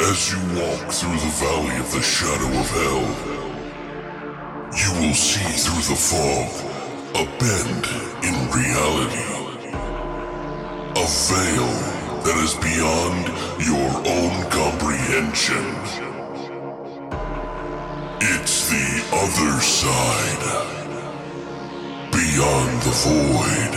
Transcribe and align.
As 0.00 0.30
you 0.30 0.38
walk 0.54 0.92
through 0.92 1.18
the 1.18 1.32
valley 1.42 1.76
of 1.76 1.90
the 1.92 2.00
shadow 2.00 2.46
of 2.46 2.70
hell, 2.70 3.04
you 4.70 4.92
will 5.00 5.12
see 5.12 5.50
through 5.58 5.82
the 5.90 5.96
fog 5.98 6.48
a 7.16 7.24
bend 7.40 7.84
in 8.22 8.34
reality. 8.54 9.28
A 10.94 11.06
veil 11.26 11.72
that 12.22 12.36
is 12.44 12.54
beyond 12.62 13.26
your 13.58 13.90
own 14.06 14.34
comprehension. 14.52 15.66
It's 18.20 18.68
the 18.70 19.02
other 19.12 19.60
side. 19.60 20.44
Beyond 22.12 22.82
the 22.82 22.94
void. 23.02 23.74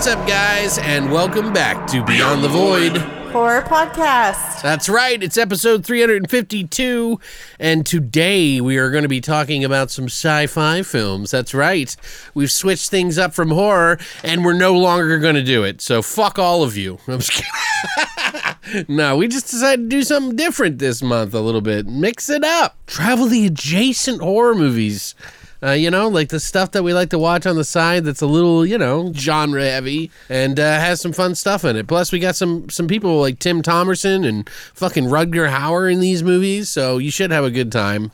What's 0.00 0.08
up, 0.08 0.26
guys, 0.26 0.78
and 0.78 1.12
welcome 1.12 1.52
back 1.52 1.86
to 1.88 2.02
Beyond 2.02 2.42
the 2.42 2.48
Void. 2.48 2.96
Horror 3.32 3.60
podcast. 3.60 4.62
That's 4.62 4.88
right, 4.88 5.22
it's 5.22 5.36
episode 5.36 5.84
352, 5.84 7.20
and 7.58 7.84
today 7.84 8.62
we 8.62 8.78
are 8.78 8.90
going 8.90 9.02
to 9.02 9.10
be 9.10 9.20
talking 9.20 9.62
about 9.62 9.90
some 9.90 10.06
sci 10.06 10.46
fi 10.46 10.80
films. 10.80 11.30
That's 11.32 11.52
right, 11.52 11.94
we've 12.32 12.50
switched 12.50 12.88
things 12.88 13.18
up 13.18 13.34
from 13.34 13.50
horror, 13.50 13.98
and 14.24 14.42
we're 14.42 14.54
no 14.54 14.72
longer 14.72 15.18
going 15.18 15.34
to 15.34 15.44
do 15.44 15.64
it. 15.64 15.82
So, 15.82 16.00
fuck 16.00 16.38
all 16.38 16.62
of 16.62 16.78
you. 16.78 16.98
I'm 17.06 17.20
just 17.20 17.32
kidding. 17.32 18.86
no, 18.96 19.18
we 19.18 19.28
just 19.28 19.50
decided 19.50 19.82
to 19.82 19.88
do 19.96 20.02
something 20.02 20.34
different 20.34 20.78
this 20.78 21.02
month 21.02 21.34
a 21.34 21.40
little 21.40 21.60
bit. 21.60 21.86
Mix 21.86 22.30
it 22.30 22.42
up. 22.42 22.78
Travel 22.86 23.26
the 23.26 23.44
adjacent 23.44 24.22
horror 24.22 24.54
movies. 24.54 25.14
Uh, 25.62 25.72
you 25.72 25.90
know, 25.90 26.08
like 26.08 26.30
the 26.30 26.40
stuff 26.40 26.70
that 26.70 26.82
we 26.82 26.94
like 26.94 27.10
to 27.10 27.18
watch 27.18 27.44
on 27.44 27.56
the 27.56 27.64
side 27.64 28.04
that's 28.04 28.22
a 28.22 28.26
little, 28.26 28.64
you 28.64 28.78
know, 28.78 29.12
genre 29.12 29.62
heavy 29.62 30.10
and 30.28 30.58
uh, 30.58 30.62
has 30.62 31.00
some 31.00 31.12
fun 31.12 31.34
stuff 31.34 31.64
in 31.64 31.76
it. 31.76 31.86
Plus, 31.86 32.12
we 32.12 32.18
got 32.18 32.34
some 32.34 32.68
some 32.70 32.88
people 32.88 33.20
like 33.20 33.38
Tim 33.38 33.62
Thomerson 33.62 34.26
and 34.26 34.48
fucking 34.74 35.04
Rutger 35.04 35.50
Hauer 35.50 35.92
in 35.92 36.00
these 36.00 36.22
movies, 36.22 36.68
so 36.68 36.98
you 36.98 37.10
should 37.10 37.30
have 37.30 37.44
a 37.44 37.50
good 37.50 37.70
time. 37.70 38.10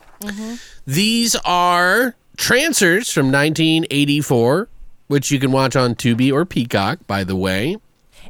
These 0.86 1.36
are 1.44 2.16
Trancers 2.36 3.12
from 3.12 3.26
1984, 3.26 4.68
which 5.06 5.30
you 5.30 5.38
can 5.38 5.52
watch 5.52 5.76
on 5.76 5.94
Tubi 5.94 6.32
or 6.32 6.44
Peacock, 6.44 6.98
by 7.06 7.24
the 7.24 7.36
way. 7.36 7.76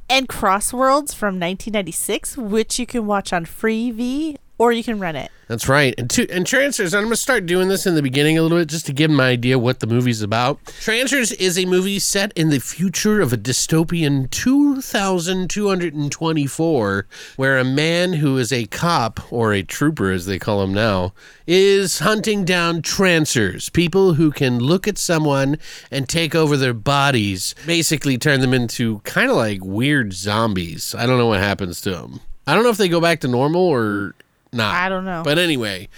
And 0.09 0.29
Crossworlds 0.29 1.15
from 1.15 1.41
1996, 1.41 2.37
which 2.37 2.79
you 2.79 2.87
can 2.87 3.07
watch 3.07 3.33
on 3.33 3.45
Freevee 3.45 4.37
or 4.59 4.73
you 4.73 4.83
can 4.83 4.99
rent 4.99 5.17
it. 5.17 5.31
That's 5.49 5.69
right. 5.69 5.95
And 5.97 6.11
two, 6.11 6.27
and 6.31 6.45
Trancers, 6.45 6.93
I'm 6.93 7.05
gonna 7.05 7.15
start 7.15 7.47
doing 7.47 7.69
this 7.69 7.87
in 7.87 7.95
the 7.95 8.03
beginning 8.03 8.37
a 8.37 8.43
little 8.43 8.59
bit 8.59 8.69
just 8.69 8.85
to 8.87 8.93
give 8.93 9.11
them 9.11 9.21
an 9.21 9.27
idea 9.27 9.61
what 9.61 9.79
the 9.79 9.87
movie's 9.87 10.23
about. 10.23 10.59
Trancers 10.81 11.31
is 11.33 11.57
a 11.57 11.67
movie 11.67 12.01
set 12.01 12.33
in 12.33 12.51
the 12.51 12.59
future 12.59 13.21
of 13.21 13.33
a 13.33 13.37
dystopian 13.37 14.29
2224, 14.31 17.07
where 17.37 17.59
a 17.59 17.65
man 17.65 18.15
who 18.15 18.39
is 18.39 18.53
a 18.53 18.67
cop 18.67 19.33
or 19.33 19.53
a 19.53 19.63
trooper, 19.63 20.11
as 20.11 20.27
they 20.27 20.41
call 20.41 20.65
him 20.65 20.75
now, 20.75 21.13
is 21.47 22.01
hunting 22.01 22.45
down 22.45 22.83
trancers, 22.83 23.69
people 23.69 24.15
who 24.15 24.33
can 24.33 24.59
look 24.59 24.89
at 24.89 24.99
someone 24.99 25.59
and 25.93 26.09
take 26.09 26.35
over 26.35 26.57
their 26.57 26.75
bodies, 26.75 27.55
basically 27.67 28.19
turn 28.19 28.41
them 28.41 28.53
into 28.53 28.99
kind 29.01 29.31
of 29.31 29.37
like 29.37 29.61
weird 29.63 30.13
zombies. 30.13 30.93
I 30.93 31.07
don't 31.07 31.19
know 31.19 31.29
what 31.29 31.39
happens 31.39 31.81
to 31.83 31.91
them. 31.91 32.19
I 32.49 32.55
don't 32.55 32.65
know 32.65 32.71
if 32.71 32.77
they 32.77 32.89
go 32.89 33.01
back 33.01 33.21
to 33.21 33.29
normal 33.29 33.63
or 33.63 34.17
not. 34.57 34.75
I 34.75 34.89
don't 34.89 35.05
know. 35.05 35.23
But 35.25 35.39
anyway, 35.39 35.89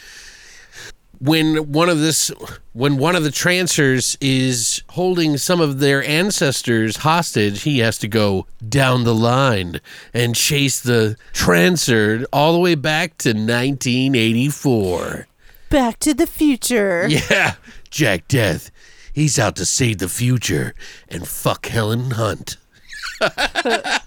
when 1.19 1.73
one 1.73 1.89
of 1.89 1.99
this 1.99 2.31
when 2.73 2.97
one 2.99 3.17
of 3.17 3.25
the 3.25 3.31
trancers 3.31 4.17
is 4.21 4.83
holding 4.91 5.37
some 5.37 5.61
of 5.61 5.81
their 5.81 6.03
ancestors 6.05 6.99
hostage, 6.99 7.63
he 7.63 7.81
has 7.81 7.99
to 7.99 8.09
go 8.09 8.47
down 8.67 9.05
the 9.05 9.15
line 9.15 9.81
and 10.15 10.35
chase 10.35 10.81
the 10.81 11.17
trancer 11.33 12.25
all 12.33 12.53
the 12.53 12.59
way 12.59 12.75
back 12.75 13.19
to 13.19 13.31
1984. 13.31 15.27
Back 15.71 15.99
to 16.01 16.15
the 16.15 16.27
future. 16.27 17.07
Yeah, 17.09 17.55
Jack 17.91 18.29
Deth. 18.29 18.71
He's 19.13 19.39
out 19.39 19.57
to 19.57 19.67
save 19.67 19.99
the 19.99 20.09
future 20.09 20.75
and 21.09 21.27
fuck 21.27 21.67
Helen 21.67 22.13
Hunt. 22.13 22.57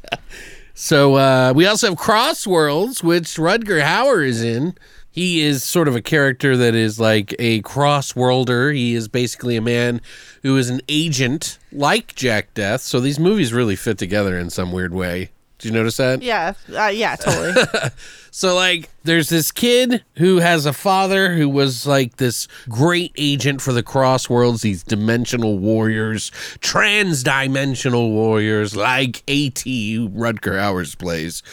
so 0.82 1.14
uh, 1.14 1.54
we 1.56 1.68
also 1.68 1.90
have 1.90 1.98
Crossworlds, 2.00 3.04
which 3.04 3.36
Rutger 3.36 3.84
Hauer 3.84 4.28
is 4.28 4.42
in. 4.42 4.74
He 5.12 5.42
is 5.42 5.64
sort 5.64 5.88
of 5.88 5.96
a 5.96 6.02
character 6.02 6.58
that 6.58 6.74
is 6.74 7.00
like 7.00 7.36
a 7.38 7.62
crossworlder. 7.62 8.74
He 8.74 8.96
is 8.96 9.08
basically 9.08 9.56
a 9.56 9.62
man 9.62 10.02
who 10.42 10.58
is 10.58 10.72
an 10.72 10.82
agent 10.90 11.60
like 11.72 12.16
Jack 12.16 12.56
Deth. 12.56 12.80
So 12.80 13.00
these 13.00 13.20
movies 13.20 13.54
really 13.54 13.76
fit 13.76 14.00
together 14.00 14.40
in 14.40 14.50
some 14.50 14.72
weird 14.72 14.92
way. 14.92 15.30
Did 15.62 15.70
you 15.70 15.72
notice 15.72 15.98
that? 15.98 16.22
Yeah, 16.22 16.54
uh, 16.76 16.88
yeah, 16.88 17.16
totally. 17.16 17.62
So 18.34 18.56
like 18.56 18.90
there's 19.04 19.28
this 19.28 19.52
kid 19.52 20.06
who 20.16 20.38
has 20.38 20.66
a 20.66 20.72
father 20.72 21.36
who 21.36 21.50
was 21.50 21.86
like 21.86 22.16
this 22.16 22.48
great 22.70 23.12
agent 23.18 23.62
for 23.62 23.74
the 23.74 23.84
cross 23.84 24.30
worlds, 24.30 24.62
these 24.62 24.84
dimensional 24.84 25.60
warriors, 25.60 26.32
trans-dimensional 26.62 28.10
warriors 28.10 28.74
like 28.74 29.18
AT 29.30 29.66
Rutger 29.66 30.58
Hauer's 30.58 30.96
plays. 30.96 31.44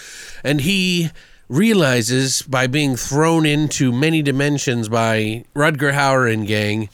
And 0.45 0.61
he 0.61 1.11
realizes 1.49 2.43
by 2.43 2.69
being 2.69 2.95
thrown 2.95 3.45
into 3.45 3.91
many 3.91 4.23
dimensions 4.23 4.89
by 4.89 5.45
Rutger 5.57 5.93
Hauer 5.95 6.33
and 6.33 6.47
gang 6.47 6.91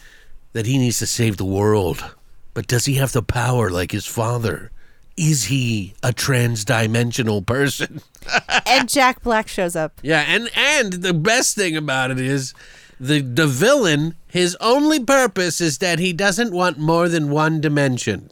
that 0.55 0.65
he 0.65 0.79
needs 0.79 0.99
to 1.01 1.07
save 1.07 1.37
the 1.37 1.45
world. 1.45 2.15
But 2.55 2.69
does 2.69 2.87
he 2.87 2.95
have 2.95 3.13
the 3.13 3.23
power 3.23 3.69
like 3.69 3.91
his 3.91 4.07
father? 4.07 4.71
Is 5.17 5.45
he 5.45 5.95
a 6.03 6.13
trans-dimensional 6.13 7.43
person? 7.43 8.01
and 8.67 8.89
Jack 8.89 9.23
Black 9.23 9.49
shows 9.49 9.77
up. 9.77 9.93
Yeah, 10.03 10.25
and 10.27 10.51
and 10.57 10.95
the 10.95 11.15
best 11.15 11.55
thing 11.55 11.77
about 11.77 12.11
it 12.11 12.21
is 12.21 12.55
the 12.99 13.21
the 13.21 13.47
villain. 13.47 14.17
His 14.27 14.57
only 14.61 14.99
purpose 14.99 15.61
is 15.61 15.79
that 15.79 15.99
he 16.01 16.13
doesn't 16.13 16.53
want 16.53 16.79
more 16.79 17.09
than 17.09 17.31
one 17.31 17.61
dimension. 17.61 18.31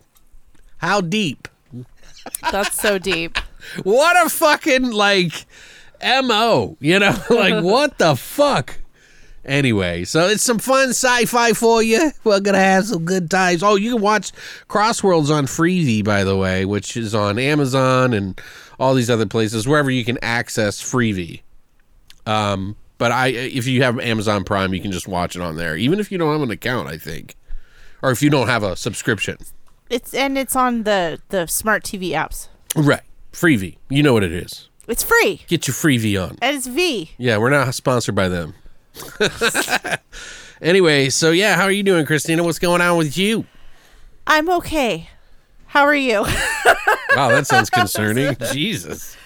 How 0.78 1.00
deep? 1.00 1.46
That's 2.50 2.80
so 2.80 2.98
deep. 2.98 3.38
What 3.84 4.26
a 4.26 4.28
fucking 4.28 4.90
like 4.90 5.46
mo. 6.02 6.76
You 6.80 6.98
know, 6.98 7.16
like 7.30 7.62
what 7.62 7.98
the 7.98 8.16
fuck. 8.16 8.81
Anyway, 9.44 10.04
so 10.04 10.26
it's 10.28 10.42
some 10.42 10.58
fun 10.58 10.90
sci-fi 10.90 11.52
for 11.52 11.82
you. 11.82 12.12
We're 12.24 12.40
gonna 12.40 12.58
have 12.58 12.86
some 12.86 13.04
good 13.04 13.30
times. 13.30 13.62
Oh, 13.62 13.74
you 13.76 13.92
can 13.94 14.02
watch 14.02 14.30
Crossworlds 14.68 15.30
on 15.30 15.46
Freevee, 15.46 16.04
by 16.04 16.22
the 16.24 16.36
way, 16.36 16.64
which 16.64 16.96
is 16.96 17.14
on 17.14 17.38
Amazon 17.38 18.12
and 18.12 18.40
all 18.78 18.94
these 18.94 19.10
other 19.10 19.26
places 19.26 19.66
wherever 19.66 19.90
you 19.90 20.04
can 20.04 20.18
access 20.22 20.80
Freevee. 20.80 21.42
Um, 22.26 22.76
but 22.98 23.10
I, 23.10 23.28
if 23.28 23.66
you 23.66 23.82
have 23.82 23.98
Amazon 23.98 24.44
Prime, 24.44 24.72
you 24.74 24.80
can 24.80 24.92
just 24.92 25.08
watch 25.08 25.34
it 25.34 25.42
on 25.42 25.56
there, 25.56 25.76
even 25.76 25.98
if 25.98 26.12
you 26.12 26.18
don't 26.18 26.32
have 26.32 26.42
an 26.42 26.50
account. 26.52 26.88
I 26.88 26.96
think, 26.98 27.34
or 28.00 28.10
if 28.12 28.22
you 28.22 28.30
don't 28.30 28.46
have 28.48 28.62
a 28.62 28.76
subscription. 28.76 29.38
It's 29.90 30.14
and 30.14 30.38
it's 30.38 30.54
on 30.54 30.84
the 30.84 31.20
the 31.30 31.46
smart 31.46 31.82
TV 31.82 32.10
apps. 32.10 32.46
Right, 32.76 33.02
Freevee. 33.32 33.76
You 33.90 34.02
know 34.04 34.12
what 34.12 34.22
it 34.22 34.32
is. 34.32 34.68
It's 34.88 35.02
free 35.04 35.42
Get 35.46 35.68
your 35.68 35.74
Freevee 35.74 36.20
on. 36.22 36.38
and 36.42 36.56
it's 36.56 36.66
V. 36.66 37.10
Yeah, 37.18 37.38
we're 37.38 37.50
not 37.50 37.72
sponsored 37.74 38.14
by 38.14 38.28
them. 38.28 38.54
anyway, 40.62 41.08
so 41.08 41.30
yeah, 41.30 41.56
how 41.56 41.64
are 41.64 41.70
you 41.72 41.82
doing, 41.82 42.06
Christina? 42.06 42.42
What's 42.44 42.58
going 42.58 42.80
on 42.80 42.96
with 42.98 43.16
you? 43.16 43.46
I'm 44.26 44.50
okay. 44.50 45.08
How 45.66 45.82
are 45.82 45.94
you? 45.94 46.24
Wow, 47.14 47.28
that 47.28 47.46
sounds 47.46 47.68
concerning. 47.68 48.34
Jesus. 48.52 49.18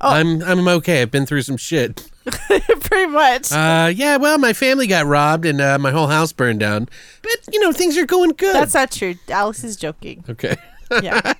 I'm 0.00 0.42
I'm 0.44 0.68
okay. 0.68 1.02
I've 1.02 1.10
been 1.10 1.26
through 1.26 1.42
some 1.42 1.56
shit. 1.56 2.08
Pretty 2.24 3.06
much. 3.06 3.50
Uh, 3.50 3.90
yeah. 3.92 4.16
Well, 4.16 4.38
my 4.38 4.52
family 4.52 4.86
got 4.86 5.06
robbed 5.06 5.44
and 5.44 5.60
uh, 5.60 5.76
my 5.76 5.90
whole 5.90 6.06
house 6.06 6.32
burned 6.32 6.60
down. 6.60 6.88
But 7.20 7.52
you 7.52 7.58
know, 7.58 7.72
things 7.72 7.98
are 7.98 8.06
going 8.06 8.30
good. 8.30 8.54
That's 8.54 8.74
not 8.74 8.92
true. 8.92 9.16
Alex 9.28 9.64
is 9.64 9.74
joking. 9.76 10.24
okay. 10.28 10.54
Yeah. 11.02 11.32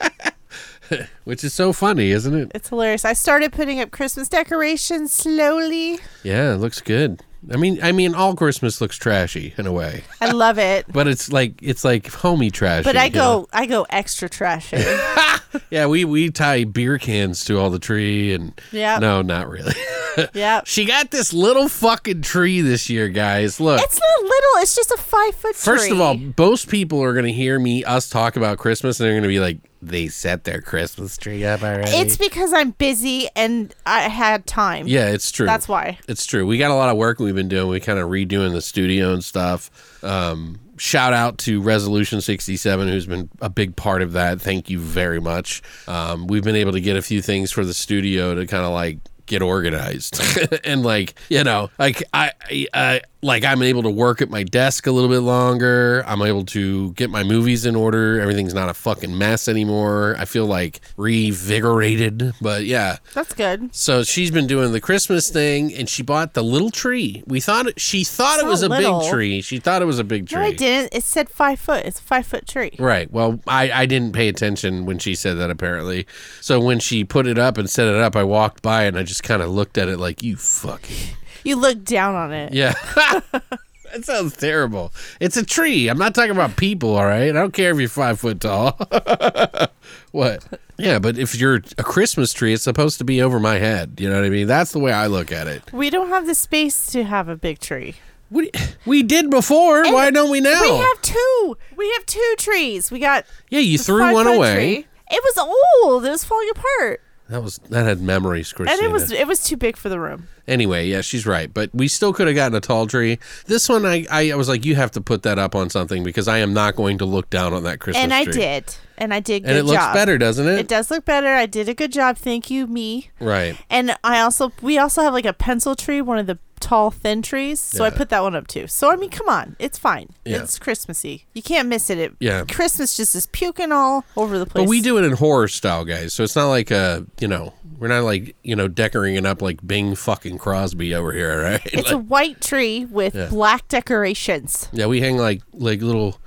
which 1.25 1.44
is 1.44 1.55
so 1.55 1.73
funny, 1.73 2.11
isn't 2.11 2.34
it? 2.34 2.50
It's 2.52 2.69
hilarious. 2.70 3.05
I 3.05 3.12
started 3.12 3.52
putting 3.52 3.79
up 3.81 3.93
Christmas 3.93 4.29
decorations 4.29 5.12
slowly. 5.12 6.00
Yeah, 6.25 6.55
it 6.55 6.56
looks 6.56 6.81
good. 6.81 7.23
I 7.50 7.56
mean, 7.56 7.81
I 7.83 7.93
mean, 7.93 8.15
all 8.15 8.35
Christmas 8.37 8.81
looks 8.81 8.97
trashy 8.97 9.53
in 9.59 9.67
a 9.67 9.73
way, 9.73 10.05
I 10.21 10.31
love 10.31 10.59
it. 10.59 10.87
but 10.93 11.09
it's 11.09 11.33
like 11.33 11.55
it's 11.62 11.85
like 11.85 12.06
homey 12.06 12.50
trashy. 12.50 12.85
But 12.85 12.97
I 12.97 13.09
go 13.09 13.19
know? 13.19 13.47
I 13.53 13.67
go 13.67 13.85
extra 13.91 14.29
trashy. 14.29 14.77
yeah, 15.71 15.87
we 15.87 16.05
we 16.05 16.31
tie 16.31 16.65
beer 16.65 16.99
cans 16.99 17.44
to 17.47 17.59
all 17.59 17.71
the 17.71 17.79
tree, 17.81 18.33
and 18.33 18.59
Yep. 18.71 19.00
no, 19.00 19.23
not 19.23 19.49
really. 19.49 19.75
yeah. 20.35 20.61
she 20.65 20.85
got 20.85 21.11
this 21.11 21.33
little 21.33 21.69
fucking 21.69 22.23
tree 22.23 22.61
this 22.61 22.89
year, 22.89 23.09
guys. 23.09 23.59
Look, 23.59 23.81
It's 23.83 23.99
not 23.99 24.23
little, 24.23 24.62
it's 24.62 24.77
just 24.77 24.91
a 24.93 24.99
five 24.99 25.35
foot 25.35 25.55
tree. 25.56 25.77
First 25.77 25.91
of 25.91 26.00
all, 26.00 26.17
most 26.39 26.69
people 26.69 27.03
are 27.03 27.12
going 27.12 27.25
to 27.27 27.33
hear 27.33 27.59
me 27.59 27.83
us 27.85 28.09
talk 28.09 28.37
about 28.37 28.59
Christmas 28.59 29.00
and 29.00 29.06
they're 29.06 29.15
going 29.15 29.23
to 29.23 29.29
be 29.29 29.41
like, 29.41 29.59
they 29.82 30.08
set 30.08 30.44
their 30.44 30.61
Christmas 30.61 31.17
tree 31.19 31.44
up 31.44 31.62
already. 31.62 31.90
it's 31.90 32.17
because 32.17 32.52
I'm 32.52 32.70
busy 32.70 33.29
and 33.34 33.75
I 33.84 34.02
had 34.02 34.46
time. 34.46 34.87
yeah, 34.87 35.08
it's 35.08 35.31
true. 35.31 35.46
That's 35.46 35.69
why. 35.69 35.99
It's 36.08 36.25
true. 36.25 36.46
We 36.46 36.56
got 36.56 36.70
a 36.70 36.75
lot 36.75 36.88
of 36.88 36.96
work 36.96 37.19
we've 37.19 37.34
been 37.34 37.49
doing. 37.49 37.69
We 37.69 37.81
kind 37.81 37.99
of 37.99 38.08
redoing 38.08 38.52
the 38.52 38.62
studio 38.62 39.12
and 39.12 39.23
stuff. 39.25 39.70
Um, 40.05 40.61
shout 40.79 41.12
out 41.12 41.38
to 41.38 41.61
Resolution 41.61 42.20
67, 42.20 42.88
who's 42.88 43.06
been 43.06 43.29
a 43.40 43.50
big 43.50 43.76
part 43.76 44.02
of 44.02 44.12
that. 44.12 44.40
Thank 44.40 44.70
you 44.70 44.79
very 44.79 45.20
much. 45.20 45.62
Um, 45.88 46.26
we've 46.29 46.44
been 46.44 46.56
able 46.56 46.73
to 46.73 46.81
get 46.81 46.96
a 46.96 47.02
few 47.02 47.20
things 47.20 47.50
for 47.50 47.64
the 47.64 47.75
studio 47.75 48.34
to 48.34 48.46
kind 48.46 48.64
of 48.64 48.73
like 48.73 48.99
get 49.26 49.40
organized 49.40 50.20
and 50.64 50.82
like 50.82 51.14
you 51.29 51.44
know 51.44 51.70
like 51.79 52.02
I, 52.12 52.32
I 52.50 52.67
I 52.75 53.00
like 53.25 53.45
I'm 53.45 53.63
able 53.63 53.83
to 53.85 53.91
work 53.91 54.21
at 54.21 54.31
my 54.31 54.43
desk 54.43 54.87
a 54.87 54.91
little 54.93 55.09
bit 55.09 55.21
longer. 55.21 56.03
I'm 56.07 56.21
able 56.23 56.45
to 56.47 56.93
get 56.95 57.09
my 57.09 57.23
movies 57.23 57.65
in 57.65 57.77
order. 57.77 58.21
Everything's 58.21 58.53
not 58.55 58.69
a 58.69 58.75
fucking 58.75 59.17
mess 59.17 59.47
anymore. 59.49 60.17
I 60.19 60.25
feel 60.25 60.47
like 60.47 60.81
revigorated. 60.99 62.35
But 62.41 62.65
yeah, 62.65 62.97
That's 63.15 63.33
good. 63.35 63.75
so 63.75 64.03
she's 64.03 64.31
been 64.31 64.47
doing 64.47 64.73
the 64.73 64.81
Christmas 64.81 65.31
thing, 65.31 65.73
and 65.75 65.89
she 65.89 66.03
bought 66.03 66.35
the 66.35 66.43
little 66.43 66.71
tree. 66.71 67.23
We 67.27 67.41
thought 67.41 67.67
it, 67.67 67.81
she 67.81 68.05
thought 68.05 68.35
It's 68.37 68.45
it 68.45 68.47
was 68.47 68.63
a 68.63 68.69
little. 68.69 69.01
big 69.01 69.11
tree. 69.11 69.41
She 69.41 69.59
thought 69.59 69.83
it 69.83 69.87
was 69.87 69.99
a 69.99 70.05
big 70.05 70.29
tree. 70.29 70.41
No, 70.41 70.47
I 70.47 70.53
didn't. 70.53 70.95
It 70.95 71.05
said 71.05 71.29
five 71.29 71.61
foot. 71.61 71.85
It's 71.87 72.01
a 72.01 72.03
five 72.03 72.27
foot 72.27 72.47
tree. 72.47 72.73
Right. 72.79 73.11
Well, 73.13 73.41
I, 73.47 73.71
I 73.71 73.87
didn't 73.87 74.13
pay 74.13 74.29
attention 74.29 74.85
when 74.87 74.99
she 74.99 75.15
said 75.15 75.39
that 75.39 75.51
apparently. 75.51 76.07
So 76.41 76.61
when 76.61 76.81
she 76.81 77.05
put 77.05 77.27
it 77.27 77.39
up 77.39 77.59
and 77.59 77.69
set 77.69 77.87
it 77.87 77.95
up, 77.97 78.17
I 78.17 78.25
walked 78.25 78.63
by 78.63 78.85
and 78.85 78.99
I 78.99 79.03
just 79.03 79.23
kind 79.23 79.43
of 79.43 79.51
looked 79.51 79.79
at 79.79 79.89
it 79.89 79.99
like 79.99 80.23
you 80.23 80.37
fucking 80.37 81.17
You 81.44 81.56
look 81.56 81.85
down 81.85 82.15
on 82.15 82.33
it. 82.33 82.53
yeah. 82.53 82.75
that 82.94 84.05
sounds 84.05 84.37
terrible. 84.37 84.93
It's 85.21 85.37
a 85.37 85.44
tree. 85.44 85.89
I'm 85.89 85.99
not 85.99 86.15
talking 86.15 86.31
about 86.31 86.56
people. 86.56 86.97
All 86.97 87.06
right. 87.06 87.29
I 87.29 87.33
don't 87.33 87.53
care 87.53 87.73
if 87.73 87.79
you're 87.79 87.89
five 87.89 88.21
foot 88.21 88.41
tall. 88.41 88.73
what? 90.12 90.44
Yeah, 90.79 90.99
but 90.99 91.19
if 91.19 91.35
you're 91.35 91.62
a 91.79 91.83
Christmas 91.83 92.33
tree, 92.33 92.53
it's 92.53 92.65
supposed 92.65 92.99
to 92.99 93.05
be 93.05 93.23
over 93.23 93.39
my 93.39 93.59
head. 93.59 94.00
You 94.00 94.09
know 94.09 94.17
what 94.17 94.25
I 94.25 94.31
mean? 94.31 94.47
That's 94.47 94.73
the 94.73 94.79
way 94.79 94.93
I 94.93 95.06
look 95.06 95.31
at 95.31 95.47
it. 95.47 95.73
We 95.73 95.91
don't 95.91 96.09
have 96.09 96.27
the 96.27 96.35
space 96.35 96.87
to 96.87 97.05
have 97.05 97.29
a 97.29 97.37
big 97.37 97.61
tree. 97.61 97.97
We, 98.31 98.50
we 98.87 99.03
did 99.03 99.31
before. 99.31 99.83
Why 99.85 100.11
don't 100.11 100.31
we 100.31 100.41
now? 100.41 100.62
We 100.62 100.77
have 100.79 101.03
two. 101.03 101.56
We 101.77 101.93
have 101.93 102.06
two 102.06 102.35
trees. 102.39 102.91
We 102.91 102.99
got 102.99 103.27
yeah, 103.50 103.61
you 103.61 103.77
threw 103.79 104.12
one 104.12 104.27
away. 104.27 104.55
tree. 104.55 104.87
It 105.11 105.23
was 105.23 105.39
old. 105.85 106.06
It 106.06 106.11
was 106.11 106.25
falling 106.25 106.49
apart, 106.50 107.03
That 107.32 107.43
was 107.43 107.56
that 107.70 107.87
had 107.87 108.02
memories, 108.02 108.52
Christina. 108.52 108.76
and 108.76 108.87
it 108.87 108.93
was 108.93 109.11
it 109.11 109.26
was 109.26 109.43
too 109.43 109.56
big 109.56 109.79
for 109.79 109.88
the 109.88 109.99
room. 109.99 110.29
Anyway, 110.46 110.87
yeah, 110.87 111.00
she's 111.00 111.25
right. 111.25 111.52
But 111.52 111.70
we 111.73 111.88
still 111.88 112.12
could 112.12 112.26
have 112.26 112.37
gotten 112.37 112.55
a 112.55 112.61
tall 112.61 112.87
tree. 112.87 113.19
This 113.46 113.70
one, 113.70 113.87
I, 113.87 114.06
I, 114.11 114.34
was 114.34 114.50
like, 114.50 114.67
you 114.67 114.75
have 114.75 114.90
to 114.90 115.00
put 115.00 115.23
that 115.23 115.38
up 115.38 115.55
on 115.55 115.70
something 115.70 116.05
because 116.05 116.29
I 116.29 116.38
am 116.38 116.52
not 116.52 116.76
going 116.76 116.99
to 116.99 117.06
look 117.06 117.31
down 117.31 117.55
on 117.55 117.62
that 117.62 117.81
Christmas 117.81 118.02
tree. 118.02 118.05
and 118.05 118.12
I 118.12 118.25
tree. 118.25 118.32
did, 118.34 118.76
and 118.99 119.14
I 119.14 119.20
did. 119.20 119.44
Good 119.44 119.49
And 119.49 119.58
it 119.58 119.62
looks 119.62 119.79
job. 119.79 119.94
better, 119.94 120.19
doesn't 120.19 120.46
it? 120.46 120.58
It 120.58 120.69
does 120.69 120.90
look 120.90 121.06
better. 121.06 121.29
I 121.29 121.46
did 121.46 121.70
a 121.70 121.75
good 121.75 121.90
job. 121.90 122.19
Thank 122.19 122.50
you, 122.50 122.67
me. 122.67 123.11
Right. 123.19 123.56
And 123.70 123.96
I 124.05 124.20
also 124.20 124.52
we 124.61 124.76
also 124.76 125.00
have 125.00 125.14
like 125.14 125.25
a 125.25 125.32
pencil 125.32 125.75
tree, 125.75 126.02
one 126.02 126.19
of 126.19 126.26
the 126.26 126.38
tall 126.62 126.91
thin 126.91 127.20
trees. 127.20 127.61
So 127.61 127.85
I 127.85 127.91
put 127.91 128.09
that 128.11 128.23
one 128.23 128.35
up 128.35 128.47
too. 128.47 128.67
So 128.67 128.91
I 128.91 128.97
mean, 128.97 129.11
come 129.11 129.29
on, 129.29 129.56
it's 129.59 129.76
fine. 129.79 130.09
Yeah. 130.25 130.38
It's 130.43 130.59
Christmassy. 130.59 131.26
You 131.35 131.43
can't 131.43 131.69
miss 131.69 131.91
it. 131.91 131.99
it. 131.99 132.12
Yeah. 132.20 132.44
Christmas 132.49 132.97
just 132.97 133.14
is 133.14 133.26
puking 133.26 133.73
all 133.73 134.05
over 134.17 134.38
the 134.38 134.47
place. 134.47 134.64
But 134.64 134.69
we 134.70 134.81
do 134.81 134.97
it 134.99 135.05
in 135.05 135.12
horror 135.12 135.49
style, 135.49 135.85
guys. 135.85 136.14
So 136.14 136.23
it's 136.23 136.37
not 136.37 136.49
like 136.49 136.70
a, 136.70 137.05
you 137.20 137.29
know, 137.29 137.53
we're 137.79 137.88
not 137.88 138.05
like, 138.05 138.37
you 138.43 138.55
know, 138.56 138.69
decorating 138.69 139.17
it 139.17 139.26
up 139.26 139.43
like 139.43 139.67
Bing 139.67 139.94
fucking 139.97 140.38
Crosby 140.38 140.94
over 140.94 141.12
here, 141.12 141.43
right? 141.50 141.61
It's 141.64 141.91
a 141.91 141.99
white 141.99 142.41
tree 142.41 142.85
with 142.85 143.15
Yeah. 143.15 143.26
black 143.26 143.67
decorations. 143.69 144.69
yeah, 144.73 144.87
we 144.87 145.00
hang 145.00 145.17
like 145.19 145.43
like 145.53 145.82
little 145.82 146.19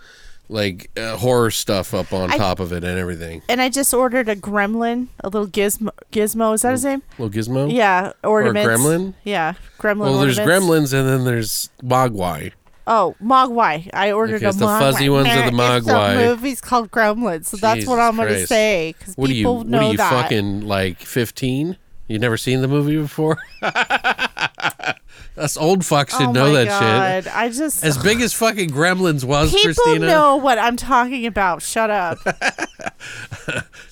like 0.49 0.89
uh, 0.97 1.17
horror 1.17 1.51
stuff 1.51 1.93
up 1.93 2.13
on 2.13 2.31
I- 2.31 2.37
top 2.37 2.59
of 2.59 2.71
it 2.71 2.83
and 2.83 2.97
everything. 2.99 3.41
And 3.49 3.61
I 3.61 3.69
just 3.69 3.93
ordered 3.93 4.29
a 4.29 4.35
gremlin, 4.35 5.07
a 5.21 5.29
little 5.29 5.47
gizmo. 5.47 5.89
Gizmo 6.11 6.53
is 6.53 6.61
that 6.63 6.71
his 6.71 6.85
name? 6.85 7.01
Little 7.17 7.29
gizmo. 7.29 7.71
Yeah, 7.73 8.13
ornaments. 8.23 8.67
gremlin? 8.67 9.13
Yeah, 9.23 9.53
gremlin. 9.79 9.99
Well, 10.01 10.19
there's 10.19 10.39
gremlins 10.39 10.93
and 10.93 11.07
then 11.07 11.25
there's 11.25 11.69
mogwai. 11.83 12.51
Oh, 12.87 13.15
Mogwai. 13.19 13.89
I 13.95 14.11
ordered 14.11 14.35
Okay, 14.35 14.45
a 14.45 14.49
it's 14.49 14.59
the 14.59 14.65
Mogwai. 14.67 14.79
fuzzy 14.79 15.09
ones 15.09 15.27
of 15.27 15.33
the 15.33 15.39
It's 15.47 15.87
Mogwai? 15.87 16.15
a 16.23 16.27
movie's 16.27 16.61
called 16.61 16.91
Gremlins, 16.91 17.45
so 17.47 17.57
that's 17.57 17.87
what 17.87 17.97
I'm 17.97 18.15
going 18.15 18.27
to 18.29 18.45
say 18.45 18.93
because 18.95 19.15
What 19.17 19.27
are 19.31 19.33
you? 19.33 19.39
people 19.39 19.57
What 19.57 19.67
know 19.67 19.79
are 19.87 19.91
you 19.91 19.97
that. 19.97 20.11
fucking 20.11 20.61
like 20.67 20.99
fifteen? 20.99 21.77
You've 22.07 22.21
never 22.21 22.37
seen 22.37 22.61
the 22.61 22.67
movie 22.67 22.95
before? 22.97 23.39
Us 25.37 25.57
old 25.57 25.81
fucks 25.81 26.11
should 26.11 26.29
oh 26.29 26.31
know 26.31 26.45
my 26.53 26.63
that 26.63 26.67
God. 26.67 27.23
shit. 27.25 27.35
I 27.35 27.49
just 27.49 27.83
As 27.83 27.97
big 27.97 28.21
as 28.21 28.33
fucking 28.33 28.69
Gremlins 28.69 29.23
was, 29.25 29.51
people 29.53 29.73
Christina. 29.83 30.07
know 30.07 30.37
what 30.37 30.57
I'm 30.57 30.77
talking 30.77 31.25
about. 31.25 31.61
Shut 31.61 31.89
up. 31.89 32.19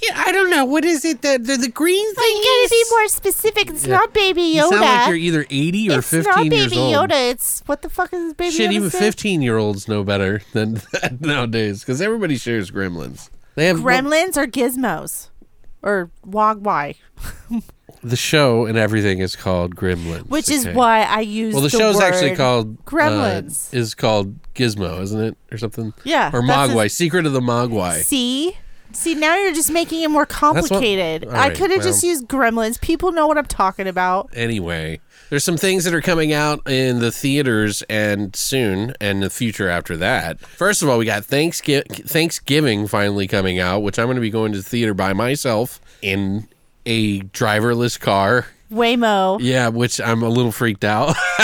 Yeah, 0.02 0.22
I 0.26 0.32
don't 0.34 0.50
know. 0.50 0.66
What 0.66 0.84
is 0.84 1.06
it? 1.06 1.22
The 1.22 1.38
the, 1.38 1.56
the 1.56 1.70
green 1.70 2.14
thing. 2.16 2.26
you 2.26 2.44
gotta 2.44 2.70
be 2.70 2.84
more 2.92 3.08
specific. 3.08 3.70
It's 3.70 3.86
Yeah. 3.86 3.98
not 3.98 4.14
Baby 4.14 4.42
You 4.42 4.64
Yoda. 4.64 4.70
sound 4.70 4.82
like 4.82 5.08
you're 5.08 5.16
either 5.16 5.46
eighty 5.50 5.90
or 5.90 6.00
it's 6.00 6.10
fifteen 6.10 6.50
not 6.50 6.58
years 6.58 6.70
Baby 6.72 6.82
old. 6.82 7.10
Yoda. 7.10 7.30
It's 7.32 7.62
what 7.68 7.82
the 7.84 7.90
fuck 7.90 8.12
is 8.12 8.34
Baby 8.34 8.52
Shit, 8.52 8.72
Yoda? 8.72 8.74
even 8.74 8.90
fifteen-year-olds 8.90 9.88
know 9.88 10.04
better 10.04 10.42
than 10.52 10.82
that 10.92 11.22
nowadays 11.22 11.80
because 11.82 12.02
everybody 12.02 12.36
shares 12.38 12.70
Gremlins. 12.72 13.30
They 13.56 13.68
have 13.68 13.78
Gremlins 13.78 14.36
or 14.36 14.46
Gizmos 14.46 15.30
or 15.82 16.10
Wogwai, 16.28 16.96
the 18.04 18.16
show 18.16 18.66
and 18.66 18.78
everything 18.78 19.20
is 19.20 19.36
called 19.36 19.76
Gremlins, 19.76 20.28
which 20.28 20.50
is 20.50 20.66
okay? 20.66 20.76
why 20.76 21.04
I 21.04 21.22
use. 21.22 21.54
Well, 21.54 21.64
the, 21.64 21.70
show's 21.70 22.00
actually 22.00 22.36
called 22.36 22.78
uh, 22.80 22.82
Gremlins. 22.90 23.74
is 23.74 23.96
called 23.96 24.36
Gizmo, 24.54 25.02
isn't 25.02 25.20
it, 25.20 25.38
or 25.52 25.58
something? 25.58 25.94
Yeah, 26.04 26.30
Or 26.34 26.42
Mogwai, 26.42 26.92
Secret 26.92 27.26
of 27.26 27.34
the 27.34 27.40
Mogwai. 27.40 28.04
See, 28.04 28.58
see, 28.92 29.16
now 29.16 29.36
you're 29.38 29.54
just 29.54 29.72
making 29.72 30.04
it 30.04 30.10
more 30.10 30.26
complicated. 30.26 31.26
all 31.26 31.36
I 31.36 31.50
could 31.52 31.72
have 31.72 31.82
just 31.82 32.04
used 32.04 32.28
Gremlins. 32.28 32.80
People 32.82 33.12
know 33.12 33.26
what 33.28 33.38
I'm 33.38 33.46
talking 33.46 33.88
about. 33.88 34.30
Anyway, 34.34 35.00
there's 35.30 35.44
some 35.44 35.58
things 35.58 35.86
that 35.86 35.94
are 35.94 36.02
coming 36.02 36.34
out 36.34 36.70
in 36.70 37.00
the 37.00 37.12
theaters 37.12 37.82
and 37.90 38.36
soon 38.36 38.94
and 39.00 39.24
the 39.24 39.30
future 39.30 39.70
after 39.70 39.96
that. 39.98 40.40
First 40.42 40.82
of 40.84 40.90
all, 40.90 40.98
we 40.98 41.06
got 41.06 41.24
Thanksgiving, 41.26 41.88
Thanksgiving 41.90 42.88
finally 42.88 43.28
coming 43.28 43.60
out, 43.60 43.80
which 43.80 43.98
I'm 43.98 44.06
going 44.08 44.16
to 44.16 44.22
be 44.22 44.30
going 44.30 44.52
to 44.52 44.58
the 44.60 44.64
theater 44.64 44.94
by 44.94 45.14
myself 45.14 45.80
in 46.02 46.48
a 46.86 47.22
driverless 47.22 48.00
car. 48.00 48.48
Waymo. 48.74 49.40
Yeah, 49.42 49.70
which 49.70 50.02
I'm 50.02 50.24
a 50.24 50.30
little 50.30 50.52
freaked 50.52 50.84
out. 50.84 51.16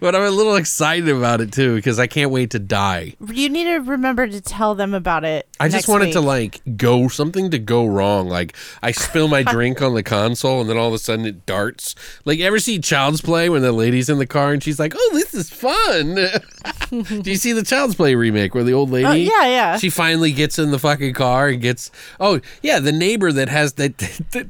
but 0.00 0.14
I'm 0.14 0.22
a 0.22 0.30
little 0.30 0.56
excited 0.56 1.08
about 1.08 1.40
it 1.40 1.52
too 1.52 1.74
because 1.76 1.98
I 1.98 2.06
can't 2.06 2.30
wait 2.30 2.50
to 2.50 2.58
die. 2.58 3.14
You 3.26 3.48
need 3.48 3.64
to 3.64 3.78
remember 3.78 4.26
to 4.26 4.40
tell 4.40 4.74
them 4.74 4.94
about 4.94 5.24
it. 5.24 5.48
I 5.58 5.68
just 5.68 5.88
wanted 5.88 6.12
to 6.12 6.20
like 6.20 6.60
go 6.76 7.08
something 7.08 7.50
to 7.50 7.58
go 7.58 7.86
wrong. 7.86 8.28
Like 8.28 8.56
I 8.82 8.92
spill 8.92 9.28
my 9.28 9.42
drink 9.50 9.82
on 9.82 9.94
the 9.94 10.02
console 10.02 10.60
and 10.60 10.70
then 10.70 10.76
all 10.76 10.88
of 10.88 10.94
a 10.94 10.98
sudden 10.98 11.26
it 11.26 11.46
darts. 11.46 11.94
Like 12.24 12.40
ever 12.40 12.58
see 12.58 12.78
Child's 12.78 13.20
Play 13.20 13.48
when 13.48 13.62
the 13.62 13.72
lady's 13.72 14.08
in 14.08 14.18
the 14.18 14.26
car 14.26 14.52
and 14.52 14.62
she's 14.62 14.78
like, 14.78 14.94
"Oh, 14.96 15.10
this 15.12 15.34
is 15.34 15.50
fun." 15.50 16.14
Do 17.22 17.30
you 17.30 17.36
see 17.36 17.52
the 17.52 17.64
Child's 17.64 17.94
Play 17.94 18.14
remake 18.14 18.54
where 18.54 18.64
the 18.64 18.72
old 18.72 18.90
oh, 18.90 18.92
lady? 18.92 19.06
Oh, 19.06 19.12
yeah, 19.12 19.46
yeah. 19.46 19.78
She 19.78 19.90
finally 19.90 20.32
gets 20.32 20.58
in 20.58 20.70
the 20.70 20.78
fucking 20.78 21.14
car 21.14 21.48
and 21.48 21.60
gets. 21.60 21.90
Oh 22.18 22.40
yeah, 22.62 22.80
the 22.80 22.92
neighbor 22.92 23.32
that 23.32 23.48
has 23.48 23.74
that 23.74 23.98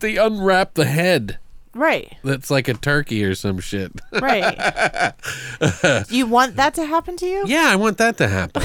they 0.00 0.16
unwrap 0.16 0.74
the 0.74 0.86
head. 0.86 1.38
Right, 1.72 2.16
That's 2.24 2.50
like 2.50 2.66
a 2.66 2.74
turkey 2.74 3.24
or 3.24 3.34
some 3.36 3.60
shit. 3.60 3.92
right. 4.12 5.12
you 6.10 6.26
want 6.26 6.56
that 6.56 6.74
to 6.74 6.84
happen 6.84 7.16
to 7.18 7.26
you? 7.26 7.44
yeah, 7.46 7.68
I 7.70 7.76
want 7.76 7.98
that 7.98 8.16
to 8.18 8.26
happen. 8.28 8.62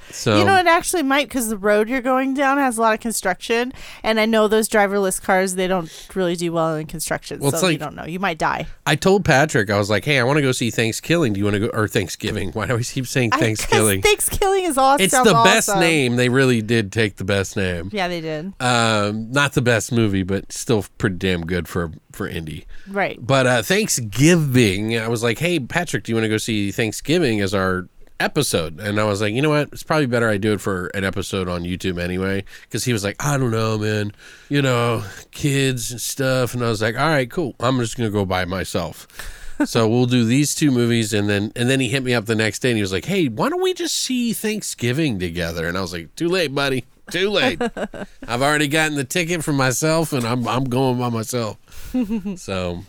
so 0.10 0.38
You 0.38 0.44
know, 0.44 0.56
it 0.58 0.66
actually 0.66 1.02
might 1.02 1.28
because 1.28 1.48
the 1.48 1.56
road 1.56 1.88
you're 1.88 2.02
going 2.02 2.34
down 2.34 2.58
has 2.58 2.76
a 2.76 2.82
lot 2.82 2.92
of 2.94 3.00
construction, 3.00 3.72
and 4.02 4.20
I 4.20 4.26
know 4.26 4.48
those 4.48 4.68
driverless 4.68 5.20
cars 5.20 5.54
they 5.54 5.66
don't 5.66 5.90
really 6.14 6.36
do 6.36 6.52
well 6.52 6.74
in 6.76 6.86
construction, 6.86 7.40
Well, 7.40 7.52
so 7.52 7.66
it's 7.68 7.72
you 7.72 7.78
don't 7.78 7.94
know. 7.94 8.04
You 8.04 8.18
might 8.20 8.38
die. 8.38 8.66
I 8.84 8.96
told 8.96 9.24
Patrick, 9.24 9.70
I 9.70 9.78
was 9.78 9.88
like, 9.88 10.04
"Hey, 10.04 10.18
I 10.18 10.24
want 10.24 10.36
to 10.36 10.42
go 10.42 10.52
see 10.52 10.70
Thanksgiving. 10.70 11.32
Do 11.32 11.38
you 11.38 11.44
want 11.44 11.54
to 11.54 11.60
go 11.60 11.66
or 11.68 11.88
Thanksgiving? 11.88 12.50
Why 12.52 12.66
do 12.66 12.76
I 12.76 12.82
keep 12.82 13.06
saying 13.06 13.30
I- 13.32 13.38
Thanksgiving? 13.38 14.02
Thanksgiving 14.02 14.64
is 14.64 14.76
awesome. 14.76 15.04
It's 15.04 15.16
the 15.16 15.32
best 15.44 15.68
awesome. 15.70 15.80
name. 15.80 16.16
They 16.16 16.28
really 16.28 16.60
did 16.60 16.92
take 16.92 17.16
the 17.16 17.24
best 17.24 17.56
name. 17.56 17.88
Yeah, 17.92 18.08
they 18.08 18.20
did. 18.20 18.52
Um, 18.60 19.30
not 19.32 19.52
the 19.54 19.62
best 19.62 19.90
movie, 19.90 20.22
but 20.22 20.52
still 20.52 20.84
pretty 20.98 21.16
damn 21.16 21.46
good 21.46 21.66
for 21.68 21.92
for 22.12 22.28
indie. 22.28 22.64
Right. 22.88 23.18
But 23.20 23.46
uh, 23.46 23.62
Thanksgiving, 23.62 24.98
I 24.98 25.08
was 25.08 25.22
like, 25.22 25.38
"Hey, 25.38 25.58
Patrick, 25.60 26.04
do 26.04 26.12
you 26.12 26.16
want 26.16 26.24
to 26.24 26.28
go 26.28 26.38
see 26.38 26.70
Thanksgiving 26.70 27.40
as 27.40 27.54
our 27.54 27.88
episode. 28.20 28.78
And 28.78 29.00
I 29.00 29.04
was 29.04 29.20
like, 29.20 29.34
you 29.34 29.42
know 29.42 29.50
what? 29.50 29.70
It's 29.72 29.82
probably 29.82 30.06
better 30.06 30.28
I 30.28 30.36
do 30.36 30.52
it 30.52 30.60
for 30.60 30.88
an 30.88 31.04
episode 31.04 31.48
on 31.48 31.62
YouTube 31.62 31.98
anyway. 31.98 32.44
Because 32.62 32.84
he 32.84 32.92
was 32.92 33.02
like, 33.02 33.16
I 33.24 33.36
don't 33.38 33.50
know, 33.50 33.78
man. 33.78 34.12
You 34.48 34.62
know, 34.62 35.02
kids 35.32 35.90
and 35.90 36.00
stuff. 36.00 36.54
And 36.54 36.62
I 36.62 36.68
was 36.68 36.82
like, 36.82 36.96
all 36.96 37.08
right, 37.08 37.28
cool. 37.28 37.56
I'm 37.58 37.78
just 37.80 37.96
gonna 37.96 38.10
go 38.10 38.24
by 38.24 38.44
myself. 38.44 39.08
so 39.64 39.88
we'll 39.88 40.06
do 40.06 40.24
these 40.24 40.54
two 40.54 40.70
movies, 40.70 41.12
and 41.12 41.28
then 41.28 41.52
and 41.56 41.68
then 41.68 41.80
he 41.80 41.88
hit 41.88 42.02
me 42.02 42.14
up 42.14 42.26
the 42.26 42.36
next 42.36 42.60
day, 42.60 42.70
and 42.70 42.76
he 42.76 42.82
was 42.82 42.92
like, 42.92 43.04
"Hey, 43.04 43.28
why 43.28 43.48
don't 43.48 43.62
we 43.62 43.74
just 43.74 43.96
see 43.96 44.32
Thanksgiving 44.32 45.18
together?" 45.18 45.66
And 45.68 45.76
I 45.76 45.82
was 45.82 45.92
like, 45.92 46.14
"Too 46.14 46.28
late, 46.28 46.54
buddy. 46.54 46.84
Too 47.10 47.28
late. 47.28 47.60
I've 48.26 48.40
already 48.42 48.68
gotten 48.68 48.96
the 48.96 49.04
ticket 49.04 49.44
for 49.44 49.52
myself, 49.52 50.12
and 50.14 50.24
I'm 50.24 50.46
I'm 50.48 50.64
going 50.64 50.98
by 50.98 51.10
myself." 51.10 51.58
so 52.36 52.84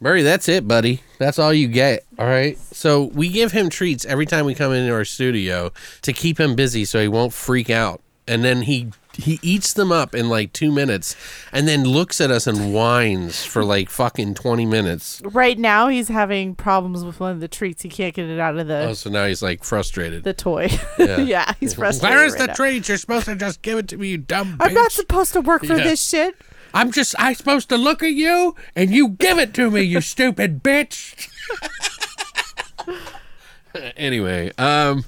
Murray, 0.00 0.22
that's 0.22 0.48
it, 0.48 0.68
buddy. 0.68 1.00
That's 1.18 1.38
all 1.38 1.52
you 1.52 1.66
get. 1.68 2.04
All 2.18 2.26
right. 2.26 2.56
So 2.58 3.04
we 3.14 3.28
give 3.30 3.50
him 3.52 3.68
treats 3.68 4.04
every 4.04 4.26
time 4.26 4.44
we 4.46 4.54
come 4.54 4.72
into 4.72 4.92
our 4.92 5.04
studio 5.04 5.72
to 6.02 6.12
keep 6.12 6.38
him 6.38 6.54
busy 6.54 6.84
so 6.84 7.00
he 7.00 7.08
won't 7.08 7.32
freak 7.32 7.68
out. 7.70 8.00
And 8.28 8.44
then 8.44 8.62
he 8.62 8.90
he 9.14 9.40
eats 9.42 9.72
them 9.72 9.90
up 9.90 10.14
in 10.14 10.28
like 10.28 10.52
two 10.52 10.70
minutes 10.70 11.16
and 11.50 11.66
then 11.66 11.82
looks 11.82 12.20
at 12.20 12.30
us 12.30 12.46
and 12.46 12.72
whines 12.72 13.44
for 13.44 13.64
like 13.64 13.90
fucking 13.90 14.34
20 14.34 14.64
minutes. 14.66 15.20
Right 15.24 15.58
now, 15.58 15.88
he's 15.88 16.06
having 16.06 16.54
problems 16.54 17.02
with 17.04 17.18
one 17.18 17.32
of 17.32 17.40
the 17.40 17.48
treats. 17.48 17.82
He 17.82 17.88
can't 17.88 18.14
get 18.14 18.26
it 18.26 18.38
out 18.38 18.56
of 18.56 18.68
the 18.68 18.90
Oh, 18.90 18.92
so 18.92 19.10
now 19.10 19.26
he's 19.26 19.42
like 19.42 19.64
frustrated. 19.64 20.22
the 20.22 20.34
toy. 20.34 20.68
Yeah. 20.98 21.16
Yeah, 21.20 21.54
he's 21.60 21.74
frustrated. 21.74 22.14
Where 22.16 22.24
is 22.26 22.34
right 22.34 22.40
the 22.42 22.46
now. 22.48 22.54
treat? 22.54 22.86
You're 22.88 22.98
supposed 22.98 23.24
to 23.24 23.34
just 23.34 23.62
give 23.62 23.78
it 23.78 23.88
to 23.88 23.96
me, 23.96 24.08
you 24.10 24.18
dumb 24.18 24.56
bitch. 24.58 24.66
I'm 24.68 24.74
not 24.74 24.92
supposed 24.92 25.32
to 25.32 25.40
work 25.40 25.64
for 25.64 25.76
Yeah. 25.76 25.82
this 25.84 26.06
shit. 26.08 26.36
I'm 26.74 26.92
just, 26.92 27.14
I'm 27.18 27.34
supposed 27.34 27.68
to 27.70 27.76
look 27.76 28.02
at 28.02 28.12
you 28.12 28.54
and 28.76 28.90
you 28.90 29.08
give 29.08 29.38
it 29.38 29.54
to 29.54 29.70
me, 29.70 29.82
you 29.82 30.00
stupid 30.02 30.62
bitch. 30.62 31.28
anyway, 33.96 34.52
um, 34.58 35.04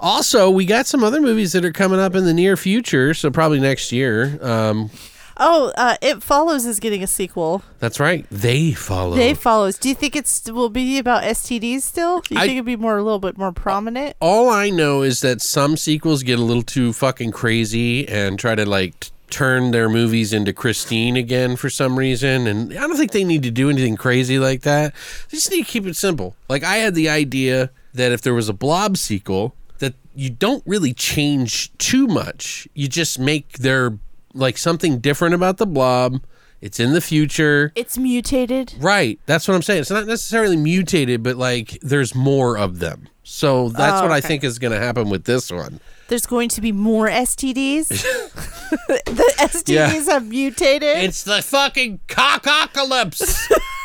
also, 0.00 0.50
we 0.50 0.66
got 0.66 0.86
some 0.86 1.02
other 1.04 1.20
movies 1.20 1.52
that 1.52 1.64
are 1.64 1.72
coming 1.72 2.00
up 2.00 2.14
in 2.14 2.24
the 2.24 2.34
near 2.34 2.56
future, 2.56 3.14
so 3.14 3.30
probably 3.30 3.60
next 3.60 3.92
year. 3.92 4.38
Um, 4.42 4.90
Oh, 5.36 5.72
uh, 5.76 5.96
It 6.00 6.22
Follows 6.22 6.64
is 6.64 6.78
getting 6.78 7.02
a 7.02 7.08
sequel. 7.08 7.64
that's 7.80 7.98
right. 7.98 8.24
They 8.30 8.70
follow. 8.70 9.16
They 9.16 9.34
Follows. 9.34 9.76
Do 9.78 9.88
you 9.88 9.94
think 9.96 10.14
it's 10.14 10.48
will 10.48 10.68
be 10.68 10.96
about 10.96 11.24
STDs 11.24 11.82
still? 11.82 12.20
Do 12.20 12.36
you 12.36 12.40
I- 12.40 12.44
think 12.46 12.52
it'd 12.58 12.64
be 12.66 12.76
more 12.76 12.96
a 12.98 13.02
little 13.02 13.18
bit 13.18 13.36
more 13.36 13.50
prominent? 13.50 14.14
All 14.20 14.48
I 14.48 14.70
know 14.70 15.02
is 15.02 15.22
that 15.22 15.42
some 15.42 15.76
sequels 15.76 16.22
get 16.22 16.38
a 16.38 16.42
little 16.42 16.62
too 16.62 16.92
fucking 16.92 17.32
crazy 17.32 18.06
and 18.08 18.38
try 18.38 18.54
to 18.54 18.64
like 18.64 19.00
t- 19.00 19.10
turn 19.30 19.70
their 19.70 19.88
movies 19.88 20.32
into 20.32 20.52
Christine 20.52 21.16
again 21.16 21.56
for 21.56 21.70
some 21.70 21.98
reason. 21.98 22.46
And 22.46 22.72
I 22.72 22.80
don't 22.80 22.96
think 22.96 23.12
they 23.12 23.24
need 23.24 23.42
to 23.42 23.50
do 23.50 23.70
anything 23.70 23.96
crazy 23.96 24.38
like 24.38 24.62
that. 24.62 24.94
They 25.30 25.36
just 25.36 25.50
need 25.50 25.64
to 25.64 25.70
keep 25.70 25.86
it 25.86 25.96
simple. 25.96 26.36
Like 26.48 26.62
I 26.62 26.76
had 26.76 26.94
the 26.94 27.08
idea 27.08 27.70
that 27.94 28.12
if 28.12 28.22
there 28.22 28.34
was 28.34 28.48
a 28.48 28.52
Blob 28.52 28.96
sequel, 28.96 29.54
that 29.78 29.94
you 30.14 30.30
don't 30.30 30.62
really 30.66 30.92
change 30.92 31.76
too 31.78 32.06
much. 32.06 32.68
You 32.74 32.88
just 32.88 33.18
make 33.18 33.58
their 33.58 33.98
like 34.34 34.58
something 34.58 34.98
different 34.98 35.34
about 35.34 35.58
the 35.58 35.66
Blob. 35.66 36.22
It's 36.60 36.80
in 36.80 36.92
the 36.92 37.00
future. 37.00 37.72
It's 37.74 37.98
mutated. 37.98 38.74
Right. 38.78 39.20
That's 39.26 39.46
what 39.46 39.54
I'm 39.54 39.62
saying. 39.62 39.82
It's 39.82 39.90
not 39.90 40.06
necessarily 40.06 40.56
mutated, 40.56 41.22
but 41.22 41.36
like 41.36 41.78
there's 41.82 42.14
more 42.14 42.56
of 42.56 42.78
them. 42.78 43.08
So 43.24 43.70
that's 43.70 44.00
Oh, 44.00 44.02
what 44.02 44.12
I 44.12 44.20
think 44.20 44.44
is 44.44 44.58
going 44.58 44.72
to 44.72 44.78
happen 44.78 45.08
with 45.08 45.24
this 45.24 45.50
one. 45.50 45.80
There's 46.08 46.26
going 46.26 46.50
to 46.50 46.60
be 46.60 46.72
more 46.72 47.08
STDs. 47.08 47.88
the 48.88 49.34
STDs 49.38 50.06
have 50.08 50.28
mutated. 50.28 50.98
It's 50.98 51.24
the 51.24 51.40
fucking 51.42 52.00
cockocalypse. 52.06 53.50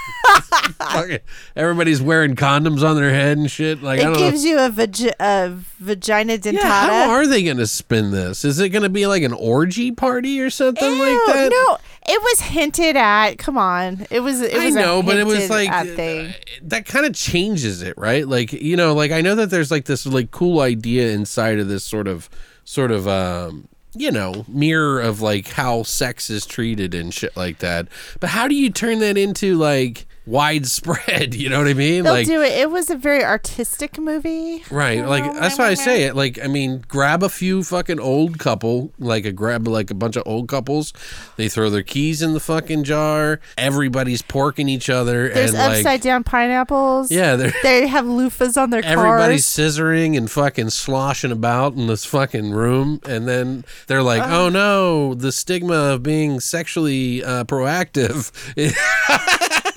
Fucking- 0.80 1.20
Everybody's 1.56 2.02
wearing 2.02 2.36
condoms 2.36 2.84
on 2.88 2.96
their 2.96 3.10
head 3.12 3.38
and 3.38 3.50
shit. 3.50 3.82
Like 3.84 4.00
I 4.00 4.04
it 4.04 4.06
don't 4.06 4.18
gives 4.18 4.44
know. 4.44 4.50
you 4.52 4.60
a, 4.60 4.70
vagi- 4.70 5.14
a 5.20 5.50
vagina 5.80 6.38
dentata. 6.38 6.54
Yeah, 6.54 7.06
how 7.06 7.12
are 7.12 7.28
they 7.28 7.44
going 7.44 7.58
to 7.58 7.68
spin 7.68 8.12
this? 8.12 8.46
Is 8.46 8.60
it 8.60 8.70
going 8.70 8.84
to 8.84 8.90
be 8.90 9.08
like 9.08 9.24
an 9.24 9.34
orgy 9.34 9.92
party 9.92 10.40
or 10.42 10.50
something 10.50 10.92
Ew, 10.94 11.00
like 11.00 11.36
that? 11.36 11.50
No, 11.52 11.78
it 12.08 12.22
was 12.22 12.40
hinted 12.42 12.96
at. 12.98 13.38
Come 13.38 13.58
on, 13.58 14.06
it 14.10 14.22
was. 14.22 14.42
It 14.42 14.56
I 14.56 14.66
was. 14.66 14.76
know, 14.76 15.00
a 15.00 15.04
but 15.04 15.18
it 15.18 15.26
was 15.26 15.50
like 15.50 15.70
uh, 15.72 15.84
thing. 15.86 16.34
that 16.64 16.86
kind 16.86 17.06
of 17.06 17.14
changes 17.14 17.82
it, 17.82 17.98
right? 17.98 18.28
Like 18.28 18.54
you 18.54 18.76
know, 18.76 18.94
like 18.94 19.12
I 19.12 19.22
know 19.22 19.36
that 19.36 19.50
there's 19.50 19.72
like 19.72 19.86
this 19.86 20.06
like 20.06 20.32
cool 20.32 20.62
idea 20.62 21.12
inside 21.12 21.60
of 21.60 21.68
this 21.68 21.84
sort 21.84 22.08
of 22.08 22.30
sort 22.64 22.92
of 22.92 23.08
um 23.08 23.68
you 23.96 24.12
know 24.12 24.46
mirror 24.48 25.02
of 25.02 25.22
like 25.22 25.48
how 25.50 25.82
sex 25.84 26.30
is 26.30 26.46
treated 26.46 26.94
and 26.94 27.14
shit 27.14 27.36
like 27.36 27.60
that. 27.60 27.88
But 28.20 28.30
how 28.30 28.48
do 28.48 28.56
you 28.56 28.70
turn 28.70 29.00
that 29.00 29.18
into 29.18 29.56
like 29.58 30.06
widespread? 30.26 31.34
You 31.40 31.48
know 31.50 31.60
what 31.60 31.68
I 31.68 31.74
mean? 31.74 32.04
They'll 32.04 32.14
like 32.14 32.28
do 32.28 32.42
it. 32.42 32.52
It 32.52 32.70
was 32.70 32.90
a 32.90 32.96
very 32.98 33.24
artistic 33.24 33.98
movie. 33.98 34.64
Right, 34.70 35.06
like 35.06 35.24
that's 35.34 35.58
why 35.58 35.68
I 35.70 35.74
say 35.74 36.04
it. 36.04 36.16
Like, 36.16 36.38
I 36.44 36.48
mean, 36.48 36.84
grab 36.88 37.24
a 37.24 37.30
few 37.30 37.64
fucking 37.64 38.00
old 38.00 38.40
couple, 38.40 38.92
like 39.00 39.26
a 39.26 39.32
grab 39.32 39.68
like 39.68 39.90
a 39.90 39.94
bunch 39.94 40.16
of 40.18 40.24
old 40.26 40.48
couples. 40.50 40.92
They 41.38 41.48
throw 41.50 41.70
their 41.70 41.84
keys 41.84 42.22
in 42.22 42.34
the 42.34 42.40
fucking 42.40 42.84
jar. 42.84 43.40
Everybody's 43.58 44.22
porking 44.22 44.70
each 44.70 44.90
other, 44.90 45.30
There's 45.30 45.54
and 45.54 45.60
upside 45.62 45.86
like, 45.86 46.02
down 46.02 46.24
pineapples. 46.24 47.10
yeah, 47.12 47.36
they're 47.36 47.54
They 47.64 47.88
have 47.88 48.06
loofahs 48.06 48.62
on 48.62 48.70
their 48.70 48.84
everybody's 48.84 49.46
cars. 49.56 49.76
scissoring 49.78 50.18
and 50.18 50.30
fucking 50.30 50.70
sloshing 50.72 51.32
about 51.32 51.74
in 51.74 51.88
this 51.88 52.06
fucking 52.06 52.52
room, 52.52 53.00
and 53.08 53.28
then 53.28 53.64
they're 53.88 54.04
like, 54.04 54.22
Uh-huh. 54.24 54.42
"Oh 54.46 54.50
no, 54.50 55.14
the 55.14 55.32
stigma 55.32 55.74
of 55.94 56.04
being 56.04 56.40
sexually 56.40 57.24
uh, 57.24 57.46
proactive." 57.46 58.32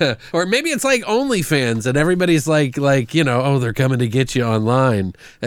or 0.32 0.46
maybe 0.46 0.70
it's 0.70 0.84
like 0.84 1.02
OnlyFans, 1.02 1.86
and 1.86 1.96
everybody's 1.96 2.46
like, 2.46 2.76
like 2.76 3.14
you 3.14 3.24
know, 3.24 3.42
oh, 3.42 3.58
they're 3.58 3.72
coming 3.72 3.98
to 3.98 4.08
get 4.08 4.34
you 4.34 4.44
online. 4.44 5.14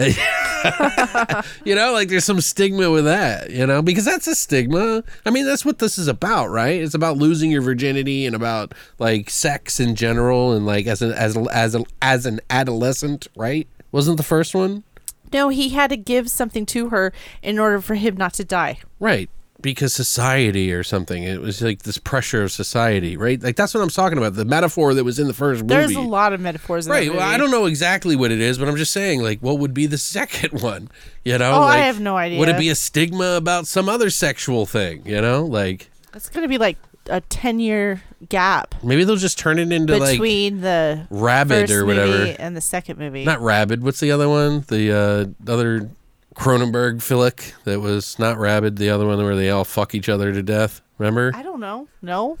you 1.64 1.74
know, 1.74 1.92
like 1.92 2.08
there's 2.08 2.24
some 2.24 2.40
stigma 2.40 2.90
with 2.90 3.04
that, 3.04 3.50
you 3.50 3.66
know, 3.66 3.82
because 3.82 4.04
that's 4.04 4.26
a 4.26 4.34
stigma. 4.34 5.02
I 5.24 5.30
mean, 5.30 5.46
that's 5.46 5.64
what 5.64 5.78
this 5.78 5.98
is 5.98 6.08
about, 6.08 6.48
right? 6.48 6.80
It's 6.80 6.94
about 6.94 7.16
losing 7.16 7.50
your 7.50 7.62
virginity 7.62 8.26
and 8.26 8.34
about 8.34 8.74
like 8.98 9.30
sex 9.30 9.80
in 9.80 9.94
general, 9.94 10.52
and 10.52 10.66
like 10.66 10.86
as 10.86 11.02
an 11.02 11.12
as 11.12 11.36
a, 11.36 11.40
as 11.52 11.74
a, 11.74 11.84
as 12.02 12.26
an 12.26 12.40
adolescent, 12.50 13.28
right? 13.36 13.66
Wasn't 13.90 14.18
the 14.18 14.22
first 14.22 14.54
one 14.54 14.84
No, 15.32 15.48
he 15.48 15.70
had 15.70 15.90
to 15.90 15.96
give 15.96 16.30
something 16.30 16.66
to 16.66 16.90
her 16.90 17.12
in 17.42 17.58
order 17.58 17.80
for 17.80 17.94
him 17.94 18.16
not 18.16 18.34
to 18.34 18.44
die. 18.44 18.78
right? 19.00 19.30
Because 19.60 19.92
society 19.92 20.72
or 20.72 20.84
something. 20.84 21.24
It 21.24 21.40
was 21.40 21.60
like 21.60 21.82
this 21.82 21.98
pressure 21.98 22.44
of 22.44 22.52
society, 22.52 23.16
right? 23.16 23.42
Like 23.42 23.56
that's 23.56 23.74
what 23.74 23.82
I'm 23.82 23.88
talking 23.88 24.16
about. 24.16 24.34
The 24.34 24.44
metaphor 24.44 24.94
that 24.94 25.02
was 25.02 25.18
in 25.18 25.26
the 25.26 25.34
first 25.34 25.62
movie. 25.62 25.74
There's 25.74 25.96
a 25.96 26.00
lot 26.00 26.32
of 26.32 26.40
metaphors. 26.40 26.86
In 26.86 26.92
Right. 26.92 27.12
Well, 27.12 27.20
I 27.20 27.36
don't 27.36 27.50
know 27.50 27.66
exactly 27.66 28.14
what 28.14 28.30
it 28.30 28.40
is, 28.40 28.58
but 28.58 28.68
I'm 28.68 28.76
just 28.76 28.92
saying, 28.92 29.22
like, 29.22 29.40
what 29.40 29.58
would 29.58 29.74
be 29.74 29.86
the 29.86 29.98
second 29.98 30.62
one? 30.62 30.90
You 31.24 31.38
know? 31.38 31.52
Oh, 31.52 31.62
I 31.62 31.78
have 31.78 32.00
no 32.00 32.16
idea. 32.16 32.38
Would 32.38 32.48
it 32.48 32.58
be 32.58 32.68
a 32.68 32.74
stigma 32.74 33.36
about 33.36 33.66
some 33.66 33.88
other 33.88 34.10
sexual 34.10 34.64
thing? 34.64 35.02
You 35.04 35.20
know, 35.20 35.44
like 35.44 35.90
It's 36.14 36.28
gonna 36.28 36.48
be 36.48 36.58
like 36.58 36.78
a 37.10 37.20
ten 37.22 37.58
year 37.58 38.02
gap 38.28 38.74
maybe 38.82 39.04
they'll 39.04 39.16
just 39.16 39.38
turn 39.38 39.58
it 39.58 39.70
into 39.70 39.96
like 39.96 40.12
between 40.12 40.60
the 40.60 41.06
Rabid 41.08 41.68
first 41.68 41.72
or 41.72 41.86
movie 41.86 42.00
whatever. 42.00 42.36
and 42.38 42.56
the 42.56 42.60
second 42.60 42.98
movie. 42.98 43.24
Not 43.24 43.40
Rabid. 43.40 43.82
What's 43.82 44.00
the 44.00 44.10
other 44.10 44.28
one? 44.28 44.64
The 44.68 44.92
uh, 44.92 45.50
other 45.52 45.90
Cronenberg 46.38 47.02
flick 47.02 47.54
that 47.64 47.80
was 47.80 48.18
not 48.18 48.38
Rabid. 48.38 48.76
The 48.76 48.90
other 48.90 49.06
one 49.06 49.18
where 49.18 49.34
they 49.34 49.50
all 49.50 49.64
fuck 49.64 49.94
each 49.94 50.08
other 50.08 50.32
to 50.32 50.42
death. 50.42 50.80
Remember? 50.96 51.32
I 51.34 51.42
don't 51.42 51.60
know. 51.60 51.88
No. 52.00 52.38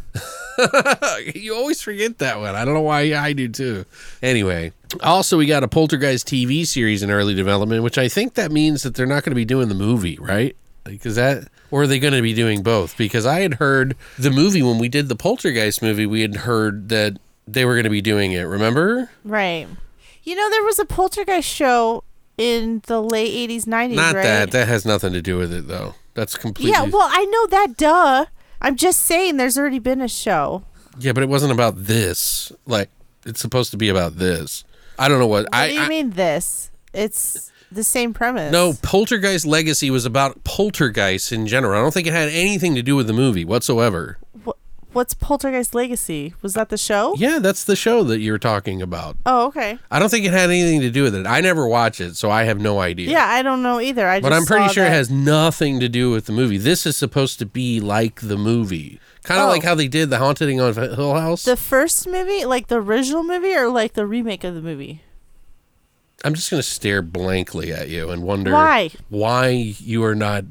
you 1.34 1.54
always 1.54 1.80
forget 1.80 2.18
that 2.18 2.38
one. 2.38 2.54
I 2.54 2.64
don't 2.64 2.74
know 2.74 2.80
why 2.80 3.14
I 3.14 3.32
do 3.32 3.48
too. 3.48 3.84
Anyway, 4.22 4.72
also 5.02 5.36
we 5.36 5.46
got 5.46 5.62
a 5.62 5.68
Poltergeist 5.68 6.26
TV 6.26 6.66
series 6.66 7.02
in 7.02 7.10
early 7.10 7.34
development, 7.34 7.82
which 7.82 7.98
I 7.98 8.08
think 8.08 8.34
that 8.34 8.50
means 8.50 8.82
that 8.82 8.94
they're 8.94 9.06
not 9.06 9.24
going 9.24 9.32
to 9.32 9.36
be 9.36 9.44
doing 9.44 9.68
the 9.68 9.74
movie, 9.74 10.16
right? 10.20 10.56
Like, 10.86 11.04
is 11.04 11.16
that 11.16 11.48
or 11.70 11.82
are 11.82 11.86
they 11.86 11.98
going 11.98 12.14
to 12.14 12.22
be 12.22 12.34
doing 12.34 12.62
both? 12.62 12.96
Because 12.96 13.26
I 13.26 13.40
had 13.40 13.54
heard 13.54 13.96
the 14.18 14.30
movie 14.30 14.62
when 14.62 14.78
we 14.78 14.88
did 14.88 15.08
the 15.08 15.16
Poltergeist 15.16 15.82
movie, 15.82 16.06
we 16.06 16.22
had 16.22 16.36
heard 16.36 16.88
that 16.88 17.18
they 17.46 17.64
were 17.64 17.74
going 17.74 17.84
to 17.84 17.90
be 17.90 18.00
doing 18.00 18.32
it. 18.32 18.42
Remember? 18.42 19.10
Right. 19.24 19.66
You 20.22 20.34
know, 20.34 20.50
there 20.50 20.62
was 20.62 20.78
a 20.78 20.84
poltergeist 20.84 21.48
show 21.48 22.04
in 22.38 22.82
the 22.86 23.02
late 23.02 23.50
80s, 23.50 23.64
90s, 23.64 23.94
Not 23.94 24.14
right? 24.14 24.22
that. 24.22 24.50
That 24.52 24.68
has 24.68 24.86
nothing 24.86 25.12
to 25.12 25.20
do 25.20 25.36
with 25.36 25.52
it, 25.52 25.68
though. 25.68 25.94
That's 26.14 26.36
completely. 26.36 26.72
yeah, 26.72 26.82
well, 26.84 27.08
I 27.10 27.24
know 27.26 27.46
that, 27.48 27.76
duh. 27.76 28.26
I'm 28.60 28.76
just 28.76 29.02
saying 29.02 29.36
there's 29.36 29.58
already 29.58 29.78
been 29.78 30.00
a 30.00 30.08
show. 30.08 30.64
Yeah, 30.98 31.12
but 31.12 31.22
it 31.22 31.28
wasn't 31.28 31.52
about 31.52 31.74
this. 31.76 32.50
Like, 32.66 32.90
it's 33.26 33.40
supposed 33.40 33.70
to 33.72 33.76
be 33.76 33.88
about 33.88 34.16
this. 34.16 34.64
I 34.98 35.08
don't 35.08 35.18
know 35.18 35.26
what. 35.26 35.44
What 35.44 35.54
I, 35.54 35.68
do 35.68 35.74
you 35.74 35.80
I 35.82 35.88
mean 35.88 36.10
this? 36.10 36.70
It's 36.92 37.52
the 37.70 37.84
same 37.84 38.14
premise. 38.14 38.50
No, 38.50 38.72
Poltergeist 38.82 39.46
Legacy 39.46 39.90
was 39.90 40.06
about 40.06 40.42
poltergeists 40.42 41.30
in 41.30 41.46
general. 41.46 41.78
I 41.78 41.82
don't 41.82 41.94
think 41.94 42.06
it 42.08 42.12
had 42.12 42.28
anything 42.30 42.74
to 42.74 42.82
do 42.82 42.96
with 42.96 43.06
the 43.06 43.12
movie 43.12 43.44
whatsoever. 43.44 44.18
Wh- 44.90 44.94
What's 44.96 45.14
Poltergeist 45.14 45.74
Legacy? 45.74 46.34
Was 46.42 46.54
that 46.54 46.68
the 46.68 46.78
show? 46.78 47.14
Yeah, 47.16 47.38
that's 47.38 47.64
the 47.64 47.76
show 47.76 48.02
that 48.04 48.18
you 48.20 48.32
were 48.32 48.38
talking 48.38 48.80
about. 48.82 49.16
Oh, 49.26 49.46
okay. 49.48 49.78
I 49.90 49.98
don't 49.98 50.08
think 50.08 50.24
it 50.24 50.32
had 50.32 50.50
anything 50.50 50.80
to 50.80 50.90
do 50.90 51.02
with 51.04 51.14
it. 51.14 51.26
I 51.26 51.40
never 51.40 51.66
watch 51.66 52.00
it, 52.00 52.16
so 52.16 52.30
I 52.30 52.44
have 52.44 52.60
no 52.60 52.80
idea. 52.80 53.10
Yeah, 53.10 53.26
I 53.26 53.42
don't 53.42 53.62
know 53.62 53.80
either. 53.80 54.08
I 54.08 54.20
But 54.20 54.30
just 54.30 54.40
I'm 54.40 54.46
pretty 54.46 54.72
sure 54.72 54.84
it 54.84 54.90
has 54.90 55.10
nothing 55.10 55.80
to 55.80 55.88
do 55.88 56.10
with 56.10 56.26
the 56.26 56.32
movie. 56.32 56.56
This 56.58 56.86
is 56.86 56.96
supposed 56.96 57.38
to 57.40 57.46
be 57.46 57.80
like 57.80 58.20
the 58.20 58.36
movie. 58.36 59.00
Kind 59.24 59.40
of 59.40 59.46
Oh. 59.48 59.50
like 59.50 59.62
how 59.64 59.74
they 59.74 59.88
did 59.88 60.10
The 60.10 60.18
Haunting 60.18 60.60
on 60.60 60.74
Hill 60.74 61.14
House. 61.14 61.44
the 61.44 61.56
first 61.56 62.06
movie, 62.08 62.44
like 62.46 62.68
the 62.68 62.76
original 62.76 63.22
movie, 63.22 63.54
or 63.54 63.68
like 63.68 63.92
the 63.94 64.06
remake 64.06 64.42
of 64.44 64.54
the 64.54 64.62
movie. 64.62 65.02
I'm 66.24 66.34
just 66.34 66.50
going 66.50 66.58
to 66.58 66.68
stare 66.68 67.00
blankly 67.00 67.72
at 67.72 67.88
you 67.88 68.10
and 68.10 68.24
wonder 68.24 68.52
Why? 68.52 68.90
why 69.08 69.48
you 69.48 70.02
are 70.02 70.16
not. 70.16 70.44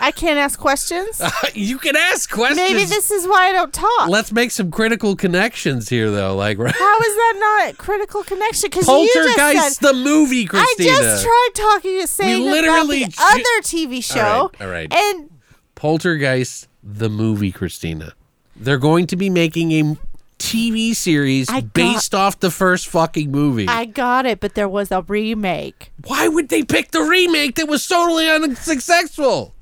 I 0.00 0.10
can't 0.10 0.36
ask 0.36 0.58
questions. 0.58 1.22
you 1.54 1.78
can 1.78 1.94
ask 1.94 2.28
questions. 2.28 2.58
Maybe 2.58 2.84
this 2.86 3.12
is 3.12 3.24
why 3.28 3.50
I 3.50 3.52
don't 3.52 3.72
talk. 3.72 4.08
Let's 4.08 4.32
make 4.32 4.50
some 4.50 4.72
critical 4.72 5.14
connections 5.14 5.88
here, 5.88 6.10
though. 6.10 6.34
Like, 6.34 6.58
right? 6.58 6.74
How 6.74 6.98
is 6.98 7.14
that 7.14 7.34
not 7.38 7.78
critical 7.78 8.24
connection? 8.24 8.68
Because 8.68 8.88
you 8.88 9.10
just 9.14 9.38
Poltergeist, 9.38 9.78
said 9.78 9.88
the 9.90 9.94
movie, 9.94 10.44
Christina. 10.44 10.90
I 10.90 11.00
just 11.00 11.24
tried 11.24 11.48
talking, 11.54 12.00
to 12.00 12.06
saying 12.08 12.44
literally 12.44 13.04
about 13.04 13.14
the 13.14 13.22
other 13.22 13.62
TV 13.62 14.02
show, 14.02 14.50
all 14.60 14.68
right. 14.68 14.92
and 14.92 15.30
Poltergeist, 15.76 16.66
the 16.82 17.08
movie, 17.08 17.52
Christina. 17.52 18.14
They're 18.56 18.78
going 18.78 19.06
to 19.06 19.16
be 19.16 19.30
making 19.30 19.70
a 19.72 19.96
TV 20.42 20.94
series 20.94 21.48
I 21.48 21.60
got- 21.60 21.72
based 21.72 22.14
off 22.14 22.40
the 22.40 22.50
first 22.50 22.88
fucking 22.88 23.30
movie. 23.30 23.68
I 23.68 23.84
got 23.84 24.26
it. 24.26 24.40
But 24.40 24.54
there 24.54 24.68
was 24.68 24.90
a 24.90 25.02
remake. 25.02 25.92
Why 26.04 26.26
would 26.28 26.48
they 26.48 26.62
pick 26.64 26.90
the 26.90 27.02
remake 27.02 27.54
that 27.56 27.68
was 27.68 27.86
totally 27.86 28.28
unsuccessful? 28.28 29.54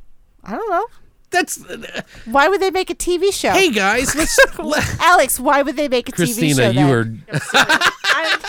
I 0.42 0.56
don't 0.56 0.70
know. 0.70 0.86
That's 1.30 1.62
Why 2.24 2.48
would 2.48 2.60
they 2.60 2.70
make 2.72 2.90
a 2.90 2.94
TV 2.94 3.32
show? 3.32 3.50
hey 3.52 3.70
guys, 3.70 4.16
let's. 4.16 4.36
let- 4.58 5.00
Alex, 5.00 5.38
why 5.38 5.62
would 5.62 5.76
they 5.76 5.86
make 5.88 6.08
a 6.08 6.12
TV 6.12 6.16
show? 6.16 6.24
Christina, 6.24 6.54
show? 6.54 6.80
you 6.80 6.86
then? 6.86 7.24
are 7.30 7.40
I'm, 8.02 8.40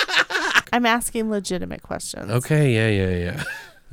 I'm 0.74 0.86
asking 0.88 1.30
legitimate 1.30 1.84
questions. 1.84 2.32
okay. 2.32 2.74
Yeah, 2.74 2.88
yeah, 2.88 3.18
yeah. 3.36 3.44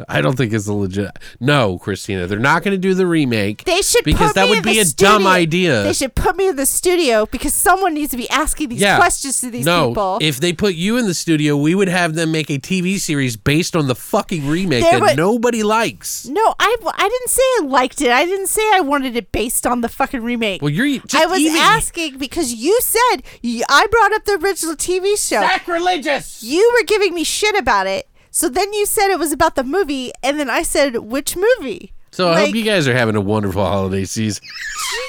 I 0.08 0.20
don't 0.20 0.36
think 0.36 0.52
it's 0.52 0.66
a 0.66 0.72
legit. 0.72 1.10
No, 1.40 1.78
Christina, 1.78 2.26
they're 2.26 2.38
not 2.38 2.62
going 2.62 2.74
to 2.74 2.78
do 2.78 2.94
the 2.94 3.06
remake. 3.06 3.64
They 3.64 3.82
should 3.82 4.04
because 4.04 4.28
put 4.28 4.34
that 4.36 4.48
would 4.48 4.62
be 4.62 4.78
a 4.78 4.84
dumb 4.84 5.26
idea. 5.26 5.82
They 5.82 5.92
should 5.92 6.14
put 6.14 6.36
me 6.36 6.48
in 6.48 6.56
the 6.56 6.66
studio 6.66 7.26
because 7.26 7.54
someone 7.54 7.94
needs 7.94 8.10
to 8.12 8.16
be 8.16 8.28
asking 8.30 8.68
these 8.68 8.80
yeah. 8.80 8.96
questions 8.96 9.40
to 9.40 9.50
these 9.50 9.64
no, 9.64 9.90
people. 9.90 10.18
if 10.20 10.38
they 10.38 10.52
put 10.52 10.74
you 10.74 10.96
in 10.96 11.06
the 11.06 11.14
studio, 11.14 11.56
we 11.56 11.74
would 11.74 11.88
have 11.88 12.14
them 12.14 12.30
make 12.30 12.50
a 12.50 12.58
TV 12.58 12.98
series 12.98 13.36
based 13.36 13.74
on 13.74 13.88
the 13.88 13.94
fucking 13.94 14.46
remake 14.46 14.82
There 14.82 14.92
that 14.92 15.00
would- 15.00 15.16
nobody 15.16 15.62
likes. 15.62 16.26
no, 16.26 16.54
I, 16.60 16.76
I 16.84 17.08
didn't 17.08 17.30
say 17.30 17.42
I 17.42 17.60
liked 17.66 18.00
it. 18.00 18.10
I 18.10 18.24
didn't 18.24 18.48
say 18.48 18.62
I 18.74 18.80
wanted 18.80 19.16
it 19.16 19.32
based 19.32 19.66
on 19.66 19.80
the 19.80 19.88
fucking 19.88 20.22
remake. 20.22 20.62
Well, 20.62 20.70
you're 20.70 21.00
just 21.00 21.14
I 21.14 21.26
was 21.26 21.40
even 21.40 21.56
asking 21.56 22.18
because 22.18 22.52
you 22.52 22.78
said 22.80 23.22
I 23.68 23.86
brought 23.90 24.12
up 24.12 24.24
the 24.24 24.38
original 24.42 24.76
TV 24.76 25.16
show. 25.16 25.40
sacrilegious. 25.40 26.42
You 26.42 26.72
were 26.78 26.84
giving 26.84 27.14
me 27.14 27.24
shit 27.24 27.56
about 27.56 27.86
it. 27.86 28.08
So 28.38 28.48
then 28.48 28.72
you 28.72 28.86
said 28.86 29.10
it 29.10 29.18
was 29.18 29.32
about 29.32 29.56
the 29.56 29.64
movie, 29.64 30.12
and 30.22 30.38
then 30.38 30.48
I 30.48 30.62
said 30.62 30.94
which 30.98 31.34
movie. 31.36 31.92
So 32.12 32.28
I 32.28 32.34
Like, 32.34 32.46
hope 32.46 32.54
you 32.54 32.62
guys 32.62 32.86
are 32.86 32.94
having 32.94 33.16
a 33.16 33.20
wonderful 33.20 33.64
holiday 33.64 34.04
season. 34.04 34.44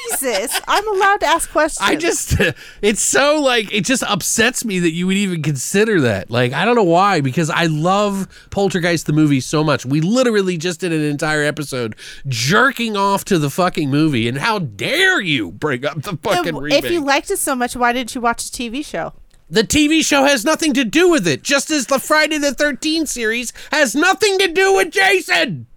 Jesus, 0.09 0.59
I'm 0.67 0.87
allowed 0.95 1.19
to 1.19 1.27
ask 1.27 1.47
questions. 1.51 1.87
I 1.87 1.95
just, 1.95 2.33
it's 2.81 3.03
so 3.03 3.39
like, 3.39 3.71
it 3.71 3.85
just 3.85 4.01
upsets 4.01 4.65
me 4.65 4.79
that 4.79 4.93
you 4.93 5.05
would 5.05 5.15
even 5.15 5.43
consider 5.43 6.01
that. 6.01 6.31
Like, 6.31 6.53
I 6.53 6.65
don't 6.65 6.73
know 6.73 6.81
why, 6.83 7.21
because 7.21 7.51
I 7.51 7.67
love 7.67 8.27
Poltergeist 8.49 9.05
the 9.05 9.13
movie 9.13 9.41
so 9.41 9.63
much. 9.63 9.85
We 9.85 10.01
literally 10.01 10.57
just 10.57 10.79
did 10.79 10.91
an 10.91 11.03
entire 11.03 11.43
episode 11.43 11.95
jerking 12.27 12.97
off 12.97 13.25
to 13.25 13.37
the 13.37 13.51
fucking 13.51 13.91
movie, 13.91 14.27
and 14.27 14.39
how 14.39 14.57
dare 14.57 15.21
you 15.21 15.51
bring 15.51 15.85
up 15.85 16.01
the 16.01 16.17
fucking 16.17 16.55
If- 16.55 16.61
remake? 16.63 16.83
if 16.83 16.89
you 16.91 17.01
liked 17.05 17.29
it 17.29 17.37
so 17.37 17.53
much, 17.53 17.75
why 17.75 17.93
didn't 17.93 18.15
you 18.15 18.21
watch 18.21 18.49
the 18.49 18.57
TV 18.57 18.83
show? 18.83 19.13
The 19.49 19.63
TV 19.63 20.05
show 20.05 20.23
has 20.23 20.45
nothing 20.45 20.73
to 20.73 20.85
do 20.85 21.09
with 21.09 21.27
it, 21.27 21.43
just 21.43 21.71
as 21.71 21.87
the 21.87 21.99
Friday 21.99 22.37
the 22.37 22.51
13th 22.51 23.07
series 23.07 23.53
has 23.71 23.95
nothing 23.95 24.37
to 24.39 24.47
do 24.47 24.75
with 24.75 24.91
Jason. 24.91 25.67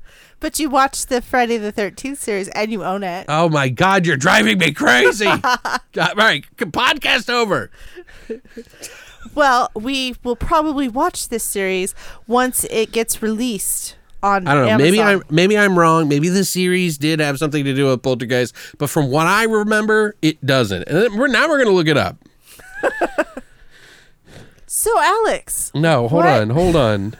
But 0.42 0.58
you 0.58 0.68
watched 0.68 1.08
the 1.08 1.22
Friday 1.22 1.56
the 1.56 1.70
Thirteenth 1.70 2.18
series 2.18 2.48
and 2.48 2.72
you 2.72 2.82
own 2.82 3.04
it. 3.04 3.26
Oh 3.28 3.48
my 3.48 3.68
God, 3.68 4.04
you're 4.04 4.16
driving 4.16 4.58
me 4.58 4.72
crazy. 4.72 5.30
Uh, 5.94 6.08
all 6.08 6.14
right, 6.16 6.44
podcast 6.56 7.28
over. 7.28 7.70
Well, 9.34 9.70
we 9.74 10.16
will 10.24 10.36
probably 10.36 10.88
watch 10.88 11.28
this 11.28 11.44
series 11.44 11.94
once 12.26 12.64
it 12.70 12.92
gets 12.92 13.22
released 13.22 13.96
on. 14.22 14.48
I 14.48 14.54
don't 14.54 14.66
know. 14.66 14.78
Maybe 14.78 15.00
I'm 15.00 15.22
maybe 15.30 15.56
I'm 15.56 15.78
wrong. 15.78 16.08
Maybe 16.08 16.28
the 16.28 16.44
series 16.44 16.98
did 16.98 17.20
have 17.20 17.38
something 17.38 17.62
to 17.64 17.74
do 17.74 17.86
with 17.86 18.02
Poltergeist, 18.02 18.54
but 18.78 18.88
from 18.88 19.10
what 19.10 19.26
I 19.26 19.44
remember, 19.44 20.16
it 20.22 20.44
doesn't. 20.44 20.88
And 20.88 21.18
we're 21.18 21.28
now 21.28 21.46
we're 21.48 21.58
gonna 21.58 21.76
look 21.76 21.88
it 21.88 21.98
up. 21.98 22.16
So, 24.82 24.98
Alex, 25.00 25.70
No, 25.76 26.08
hold 26.08 26.24
What? 26.24 26.40
on, 26.42 26.50
hold 26.50 26.74
on. 26.74 27.14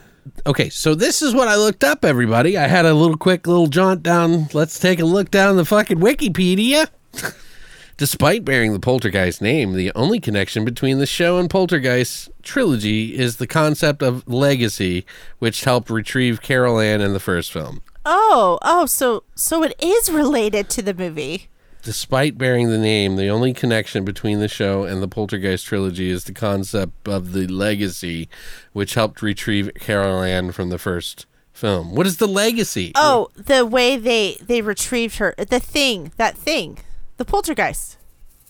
Okay, 0.45 0.67
so 0.67 0.95
this 0.95 1.21
is 1.21 1.33
what 1.33 1.47
I 1.47 1.55
looked 1.55 1.85
up, 1.85 2.03
everybody. 2.03 2.57
I 2.57 2.67
had 2.67 2.85
a 2.85 2.93
little 2.93 3.15
quick 3.15 3.47
little 3.47 3.67
jaunt 3.67 4.03
down. 4.03 4.49
Let's 4.51 4.77
take 4.77 4.99
a 4.99 5.05
look 5.05 5.31
down 5.31 5.55
the 5.55 5.63
fucking 5.63 5.99
Wikipedia. 5.99 6.89
Despite 7.97 8.43
bearing 8.43 8.73
the 8.73 8.81
Poltergeist 8.81 9.41
name, 9.41 9.75
the 9.75 9.93
only 9.95 10.19
connection 10.19 10.65
between 10.65 10.97
the 10.99 11.05
show 11.05 11.37
and 11.37 11.49
Poltergeist 11.49 12.29
trilogy 12.41 13.15
is 13.17 13.37
the 13.37 13.47
concept 13.47 14.03
of 14.03 14.27
legacy, 14.27 15.05
which 15.39 15.63
helped 15.63 15.89
retrieve 15.89 16.41
Carol 16.41 16.81
Anne 16.81 16.99
in 16.99 17.13
the 17.13 17.19
first 17.21 17.53
film. 17.53 17.81
oh, 18.05 18.59
oh, 18.61 18.85
so 18.85 19.23
so 19.35 19.63
it 19.63 19.73
is 19.81 20.11
related 20.11 20.67
to 20.71 20.81
the 20.81 20.93
movie. 20.93 21.47
Despite 21.83 22.37
bearing 22.37 22.69
the 22.69 22.77
name, 22.77 23.17
the 23.17 23.27
only 23.27 23.53
connection 23.53 24.05
between 24.05 24.39
the 24.39 24.47
show 24.47 24.85
and 24.85 25.01
the 25.01 25.07
Poltergeist 25.07 25.65
trilogy 25.65 26.09
is 26.09 26.23
the 26.23 26.31
concept 26.31 27.09
of 27.09 27.33
the 27.33 27.45
legacy, 27.45 28.29
which 28.71 28.93
helped 28.93 29.21
retrieve 29.21 29.69
Carol 29.81 30.21
Anne 30.21 30.53
from 30.53 30.69
the 30.69 30.77
first 30.77 31.25
film. 31.51 31.93
What 31.93 32.07
is 32.07 32.17
the 32.17 32.27
legacy? 32.27 32.93
Oh, 32.95 33.29
the 33.35 33.65
way 33.65 33.97
they 33.97 34.37
they 34.41 34.61
retrieved 34.61 35.17
her, 35.17 35.35
the 35.37 35.59
thing, 35.59 36.13
that 36.15 36.37
thing, 36.37 36.79
the 37.17 37.25
poltergeist, 37.25 37.97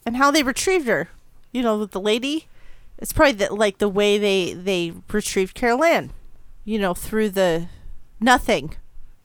and 0.06 0.18
how 0.18 0.30
they 0.30 0.44
retrieved 0.44 0.88
her. 0.88 1.10
You 1.52 1.64
know, 1.64 1.86
the 1.86 2.00
lady. 2.00 2.48
It's 3.00 3.14
probably 3.14 3.34
the, 3.34 3.54
like 3.54 3.80
the 3.80 3.90
way 3.90 4.20
they 4.20 4.54
they 4.54 4.94
retrieved 5.12 5.56
Carol 5.56 5.84
Anne. 5.84 6.12
You 6.66 6.78
know, 6.78 6.94
through 6.94 7.32
the 7.32 7.68
nothing, 8.20 8.76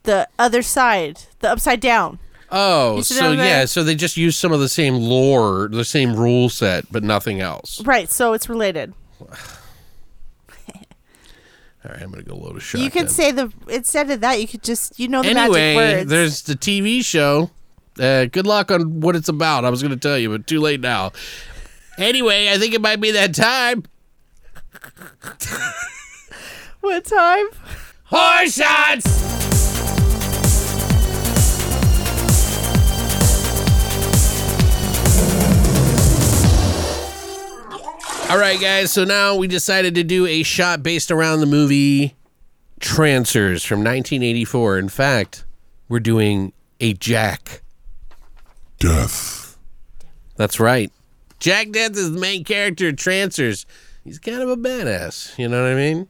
the 0.04 0.28
other 0.38 0.62
side, 0.62 1.24
the 1.40 1.50
upside 1.50 1.80
down. 1.80 2.18
Oh, 2.50 3.02
so 3.02 3.32
yeah, 3.32 3.66
so 3.66 3.84
they 3.84 3.94
just 3.94 4.16
use 4.16 4.36
some 4.36 4.52
of 4.52 4.60
the 4.60 4.68
same 4.68 4.94
lore, 4.94 5.68
the 5.70 5.84
same 5.84 6.16
rule 6.16 6.48
set, 6.48 6.90
but 6.90 7.02
nothing 7.02 7.40
else. 7.40 7.82
Right. 7.84 8.10
So 8.10 8.32
it's 8.32 8.48
related. 8.48 8.94
All 11.84 11.92
right, 11.92 12.02
I'm 12.02 12.10
gonna 12.10 12.22
go 12.22 12.36
load 12.36 12.56
a 12.56 12.60
shot. 12.60 12.80
You 12.80 12.90
could 12.90 13.10
say 13.10 13.30
the 13.30 13.52
instead 13.68 14.10
of 14.10 14.20
that, 14.20 14.40
you 14.40 14.48
could 14.48 14.62
just 14.62 14.98
you 14.98 15.08
know 15.08 15.22
the 15.22 15.32
magic 15.32 15.76
words. 15.76 16.10
There's 16.10 16.42
the 16.42 16.54
TV 16.54 17.04
show. 17.04 17.50
Uh, 17.98 18.26
good 18.26 18.46
luck 18.46 18.70
on 18.70 19.00
what 19.00 19.16
it's 19.16 19.28
about. 19.28 19.64
I 19.64 19.70
was 19.70 19.82
gonna 19.82 19.96
tell 19.96 20.18
you, 20.18 20.30
but 20.30 20.46
too 20.46 20.60
late 20.60 20.80
now. 20.80 21.12
Anyway, 21.96 22.48
I 22.48 22.58
think 22.58 22.74
it 22.74 22.80
might 22.80 23.00
be 23.00 23.12
that 23.12 23.34
time. 23.34 23.84
what 26.80 27.04
time? 27.04 27.46
Horse 28.04 28.54
shots. 28.54 29.47
All 38.28 38.38
right, 38.38 38.60
guys. 38.60 38.92
So 38.92 39.04
now 39.04 39.34
we 39.36 39.48
decided 39.48 39.94
to 39.94 40.04
do 40.04 40.26
a 40.26 40.42
shot 40.42 40.82
based 40.82 41.10
around 41.10 41.40
the 41.40 41.46
movie 41.46 42.14
Trancers 42.78 43.64
from 43.64 43.78
1984. 43.78 44.78
In 44.78 44.90
fact, 44.90 45.46
we're 45.88 45.98
doing 46.00 46.52
a 46.78 46.92
Jack. 46.92 47.62
Deth. 48.78 49.56
That's 50.36 50.60
right. 50.60 50.92
Jack 51.40 51.68
Deth 51.68 51.96
is 51.96 52.12
the 52.12 52.20
main 52.20 52.44
character 52.44 52.88
of 52.88 52.96
Trancers. 52.96 53.64
He's 54.04 54.18
kind 54.18 54.42
of 54.42 54.50
a 54.50 54.56
badass. 54.56 55.36
You 55.38 55.48
know 55.48 55.62
what 55.62 55.72
I 55.72 55.74
mean? 55.74 56.06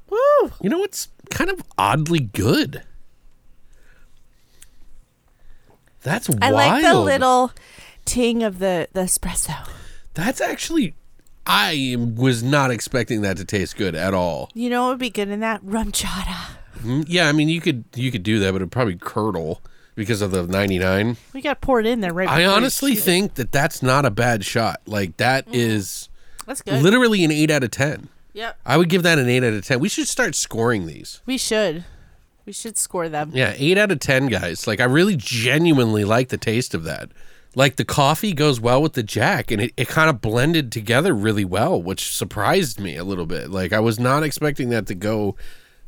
Woo! 0.09 0.53
You 0.61 0.71
know 0.71 0.79
what's 0.79 1.09
kind 1.31 1.51
of 1.51 1.63
oddly 1.79 2.21
good? 2.21 2.83
That's 6.03 6.29
wild. 6.29 6.43
I 6.43 6.51
like 6.51 6.83
the 6.83 6.95
little 6.99 7.53
ting 8.05 8.43
of 8.43 8.59
the, 8.59 8.89
the 8.93 9.01
espresso. 9.03 9.69
That's 10.15 10.41
actually. 10.41 10.95
I 11.49 11.97
was 12.17 12.43
not 12.43 12.71
expecting 12.73 13.21
that 13.23 13.37
to 13.37 13.45
taste 13.45 13.77
good 13.77 13.95
at 13.95 14.13
all. 14.15 14.51
You 14.55 14.69
know 14.69 14.83
what 14.85 14.89
would 14.91 14.99
be 14.99 15.11
good 15.11 15.29
in 15.29 15.39
that? 15.41 15.65
RumChata. 15.65 16.57
Mm, 16.81 17.05
Yeah, 17.07 17.29
I 17.29 17.33
mean 17.33 17.49
you 17.49 17.61
could 17.61 17.85
you 17.95 18.11
could 18.11 18.25
do 18.25 18.41
that, 18.41 18.51
but 18.51 18.57
it'd 18.57 18.73
probably 18.73 18.97
curdle 18.97 19.63
because 19.95 20.23
of 20.23 20.33
the 20.33 20.45
99. 20.45 21.17
We 21.33 21.41
got 21.41 21.61
poured 21.61 21.87
in 21.87 22.01
there 22.01 22.13
right 22.13 22.29
I 22.29 22.45
honestly 22.45 22.97
think 22.97 23.35
that 23.35 23.53
that's 23.53 23.81
not 23.83 24.05
a 24.05 24.11
bad 24.11 24.45
shot. 24.45 24.81
Like 24.87 25.17
that 25.19 25.47
is 25.55 26.09
That's 26.47 26.63
good. 26.63 26.83
literally 26.83 27.23
an 27.25 27.31
8 27.31 27.51
out 27.51 27.63
of 27.65 27.71
10. 27.71 28.09
Yep. 28.37 28.59
I 28.65 28.77
would 28.77 28.89
give 28.89 29.03
that 29.03 29.19
an 29.19 29.29
8 29.29 29.43
out 29.43 29.53
of 29.55 29.67
10. 29.67 29.81
We 29.81 29.89
should 29.89 30.07
start 30.07 30.35
scoring 30.35 30.87
these. 30.87 31.21
We 31.27 31.39
should. 31.39 31.85
We 32.45 32.53
should 32.53 32.79
score 32.79 33.09
them. 33.09 33.33
Yeah, 33.35 33.55
8 33.57 33.79
out 33.79 33.91
of 33.91 33.99
10 33.99 34.29
guys. 34.29 34.67
Like 34.67 34.81
I 34.81 34.85
really 34.85 35.17
genuinely 35.17 36.05
like 36.05 36.29
the 36.29 36.37
taste 36.37 36.75
of 36.75 36.85
that. 36.85 37.11
Like 37.57 37.77
the 37.77 37.85
coffee 37.85 38.35
goes 38.35 38.61
well 38.61 38.83
with 38.83 38.93
the 38.93 39.03
jack 39.03 39.51
and 39.51 39.61
it, 39.63 39.73
it 39.77 39.89
kind 39.89 40.11
of 40.11 40.21
blended 40.21 40.71
together 40.71 41.15
really 41.15 41.45
well, 41.45 41.83
which 41.83 42.15
surprised 42.15 42.79
me 42.79 42.97
a 42.97 43.05
little 43.05 43.27
bit. 43.27 43.51
Like 43.51 43.73
I 43.73 43.81
was 43.81 43.99
not 43.99 44.23
expecting 44.23 44.69
that 44.69 44.87
to 44.87 44.95
go 44.95 45.37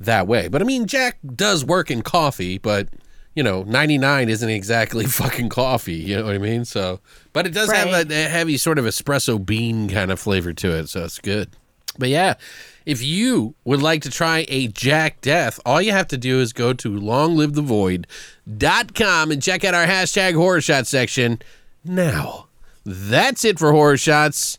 that 0.01 0.27
way. 0.27 0.49
But 0.49 0.63
I 0.63 0.65
mean, 0.65 0.87
jack 0.87 1.19
does 1.37 1.65
work 1.65 1.91
in 1.91 2.03
coffee, 2.03 2.59
but 2.59 2.89
you 3.35 3.43
know, 3.45 3.63
99 3.63 4.29
isn't 4.29 4.49
exactly 4.49 5.05
fucking 5.07 5.49
coffee, 5.49 5.95
you 5.95 6.17
know 6.17 6.25
what 6.25 6.35
I 6.35 6.39
mean? 6.39 6.65
So, 6.65 7.01
but 7.33 7.47
it 7.47 7.51
does 7.51 7.71
have 7.71 8.11
a, 8.11 8.13
a 8.13 8.29
heavy 8.29 8.57
sort 8.57 8.79
of 8.79 8.85
espresso 8.85 9.45
bean 9.45 9.89
kind 9.89 10.11
of 10.11 10.19
flavor 10.19 10.53
to 10.53 10.73
it, 10.73 10.89
so 10.89 11.05
it's 11.05 11.21
good. 11.21 11.51
But 11.99 12.11
yeah, 12.11 12.35
if 12.87 13.03
you 13.03 13.55
would 13.65 13.83
like 13.83 14.03
to 14.03 14.11
try 14.11 14.47
a 14.49 14.69
Jack 14.69 15.21
Deth, 15.21 15.59
all 15.67 15.83
you 15.83 15.91
have 15.93 16.09
to 16.09 16.17
do 16.17 16.41
is 16.41 16.53
go 16.53 16.73
to 16.73 16.91
longlivethevoid.com 16.91 19.31
and 19.31 19.43
check 19.43 19.65
out 19.65 19.75
our 19.75 19.87
hashtag 19.87 20.35
horror 20.35 20.61
shot 20.61 20.87
section 20.87 21.41
now. 21.85 22.47
That's 22.85 23.45
it 23.45 23.59
for 23.59 23.73
horror 23.73 23.97
shots. 23.97 24.59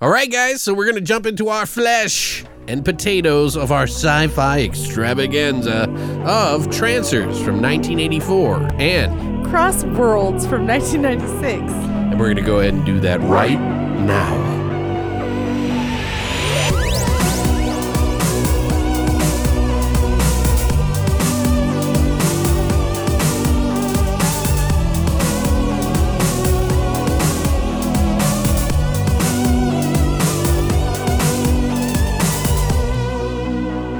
All 0.00 0.10
right, 0.10 0.30
guys, 0.30 0.62
so 0.62 0.74
we're 0.74 0.84
going 0.84 0.94
to 0.94 1.00
jump 1.00 1.26
into 1.26 1.48
our 1.48 1.66
flesh 1.66 2.44
and 2.68 2.84
potatoes 2.84 3.56
of 3.56 3.72
our 3.72 3.84
sci 3.84 4.28
fi 4.28 4.62
extravaganza 4.62 5.90
of 6.24 6.70
Trancers 6.70 7.36
from 7.42 7.60
1984. 7.60 8.80
And, 8.80 9.46
Cross 9.46 9.84
Worlds 9.84 10.46
from 10.46 10.66
1996. 10.66 11.72
and 11.72 12.18
we're 12.18 12.26
going 12.26 12.36
to 12.36 12.42
go 12.42 12.60
ahead 12.60 12.74
and 12.74 12.84
do 12.84 13.00
that 13.00 13.20
right 13.22 13.58
now. 13.58 14.57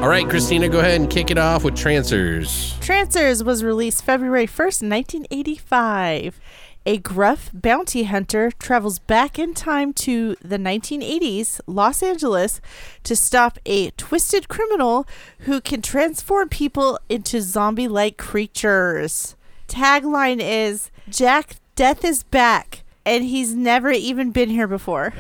All 0.09 0.13
right, 0.15 0.27
Christina, 0.27 0.71
go 0.71 0.79
ahead 0.79 0.99
and 1.03 1.11
kick 1.11 1.31
it 1.31 1.37
off 1.37 1.65
with 1.65 1.77
Trancers. 1.77 2.79
Trancers 2.81 3.45
was 3.45 3.63
released 3.63 4.03
February 4.03 4.47
1st, 4.47 4.89
1985. 4.89 6.41
A 6.87 6.97
gruff 6.97 7.51
bounty 7.53 8.05
hunter 8.05 8.51
travels 8.59 9.01
back 9.01 9.39
in 9.39 9.53
time 9.53 9.93
to 9.93 10.35
the 10.41 10.57
1980s 10.57 11.61
Los 11.67 12.03
Angeles 12.03 12.63
to 13.03 13.15
stop 13.15 13.59
a 13.67 13.91
twisted 13.99 14.49
criminal 14.49 15.07
who 15.41 15.61
can 15.61 15.83
transform 15.83 16.49
people 16.49 16.99
into 17.11 17.43
zombie 17.43 17.87
like 17.87 18.17
creatures. 18.17 19.37
Tagline 19.69 20.41
is 20.41 20.91
Jack 21.11 21.57
Deth 21.77 22.03
is 22.03 22.23
back, 22.23 22.83
and 23.05 23.25
he's 23.25 23.55
never 23.55 23.91
even 23.91 24.31
been 24.31 24.49
here 24.49 24.67
before. 24.67 25.13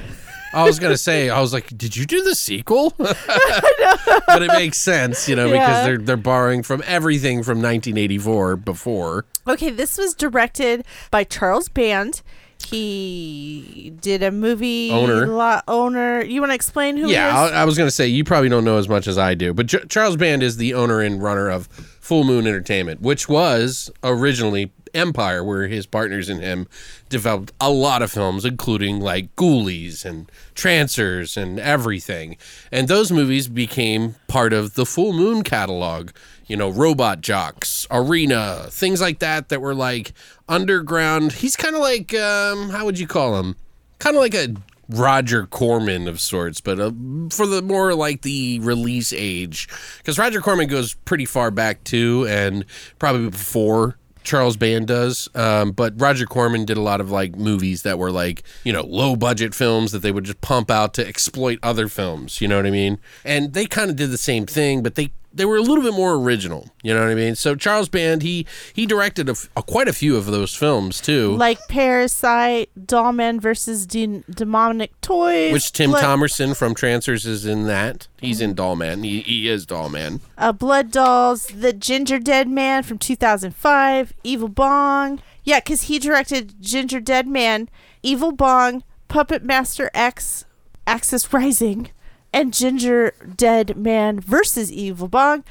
I 0.52 0.64
was 0.64 0.78
gonna 0.78 0.96
say, 0.96 1.30
I 1.30 1.40
was 1.40 1.52
like, 1.52 1.76
did 1.76 1.96
you 1.96 2.06
do 2.06 2.22
the 2.22 2.34
sequel? 2.34 2.94
but 2.98 4.42
it 4.42 4.48
makes 4.48 4.78
sense, 4.78 5.28
you 5.28 5.36
know, 5.36 5.50
because 5.50 5.84
they're 5.84 5.98
they're 5.98 6.16
borrowing 6.16 6.62
from 6.62 6.82
everything 6.86 7.42
from 7.42 7.58
1984 7.58 8.56
before. 8.56 9.24
Okay, 9.46 9.70
this 9.70 9.98
was 9.98 10.14
directed 10.14 10.84
by 11.10 11.24
Charles 11.24 11.68
Band. 11.68 12.22
He 12.66 13.94
did 14.00 14.22
a 14.22 14.30
movie 14.30 14.90
Owner. 14.90 15.26
lo- 15.26 15.60
owner. 15.66 16.22
You 16.22 16.40
want 16.40 16.50
to 16.50 16.54
explain 16.54 16.96
who 16.96 17.08
yeah, 17.08 17.30
he 17.30 17.46
is? 17.46 17.52
I, 17.52 17.62
I 17.62 17.64
was 17.64 17.78
gonna 17.78 17.90
say 17.90 18.06
you 18.08 18.24
probably 18.24 18.48
don't 18.48 18.64
know 18.64 18.78
as 18.78 18.88
much 18.88 19.06
as 19.06 19.16
I 19.16 19.34
do, 19.34 19.54
but 19.54 19.68
Ch- 19.68 19.88
Charles 19.88 20.16
Band 20.16 20.42
is 20.42 20.58
the 20.58 20.74
owner 20.74 21.00
and 21.00 21.22
runner 21.22 21.48
of 21.48 21.66
Full 22.00 22.24
Moon 22.24 22.46
Entertainment, 22.46 23.00
which 23.00 23.28
was 23.28 23.90
originally 24.02 24.70
Empire, 24.94 25.44
where 25.44 25.66
his 25.68 25.86
partners 25.86 26.28
and 26.28 26.40
him 26.40 26.66
developed 27.08 27.52
a 27.60 27.70
lot 27.70 28.02
of 28.02 28.10
films, 28.10 28.44
including 28.44 29.00
like 29.00 29.34
Ghoulies 29.36 30.04
and 30.04 30.30
Trancers 30.54 31.36
and 31.36 31.58
everything. 31.60 32.36
And 32.72 32.88
those 32.88 33.12
movies 33.12 33.48
became 33.48 34.16
part 34.26 34.52
of 34.52 34.74
the 34.74 34.86
Full 34.86 35.12
Moon 35.12 35.42
catalog. 35.42 36.10
You 36.48 36.56
know, 36.56 36.70
Robot 36.70 37.20
Jox, 37.20 37.86
Arena, 37.90 38.66
things 38.70 39.00
like 39.00 39.20
that 39.20 39.48
that 39.50 39.60
were 39.60 39.74
like 39.74 40.12
underground. 40.48 41.32
He's 41.32 41.56
kind 41.56 41.74
of 41.74 41.80
like, 41.80 42.14
um, 42.14 42.70
how 42.70 42.84
would 42.84 42.98
you 42.98 43.06
call 43.06 43.38
him? 43.38 43.56
Kind 43.98 44.16
of 44.16 44.22
like 44.22 44.34
a 44.34 44.54
Roger 44.88 45.46
Corman 45.46 46.08
of 46.08 46.20
sorts, 46.20 46.60
but 46.60 46.80
uh, 46.80 46.92
for 47.30 47.46
the 47.46 47.60
more 47.62 47.94
like 47.94 48.22
the 48.22 48.58
release 48.60 49.12
age, 49.12 49.68
because 49.98 50.18
Roger 50.18 50.40
Corman 50.40 50.68
goes 50.68 50.94
pretty 50.94 51.26
far 51.26 51.50
back 51.50 51.84
too, 51.84 52.26
and 52.28 52.64
probably 52.98 53.28
before 53.28 53.98
Charles 54.24 54.56
Band 54.56 54.86
does. 54.86 55.28
Um, 55.34 55.72
but 55.72 56.00
Roger 56.00 56.24
Corman 56.24 56.64
did 56.64 56.78
a 56.78 56.82
lot 56.82 57.00
of 57.00 57.10
like 57.10 57.36
movies 57.36 57.82
that 57.82 57.98
were 57.98 58.10
like 58.10 58.42
you 58.64 58.72
know 58.72 58.82
low 58.82 59.14
budget 59.14 59.54
films 59.54 59.92
that 59.92 60.00
they 60.00 60.12
would 60.12 60.24
just 60.24 60.40
pump 60.40 60.70
out 60.70 60.94
to 60.94 61.06
exploit 61.06 61.58
other 61.62 61.88
films. 61.88 62.40
You 62.40 62.48
know 62.48 62.56
what 62.56 62.66
I 62.66 62.70
mean? 62.70 62.98
And 63.24 63.52
they 63.52 63.66
kind 63.66 63.90
of 63.90 63.96
did 63.96 64.10
the 64.10 64.18
same 64.18 64.46
thing, 64.46 64.82
but 64.82 64.94
they 64.94 65.12
they 65.38 65.46
were 65.46 65.56
a 65.56 65.62
little 65.62 65.82
bit 65.82 65.94
more 65.94 66.14
original. 66.14 66.68
You 66.82 66.92
know 66.92 67.00
what 67.00 67.08
I 67.10 67.14
mean? 67.14 67.34
So 67.34 67.54
Charles 67.54 67.88
Band 67.88 68.22
he 68.22 68.46
he 68.74 68.84
directed 68.84 69.28
a, 69.30 69.36
a- 69.56 69.62
quite 69.62 69.88
a 69.88 69.92
few 69.94 70.16
of 70.16 70.26
those 70.26 70.54
films 70.54 71.00
too. 71.00 71.34
like 71.36 71.58
Parasite, 71.68 72.68
Dollman 72.78 73.40
versus 73.40 73.86
De- 73.86 74.22
Demonic 74.30 74.98
Toys, 75.00 75.52
Which 75.52 75.72
Tim 75.72 75.90
Blood, 75.90 76.02
Thomerson 76.04 76.54
from 76.56 76.74
Trancers 76.74 77.24
is 77.26 77.46
in 77.46 77.66
that. 77.66 78.08
He's 78.20 78.40
in 78.40 78.54
Dollman. 78.54 79.04
He, 79.04 79.20
he 79.22 79.48
is 79.48 79.64
Dollman. 79.66 80.20
uh, 80.36 80.52
Blood 80.52 80.90
Dolls, 80.90 81.46
The 81.46 81.72
Ginger 81.72 82.18
Dead 82.18 82.48
Man 82.48 82.82
from 82.82 82.98
2005, 82.98 84.12
Evil 84.24 84.48
Bong. 84.48 85.20
Yeah, 85.44 85.60
because 85.60 85.82
he 85.82 85.98
directed 85.98 86.60
Ginger 86.60 87.00
Dead 87.00 87.26
Man, 87.26 87.68
Evil 88.02 88.32
Bong, 88.32 88.82
Puppet 89.08 89.42
Master 89.42 89.90
X, 89.94 90.44
Axis 90.86 91.32
Rising, 91.32 91.90
and 92.32 92.52
Ginger 92.52 93.12
Dead 93.36 93.76
Man 93.76 94.20
versus 94.20 94.72
Evil 94.72 95.08
Bong. 95.08 95.44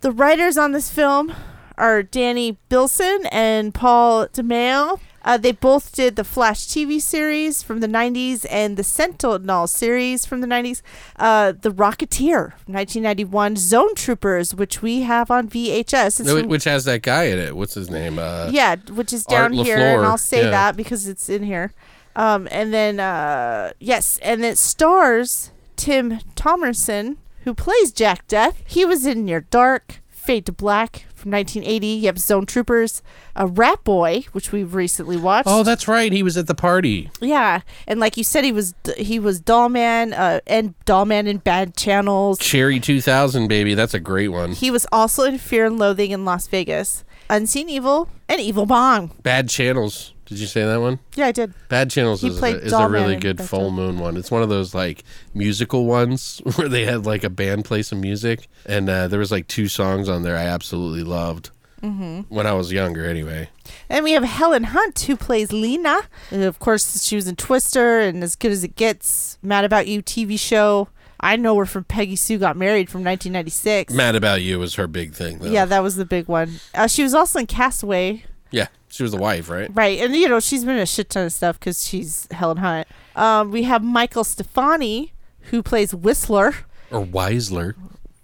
The 0.00 0.12
writers 0.12 0.56
on 0.56 0.72
this 0.72 0.90
film 0.90 1.34
are 1.76 2.02
Danny 2.02 2.58
Bilson 2.68 3.26
and 3.30 3.74
Paul 3.74 4.28
DeMeo. 4.28 5.00
Uh, 5.24 5.38
they 5.38 5.52
both 5.52 5.92
did 5.92 6.16
the 6.16 6.24
Flash 6.24 6.66
TV 6.66 7.00
series 7.00 7.62
from 7.62 7.80
the 7.80 7.86
90s 7.86 8.44
and 8.50 8.76
the 8.76 8.84
Sentinel 8.84 9.66
series 9.66 10.26
from 10.26 10.42
the 10.42 10.46
90s. 10.46 10.82
Uh, 11.16 11.52
the 11.52 11.70
Rocketeer, 11.70 12.52
1991, 12.66 13.56
Zone 13.56 13.94
Troopers, 13.94 14.54
which 14.54 14.82
we 14.82 15.00
have 15.00 15.30
on 15.30 15.48
VHS. 15.48 16.20
It's 16.20 16.46
Which 16.46 16.64
has 16.64 16.84
that 16.84 17.00
guy 17.00 17.24
in 17.24 17.38
it. 17.38 17.56
What's 17.56 17.72
his 17.72 17.90
name? 17.90 18.18
Uh, 18.18 18.50
yeah, 18.52 18.76
which 18.76 19.14
is 19.14 19.24
down 19.24 19.54
here, 19.54 19.78
and 19.78 20.04
I'll 20.04 20.18
say 20.18 20.44
yeah. 20.44 20.50
that 20.50 20.76
because 20.76 21.08
it's 21.08 21.30
in 21.30 21.42
here. 21.42 21.72
Um, 22.16 22.46
and 22.50 22.72
then 22.72 23.00
uh, 23.00 23.72
yes, 23.80 24.18
and 24.22 24.44
it 24.44 24.58
stars 24.58 25.50
Tim 25.76 26.18
Thomerson, 26.36 27.16
who 27.44 27.54
plays 27.54 27.92
Jack 27.92 28.26
Deth. 28.28 28.54
He 28.66 28.84
was 28.84 29.06
in 29.06 29.24
Near 29.24 29.42
Dark, 29.42 30.00
Fade 30.08 30.46
to 30.46 30.52
Black 30.52 31.04
from 31.14 31.30
1980. 31.32 31.86
You 31.86 32.06
have 32.06 32.18
Zone 32.18 32.46
Troopers, 32.46 33.02
a 33.36 33.46
Rat 33.46 33.84
Boy, 33.84 34.24
which 34.32 34.52
we've 34.52 34.74
recently 34.74 35.18
watched. 35.18 35.48
Oh, 35.50 35.62
that's 35.62 35.86
right. 35.86 36.10
He 36.10 36.22
was 36.22 36.38
at 36.38 36.46
the 36.46 36.54
party. 36.54 37.10
yeah, 37.20 37.60
and 37.86 38.00
like 38.00 38.16
you 38.16 38.24
said, 38.24 38.44
he 38.44 38.52
was 38.52 38.74
he 38.96 39.18
was 39.18 39.40
Dollman 39.40 40.14
uh, 40.14 40.40
and 40.46 40.74
Dollman 40.86 41.26
in 41.26 41.38
Bad 41.38 41.76
Channels. 41.76 42.38
Cherry 42.38 42.80
2000, 42.80 43.48
baby. 43.48 43.74
That's 43.74 43.92
a 43.94 44.00
great 44.00 44.28
one. 44.28 44.52
He 44.52 44.70
was 44.70 44.86
also 44.90 45.24
in 45.24 45.36
Fear 45.36 45.66
and 45.66 45.78
Loathing 45.78 46.10
in 46.10 46.24
Las 46.24 46.46
Vegas, 46.46 47.04
Unseen 47.28 47.68
Evil, 47.68 48.08
and 48.26 48.40
Evil 48.40 48.64
Bong. 48.64 49.10
Bad 49.22 49.50
Channels. 49.50 50.13
Did 50.26 50.38
you 50.38 50.46
say 50.46 50.64
that 50.64 50.80
one? 50.80 51.00
Yeah, 51.14 51.26
I 51.26 51.32
did. 51.32 51.52
Bad 51.68 51.90
Channels 51.90 52.22
He 52.22 52.28
is, 52.28 52.42
a, 52.42 52.60
is 52.60 52.72
a 52.72 52.88
really 52.88 53.16
good 53.16 53.40
full 53.40 53.70
moon 53.70 53.98
one. 53.98 54.16
It's 54.16 54.30
one 54.30 54.42
of 54.42 54.48
those 54.48 54.74
like 54.74 55.04
musical 55.34 55.84
ones 55.84 56.40
where 56.56 56.68
they 56.68 56.84
had 56.84 57.06
like 57.06 57.24
a 57.24 57.30
band 57.30 57.64
play 57.64 57.82
some 57.82 58.00
music, 58.00 58.48
and 58.66 58.88
uh, 58.88 59.08
there 59.08 59.18
was 59.18 59.30
like 59.30 59.48
two 59.48 59.68
songs 59.68 60.08
on 60.08 60.22
there 60.22 60.36
I 60.36 60.44
absolutely 60.44 61.02
loved 61.02 61.50
mm-hmm. 61.84 62.20
when 62.34 62.46
I 62.46 62.52
was 62.54 62.72
younger. 62.72 63.04
Anyway, 63.04 63.48
And 63.88 64.04
we 64.04 64.12
have 64.12 64.24
Helen 64.24 64.64
Hunt, 64.64 64.98
who 65.00 65.16
plays 65.16 65.52
Lena. 65.52 66.00
And 66.30 66.42
of 66.42 66.58
course, 66.58 67.02
she 67.02 67.16
was 67.16 67.28
in 67.28 67.36
Twister 67.36 68.00
and 68.00 68.22
As 68.22 68.36
Good 68.36 68.52
as 68.52 68.64
It 68.64 68.76
Gets, 68.76 69.38
Mad 69.42 69.64
About 69.64 69.86
You 69.86 70.02
TV 70.02 70.38
show. 70.38 70.88
I 71.20 71.36
know 71.36 71.56
her 71.56 71.66
from 71.66 71.84
Peggy 71.84 72.16
Sue 72.16 72.38
Got 72.38 72.56
Married 72.56 72.90
from 72.90 73.02
1996. 73.02 73.94
Mad 73.94 74.14
About 74.14 74.42
You 74.42 74.58
was 74.58 74.74
her 74.74 74.86
big 74.86 75.14
thing, 75.14 75.38
though. 75.38 75.48
Yeah, 75.48 75.64
that 75.64 75.82
was 75.82 75.96
the 75.96 76.04
big 76.04 76.28
one. 76.28 76.60
Uh, 76.74 76.86
she 76.86 77.02
was 77.02 77.14
also 77.14 77.38
in 77.38 77.46
Castaway, 77.46 78.24
yeah, 78.54 78.68
she 78.86 79.02
was 79.02 79.10
the 79.10 79.18
wife, 79.18 79.50
right? 79.50 79.68
right? 79.74 79.98
And 79.98 80.14
you 80.14 80.28
know, 80.28 80.38
she's 80.38 80.64
been 80.64 80.76
in 80.76 80.82
a 80.82 80.86
shit 80.86 81.10
ton 81.10 81.26
of 81.26 81.32
stuff 81.32 81.58
because 81.58 81.84
she's 81.84 82.28
Helen 82.30 82.58
Hunt. 82.58 82.86
Um, 83.16 83.50
we 83.50 83.64
have 83.64 83.82
Michael 83.82 84.22
Stefani, 84.22 85.12
who 85.50 85.60
plays 85.60 85.92
Whistler. 85.92 86.54
Or 86.92 87.04
Weisler. 87.04 87.74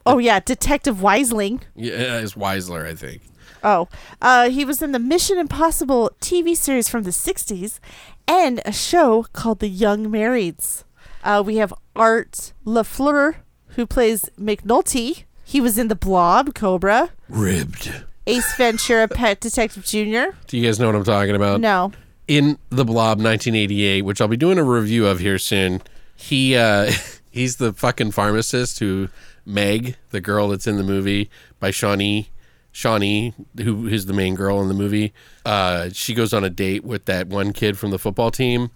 Oh 0.06 0.18
yeah, 0.18 0.38
Detective 0.38 0.98
Weisling. 0.98 1.62
Yeah, 1.74 2.18
it's 2.18 2.34
Weisler, 2.34 2.86
I 2.86 2.94
think. 2.94 3.22
Oh, 3.64 3.88
uh, 4.22 4.50
he 4.50 4.64
was 4.64 4.80
in 4.80 4.92
the 4.92 5.00
Mission 5.00 5.36
Impossible 5.36 6.12
TV 6.20 6.56
series 6.56 6.88
from 6.88 7.02
the 7.02 7.10
60s 7.10 7.80
and 8.28 8.62
a 8.64 8.72
show 8.72 9.26
called 9.32 9.58
The 9.58 9.68
Young 9.68 10.06
Marrieds. 10.06 10.84
Uh, 11.24 11.42
we 11.44 11.56
have 11.56 11.74
Art 11.96 12.52
LaFleur, 12.64 13.34
who 13.70 13.84
plays 13.84 14.30
McNulty. 14.38 15.24
He 15.44 15.60
was 15.60 15.76
in 15.76 15.88
The 15.88 15.96
Blob, 15.96 16.54
Cobra, 16.54 17.10
Ribbed. 17.28 18.04
Ace 18.26 18.54
Ventura, 18.56 19.09
Pet 19.09 19.40
Detective 19.40 19.85
Jr. 19.85 20.37
Do 20.46 20.56
you 20.59 20.64
guys 20.66 20.78
know 20.78 20.87
what 20.87 20.94
I'm 20.94 21.04
talking 21.04 21.35
about? 21.35 21.61
No. 21.61 21.92
in 22.28 22.59
the 22.68 22.85
blob 22.85 23.18
1988 23.18 24.02
which 24.02 24.20
i'll 24.20 24.28
be 24.28 24.37
doing 24.37 24.56
a 24.59 24.62
review 24.62 25.04
of 25.06 25.18
here 25.18 25.37
soon 25.38 25.83
he 26.14 26.54
uh 26.54 26.90
he's 27.30 27.56
the 27.56 27.72
fucking 27.72 28.12
pharmacist 28.12 28.78
who 28.78 29.09
meg 29.44 29.96
the 30.11 30.20
girl 30.20 30.48
that's 30.48 30.66
in 30.68 30.76
the 30.76 30.85
movie 30.85 31.28
by 31.59 31.72
shawnee 31.72 32.28
shawnee 32.70 33.35
who 33.61 33.88
is 33.88 34.06
the 34.06 34.12
main 34.12 34.37
girl 34.37 34.61
in 34.62 34.68
the 34.68 34.74
movie 34.74 35.12
uh 35.44 35.88
she 35.92 36.14
goes 36.14 36.33
on 36.33 36.44
a 36.44 36.50
date 36.50 36.85
with 36.85 37.06
that 37.06 37.26
one 37.26 37.52
kid 37.52 37.76
from 37.76 37.90
the 37.90 37.98
football 37.98 38.30
team 38.30 38.70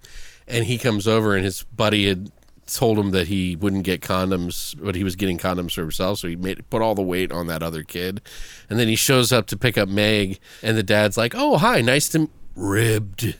and 0.48 0.64
he 0.64 0.76
comes 0.76 1.06
over 1.06 1.36
and 1.36 1.44
his 1.44 1.62
buddy 1.64 2.08
had 2.08 2.32
told 2.66 2.98
him 2.98 3.10
that 3.10 3.28
he 3.28 3.56
wouldn't 3.56 3.84
get 3.84 4.00
condoms 4.00 4.74
but 4.82 4.94
he 4.94 5.04
was 5.04 5.16
getting 5.16 5.38
condoms 5.38 5.72
for 5.72 5.82
himself 5.82 6.18
so 6.18 6.28
he 6.28 6.36
made 6.36 6.68
put 6.70 6.82
all 6.82 6.94
the 6.94 7.02
weight 7.02 7.30
on 7.30 7.46
that 7.46 7.62
other 7.62 7.82
kid. 7.82 8.20
And 8.70 8.78
then 8.78 8.88
he 8.88 8.96
shows 8.96 9.32
up 9.32 9.46
to 9.48 9.56
pick 9.56 9.76
up 9.76 9.88
meg 9.88 10.38
and 10.62 10.76
the 10.76 10.82
dad's 10.82 11.16
like 11.16 11.34
oh 11.36 11.58
hi 11.58 11.80
nice 11.80 12.08
to 12.10 12.28
ribbed. 12.56 13.36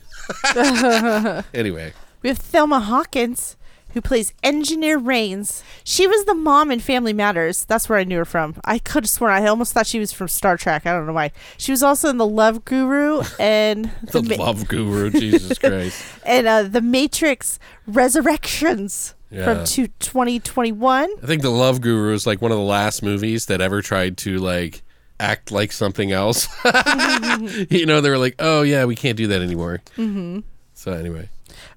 Anyway. 1.53 1.93
We 2.21 2.29
have 2.29 2.39
Thelma 2.39 2.79
Hawkins, 2.79 3.55
who 3.95 4.01
plays 4.01 4.33
Engineer 4.43 4.97
Raines. 4.99 5.63
She 5.85 6.05
was 6.05 6.25
the 6.25 6.35
mom 6.35 6.69
in 6.69 6.79
Family 6.81 7.13
Matters. 7.13 7.65
That's 7.65 7.89
where 7.89 7.97
I 7.97 8.03
knew 8.03 8.17
her 8.17 8.25
from. 8.25 8.55
I 8.63 8.77
could 8.77 9.05
have 9.05 9.09
sworn 9.09 9.31
I 9.31 9.47
almost 9.47 9.73
thought 9.73 9.87
she 9.87 9.99
was 9.99 10.11
from 10.11 10.27
Star 10.27 10.57
Trek. 10.57 10.85
I 10.85 10.91
don't 10.91 11.07
know 11.07 11.13
why. 11.13 11.31
She 11.57 11.71
was 11.71 11.81
also 11.81 12.09
in 12.09 12.17
The 12.17 12.27
Love 12.27 12.65
Guru 12.65 13.23
and 13.39 13.85
the 14.11 14.21
Ma- 14.21 14.35
love 14.43 14.67
guru 14.67 15.09
jesus 15.11 15.57
christ 15.57 16.03
and 16.25 16.45
uh, 16.45 16.63
The 16.63 16.81
Matrix 16.81 17.57
Resurrections 17.87 19.13
Yeah. 19.31 19.43
from 19.45 19.65
two, 19.65 19.87
2021. 19.99 21.09
i 21.23 21.25
think 21.25 21.41
the 21.41 21.49
love 21.49 21.79
guru 21.81 22.13
is 22.13 22.27
like 22.27 22.41
one 22.41 22.51
of 22.51 22.57
the 22.57 22.63
last 22.63 23.01
movies 23.01 23.45
that 23.47 23.61
ever 23.61 23.81
tried 23.81 24.17
to 24.19 24.37
like 24.37 24.83
act 25.19 25.51
like 25.51 25.71
something 25.71 26.11
else 26.11 26.47
you 27.69 27.85
know 27.85 28.01
they 28.01 28.09
were 28.09 28.17
like 28.17 28.35
oh 28.39 28.61
yeah 28.63 28.83
we 28.85 28.95
can't 28.95 29.17
do 29.17 29.27
that 29.27 29.41
anymore 29.41 29.81
mm-hmm. 29.97 30.39
so 30.73 30.91
anyway 30.91 31.29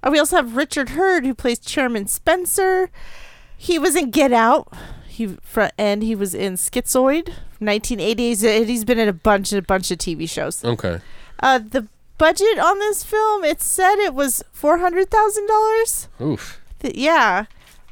Uh, 0.03 0.09
we 0.11 0.19
also 0.19 0.35
have 0.35 0.55
Richard 0.55 0.89
Herd, 0.89 1.25
who 1.25 1.33
plays 1.33 1.59
Chairman 1.59 2.07
Spencer. 2.07 2.89
He 3.57 3.77
was 3.77 3.95
in 3.95 4.11
Get 4.11 4.31
Out. 4.31 4.71
He 5.07 5.37
and 5.77 6.01
he 6.01 6.15
was 6.15 6.33
in 6.33 6.53
Schizoid, 6.53 7.33
1980s. 7.61 8.43
And 8.43 8.69
he's 8.69 8.85
been 8.85 8.99
in 8.99 9.09
a 9.09 9.13
bunch, 9.13 9.51
a 9.51 9.61
bunch 9.61 9.91
of 9.91 9.97
TV 9.97 10.29
shows. 10.29 10.63
okay 10.63 11.01
Uh, 11.41 11.59
the 11.59 11.87
budget 12.17 12.59
on 12.59 12.79
this 12.79 13.03
film, 13.03 13.43
it 13.43 13.61
said 13.61 13.95
it 13.95 14.13
was 14.13 14.43
four 14.51 14.77
hundred 14.77 15.09
thousand 15.09 15.47
dollars. 15.47 16.07
oof 16.21 16.61
Yeah, 16.83 17.45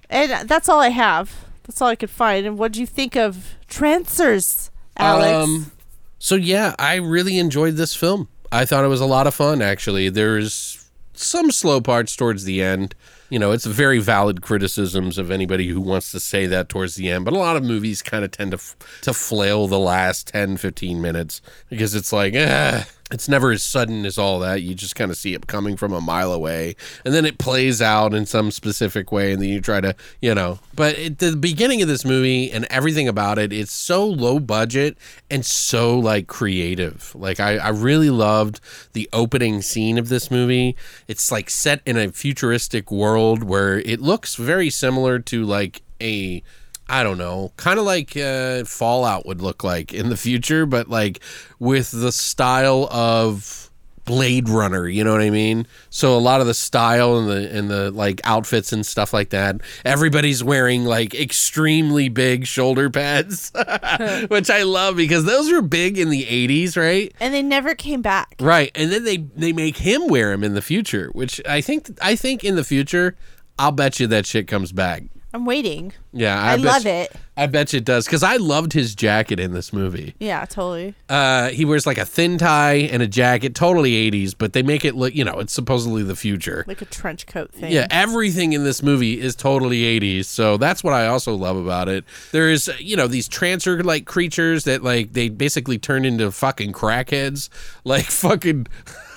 and 0.09 0.47
that's 0.47 0.69
all 0.69 0.79
I 0.79 0.89
have. 0.89 1.45
That's 1.63 1.81
all 1.81 1.89
I 1.89 1.95
could 1.95 2.09
find. 2.09 2.45
And 2.45 2.57
what 2.57 2.71
do 2.71 2.79
you 2.79 2.85
think 2.85 3.15
of 3.17 3.55
Trancers, 3.67 4.71
Alex? 4.95 5.43
Um, 5.43 5.71
so 6.19 6.35
yeah, 6.35 6.75
I 6.79 6.95
really 6.95 7.37
enjoyed 7.39 7.75
this 7.75 7.93
film. 7.95 8.27
I 8.51 8.63
thought 8.65 8.85
it 8.85 8.89
was 8.89 9.01
a 9.01 9.05
lot 9.05 9.27
of 9.27 9.33
fun. 9.33 9.61
Actually, 9.61 10.07
there's 10.09 10.76
some 11.19 11.51
slow 11.51 11.81
parts 11.81 12.15
towards 12.15 12.43
the 12.43 12.61
end. 12.61 12.95
You 13.29 13.39
know, 13.39 13.51
it's 13.51 13.65
very 13.65 13.99
valid 13.99 14.41
criticisms 14.41 15.17
of 15.17 15.31
anybody 15.31 15.67
who 15.67 15.81
wants 15.81 16.11
to 16.11 16.19
say 16.19 16.45
that 16.47 16.69
towards 16.69 16.95
the 16.95 17.09
end. 17.09 17.25
But 17.25 17.33
a 17.33 17.37
lot 17.37 17.57
of 17.57 17.63
movies 17.63 18.01
kind 18.01 18.23
of 18.23 18.31
tend 18.31 18.51
to 18.51 18.59
to 19.01 19.13
flail 19.13 19.67
the 19.67 19.79
last 19.79 20.27
10, 20.27 20.57
15 20.57 21.01
minutes 21.01 21.41
because 21.69 21.93
it's 21.93 22.13
like, 22.13 22.33
eh, 22.33 22.83
it's 23.11 23.29
never 23.29 23.51
as 23.51 23.63
sudden 23.63 24.05
as 24.05 24.17
all 24.17 24.39
that. 24.39 24.61
You 24.61 24.75
just 24.75 24.95
kind 24.95 25.11
of 25.11 25.17
see 25.17 25.33
it 25.33 25.47
coming 25.47 25.77
from 25.77 25.93
a 25.93 26.01
mile 26.01 26.33
away, 26.33 26.75
and 27.05 27.13
then 27.13 27.25
it 27.25 27.37
plays 27.37 27.81
out 27.81 28.13
in 28.13 28.25
some 28.25 28.51
specific 28.51 29.11
way, 29.11 29.31
and 29.31 29.41
then 29.41 29.49
you 29.49 29.61
try 29.61 29.79
to, 29.79 29.95
you 30.21 30.35
know. 30.35 30.59
But 30.75 30.97
at 30.99 31.19
the 31.19 31.35
beginning 31.35 31.81
of 31.81 31.87
this 31.87 32.03
movie 32.03 32.51
and 32.51 32.65
everything 32.65 33.07
about 33.07 33.39
it, 33.39 33.53
it's 33.53 33.71
so 33.71 34.05
low 34.05 34.39
budget 34.39 34.97
and 35.31 35.45
so 35.45 35.97
like 35.97 36.27
creative. 36.27 37.13
Like 37.15 37.39
I, 37.39 37.57
I 37.57 37.69
really 37.69 38.09
loved 38.09 38.59
the 38.93 39.09
opening 39.13 39.61
scene 39.61 39.97
of 39.97 40.09
this 40.09 40.29
movie. 40.29 40.75
It's 41.07 41.31
like 41.31 41.49
set 41.49 41.81
in 41.85 41.97
a 41.97 42.11
futuristic 42.11 42.91
world 42.91 43.43
where 43.43 43.79
it 43.79 44.01
looks 44.01 44.35
very 44.35 44.69
similar 44.69 45.19
to 45.19 45.45
like 45.45 45.81
a 46.01 46.43
I 46.89 47.03
don't 47.03 47.17
know, 47.17 47.51
kind 47.57 47.79
of 47.79 47.85
like 47.85 48.15
uh, 48.15 48.63
Fallout 48.63 49.25
would 49.25 49.41
look 49.41 49.63
like 49.63 49.93
in 49.93 50.09
the 50.09 50.17
future, 50.17 50.65
but 50.65 50.89
like 50.89 51.19
with 51.59 51.91
the 51.91 52.11
style 52.11 52.87
of 52.91 53.67
Blade 54.07 54.47
Runner. 54.47 54.87
You 54.87 55.03
know 55.03 55.11
what 55.11 55.21
I 55.21 55.29
mean? 55.29 55.67
So 55.91 56.17
a 56.17 56.19
lot 56.19 56.41
of 56.41 56.47
the 56.47 56.53
style 56.55 57.17
and 57.17 57.29
the 57.29 57.55
and 57.55 57.69
the 57.69 57.91
like 57.91 58.21
outfits 58.23 58.73
and 58.73 58.83
stuff 58.83 59.13
like 59.13 59.29
that. 59.29 59.57
Everybody's 59.85 60.43
wearing 60.43 60.85
like 60.85 61.13
extremely 61.13 62.09
big 62.09 62.47
shoulder 62.47 62.89
pads, 62.89 63.51
which 64.29 64.49
I 64.49 64.63
love 64.63 64.95
because 64.95 65.25
those 65.25 65.51
were 65.51 65.61
big 65.61 65.99
in 65.99 66.09
the 66.09 66.23
'80s, 66.25 66.75
right? 66.77 67.13
and 67.19 67.33
they 67.33 67.43
never 67.43 67.75
came 67.75 68.01
back. 68.01 68.35
Right, 68.39 68.71
and 68.73 68.91
then 68.91 69.03
they 69.03 69.17
they 69.17 69.53
make 69.53 69.77
him 69.77 70.07
wear 70.07 70.31
them 70.31 70.43
in 70.43 70.55
the 70.55 70.61
future, 70.61 71.09
which 71.11 71.41
I 71.45 71.61
think 71.61 71.89
I 72.01 72.15
think 72.15 72.43
in 72.43 72.55
the 72.55 72.63
future, 72.63 73.15
I'll 73.59 73.73
bet 73.73 73.99
you 73.99 74.07
that 74.07 74.25
shit 74.25 74.47
comes 74.47 74.71
back. 74.71 75.03
I'm 75.37 75.45
waiting. 75.45 75.93
Yeah, 76.13 76.41
I, 76.41 76.53
I, 76.53 76.55
love 76.55 76.83
you- 76.83 76.89
it. 76.91 77.11
I 77.37 77.45
bet 77.45 77.71
you 77.71 77.77
it 77.77 77.85
does 77.85 78.05
because 78.05 78.23
I 78.23 78.37
loved 78.37 78.73
his 78.73 78.95
jacket 78.95 79.39
in 79.39 79.53
this 79.53 79.71
movie. 79.71 80.15
Yeah, 80.19 80.43
totally. 80.45 80.95
Uh, 81.07 81.49
he 81.49 81.63
wears 81.63 81.85
like 81.85 81.99
a 81.99 82.05
thin 82.05 82.39
tie 82.39 82.73
and 82.91 83.03
a 83.03 83.07
jacket, 83.07 83.53
totally 83.53 83.91
80s, 84.09 84.33
but 84.35 84.53
they 84.53 84.63
make 84.63 84.83
it 84.83 84.95
look, 84.95 85.13
you 85.13 85.23
know, 85.23 85.37
it's 85.37 85.53
supposedly 85.53 86.01
the 86.01 86.15
future. 86.15 86.65
Like 86.67 86.81
a 86.81 86.85
trench 86.85 87.27
coat 87.27 87.51
thing. 87.53 87.71
Yeah, 87.71 87.85
everything 87.91 88.53
in 88.53 88.63
this 88.63 88.81
movie 88.81 89.21
is 89.21 89.35
totally 89.35 89.81
80s. 89.99 90.25
So 90.25 90.57
that's 90.57 90.83
what 90.83 90.93
I 90.95 91.05
also 91.05 91.35
love 91.35 91.55
about 91.57 91.87
it. 91.87 92.03
There's, 92.31 92.67
you 92.79 92.95
know, 92.95 93.05
these 93.07 93.29
trancer 93.29 93.83
like 93.83 94.05
creatures 94.05 94.63
that 94.63 94.81
like 94.81 95.13
they 95.13 95.29
basically 95.29 95.77
turn 95.77 96.03
into 96.03 96.31
fucking 96.31 96.73
crackheads. 96.73 97.49
Like 97.83 98.05
fucking 98.05 98.65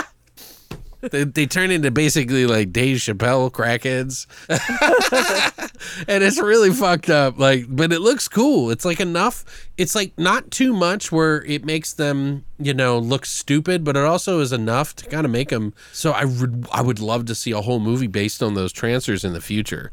They, 1.01 1.23
they 1.25 1.45
turn 1.45 1.69
into 1.69 1.91
basically 1.91 2.47
like 2.47 2.73
Dave 2.73 2.97
Chappelle 2.97 3.51
crackheads, 3.51 4.25
and 6.07 6.23
it's 6.23 6.39
really 6.39 6.71
fucked 6.71 7.09
up. 7.09 7.37
Like, 7.37 7.65
but 7.67 7.91
it 7.91 7.99
looks 7.99 8.27
cool. 8.27 8.69
It's 8.69 8.85
like 8.85 8.99
enough. 8.99 9.45
It's 9.77 9.95
like 9.95 10.17
not 10.17 10.49
too 10.51 10.73
much 10.73 11.11
where 11.11 11.43
it 11.43 11.63
makes 11.63 11.93
them, 11.93 12.45
you 12.57 12.73
know, 12.73 12.97
look 12.97 13.25
stupid, 13.25 13.83
but 13.83 13.95
it 13.95 14.03
also 14.03 14.39
is 14.39 14.51
enough 14.51 14.95
to 14.97 15.05
kind 15.07 15.23
of 15.25 15.31
make 15.31 15.49
them. 15.49 15.73
So 15.91 16.11
I 16.11 16.25
would, 16.25 16.67
I 16.71 16.81
would 16.81 16.99
love 16.99 17.25
to 17.25 17.35
see 17.35 17.51
a 17.51 17.61
whole 17.61 17.79
movie 17.79 18.07
based 18.07 18.41
on 18.41 18.55
those 18.55 18.71
trancers 18.73 19.23
in 19.23 19.33
the 19.33 19.41
future. 19.41 19.91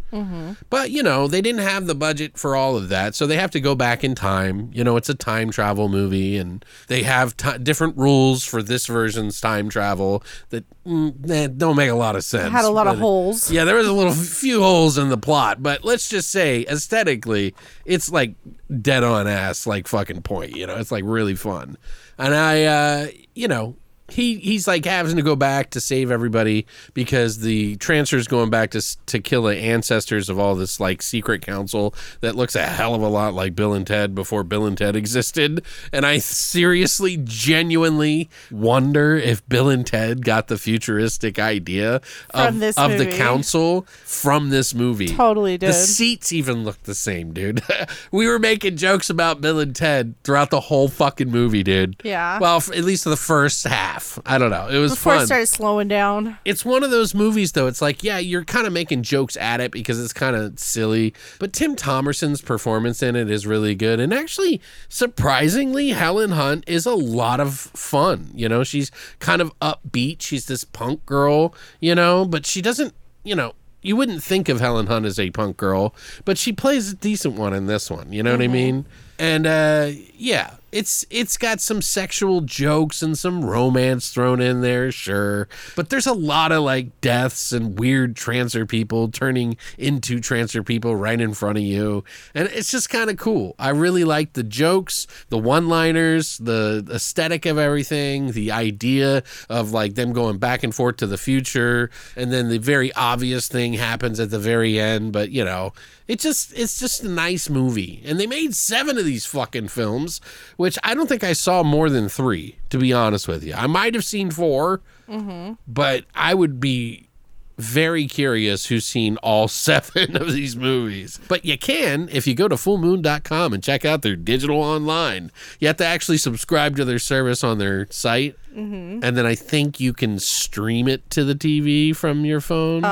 But 0.70 0.90
you 0.90 1.03
know, 1.03 1.29
they 1.29 1.42
didn't 1.42 1.61
have 1.61 1.87
the 1.87 1.94
budget 1.94 2.38
for 2.38 2.57
all 2.57 2.77
of 2.77 2.88
that, 2.88 3.14
so 3.14 3.27
they 3.27 3.37
have 3.37 3.51
to 3.53 3.61
go 3.61 3.75
back 3.75 4.03
in 4.03 4.14
time. 4.14 4.70
You 4.73 4.85
know, 4.85 4.97
it's 4.97 5.09
a 5.09 5.14
time 5.14 5.51
travel 5.51 5.88
movie, 5.88 6.37
and 6.38 6.64
they 6.88 7.03
have 7.03 7.37
ti 7.37 7.59
different 7.59 7.97
rules 7.97 8.44
for 8.44 8.62
this 8.62 8.87
version's 8.87 9.40
time 9.40 9.68
travel 9.68 10.23
that 10.51 10.64
mm, 10.87 11.31
eh, 11.31 11.49
don't 11.49 11.77
make 11.77 11.90
a 11.90 11.94
lot 11.94 12.16
of 12.16 12.25
sense. 12.25 12.53
Had 12.53 12.64
a 12.64 12.70
lot 12.70 12.87
of 12.87 12.99
holes. 12.99 13.51
Yeah, 13.51 13.64
there 13.64 13.77
was 13.77 13.87
a 13.87 13.92
little 13.92 14.12
few 14.12 14.62
holes 14.62 14.97
in 14.97 15.09
the 15.09 15.18
plot, 15.18 15.62
but 15.62 15.74
but 15.75 15.85
let's 15.85 16.09
just 16.09 16.31
say 16.31 16.65
aesthetically, 16.69 17.53
it's 17.85 18.09
like 18.09 18.37
dead 18.81 19.03
on 19.03 19.27
ass, 19.27 19.67
like 19.67 19.89
fucking 19.89 20.23
point. 20.23 20.55
You 20.55 20.69
know, 20.69 20.77
it's 20.77 20.93
like 20.93 21.03
really 21.05 21.35
fun. 21.35 21.77
And 22.17 22.33
I, 22.33 22.65
uh, 22.65 23.07
you 23.35 23.49
know, 23.49 23.75
he 24.09 24.37
he's 24.37 24.69
like 24.69 24.85
having 24.85 25.17
to 25.17 25.23
go 25.23 25.35
back 25.35 25.71
to 25.71 25.81
save 25.81 26.11
everybody 26.11 26.67
because 26.93 27.38
the 27.38 27.77
trancer's 27.77 28.29
going 28.29 28.51
back 28.51 28.71
to 28.71 28.83
to 29.07 29.19
kill 29.19 29.45
the 29.45 29.57
ancestors 29.57 30.29
of 30.29 30.38
all 30.38 30.55
this 30.55 30.79
like 30.79 31.03
secret 31.03 31.40
council 31.40 31.95
that 32.21 32.37
looks 32.37 32.55
a 32.55 32.67
hell 32.67 32.95
of 32.95 33.03
a 33.03 33.09
lot 33.09 33.33
like 33.33 33.55
Bill 33.55 33.73
and 33.73 33.87
Ted 33.87 34.14
before 34.14 34.45
Bill 34.45 34.67
and 34.67 34.77
Ted 34.77 34.95
existed. 34.95 35.64
And 35.93 36.05
I 36.05 36.19
seriously, 36.19 37.19
genuinely 37.25 38.29
wonder 38.51 39.17
if 39.17 39.47
Bill 39.49 39.69
and 39.69 39.87
Ted 39.87 40.25
got 40.25 40.49
the 40.49 40.59
futuristic 40.59 41.38
idea 41.38 42.01
of, 42.31 42.62
of 42.77 42.99
the 42.99 43.11
council 43.11 43.83
from 44.05 44.51
this 44.51 44.75
movie. 44.75 45.09
Totally 45.09 45.57
did. 45.57 45.71
The 45.71 45.73
seats 45.73 46.33
even 46.33 46.64
look 46.64 46.83
the 46.83 46.95
same, 46.95 47.33
dude. 47.33 47.62
we 48.12 48.27
were 48.27 48.38
making 48.38 48.77
jokes 48.77 49.09
about 49.09 49.40
Bill 49.40 49.59
and 49.61 49.75
Ted 49.75 50.14
throughout 50.25 50.51
the 50.51 50.61
whole 50.61 50.88
fucking 50.88 51.31
movie, 51.31 51.62
dude. 51.62 52.01
Yeah. 52.05 52.38
Well, 52.38 52.59
at 52.59 52.85
least 52.85 53.05
the 53.05 53.17
first 53.17 53.64
half. 53.64 54.04
I 54.27 54.38
don't 54.38 54.51
know. 54.51 54.69
It 54.69 54.79
was 54.79 54.93
Before 54.93 55.14
fun. 55.14 55.23
it 55.23 55.27
started 55.27 55.47
slowing 55.47 55.88
down. 55.88 56.38
it's 56.45 56.64
one 56.64 56.83
of 56.83 56.90
those 56.90 57.14
movies, 57.14 57.53
though. 57.53 57.67
It's 57.67 57.83
like, 57.83 58.03
yeah, 58.03 58.19
you're 58.19 58.45
kind 58.45 58.67
of 58.67 58.73
making 58.73 59.03
jokes 59.03 59.37
at 59.37 59.61
it 59.61 59.73
because 59.73 60.03
it's 60.03 60.12
kind 60.12 60.37
of 60.37 60.59
silly. 60.59 61.14
But 61.38 61.53
Tim 61.53 61.77
Thomerson's 61.77 62.40
performance 62.40 63.03
in 63.03 63.17
it 63.17 63.31
is 63.31 63.47
really 63.47 63.75
good. 63.75 64.01
And 64.01 64.12
actually, 64.12 64.61
surprisingly, 64.88 65.90
Helen 65.90 66.31
Hunt 66.31 66.64
is 66.67 66.87
a 66.87 66.95
lot 66.95 67.40
of 67.40 67.55
fun. 67.55 68.31
You 68.35 68.49
know, 68.49 68.64
she's 68.64 68.90
kind 69.19 69.40
of 69.40 69.59
upbeat. 69.61 70.23
She's 70.23 70.47
this 70.47 70.64
punk 70.64 71.05
girl, 71.07 71.55
you 71.81 71.95
know, 71.95 72.25
but 72.25 72.47
she 72.47 72.62
doesn't, 72.62 72.95
you 73.23 73.35
know, 73.35 73.55
you 73.85 73.97
wouldn't 73.97 74.23
think 74.23 74.49
of 74.49 74.61
Helen 74.61 74.87
Hunt 74.87 75.05
as 75.05 75.21
a 75.21 75.31
punk 75.31 75.59
girl, 75.59 75.95
but 76.25 76.38
she 76.38 76.53
plays 76.53 76.93
a 76.93 76.97
decent 76.97 77.35
one 77.35 77.53
in 77.53 77.67
this 77.67 77.90
one. 77.90 78.12
You 78.12 78.23
know 78.23 78.33
what 78.33 78.40
I 78.40 78.45
mm-hmm. 78.45 78.53
mean? 78.53 78.87
And 79.18 79.46
uh, 79.46 79.90
yeah, 80.16 80.57
it's 80.74 81.07
it's 81.09 81.37
got 81.37 81.61
some 81.61 81.81
sexual 81.81 82.40
jokes 82.40 83.00
and 83.00 83.16
some 83.16 83.44
romance 83.44 84.11
thrown 84.11 84.40
in 84.40 84.61
there, 84.61 84.90
sure. 84.90 85.48
But 85.77 85.88
there's 85.88 86.09
a 86.09 86.12
lot 86.12 86.50
of 86.50 86.64
like 86.64 87.00
deaths 87.00 87.53
and 87.53 87.79
weird 87.79 88.16
trancer 88.16 88.66
people 88.66 89.09
turning 89.09 89.57
into 89.79 90.18
trancer 90.18 90.64
people 90.64 90.96
right 90.96 91.20
in 91.20 91.33
front 91.33 91.59
of 91.59 91.64
you, 91.64 92.03
and 92.35 92.48
it's 92.48 92.72
just 92.72 92.90
kind 92.90 93.09
of 93.09 93.16
cool. 93.16 93.55
I 93.57 93.68
really 93.68 94.03
like 94.03 94.33
the 94.33 94.42
jokes, 94.42 95.07
the 95.29 95.38
one-liners, 95.38 96.38
the 96.38 96.85
aesthetic 96.92 97.46
of 97.46 97.57
everything, 97.57 98.33
the 98.33 98.50
idea 98.50 99.22
of 99.48 99.70
like 99.70 99.94
them 99.94 100.12
going 100.12 100.38
back 100.38 100.64
and 100.64 100.74
forth 100.74 100.96
to 100.96 101.07
the 101.07 101.18
future, 101.18 101.88
and 102.16 102.33
then 102.33 102.48
the 102.48 102.59
very 102.59 102.92
obvious 102.94 103.46
thing 103.46 103.74
happens 103.74 104.18
at 104.18 104.31
the 104.31 104.40
very 104.40 104.81
end. 104.81 105.12
But 105.12 105.31
you 105.31 105.44
know, 105.44 105.72
it 106.07 106.21
just 106.21 106.53
it's 106.57 106.79
just 106.79 107.03
a 107.03 107.09
nice 107.09 107.49
movie, 107.49 108.03
and 108.05 108.21
they 108.21 108.27
made 108.27 108.55
seven 108.55 108.99
of 108.99 109.05
these 109.05 109.27
fucking 109.27 109.69
films, 109.69 110.21
which 110.57 110.79
I 110.85 110.95
don't 110.95 111.09
think 111.09 111.25
I 111.25 111.33
saw 111.33 111.62
more 111.62 111.88
than 111.88 112.09
three. 112.09 112.59
To 112.71 112.79
be 112.79 112.93
honest 112.93 113.29
with 113.29 113.45
you, 113.45 113.55
I 113.55 113.67
might 113.67 113.95
have 113.95 114.05
seen 114.05 114.33
4 114.33 114.81
mm-hmm. 115.09 115.53
but 115.69 116.05
I 116.14 116.35
would 116.35 116.59
be 116.59 117.09
very 117.57 118.07
curious 118.07 118.67
who's 118.67 118.85
seen 118.85 119.17
all 119.19 119.49
seven 119.49 120.17
of 120.17 120.33
these 120.33 120.57
movies. 120.57 121.21
But 121.29 121.45
you 121.45 121.57
can 121.59 122.09
if 122.12 122.27
you 122.27 122.35
go 122.35 122.49
to 122.49 122.57
fullmoon.com 122.57 123.53
and 123.53 123.62
check 123.62 123.85
out 123.85 124.03
their 124.03 124.17
digital 124.17 124.61
online. 124.62 125.31
You 125.61 125.69
have 125.69 125.77
to 125.79 125.87
actually 125.87 126.19
subscribe 126.19 126.77
to 126.77 126.85
their 126.85 126.99
service 126.99 127.45
on 127.45 127.59
their 127.59 127.87
site. 127.90 128.37
Mm-hmm. 128.55 129.01
And 129.03 129.17
then 129.17 129.27
I 129.27 129.35
think 129.35 129.81
you 129.81 129.93
can 129.93 130.19
stream 130.21 130.87
it 130.87 131.09
to 131.11 131.25
the 131.25 131.35
TV 131.35 131.95
from 131.95 132.25
your 132.25 132.40
phone. 132.40 132.85
Oh, 132.85 132.88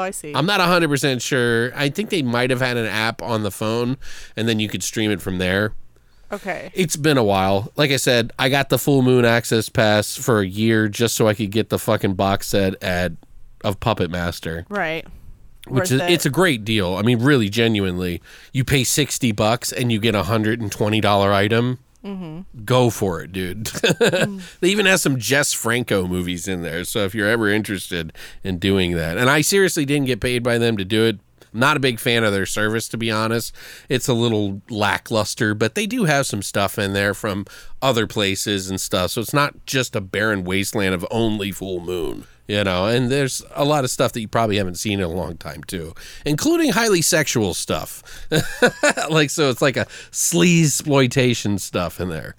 I 0.00 0.10
see. 0.10 0.32
I'm 0.34 0.46
not 0.46 0.60
100% 0.60 1.20
sure. 1.20 1.70
I 1.74 1.90
think 1.90 2.08
they 2.08 2.22
might 2.22 2.48
have 2.48 2.60
had 2.60 2.78
an 2.78 2.86
app 2.86 3.20
on 3.20 3.42
the 3.42 3.50
phone 3.50 3.98
and 4.36 4.48
then 4.48 4.58
you 4.58 4.68
could 4.68 4.82
stream 4.82 5.10
it 5.10 5.20
from 5.20 5.36
there. 5.36 5.74
okay. 6.32 6.70
It's 6.74 6.96
been 6.96 7.18
a 7.18 7.24
while. 7.24 7.70
Like 7.76 7.90
I 7.90 7.96
said, 7.96 8.32
I 8.38 8.48
got 8.48 8.70
the 8.70 8.78
full 8.78 9.02
moon 9.02 9.26
access 9.26 9.68
pass 9.68 10.16
for 10.16 10.40
a 10.40 10.46
year 10.46 10.88
just 10.88 11.14
so 11.14 11.28
I 11.28 11.34
could 11.34 11.50
get 11.50 11.68
the 11.68 11.78
fucking 11.78 12.14
box 12.14 12.48
set 12.48 12.82
at 12.82 13.12
of 13.64 13.80
Puppet 13.80 14.10
Master, 14.10 14.66
Right. 14.68 15.04
which 15.66 15.82
Worth 15.82 15.92
is 15.92 16.00
it. 16.00 16.10
it's 16.10 16.26
a 16.26 16.30
great 16.30 16.64
deal. 16.64 16.96
I 16.96 17.02
mean, 17.02 17.20
really, 17.20 17.48
genuinely, 17.48 18.20
you 18.52 18.64
pay 18.64 18.84
sixty 18.84 19.32
bucks 19.32 19.72
and 19.72 19.90
you 19.92 19.98
get 20.00 20.14
a 20.14 20.24
hundred 20.24 20.60
and 20.60 20.70
twenty 20.72 21.00
dollar 21.00 21.32
item. 21.32 21.78
Mm-hmm. 22.04 22.64
Go 22.64 22.90
for 22.90 23.20
it, 23.22 23.30
dude. 23.30 23.66
they 24.60 24.68
even 24.68 24.86
have 24.86 24.98
some 24.98 25.18
Jess 25.18 25.52
Franco 25.52 26.08
movies 26.08 26.48
in 26.48 26.62
there. 26.62 26.82
So 26.82 27.04
if 27.04 27.14
you're 27.14 27.28
ever 27.28 27.48
interested 27.48 28.12
in 28.42 28.58
doing 28.58 28.96
that, 28.96 29.16
and 29.18 29.30
I 29.30 29.40
seriously 29.40 29.84
didn't 29.84 30.06
get 30.06 30.20
paid 30.20 30.42
by 30.42 30.58
them 30.58 30.76
to 30.78 30.84
do 30.84 31.04
it. 31.04 31.20
Not 31.54 31.76
a 31.76 31.80
big 31.80 32.00
fan 32.00 32.24
of 32.24 32.32
their 32.32 32.46
service, 32.46 32.88
to 32.88 32.96
be 32.96 33.10
honest. 33.10 33.54
It's 33.90 34.08
a 34.08 34.14
little 34.14 34.62
lackluster, 34.70 35.54
but 35.54 35.74
they 35.74 35.86
do 35.86 36.04
have 36.04 36.24
some 36.26 36.40
stuff 36.40 36.78
in 36.78 36.94
there 36.94 37.12
from 37.12 37.44
other 37.82 38.06
places 38.06 38.70
and 38.70 38.80
stuff. 38.80 39.10
So 39.10 39.20
it's 39.20 39.34
not 39.34 39.66
just 39.66 39.94
a 39.94 40.00
barren 40.00 40.44
wasteland 40.44 40.94
of 40.94 41.06
only 41.10 41.52
full 41.52 41.78
moon, 41.80 42.24
you 42.52 42.62
know. 42.62 42.86
And 42.86 43.10
there's 43.10 43.42
a 43.54 43.64
lot 43.64 43.82
of 43.82 43.90
stuff 43.90 44.12
that 44.12 44.20
you 44.20 44.28
probably 44.28 44.58
haven't 44.58 44.74
seen 44.74 45.00
in 45.00 45.04
a 45.04 45.08
long 45.08 45.38
time 45.38 45.64
too, 45.64 45.94
including 46.26 46.72
highly 46.72 47.00
sexual 47.00 47.54
stuff. 47.54 48.02
like 49.10 49.30
so, 49.30 49.48
it's 49.48 49.62
like 49.62 49.78
a 49.78 49.86
sleaze 50.10 50.66
exploitation 50.66 51.58
stuff 51.58 51.98
in 51.98 52.10
there. 52.10 52.36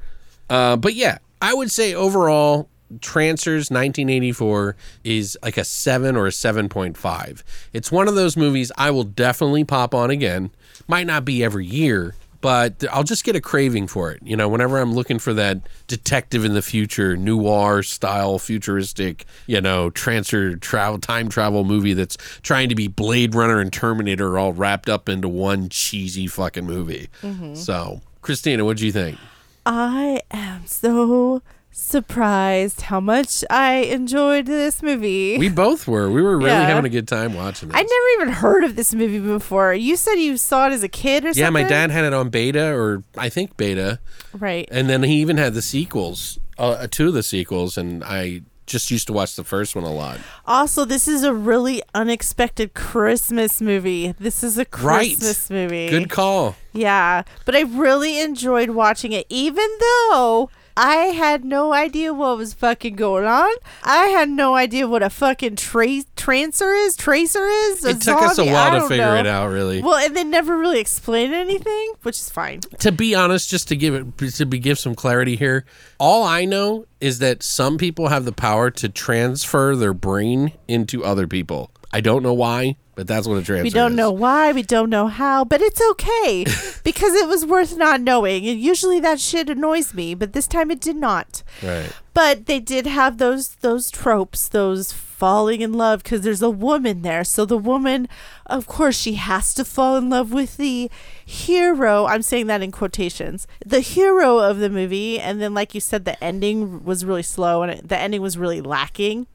Uh, 0.49 0.75
but 0.75 0.93
yeah, 0.93 1.17
I 1.41 1.53
would 1.53 1.71
say 1.71 1.95
overall, 1.95 2.69
Trancers 3.01 3.71
1984 3.71 4.75
is 5.03 5.35
like 5.41 5.57
a 5.57 5.63
7 5.63 6.15
or 6.15 6.27
a 6.27 6.29
7.5. 6.29 7.43
It's 7.73 7.91
one 7.91 8.07
of 8.07 8.13
those 8.13 8.37
movies 8.37 8.71
I 8.77 8.91
will 8.91 9.03
definitely 9.03 9.63
pop 9.63 9.95
on 9.95 10.11
again. 10.11 10.51
Might 10.87 11.07
not 11.07 11.25
be 11.25 11.43
every 11.43 11.65
year, 11.65 12.13
but 12.43 12.83
I'll 12.91 13.05
just 13.05 13.23
get 13.23 13.37
a 13.37 13.41
craving 13.41 13.87
for 13.87 14.11
it. 14.11 14.19
You 14.21 14.35
know, 14.35 14.49
whenever 14.49 14.77
I'm 14.77 14.93
looking 14.93 15.17
for 15.17 15.33
that 15.33 15.61
detective 15.87 16.43
in 16.43 16.53
the 16.53 16.61
future, 16.61 17.15
noir 17.15 17.83
style, 17.83 18.37
futuristic, 18.37 19.25
you 19.47 19.61
know, 19.61 19.89
transfer 19.89 20.57
travel, 20.57 20.99
time 20.99 21.29
travel 21.29 21.63
movie 21.63 21.93
that's 21.93 22.17
trying 22.41 22.67
to 22.67 22.75
be 22.75 22.89
Blade 22.89 23.33
Runner 23.33 23.61
and 23.61 23.71
Terminator 23.71 24.37
all 24.37 24.51
wrapped 24.51 24.89
up 24.89 25.07
into 25.07 25.29
one 25.29 25.69
cheesy 25.69 26.27
fucking 26.27 26.65
movie. 26.65 27.07
Mm-hmm. 27.21 27.55
So, 27.55 28.01
Christina, 28.21 28.65
what 28.65 28.75
do 28.75 28.85
you 28.85 28.91
think? 28.91 29.17
I 29.65 30.19
am 30.29 30.67
so 30.67 31.41
surprised 31.73 32.81
how 32.81 32.99
much 32.99 33.43
I 33.49 33.75
enjoyed 33.75 34.45
this 34.45 34.81
movie. 34.81 35.37
We 35.37 35.49
both 35.49 35.87
were. 35.87 36.09
We 36.09 36.21
were 36.21 36.37
really 36.37 36.49
Yeah. 36.51 36.65
having 36.67 36.85
a 36.85 36.89
good 36.89 37.07
time 37.07 37.33
watching 37.33 37.69
it. 37.69 37.75
I'd 37.75 37.85
never 37.89 38.21
even 38.21 38.33
heard 38.35 38.63
of 38.63 38.75
this 38.75 38.93
movie 38.93 39.19
before. 39.19 39.73
You 39.73 39.95
said 39.95 40.15
you 40.15 40.37
saw 40.37 40.67
it 40.67 40.73
as 40.73 40.83
a 40.83 40.87
kid 40.87 41.23
or 41.23 41.27
something? 41.29 41.41
yeah, 41.41 41.49
my 41.49 41.63
dad 41.63 41.91
had 41.91 42.05
it 42.05 42.13
on 42.13 42.29
beta, 42.29 42.73
or 42.73 43.03
I 43.17 43.29
think 43.29 43.57
beta, 43.57 43.99
Right. 44.33 44.67
and 44.71 44.89
then 44.89 45.03
he 45.03 45.15
even 45.21 45.37
had 45.37 45.53
the 45.53 45.61
sequels, 45.61 46.39
uh, 46.57 46.87
two 46.89 47.09
of 47.09 47.13
the 47.13 47.23
sequels, 47.23 47.77
and 47.77 48.03
I 48.03 48.41
just 48.65 48.89
used 48.89 49.07
to 49.07 49.13
watch 49.13 49.35
the 49.35 49.43
first 49.43 49.75
one 49.75 49.83
a 49.83 49.93
lot. 49.93 50.19
Also, 50.45 50.85
this 50.85 51.07
is 51.07 51.23
a 51.23 51.33
really 51.33 51.81
unexpected 51.93 52.73
Christmas 52.73 53.59
movie. 53.61 54.13
This 54.19 54.43
is 54.43 54.57
a 54.57 54.65
Right. 54.81 55.17
Christmas 55.17 55.49
movie. 55.49 55.89
Good 55.89 56.09
call. 56.09 56.55
Yeah, 56.71 57.23
but 57.45 57.55
I 57.55 57.61
really 57.61 58.19
enjoyed 58.21 58.69
watching 58.69 59.11
it, 59.11 59.25
even 59.29 59.67
though 59.79 60.49
I 60.75 60.95
had 61.13 61.45
no 61.45 61.71
idea 61.73 62.13
what 62.13 62.37
was 62.37 62.53
fucking 62.53 62.95
going 62.95 63.25
on. 63.25 63.51
I 63.83 64.05
had 64.07 64.29
no 64.29 64.55
idea 64.55 64.87
what 64.87 65.03
a 65.03 65.09
fucking 65.09 65.55
tra- 65.57 66.03
trancer 66.15 66.73
is, 66.85 66.95
tracer 66.95 67.45
is. 67.45 67.85
a 67.85 67.89
It 67.89 68.01
took 68.01 68.21
us 68.21 68.37
a 68.37 68.45
while 68.45 68.79
to 68.81 68.87
figure 68.87 69.05
know. 69.05 69.15
it 69.15 69.27
out, 69.27 69.51
really. 69.51 69.81
Well, 69.81 69.97
and 69.97 70.15
they 70.15 70.23
never 70.23 70.57
really 70.57 70.79
explained 70.79 71.33
anything, 71.33 71.93
which 72.01 72.17
is 72.17 72.29
fine. 72.29 72.61
to 72.79 72.91
be 72.91 73.13
honest, 73.13 73.49
just 73.49 73.67
to 73.67 73.75
give 73.75 73.93
it 73.93 74.17
to 74.35 74.45
be 74.45 74.57
give 74.59 74.79
some 74.79 74.95
clarity 74.95 75.35
here, 75.35 75.65
all 75.99 76.23
I 76.23 76.45
know 76.45 76.85
is 76.99 77.19
that 77.19 77.43
some 77.43 77.77
people 77.77 78.07
have 78.07 78.25
the 78.25 78.31
power 78.31 78.71
to 78.71 78.89
transfer 78.89 79.75
their 79.75 79.93
brain 79.93 80.53
into 80.67 81.03
other 81.03 81.27
people. 81.27 81.69
I 81.91 82.01
don't 82.01 82.23
know 82.23 82.33
why, 82.33 82.77
but 82.95 83.07
that's 83.07 83.27
what 83.27 83.37
a 83.37 83.41
trancer 83.41 83.63
We 83.63 83.69
don't 83.69 83.91
is. 83.93 83.97
know 83.97 84.11
why, 84.11 84.51
we 84.51 84.63
don't 84.63 84.89
know 84.89 85.07
how, 85.07 85.43
but 85.43 85.61
it's 85.61 85.81
okay 85.91 86.45
because 86.83 87.13
it 87.13 87.27
was 87.27 87.45
worth 87.45 87.77
not 87.77 88.01
knowing. 88.01 88.47
And 88.47 88.59
usually 88.59 88.99
that 88.99 89.19
shit 89.19 89.49
annoys 89.49 89.93
me, 89.93 90.13
but 90.13 90.33
this 90.33 90.47
time 90.47 90.71
it 90.71 90.79
did 90.79 90.95
not. 90.95 91.43
Right. 91.61 91.91
But 92.13 92.45
they 92.45 92.59
did 92.59 92.85
have 92.85 93.17
those 93.17 93.55
those 93.55 93.89
tropes, 93.89 94.47
those 94.47 94.91
falling 94.91 95.61
in 95.61 95.73
love 95.73 96.03
because 96.03 96.21
there's 96.21 96.41
a 96.41 96.49
woman 96.49 97.01
there. 97.01 97.23
So 97.23 97.45
the 97.45 97.57
woman, 97.57 98.07
of 98.45 98.67
course, 98.67 98.97
she 98.99 99.13
has 99.13 99.53
to 99.55 99.65
fall 99.65 99.95
in 99.95 100.09
love 100.09 100.31
with 100.33 100.57
the 100.57 100.91
hero. 101.25 102.05
I'm 102.05 102.21
saying 102.21 102.47
that 102.47 102.61
in 102.61 102.71
quotations. 102.71 103.47
The 103.65 103.79
hero 103.79 104.39
of 104.39 104.59
the 104.59 104.69
movie, 104.69 105.19
and 105.19 105.41
then 105.41 105.53
like 105.53 105.73
you 105.73 105.81
said, 105.81 106.05
the 106.05 106.21
ending 106.23 106.83
was 106.83 107.05
really 107.05 107.23
slow 107.23 107.63
and 107.63 107.71
it, 107.71 107.87
the 107.87 107.97
ending 107.97 108.21
was 108.21 108.37
really 108.37 108.61
lacking. 108.61 109.25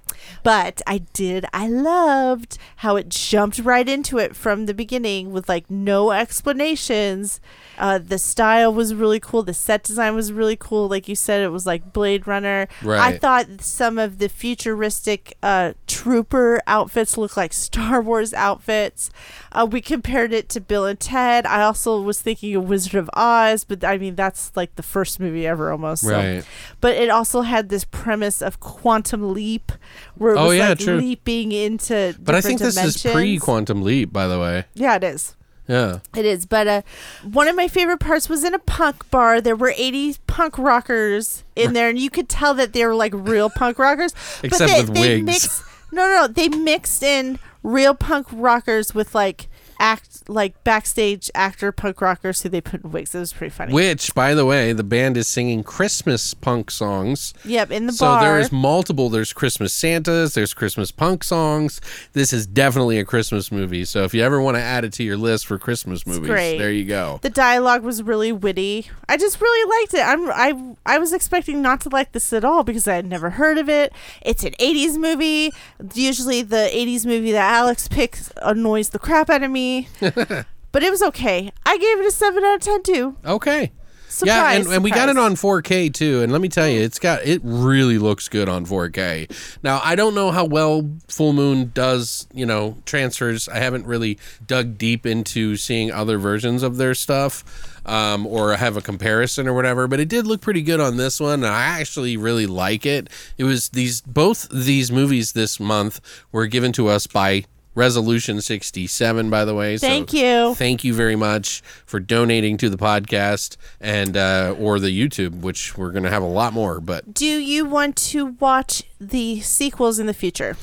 But 0.42 0.80
I 0.86 0.98
did, 0.98 1.44
I 1.52 1.68
loved 1.68 2.58
how 2.76 2.96
it 2.96 3.08
jumped 3.08 3.58
right 3.58 3.88
into 3.88 4.18
it 4.18 4.34
from 4.36 4.66
the 4.66 4.74
beginning 4.74 5.32
with 5.32 5.48
like 5.48 5.70
no 5.70 6.10
explanations. 6.12 7.40
Uh, 7.78 7.98
the 7.98 8.18
style 8.18 8.72
was 8.74 8.94
really 8.94 9.20
cool. 9.20 9.42
The 9.42 9.54
set 9.54 9.84
design 9.84 10.14
was 10.14 10.32
really 10.32 10.56
cool. 10.56 10.88
Like 10.88 11.08
you 11.08 11.14
said, 11.14 11.40
it 11.42 11.48
was 11.50 11.64
like 11.66 11.92
Blade 11.92 12.26
Runner. 12.26 12.66
I 13.00 13.18
thought 13.18 13.60
some 13.60 13.98
of 13.98 14.18
the 14.18 14.28
futuristic 14.28 15.36
uh, 15.42 15.74
trooper 15.86 16.60
outfits 16.66 17.16
looked 17.16 17.36
like 17.36 17.52
Star 17.52 18.02
Wars 18.02 18.34
outfits. 18.34 19.10
Uh, 19.52 19.66
we 19.70 19.80
compared 19.80 20.32
it 20.32 20.48
to 20.50 20.60
Bill 20.60 20.84
and 20.86 20.98
Ted. 20.98 21.46
I 21.46 21.62
also 21.62 22.00
was 22.00 22.20
thinking 22.20 22.54
of 22.56 22.68
Wizard 22.68 22.94
of 22.96 23.08
Oz, 23.14 23.64
but 23.64 23.84
I 23.84 23.96
mean, 23.98 24.14
that's 24.16 24.52
like 24.56 24.74
the 24.74 24.82
first 24.82 25.20
movie 25.20 25.46
ever 25.46 25.70
almost. 25.70 26.02
so- 26.02 26.10
Right. 26.12 26.44
but 26.80 26.96
it 26.96 27.10
also 27.10 27.42
had 27.42 27.68
this 27.68 27.84
premise 27.84 28.42
of 28.42 28.58
quantum 28.60 29.32
leap 29.32 29.70
where 30.18 30.34
it 30.34 30.38
Oh, 30.38 30.48
was 30.48 30.56
yeah, 30.58 30.68
like 30.70 30.78
true. 30.78 30.96
leaping 30.96 31.52
into 31.52 32.14
But 32.20 32.34
I 32.34 32.40
think 32.40 32.58
this 32.60 32.76
is 32.82 33.02
pre 33.02 33.38
Quantum 33.38 33.82
Leap, 33.82 34.12
by 34.12 34.26
the 34.26 34.38
way. 34.38 34.64
yeah 34.74 34.96
it 34.96 35.04
is 35.04 35.34
Yeah. 35.66 35.98
it 36.16 36.24
is 36.24 36.46
but 36.46 36.66
uh 36.66 36.82
one 37.22 37.46
of 37.48 37.54
my 37.56 37.68
favorite 37.68 38.00
parts 38.00 38.28
was 38.28 38.42
in 38.44 38.54
a 38.54 38.58
punk 38.58 39.10
bar 39.10 39.40
there 39.40 39.56
were 39.56 39.72
80 39.76 40.16
punk 40.26 40.58
rockers 40.58 41.44
in 41.56 41.72
there 41.74 41.88
and 41.88 41.98
you 41.98 42.10
could 42.10 42.28
tell 42.28 42.54
that 42.54 42.72
they 42.72 42.84
were 42.86 42.94
like 42.94 43.12
real 43.14 43.50
punk 43.50 43.78
rockers 43.78 44.12
Except 44.42 44.58
but 44.60 44.66
they, 44.68 44.82
with 44.82 44.94
they 44.94 45.14
wigs. 45.16 45.24
mixed 45.26 45.62
no 45.92 46.06
no 46.06 46.26
they 46.26 46.48
mixed 46.48 47.02
in 47.02 47.38
real 47.62 47.94
punk 47.94 48.26
rockers 48.32 48.94
with 48.94 49.14
like 49.14 49.48
act 49.80 50.28
like 50.28 50.62
backstage 50.64 51.30
actor 51.34 51.70
punk 51.72 52.00
rockers 52.00 52.42
who 52.42 52.48
they 52.48 52.60
put 52.60 52.82
in 52.84 52.90
wigs 52.90 53.14
it 53.14 53.18
was 53.20 53.32
pretty 53.32 53.50
funny 53.50 53.72
Which, 53.72 54.14
by 54.14 54.34
the 54.34 54.44
way, 54.44 54.72
the 54.72 54.82
band 54.84 55.16
is 55.16 55.28
singing 55.28 55.62
Christmas 55.62 56.34
punk 56.34 56.70
songs. 56.70 57.32
yep 57.44 57.70
in 57.70 57.86
the 57.86 57.92
So 57.92 58.06
bar 58.06 58.20
So 58.20 58.26
there's 58.26 58.52
multiple. 58.52 59.08
There's 59.08 59.32
Christmas 59.32 59.72
Santas. 59.72 60.34
There's 60.34 60.52
Christmas 60.54 60.90
punk 60.90 61.22
songs. 61.24 61.80
This 62.12 62.32
is 62.32 62.46
definitely 62.46 62.98
a 62.98 63.04
Christmas 63.04 63.52
movie. 63.52 63.84
So 63.84 64.04
if 64.04 64.14
you 64.14 64.22
ever 64.22 64.40
want 64.40 64.56
to 64.56 64.62
add 64.62 64.84
it 64.84 64.92
to 64.94 65.04
your 65.04 65.16
list 65.16 65.46
for 65.46 65.58
Christmas 65.58 66.06
movies, 66.06 66.28
there 66.28 66.72
you 66.72 66.84
go. 66.84 67.20
The 67.22 67.30
dialogue 67.30 67.82
was 67.82 68.02
really 68.02 68.32
witty. 68.32 68.90
I 69.08 69.16
just 69.16 69.40
really 69.40 69.80
liked 69.80 69.94
it. 69.94 70.00
I'm 70.06 70.28
I 70.30 70.74
I 70.84 70.98
was 70.98 71.12
expecting 71.12 71.62
not 71.62 71.80
to 71.82 71.88
like 71.88 72.12
this 72.12 72.32
at 72.32 72.44
all 72.44 72.64
because 72.64 72.88
I 72.88 72.94
had 72.96 73.06
never 73.06 73.30
heard 73.30 73.58
of 73.58 73.68
it. 73.68 73.92
It's 74.22 74.42
an 74.44 74.52
80s 74.60 74.96
movie. 74.96 75.52
Usually 75.94 76.42
the 76.42 76.68
80s 76.72 77.06
movie 77.06 77.32
that 77.32 77.52
Alex 77.52 77.86
picks 77.88 78.32
annoys 78.42 78.90
the 78.90 78.98
crap 78.98 79.30
out 79.30 79.42
of 79.42 79.50
me. 79.50 79.67
but 80.00 80.82
it 80.82 80.90
was 80.90 81.02
okay. 81.02 81.52
I 81.64 81.78
gave 81.78 82.00
it 82.00 82.06
a 82.06 82.10
7 82.10 82.42
out 82.44 82.56
of 82.56 82.60
10 82.60 82.82
too. 82.82 83.16
Okay. 83.24 83.72
Surprise. 84.08 84.36
yeah, 84.36 84.52
and, 84.52 84.66
and 84.68 84.84
we 84.84 84.90
got 84.90 85.10
it 85.10 85.18
on 85.18 85.34
4K 85.34 85.92
too. 85.92 86.22
And 86.22 86.32
let 86.32 86.40
me 86.40 86.48
tell 86.48 86.66
you, 86.66 86.80
it's 86.80 86.98
got 86.98 87.24
it 87.24 87.40
really 87.44 87.98
looks 87.98 88.28
good 88.28 88.48
on 88.48 88.64
4K. 88.64 89.30
Now 89.62 89.80
I 89.84 89.94
don't 89.94 90.14
know 90.14 90.30
how 90.30 90.46
well 90.46 90.90
Full 91.08 91.34
Moon 91.34 91.70
does, 91.74 92.26
you 92.32 92.46
know, 92.46 92.78
transfers. 92.86 93.48
I 93.48 93.58
haven't 93.58 93.86
really 93.86 94.18
dug 94.44 94.78
deep 94.78 95.04
into 95.04 95.56
seeing 95.56 95.92
other 95.92 96.16
versions 96.18 96.62
of 96.62 96.78
their 96.78 96.94
stuff, 96.94 97.44
um, 97.84 98.26
or 98.26 98.54
have 98.56 98.76
a 98.78 98.82
comparison 98.82 99.46
or 99.46 99.52
whatever. 99.52 99.86
But 99.86 100.00
it 100.00 100.08
did 100.08 100.26
look 100.26 100.40
pretty 100.40 100.62
good 100.62 100.80
on 100.80 100.96
this 100.96 101.20
one. 101.20 101.44
And 101.44 101.52
I 101.52 101.78
actually 101.80 102.16
really 102.16 102.46
like 102.46 102.86
it. 102.86 103.10
It 103.36 103.44
was 103.44 103.68
these 103.68 104.00
both 104.00 104.48
these 104.50 104.90
movies 104.90 105.32
this 105.32 105.60
month 105.60 106.00
were 106.32 106.46
given 106.46 106.72
to 106.72 106.88
us 106.88 107.06
by. 107.06 107.44
Resolution 107.78 108.40
67, 108.40 109.30
by 109.30 109.44
the 109.44 109.54
way. 109.54 109.76
So 109.76 109.86
Thank 109.86 110.12
you. 110.12 110.54
thank 110.56 110.82
you 110.82 110.92
very 110.92 111.14
much 111.14 111.62
for 111.86 112.00
donating 112.00 112.56
to 112.56 112.68
the 112.68 112.76
podcast 112.76 113.56
and 113.80 114.16
uh, 114.16 114.56
or 114.58 114.80
the 114.80 114.88
YouTube, 114.88 115.42
which 115.42 115.78
we're 115.78 115.92
gonna 115.92 116.10
have 116.10 116.22
a 116.24 116.26
lot 116.26 116.52
more. 116.52 116.80
But 116.80 117.14
Do 117.14 117.24
you 117.24 117.64
want 117.64 117.94
to 118.08 118.26
watch 118.40 118.82
the 119.00 119.40
sequels 119.42 120.00
in 120.00 120.06
the 120.06 120.14
future? 120.14 120.56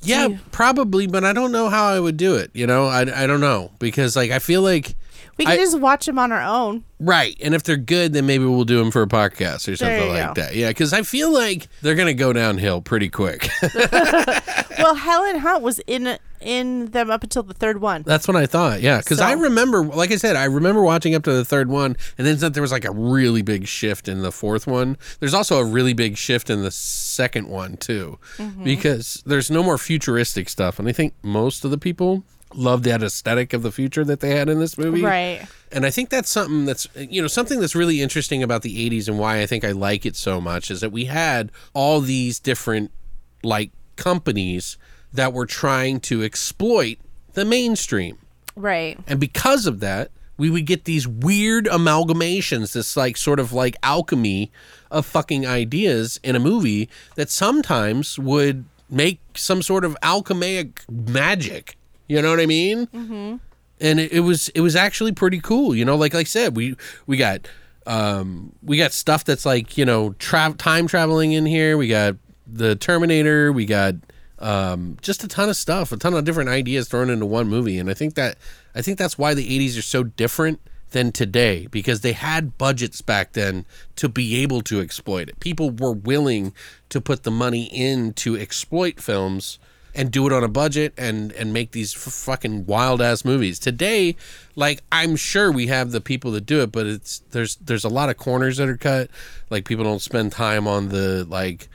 yeah, 0.00 0.38
probably. 0.50 1.06
But 1.06 1.24
I 1.24 1.34
don't 1.34 1.52
know 1.52 1.68
how 1.68 1.88
I 1.88 2.00
would 2.00 2.16
do 2.16 2.36
it. 2.36 2.50
You 2.54 2.66
know, 2.66 2.86
I, 2.86 3.02
I 3.02 3.26
don't 3.26 3.40
know 3.40 3.70
because 3.78 4.16
like 4.16 4.30
I 4.30 4.38
feel 4.38 4.62
like 4.62 4.96
We 5.42 5.46
can 5.46 5.54
I- 5.60 5.62
just 5.62 5.78
watch 5.80 6.06
them 6.06 6.18
on 6.18 6.32
our 6.32 6.42
own. 6.42 6.84
right, 7.00 7.36
and 7.42 7.54
if 7.54 7.62
they're 7.64 7.76
good, 7.76 8.12
then 8.12 8.26
maybe 8.26 8.44
we'll 8.44 8.64
do 8.64 8.78
them 8.78 8.90
for 8.90 9.02
a 9.02 9.06
podcast 9.06 9.70
or 9.70 9.76
something 9.76 10.08
like 10.10 10.34
go. 10.34 10.40
that. 10.42 10.54
Yeah, 10.54 10.68
because 10.68 10.92
I 10.92 11.02
feel 11.02 11.32
like 11.32 11.68
they're 11.82 11.94
gonna 11.96 12.14
go 12.14 12.32
downhill 12.32 12.80
pretty 12.80 13.08
quick. 13.08 13.48
well, 14.78 14.94
Helen 14.94 15.38
Hunt 15.38 15.62
was 15.62 15.80
in 15.86 16.18
in 16.40 16.86
them 16.90 17.08
up 17.10 17.22
until 17.22 17.42
the 17.44 17.54
third 17.54 17.80
one. 17.80 18.02
That's 18.02 18.26
what 18.26 18.36
I 18.36 18.46
thought. 18.46 18.80
Yeah, 18.82 18.98
because 18.98 19.20
I 19.20 19.32
remember, 19.32 19.84
like 19.84 20.10
I 20.10 20.16
said, 20.16 20.34
I 20.34 20.44
remember 20.44 20.82
watching 20.82 21.14
up 21.14 21.22
to 21.24 21.32
the 21.32 21.44
third 21.44 21.68
one, 21.68 21.96
and 22.18 22.26
then 22.26 22.52
there 22.52 22.62
was 22.62 22.72
like 22.72 22.84
a 22.84 22.90
really 22.90 23.42
big 23.42 23.66
shift 23.68 24.08
in 24.08 24.22
the 24.22 24.32
fourth 24.32 24.66
one. 24.66 24.96
There's 25.20 25.34
also 25.34 25.58
a 25.58 25.64
really 25.64 25.92
big 25.92 26.16
shift 26.16 26.50
in 26.50 26.62
the 26.62 26.70
second 26.72 27.48
one 27.48 27.76
too, 27.76 28.18
Mm-hmm. 28.38 28.64
because 28.64 29.22
there's 29.26 29.50
no 29.50 29.62
more 29.62 29.78
futuristic 29.78 30.48
stuff, 30.48 30.78
and 30.78 30.88
I 30.88 30.92
think 30.92 31.14
most 31.22 31.64
of 31.64 31.70
the 31.70 31.78
people 31.78 32.24
love 32.54 32.82
that 32.84 33.02
aesthetic 33.02 33.52
of 33.52 33.62
the 33.62 33.72
future 33.72 34.04
that 34.04 34.20
they 34.20 34.36
had 34.36 34.48
in 34.48 34.58
this 34.58 34.76
movie. 34.76 35.02
Right. 35.02 35.46
And 35.70 35.86
I 35.86 35.90
think 35.90 36.10
that's 36.10 36.30
something 36.30 36.64
that's 36.64 36.86
you 36.94 37.22
know 37.22 37.28
something 37.28 37.60
that's 37.60 37.74
really 37.74 38.02
interesting 38.02 38.42
about 38.42 38.62
the 38.62 38.90
80s 38.90 39.08
and 39.08 39.18
why 39.18 39.40
I 39.40 39.46
think 39.46 39.64
I 39.64 39.72
like 39.72 40.04
it 40.04 40.16
so 40.16 40.40
much 40.40 40.70
is 40.70 40.80
that 40.80 40.92
we 40.92 41.06
had 41.06 41.50
all 41.72 42.00
these 42.00 42.38
different 42.38 42.90
like 43.42 43.70
companies 43.96 44.76
that 45.12 45.32
were 45.32 45.46
trying 45.46 46.00
to 46.00 46.22
exploit 46.22 46.98
the 47.34 47.44
mainstream. 47.44 48.18
Right. 48.56 48.98
And 49.06 49.18
because 49.18 49.66
of 49.66 49.80
that, 49.80 50.10
we 50.36 50.50
would 50.50 50.66
get 50.66 50.84
these 50.84 51.06
weird 51.06 51.66
amalgamations, 51.66 52.72
this 52.72 52.96
like 52.96 53.16
sort 53.16 53.38
of 53.38 53.52
like 53.52 53.76
alchemy 53.82 54.50
of 54.90 55.06
fucking 55.06 55.46
ideas 55.46 56.18
in 56.22 56.36
a 56.36 56.40
movie 56.40 56.88
that 57.16 57.30
sometimes 57.30 58.18
would 58.18 58.64
make 58.90 59.20
some 59.34 59.62
sort 59.62 59.84
of 59.84 59.96
alchemaic 60.02 60.84
magic. 60.90 61.76
You 62.12 62.20
know 62.20 62.28
what 62.28 62.40
I 62.40 62.46
mean? 62.46 62.88
Mm-hmm. 62.88 63.36
And 63.80 63.98
it, 63.98 64.12
it 64.12 64.20
was 64.20 64.50
it 64.50 64.60
was 64.60 64.76
actually 64.76 65.12
pretty 65.12 65.40
cool. 65.40 65.74
You 65.74 65.86
know, 65.86 65.96
like 65.96 66.12
like 66.12 66.26
I 66.26 66.28
said, 66.28 66.54
we 66.54 66.76
we 67.06 67.16
got 67.16 67.48
um 67.86 68.52
we 68.62 68.76
got 68.76 68.92
stuff 68.92 69.24
that's 69.24 69.46
like 69.46 69.78
you 69.78 69.86
know 69.86 70.12
tra- 70.18 70.54
time 70.58 70.86
traveling 70.86 71.32
in 71.32 71.46
here. 71.46 71.78
We 71.78 71.88
got 71.88 72.16
the 72.46 72.76
Terminator. 72.76 73.50
We 73.50 73.64
got 73.64 73.94
um, 74.38 74.98
just 75.00 75.24
a 75.24 75.28
ton 75.28 75.48
of 75.48 75.56
stuff, 75.56 75.90
a 75.90 75.96
ton 75.96 76.12
of 76.12 76.24
different 76.24 76.50
ideas 76.50 76.86
thrown 76.86 77.08
into 77.08 77.24
one 77.24 77.48
movie, 77.48 77.78
and 77.78 77.88
I 77.88 77.94
think 77.94 78.14
that 78.16 78.36
I 78.74 78.82
think 78.82 78.98
that's 78.98 79.16
why 79.16 79.32
the 79.32 79.58
'80s 79.58 79.78
are 79.78 79.82
so 79.82 80.02
different 80.02 80.60
than 80.90 81.12
today 81.12 81.66
because 81.70 82.02
they 82.02 82.12
had 82.12 82.58
budgets 82.58 83.00
back 83.00 83.32
then 83.32 83.64
to 83.96 84.10
be 84.10 84.42
able 84.42 84.60
to 84.62 84.82
exploit 84.82 85.30
it. 85.30 85.40
People 85.40 85.70
were 85.70 85.92
willing 85.92 86.52
to 86.90 87.00
put 87.00 87.22
the 87.22 87.30
money 87.30 87.64
in 87.72 88.12
to 88.12 88.36
exploit 88.36 89.00
films 89.00 89.58
and 89.94 90.10
do 90.10 90.26
it 90.26 90.32
on 90.32 90.42
a 90.42 90.48
budget 90.48 90.94
and 90.96 91.32
and 91.32 91.52
make 91.52 91.72
these 91.72 91.94
f- 91.94 92.12
fucking 92.12 92.66
wild 92.66 93.02
ass 93.02 93.24
movies. 93.24 93.58
Today, 93.58 94.16
like 94.56 94.82
I'm 94.90 95.16
sure 95.16 95.52
we 95.52 95.66
have 95.68 95.90
the 95.90 96.00
people 96.00 96.30
that 96.32 96.46
do 96.46 96.62
it, 96.62 96.72
but 96.72 96.86
it's 96.86 97.20
there's 97.30 97.56
there's 97.56 97.84
a 97.84 97.88
lot 97.88 98.08
of 98.08 98.16
corners 98.16 98.56
that 98.56 98.68
are 98.68 98.76
cut. 98.76 99.10
Like 99.50 99.64
people 99.64 99.84
don't 99.84 100.00
spend 100.02 100.32
time 100.32 100.66
on 100.66 100.88
the 100.88 101.24
like 101.28 101.68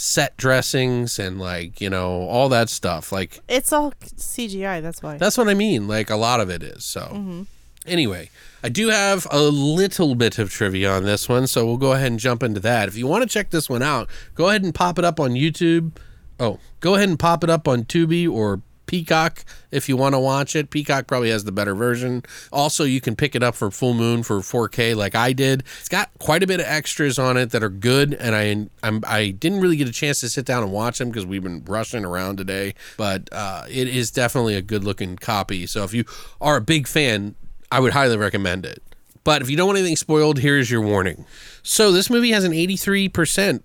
set 0.00 0.34
dressings 0.38 1.18
and 1.18 1.38
like 1.38 1.78
you 1.80 1.90
know 1.90 2.22
all 2.22 2.48
that 2.48 2.70
stuff 2.70 3.12
like 3.12 3.40
It's 3.48 3.70
all 3.70 3.92
CGI. 4.16 4.80
That's 4.80 5.02
why. 5.02 5.18
that's 5.18 5.36
what 5.36 5.46
i 5.46 5.52
mean 5.52 5.86
like 5.86 6.08
a 6.08 6.16
lot 6.16 6.40
of 6.40 6.48
it 6.48 6.62
is 6.62 6.86
so 6.86 7.02
mm-hmm. 7.02 7.42
anyway 7.86 8.30
i 8.62 8.70
do 8.70 8.88
have 8.88 9.26
a 9.30 9.42
little 9.42 10.14
bit 10.14 10.38
of 10.38 10.50
trivia 10.50 10.90
on 10.90 11.04
this 11.04 11.28
one 11.28 11.46
so 11.46 11.66
we'll 11.66 11.76
go 11.76 11.92
ahead 11.92 12.06
and 12.06 12.18
jump 12.18 12.42
into 12.42 12.60
that 12.60 12.88
if 12.88 12.96
you 12.96 13.06
want 13.06 13.22
to 13.22 13.28
check 13.28 13.50
this 13.50 13.68
one 13.68 13.82
out 13.82 14.08
go 14.34 14.48
ahead 14.48 14.62
and 14.62 14.74
pop 14.74 14.98
it 14.98 15.04
up 15.04 15.20
on 15.20 15.32
youtube 15.32 15.92
oh 16.40 16.58
go 16.80 16.96
ahead 16.96 17.08
and 17.08 17.18
pop 17.18 17.44
it 17.44 17.50
up 17.50 17.68
on 17.68 17.84
tubi 17.84 18.28
or 18.28 18.62
peacock 18.90 19.44
if 19.70 19.88
you 19.88 19.96
want 19.96 20.16
to 20.16 20.18
watch 20.18 20.56
it. 20.56 20.68
Peacock 20.68 21.06
probably 21.06 21.30
has 21.30 21.44
the 21.44 21.52
better 21.52 21.76
version. 21.76 22.24
Also 22.52 22.82
you 22.82 23.00
can 23.00 23.14
pick 23.14 23.36
it 23.36 23.42
up 23.42 23.54
for 23.54 23.70
full 23.70 23.94
moon 23.94 24.24
for 24.24 24.40
4k 24.40 24.96
like 24.96 25.14
i 25.14 25.32
did. 25.32 25.62
It's 25.78 25.88
got 25.88 26.10
quite 26.18 26.42
a 26.42 26.46
bit 26.46 26.58
of 26.58 26.66
extras 26.66 27.16
on 27.16 27.36
it 27.36 27.50
that 27.50 27.62
are 27.62 27.68
good 27.68 28.14
and 28.14 28.34
i 28.34 28.86
I'm, 28.86 29.04
i 29.06 29.30
didn't 29.30 29.60
really 29.60 29.76
get 29.76 29.88
a 29.88 29.92
chance 29.92 30.18
to 30.20 30.28
sit 30.28 30.44
down 30.44 30.64
and 30.64 30.72
watch 30.72 30.98
them 30.98 31.08
because 31.08 31.24
we've 31.24 31.42
been 31.42 31.64
rushing 31.64 32.04
around 32.04 32.38
today 32.38 32.74
but 32.96 33.28
uh, 33.30 33.64
it 33.70 33.86
is 33.86 34.10
definitely 34.10 34.56
a 34.56 34.62
good 34.62 34.82
looking 34.82 35.16
copy. 35.16 35.66
So 35.66 35.84
if 35.84 35.94
you 35.94 36.04
are 36.40 36.56
a 36.56 36.60
big 36.60 36.88
fan 36.88 37.36
i 37.70 37.78
would 37.78 37.92
highly 37.92 38.16
recommend 38.16 38.66
it 38.66 38.82
but 39.30 39.42
if 39.42 39.48
you 39.48 39.56
don't 39.56 39.68
want 39.68 39.78
anything 39.78 39.94
spoiled, 39.94 40.40
here's 40.40 40.68
your 40.68 40.80
warning. 40.80 41.24
So 41.62 41.92
this 41.92 42.10
movie 42.10 42.32
has 42.32 42.42
an 42.42 42.50
83%, 42.50 43.62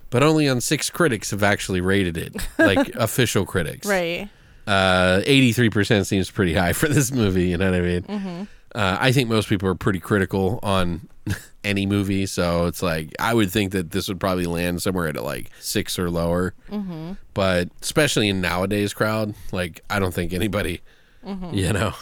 but 0.10 0.22
only 0.22 0.48
on 0.48 0.60
six 0.60 0.90
critics 0.90 1.32
have 1.32 1.42
actually 1.42 1.80
rated 1.80 2.16
it, 2.16 2.36
like 2.56 2.88
official 2.94 3.44
critics. 3.44 3.84
right. 3.84 4.28
Uh, 4.64 5.22
83% 5.26 6.06
seems 6.06 6.30
pretty 6.30 6.54
high 6.54 6.72
for 6.72 6.86
this 6.88 7.10
movie, 7.10 7.48
you 7.48 7.56
know 7.56 7.68
what 7.68 7.80
I 7.80 7.82
mean? 7.82 8.02
Mm-hmm. 8.02 8.42
Uh, 8.76 8.96
I 9.00 9.10
think 9.10 9.28
most 9.28 9.48
people 9.48 9.68
are 9.68 9.74
pretty 9.74 9.98
critical 9.98 10.60
on 10.62 11.08
any 11.64 11.84
movie, 11.84 12.26
so 12.26 12.66
it's 12.66 12.80
like 12.80 13.12
I 13.18 13.34
would 13.34 13.50
think 13.50 13.72
that 13.72 13.90
this 13.90 14.06
would 14.06 14.20
probably 14.20 14.46
land 14.46 14.82
somewhere 14.82 15.08
at 15.08 15.16
like 15.16 15.50
six 15.58 15.98
or 15.98 16.10
lower. 16.10 16.54
Mm-hmm. 16.70 17.14
But 17.34 17.70
especially 17.82 18.28
in 18.28 18.40
nowadays 18.40 18.94
crowd, 18.94 19.34
like 19.50 19.80
I 19.90 19.98
don't 19.98 20.14
think 20.14 20.32
anybody, 20.32 20.80
Mm-hmm. 21.26 21.54
you 21.54 21.72
know. 21.72 21.94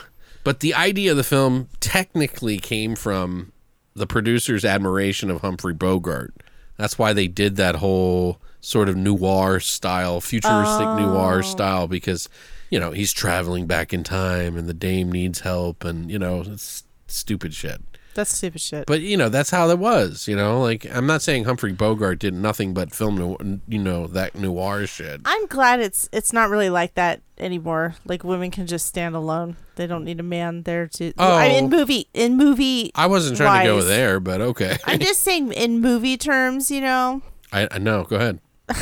But 0.47 0.61
the 0.61 0.75
idea 0.75 1.11
of 1.11 1.17
the 1.17 1.25
film 1.25 1.71
technically 1.81 2.59
came 2.59 2.95
from 2.95 3.51
the 3.97 4.07
producer's 4.07 4.65
admiration 4.65 5.29
of 5.29 5.41
Humphrey 5.41 5.75
Bogart. 5.75 6.35
That's 6.77 6.97
why 6.97 7.13
they 7.13 7.27
did 7.27 7.57
that 7.57 7.75
whole 7.75 8.41
sort 8.61 8.89
of 8.89 8.97
noir 8.97 9.59
style, 9.59 10.21
futuristic 10.21 10.87
oh. 10.87 10.99
noir 10.99 11.43
style, 11.43 11.89
because 11.89 12.29
you 12.71 12.79
know 12.79 12.93
he's 12.93 13.13
traveling 13.13 13.67
back 13.67 13.93
in 13.93 14.05
time, 14.05 14.57
and 14.57 14.69
the 14.69 14.73
dame 14.73 15.11
needs 15.11 15.41
help, 15.41 15.83
and 15.83 16.13
you 16.13 16.19
know 16.21 16.43
it's 16.43 16.85
stupid 17.09 17.53
shit. 17.53 17.83
That's 18.17 18.35
stupid 18.35 18.61
shit. 18.61 18.87
But 18.87 19.01
you 19.03 19.17
know 19.17 19.29
that's 19.29 19.51
how 19.51 19.69
it 19.71 19.79
was. 19.79 20.27
You 20.27 20.35
know, 20.37 20.61
like 20.61 20.85
I'm 20.93 21.07
not 21.07 21.23
saying 21.23 21.45
Humphrey 21.45 21.73
Bogart 21.73 22.19
did 22.19 22.35
nothing 22.35 22.75
but 22.75 22.95
film, 22.95 23.17
no- 23.17 23.61
you 23.69 23.79
know, 23.79 24.07
that 24.09 24.35
noir 24.35 24.87
shit. 24.87 25.21
I'm 25.25 25.47
glad 25.47 25.81
it's 25.81 26.09
it's 26.13 26.33
not 26.33 26.51
really 26.51 26.71
like 26.71 26.95
that 26.95 27.21
anymore. 27.39 27.95
Like 28.07 28.25
women 28.25 28.51
can 28.51 28.67
just 28.67 28.87
stand 28.87 29.15
alone. 29.15 29.57
They 29.77 29.87
don't 29.87 30.05
need 30.05 30.19
a 30.19 30.25
man 30.25 30.63
there 30.63 30.87
to. 30.89 31.13
Oh, 31.19 31.37
I 31.37 31.49
mean, 31.49 31.65
in 31.67 31.75
Oh. 31.75 31.77
movie 31.77 32.09
in 32.15 32.37
movie. 32.37 32.91
I 32.95 33.07
wasn't 33.07 33.37
trying 33.37 33.67
to 33.67 33.73
go 33.73 33.83
there, 33.83 34.19
but 34.19 34.41
okay. 34.41 34.77
I'm 34.87 34.99
just 34.99 35.23
saying 35.27 35.53
in 35.53 35.81
movie 35.81 36.17
terms, 36.17 36.71
you 36.71 36.81
know. 36.81 37.23
I, 37.53 37.69
I 37.71 37.79
know. 37.79 38.03
Go 38.05 38.17
ahead. 38.17 38.41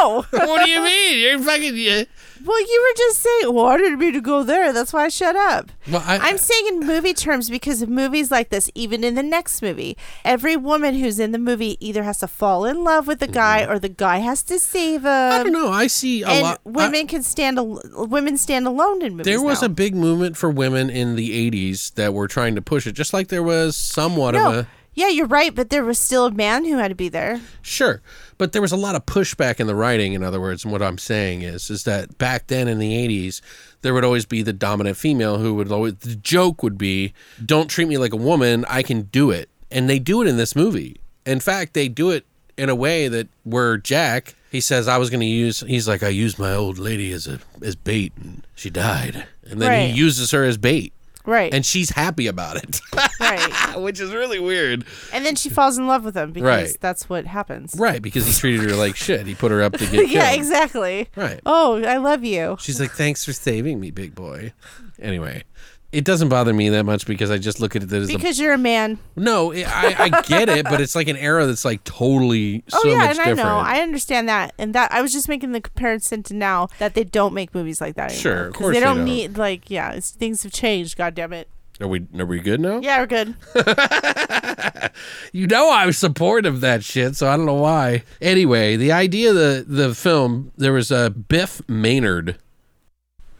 No. 0.00 0.22
what 0.30 0.64
do 0.64 0.70
you 0.70 0.82
mean? 0.82 1.18
You're 1.20 1.38
fucking. 1.38 1.76
Yeah. 1.76 2.02
well, 2.44 2.60
you 2.60 2.88
were 2.90 2.96
just 2.96 3.20
saying. 3.20 3.54
Well, 3.54 3.66
I 3.66 3.76
didn't 3.76 4.00
mean 4.00 4.12
to 4.14 4.20
go 4.20 4.42
there. 4.42 4.72
That's 4.72 4.92
why 4.92 5.04
I 5.04 5.08
shut 5.08 5.36
up. 5.36 5.70
Well, 5.88 6.02
I, 6.04 6.18
I'm 6.18 6.38
saying 6.38 6.66
in 6.66 6.80
movie 6.80 7.14
terms 7.14 7.48
because 7.48 7.82
of 7.82 7.88
movies 7.88 8.32
like 8.32 8.48
this, 8.48 8.68
even 8.74 9.04
in 9.04 9.14
the 9.14 9.22
next 9.22 9.62
movie, 9.62 9.96
every 10.24 10.56
woman 10.56 10.94
who's 10.96 11.20
in 11.20 11.30
the 11.30 11.38
movie 11.38 11.76
either 11.78 12.02
has 12.02 12.18
to 12.18 12.26
fall 12.26 12.64
in 12.64 12.82
love 12.82 13.06
with 13.06 13.20
the 13.20 13.28
guy 13.28 13.64
or 13.64 13.78
the 13.78 13.88
guy 13.88 14.18
has 14.18 14.42
to 14.44 14.58
save 14.58 15.02
him. 15.02 15.06
Mm-hmm. 15.06 15.40
I 15.40 15.42
don't 15.44 15.52
know. 15.52 15.70
I 15.70 15.86
see 15.86 16.22
a 16.22 16.28
and 16.28 16.42
lot. 16.42 16.60
I- 16.66 16.70
women 16.70 17.06
can 17.06 17.22
stand 17.22 17.58
al- 17.58 17.80
women 17.94 18.36
stand 18.36 18.66
alone 18.66 19.02
in 19.02 19.12
movies. 19.12 19.26
there 19.26 19.40
was 19.40 19.62
now. 19.62 19.66
a 19.66 19.68
big 19.68 19.94
movement 19.94 20.36
for 20.36 20.50
women 20.50 20.90
in 20.90 21.14
the 21.14 21.50
80s 21.50 21.94
that 21.94 22.12
were 22.12 22.26
trying 22.26 22.56
to 22.56 22.62
push 22.62 22.88
it, 22.88 22.92
just 22.92 23.12
like 23.12 23.28
there 23.28 23.42
was 23.42 23.76
somewhat 23.76 24.34
no. 24.34 24.48
of 24.48 24.54
a. 24.54 24.68
Yeah, 24.94 25.08
you're 25.08 25.26
right, 25.26 25.54
but 25.54 25.70
there 25.70 25.84
was 25.84 25.98
still 25.98 26.26
a 26.26 26.30
man 26.30 26.64
who 26.66 26.76
had 26.76 26.88
to 26.88 26.94
be 26.94 27.08
there. 27.08 27.40
Sure, 27.62 28.02
but 28.36 28.52
there 28.52 28.60
was 28.60 28.72
a 28.72 28.76
lot 28.76 28.94
of 28.94 29.06
pushback 29.06 29.58
in 29.58 29.66
the 29.66 29.74
writing. 29.74 30.12
In 30.12 30.22
other 30.22 30.40
words, 30.40 30.64
and 30.64 30.72
what 30.72 30.82
I'm 30.82 30.98
saying 30.98 31.42
is, 31.42 31.70
is 31.70 31.84
that 31.84 32.18
back 32.18 32.48
then 32.48 32.68
in 32.68 32.78
the 32.78 32.92
'80s, 32.92 33.40
there 33.80 33.94
would 33.94 34.04
always 34.04 34.26
be 34.26 34.42
the 34.42 34.52
dominant 34.52 34.96
female 34.98 35.38
who 35.38 35.54
would 35.54 35.72
always. 35.72 35.94
The 35.94 36.14
joke 36.16 36.62
would 36.62 36.76
be, 36.76 37.14
"Don't 37.44 37.68
treat 37.68 37.88
me 37.88 37.96
like 37.96 38.12
a 38.12 38.16
woman. 38.16 38.66
I 38.68 38.82
can 38.82 39.02
do 39.02 39.30
it," 39.30 39.48
and 39.70 39.88
they 39.88 39.98
do 39.98 40.20
it 40.20 40.28
in 40.28 40.36
this 40.36 40.54
movie. 40.54 41.00
In 41.24 41.40
fact, 41.40 41.72
they 41.72 41.88
do 41.88 42.10
it 42.10 42.26
in 42.58 42.68
a 42.68 42.74
way 42.74 43.08
that 43.08 43.28
where 43.44 43.78
Jack 43.78 44.34
he 44.50 44.60
says, 44.60 44.88
"I 44.88 44.98
was 44.98 45.08
going 45.08 45.20
to 45.20 45.26
use." 45.26 45.60
He's 45.66 45.88
like, 45.88 46.02
"I 46.02 46.08
used 46.08 46.38
my 46.38 46.52
old 46.54 46.76
lady 46.78 47.12
as 47.12 47.26
a 47.26 47.38
as 47.62 47.76
bait, 47.76 48.12
and 48.22 48.42
she 48.54 48.68
died," 48.68 49.24
and 49.48 49.62
then 49.62 49.70
Right. 49.70 49.90
he 49.90 49.96
uses 49.98 50.32
her 50.32 50.44
as 50.44 50.58
bait, 50.58 50.92
Right. 51.24 51.54
and 51.54 51.64
she's 51.64 51.90
happy 51.90 52.26
about 52.26 52.56
it, 52.56 52.80
right. 53.20 53.76
which 53.80 54.00
is 54.00 54.12
really 54.12 54.40
weird. 54.40 54.84
And 55.12 55.24
then 55.24 55.36
she 55.36 55.48
falls 55.48 55.78
in 55.78 55.86
love 55.86 56.04
with 56.04 56.16
him 56.16 56.32
because 56.32 56.46
Right. 56.70 56.76
that's 56.80 57.08
what 57.08 57.26
happens. 57.26 57.74
Right, 57.78 58.02
because 58.02 58.26
he 58.26 58.32
treated 58.32 58.68
her 58.70 58.76
like 58.76 58.96
shit. 58.96 59.26
He 59.26 59.34
put 59.34 59.50
her 59.52 59.62
up 59.62 59.72
to 59.74 59.86
get 59.86 60.08
yeah, 60.10 60.30
killed. 60.30 60.38
exactly. 60.40 61.08
Right. 61.16 61.40
Oh, 61.46 61.82
I 61.84 61.98
love 61.98 62.24
you. 62.24 62.56
She's 62.60 62.80
like, 62.80 62.90
"Thanks 62.92 63.24
for 63.24 63.32
saving 63.32 63.78
me, 63.80 63.90
big 63.90 64.14
boy." 64.14 64.52
Anyway, 65.00 65.44
it 65.92 66.04
doesn't 66.04 66.28
bother 66.30 66.52
me 66.54 66.70
that 66.70 66.84
much 66.84 67.06
because 67.06 67.30
I 67.30 67.36
just 67.38 67.60
look 67.60 67.76
at 67.76 67.82
it 67.82 67.92
as 67.92 68.08
a 68.08 68.12
Because 68.16 68.40
you're 68.40 68.54
a 68.54 68.58
man. 68.58 68.98
no. 69.14 69.52
I, 69.52 69.94
I 69.98 70.20
get 70.26 70.48
it, 70.48 70.64
but 70.64 70.80
it's 70.80 70.94
like 70.96 71.08
an 71.08 71.16
era 71.16 71.46
that's 71.46 71.64
like 71.64 71.84
totally 71.84 72.64
Oh 72.72 72.80
so 72.82 72.88
yeah, 72.88 72.96
much 72.96 73.18
and 73.18 73.40
I 73.40 73.42
know. 73.42 73.58
I 73.58 73.80
understand 73.80 74.28
that. 74.28 74.54
And 74.58 74.74
that 74.74 74.90
I 74.90 75.02
was 75.02 75.12
just 75.12 75.28
making 75.28 75.52
the 75.52 75.60
comparison 75.60 76.22
to 76.24 76.34
now 76.34 76.68
that 76.78 76.94
they 76.94 77.04
don't 77.04 77.34
make 77.34 77.54
movies 77.54 77.80
like 77.80 77.94
that 77.96 78.10
anymore. 78.10 78.20
Sure, 78.20 78.46
of 78.48 78.54
course 78.54 78.74
they 78.74 78.80
they 78.80 78.84
don't, 78.86 78.96
don't. 78.96 79.04
need 79.04 79.36
like 79.36 79.70
yeah, 79.70 79.92
it's, 79.92 80.10
things 80.10 80.42
have 80.44 80.52
changed, 80.52 80.96
god 80.96 81.14
damn 81.14 81.32
it. 81.32 81.48
are 81.80 81.88
we 81.88 82.06
are 82.18 82.24
we 82.26 82.40
good 82.40 82.60
now? 82.60 82.78
Yeah, 82.80 82.98
we're 83.00 83.06
good. 83.06 83.34
You 85.32 85.46
know 85.46 85.70
I 85.70 85.86
was 85.86 85.96
supportive 85.96 86.54
of 86.54 86.60
that 86.60 86.84
shit, 86.84 87.16
so 87.16 87.28
I 87.28 87.36
don't 87.36 87.46
know 87.46 87.54
why. 87.54 88.02
Anyway, 88.20 88.76
the 88.76 88.92
idea 88.92 89.30
of 89.30 89.36
the 89.36 89.64
the 89.66 89.94
film 89.94 90.52
there 90.56 90.72
was 90.72 90.90
a 90.90 91.08
Biff 91.10 91.62
Manard. 91.66 92.36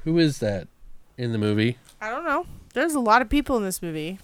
Who 0.04 0.18
is 0.18 0.38
that 0.38 0.68
in 1.18 1.32
the 1.32 1.38
movie? 1.38 1.76
I 2.02 2.10
don't 2.10 2.24
know. 2.24 2.46
There's 2.74 2.94
a 2.94 3.00
lot 3.00 3.22
of 3.22 3.28
people 3.28 3.56
in 3.56 3.62
this 3.62 3.80
movie. 3.80 4.18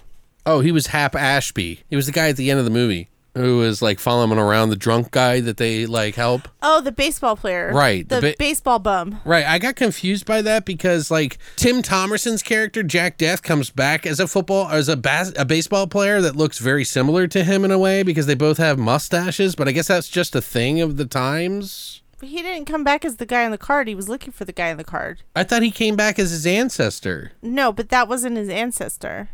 Oh, 0.45 0.59
he 0.61 0.73
was 0.73 0.89
Hap 0.89 1.15
Ashby. 1.15 1.85
He 1.89 1.95
was 1.95 2.07
the 2.07 2.13
guy 2.13 2.29
at 2.29 2.37
the 2.37 2.51
end 2.51 2.59
of 2.59 2.65
the 2.65 2.73
movie 2.73 3.09
who 3.35 3.59
was 3.59 3.81
like 3.81 4.01
following 4.01 4.37
around 4.37 4.71
the 4.71 4.75
drunk 4.77 5.13
guy 5.13 5.39
that 5.39 5.59
they 5.59 5.87
like 5.87 6.17
help. 6.17 6.49
Oh, 6.61 6.81
the 6.81 6.91
baseball 6.91 7.37
player. 7.37 7.71
Right, 7.73 8.09
the 8.09 8.17
The, 8.17 8.31
ba- 8.31 8.35
baseball 8.37 8.81
bum. 8.81 9.21
Right, 9.25 9.45
I 9.47 9.61
got 9.61 9.77
confused 9.77 10.27
by 10.27 10.43
that 10.43 10.65
because 10.65 11.09
like 11.09 11.39
Tim 11.55 11.81
Thomerson's 11.83 12.43
character 12.43 12.83
Jack 12.83 13.17
Deth 13.17 13.43
comes 13.45 13.71
back 13.71 14.07
as 14.07 14.19
a 14.19 14.27
football 14.27 14.69
as 14.71 14.89
a 14.89 14.97
bas- 14.97 15.35
a 15.37 15.45
baseball 15.45 15.87
player 15.87 16.21
that 16.21 16.35
looks 16.35 16.59
very 16.59 16.85
similar 16.85 17.29
to 17.29 17.45
him 17.45 17.65
in 17.65 17.71
a 17.71 17.79
way 17.79 18.03
because 18.03 18.27
they 18.27 18.35
both 18.35 18.59
have 18.59 18.77
mustaches, 18.77 19.55
but 19.55 19.69
I 19.69 19.73
guess 19.73 19.87
that's 19.87 20.09
just 20.09 20.35
a 20.35 20.43
thing 20.43 20.81
of 20.81 20.97
the 20.97 21.07
times. 21.07 22.03
But 22.19 22.29
he 22.31 22.43
didn't 22.43 22.67
come 22.67 22.83
back 22.85 23.05
as 23.05 23.17
the 23.17 23.27
guy 23.27 23.45
on 23.45 23.51
the 23.51 23.59
card. 23.59 23.87
He 23.89 23.95
was 23.95 24.09
looking 24.09 24.33
for 24.33 24.45
the 24.45 24.53
guy 24.53 24.71
on 24.71 24.77
the 24.77 24.85
card. 24.85 25.23
I 25.37 25.45
thought 25.45 25.63
he 25.63 25.71
came 25.71 25.95
back 25.97 26.19
as 26.19 26.31
his 26.31 26.47
ancestor. 26.47 27.33
No, 27.43 27.73
but 27.73 27.91
that 27.91 28.09
wasn't 28.09 28.37
his 28.37 28.49
ancestor. 28.49 29.29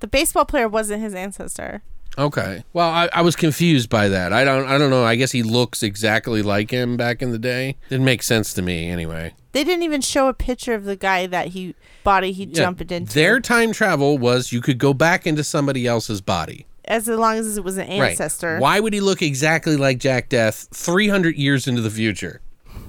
The 0.00 0.06
baseball 0.06 0.44
player 0.44 0.68
wasn't 0.68 1.02
his 1.02 1.14
ancestor. 1.14 1.82
Okay. 2.16 2.64
Well, 2.72 2.88
I, 2.88 3.08
I 3.12 3.22
was 3.22 3.36
confused 3.36 3.90
by 3.90 4.08
that. 4.08 4.32
I 4.32 4.44
don't 4.44 4.66
I 4.66 4.78
don't 4.78 4.90
know. 4.90 5.04
I 5.04 5.14
guess 5.16 5.32
he 5.32 5.42
looks 5.42 5.82
exactly 5.82 6.42
like 6.42 6.70
him 6.70 6.96
back 6.96 7.22
in 7.22 7.30
the 7.32 7.38
day. 7.38 7.76
Didn't 7.88 8.04
make 8.04 8.22
sense 8.22 8.52
to 8.54 8.62
me 8.62 8.88
anyway. 8.88 9.34
They 9.52 9.64
didn't 9.64 9.82
even 9.84 10.00
show 10.00 10.28
a 10.28 10.34
picture 10.34 10.74
of 10.74 10.84
the 10.84 10.96
guy 10.96 11.26
that 11.26 11.48
he 11.48 11.74
body 12.04 12.32
he 12.32 12.44
Yeah, 12.44 12.54
jumped 12.54 12.90
into. 12.92 13.12
Their 13.14 13.40
time 13.40 13.72
travel 13.72 14.18
was 14.18 14.52
you 14.52 14.60
could 14.60 14.78
go 14.78 14.94
back 14.94 15.26
into 15.26 15.44
somebody 15.44 15.86
else's 15.86 16.20
body. 16.20 16.66
As 16.88 17.06
long 17.06 17.36
as 17.36 17.56
it 17.56 17.62
was 17.62 17.76
an 17.76 17.86
ancestor. 17.86 18.54
Right. 18.54 18.60
Why 18.60 18.80
would 18.80 18.92
he 18.94 19.00
look 19.00 19.22
exactly 19.22 19.76
like 19.76 19.98
Jack 19.98 20.30
Deth 20.30 20.68
300 20.70 21.36
years 21.36 21.68
into 21.68 21.82
the 21.82 21.90
future? 21.90 22.40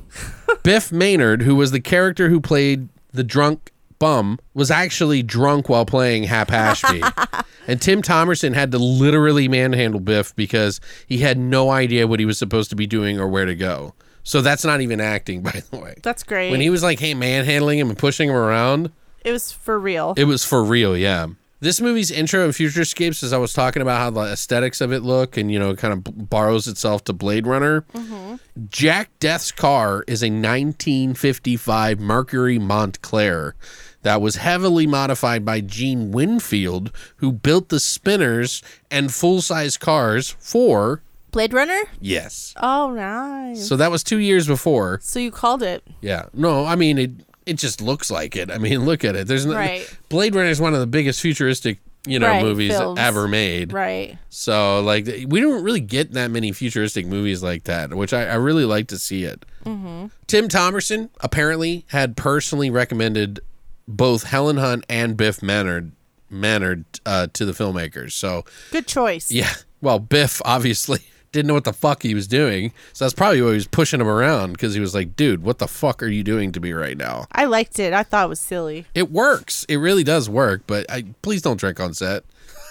Biff 0.63 0.89
Manard, 0.89 1.41
who 1.43 1.55
was 1.55 1.71
the 1.71 1.79
character 1.79 2.29
who 2.29 2.39
played 2.39 2.87
the 3.11 3.23
drunk 3.23 3.71
bum, 3.99 4.39
was 4.53 4.71
actually 4.71 5.21
drunk 5.21 5.67
while 5.69 5.85
playing 5.85 6.23
Hap 6.23 6.51
Ashby. 6.51 7.03
and 7.67 7.81
Tim 7.81 8.01
Thomerson 8.01 8.53
had 8.53 8.71
to 8.71 8.79
literally 8.79 9.47
manhandle 9.47 9.99
Biff 9.99 10.35
because 10.35 10.79
he 11.05 11.19
had 11.19 11.37
no 11.37 11.69
idea 11.69 12.07
what 12.07 12.19
he 12.19 12.25
was 12.25 12.37
supposed 12.39 12.69
to 12.69 12.75
be 12.75 12.87
doing 12.87 13.19
or 13.19 13.27
where 13.27 13.45
to 13.45 13.55
go. 13.55 13.93
So 14.23 14.41
that's 14.41 14.63
not 14.63 14.81
even 14.81 15.01
acting, 15.01 15.41
by 15.43 15.61
the 15.71 15.77
way. 15.77 15.95
That's 16.01 16.23
great. 16.23 16.51
When 16.51 16.61
he 16.61 16.69
was 16.69 16.83
like, 16.83 16.99
hey, 16.99 17.13
manhandling 17.13 17.79
him 17.79 17.89
and 17.89 17.97
pushing 17.97 18.29
him 18.29 18.35
around, 18.35 18.91
it 19.25 19.33
was 19.33 19.51
for 19.51 19.77
real. 19.77 20.13
it 20.15 20.23
was 20.23 20.45
for 20.45 20.63
real, 20.63 20.95
yeah. 20.95 21.27
This 21.61 21.81
movie's 21.81 22.09
intro 22.09 22.45
and 22.45 22.53
futurescapes, 22.53 23.21
as 23.21 23.33
I 23.33 23.37
was 23.37 23.51
talking 23.51 23.81
about 23.81 23.99
how 23.99 24.09
the 24.11 24.31
aesthetics 24.31 24.79
of 24.79 24.93
it 24.93 25.01
look, 25.01 25.35
and 25.35 25.51
you 25.51 25.59
know, 25.59 25.75
kind 25.75 25.91
of 25.93 26.03
b- 26.05 26.11
borrows 26.15 26.67
itself 26.69 27.03
to 27.05 27.13
Blade 27.13 27.45
Runner. 27.45 27.81
Mm-hmm. 27.93 28.35
Jack 28.69 29.09
Deth's 29.19 29.51
car 29.51 30.05
is 30.07 30.23
a 30.23 30.27
1955 30.29 31.99
Mercury 31.99 32.59
Montclair 32.59 33.55
that 34.03 34.21
was 34.21 34.37
heavily 34.37 34.87
modified 34.87 35.43
by 35.43 35.59
Gene 35.59 36.11
Winfield, 36.11 36.91
who 37.17 37.31
built 37.33 37.67
the 37.69 37.79
spinners 37.81 38.63
and 38.89 39.13
full 39.13 39.41
size 39.41 39.75
cars 39.75 40.37
for 40.39 41.01
Blade 41.31 41.53
Runner? 41.53 41.81
yes. 41.99 42.53
Oh, 42.61 42.91
nice. 42.91 43.67
So 43.67 43.75
that 43.75 43.91
was 43.91 44.03
two 44.03 44.17
years 44.19 44.47
before. 44.47 44.99
So 45.03 45.19
you 45.19 45.29
called 45.31 45.61
it. 45.61 45.83
Yeah. 46.01 46.27
No, 46.33 46.65
I 46.65 46.75
mean 46.75 46.97
it. 46.97 47.11
It 47.45 47.57
just 47.57 47.81
looks 47.81 48.11
like 48.11 48.35
it. 48.35 48.51
I 48.51 48.57
mean, 48.57 48.79
look 48.85 49.03
at 49.03 49.15
it. 49.15 49.27
There's 49.27 49.45
no, 49.45 49.55
Right. 49.55 49.89
Blade 50.09 50.35
Runner 50.35 50.49
is 50.49 50.61
one 50.61 50.73
of 50.73 50.79
the 50.79 50.87
biggest 50.87 51.21
futuristic, 51.21 51.79
you 52.05 52.19
know, 52.19 52.27
Right, 52.27 52.43
movies 52.43 52.71
films. 52.77 52.99
ever 52.99 53.27
made. 53.27 53.73
Right. 53.73 54.17
So 54.29 54.81
like, 54.81 55.05
we 55.27 55.39
don't 55.41 55.63
really 55.63 55.79
get 55.79 56.11
that 56.13 56.31
many 56.31 56.51
futuristic 56.51 57.05
movies 57.07 57.41
like 57.41 57.63
that, 57.63 57.93
which 57.93 58.13
I, 58.13 58.25
I 58.27 58.35
really 58.35 58.65
like 58.65 58.87
to 58.89 58.97
see 58.99 59.23
it. 59.23 59.45
Mm-hmm. 59.65 60.07
Tim 60.27 60.47
Thomerson 60.47 61.09
apparently 61.21 61.85
had 61.89 62.15
personally 62.15 62.69
recommended 62.69 63.39
both 63.87 64.23
Helen 64.23 64.57
Hunt 64.57 64.85
and 64.87 65.17
Biff 65.17 65.39
Manard 65.39 65.91
Manard 66.31 66.85
uh, 67.07 67.27
to 67.33 67.43
the 67.45 67.53
filmmakers. 67.53 68.11
So 68.11 68.45
Good 68.71 68.85
choice. 68.87 69.31
yeah, 69.31 69.51
well, 69.81 69.97
Biff 69.97 70.41
obviously 70.45 70.99
didn't 71.31 71.47
know 71.47 71.53
what 71.53 71.63
the 71.63 71.73
fuck 71.73 72.03
he 72.03 72.13
was 72.13 72.27
doing, 72.27 72.73
so 72.93 73.05
that's 73.05 73.13
probably 73.13 73.41
why 73.41 73.49
he 73.49 73.55
was 73.55 73.67
pushing 73.67 74.01
him 74.01 74.07
around 74.07 74.53
because 74.53 74.73
he 74.73 74.79
was 74.79 74.95
like, 74.95 75.15
"Dude, 75.15 75.43
what 75.43 75.59
the 75.59 75.67
fuck 75.67 76.01
are 76.01 76.07
you 76.07 76.23
doing 76.23 76.51
to 76.53 76.59
me 76.59 76.73
right 76.73 76.97
now?" 76.97 77.27
I 77.31 77.45
liked 77.45 77.79
it. 77.79 77.93
I 77.93 78.03
thought 78.03 78.25
it 78.25 78.29
was 78.29 78.39
silly. 78.39 78.85
It 78.93 79.11
works. 79.11 79.65
It 79.69 79.77
really 79.77 80.03
does 80.03 80.29
work, 80.29 80.63
but 80.67 80.89
I 80.89 81.05
please 81.21 81.41
don't 81.41 81.59
drink 81.59 81.79
on 81.79 81.93
set. 81.93 82.23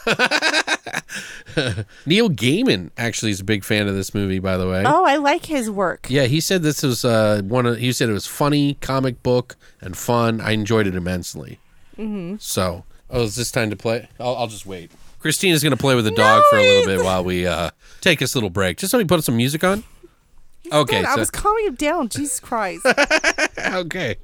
Neil 2.06 2.30
Gaiman 2.30 2.90
actually 2.96 3.30
is 3.30 3.40
a 3.40 3.44
big 3.44 3.64
fan 3.64 3.88
of 3.88 3.94
this 3.94 4.14
movie, 4.14 4.38
by 4.38 4.56
the 4.56 4.68
way. 4.68 4.84
Oh, 4.86 5.04
I 5.04 5.16
like 5.16 5.46
his 5.46 5.70
work. 5.70 6.06
Yeah, 6.08 6.24
he 6.24 6.40
said 6.40 6.62
this 6.62 6.82
was 6.82 7.04
uh, 7.04 7.42
one 7.44 7.66
of. 7.66 7.78
He 7.78 7.92
said 7.92 8.08
it 8.08 8.12
was 8.14 8.26
funny, 8.26 8.74
comic 8.80 9.22
book, 9.22 9.56
and 9.80 9.96
fun. 9.96 10.40
I 10.40 10.52
enjoyed 10.52 10.86
it 10.86 10.94
immensely. 10.94 11.58
Mm-hmm. 11.98 12.36
So, 12.38 12.84
oh, 13.10 13.24
is 13.24 13.36
this 13.36 13.50
time 13.50 13.70
to 13.70 13.76
play? 13.76 14.08
I'll, 14.20 14.36
I'll 14.36 14.46
just 14.46 14.66
wait. 14.66 14.90
Christina's 15.18 15.62
gonna 15.62 15.76
play 15.76 15.94
with 15.94 16.04
the 16.04 16.10
dog 16.12 16.42
for 16.50 16.58
a 16.58 16.62
little 16.62 16.86
bit 16.86 17.04
while 17.04 17.24
we 17.24 17.46
uh, 17.46 17.70
take 18.00 18.18
this 18.18 18.34
little 18.34 18.50
break. 18.50 18.78
Just 18.78 18.92
let 18.92 18.98
me 18.98 19.04
put 19.04 19.22
some 19.24 19.36
music 19.36 19.64
on. 19.64 19.84
Okay, 20.70 21.00
Good, 21.00 21.06
I 21.06 21.16
was 21.16 21.30
calming 21.30 21.66
him 21.66 21.74
down. 21.74 22.08
Jesus 22.08 22.40
Christ. 22.40 22.86
okay. 23.58 24.16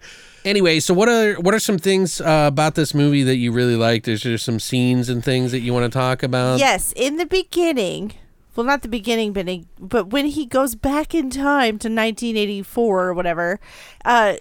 Anyway, 0.45 0.79
so 0.79 0.93
what 0.93 1.09
are 1.09 1.35
what 1.41 1.55
are 1.55 1.59
some 1.59 1.79
things 1.79 2.21
uh, 2.21 2.45
about 2.49 2.75
this 2.75 2.93
movie 2.95 3.23
that 3.23 3.37
you 3.37 3.51
really 3.51 3.77
liked? 3.77 4.07
Is 4.09 4.23
there 4.23 4.37
some 4.37 4.61
scenes 4.61 5.09
and 5.09 5.25
things 5.25 5.53
that 5.53 5.61
you 5.61 5.73
want 5.73 5.91
to 5.91 5.99
talk 5.99 6.23
about? 6.23 6.59
yes, 6.59 6.93
in 6.97 7.17
the 7.17 7.25
beginning, 7.25 8.13
well, 8.55 8.67
not 8.67 8.83
the 8.83 8.89
beginning, 8.89 9.33
but 9.33 9.49
he, 9.49 9.67
but 9.79 10.09
when 10.11 10.27
he 10.27 10.45
goes 10.45 10.75
back 10.75 11.15
in 11.15 11.31
time 11.31 11.79
to 11.79 11.89
1984 11.89 13.05
or 13.05 13.15
whatever, 13.15 13.59
uh, 14.05 14.37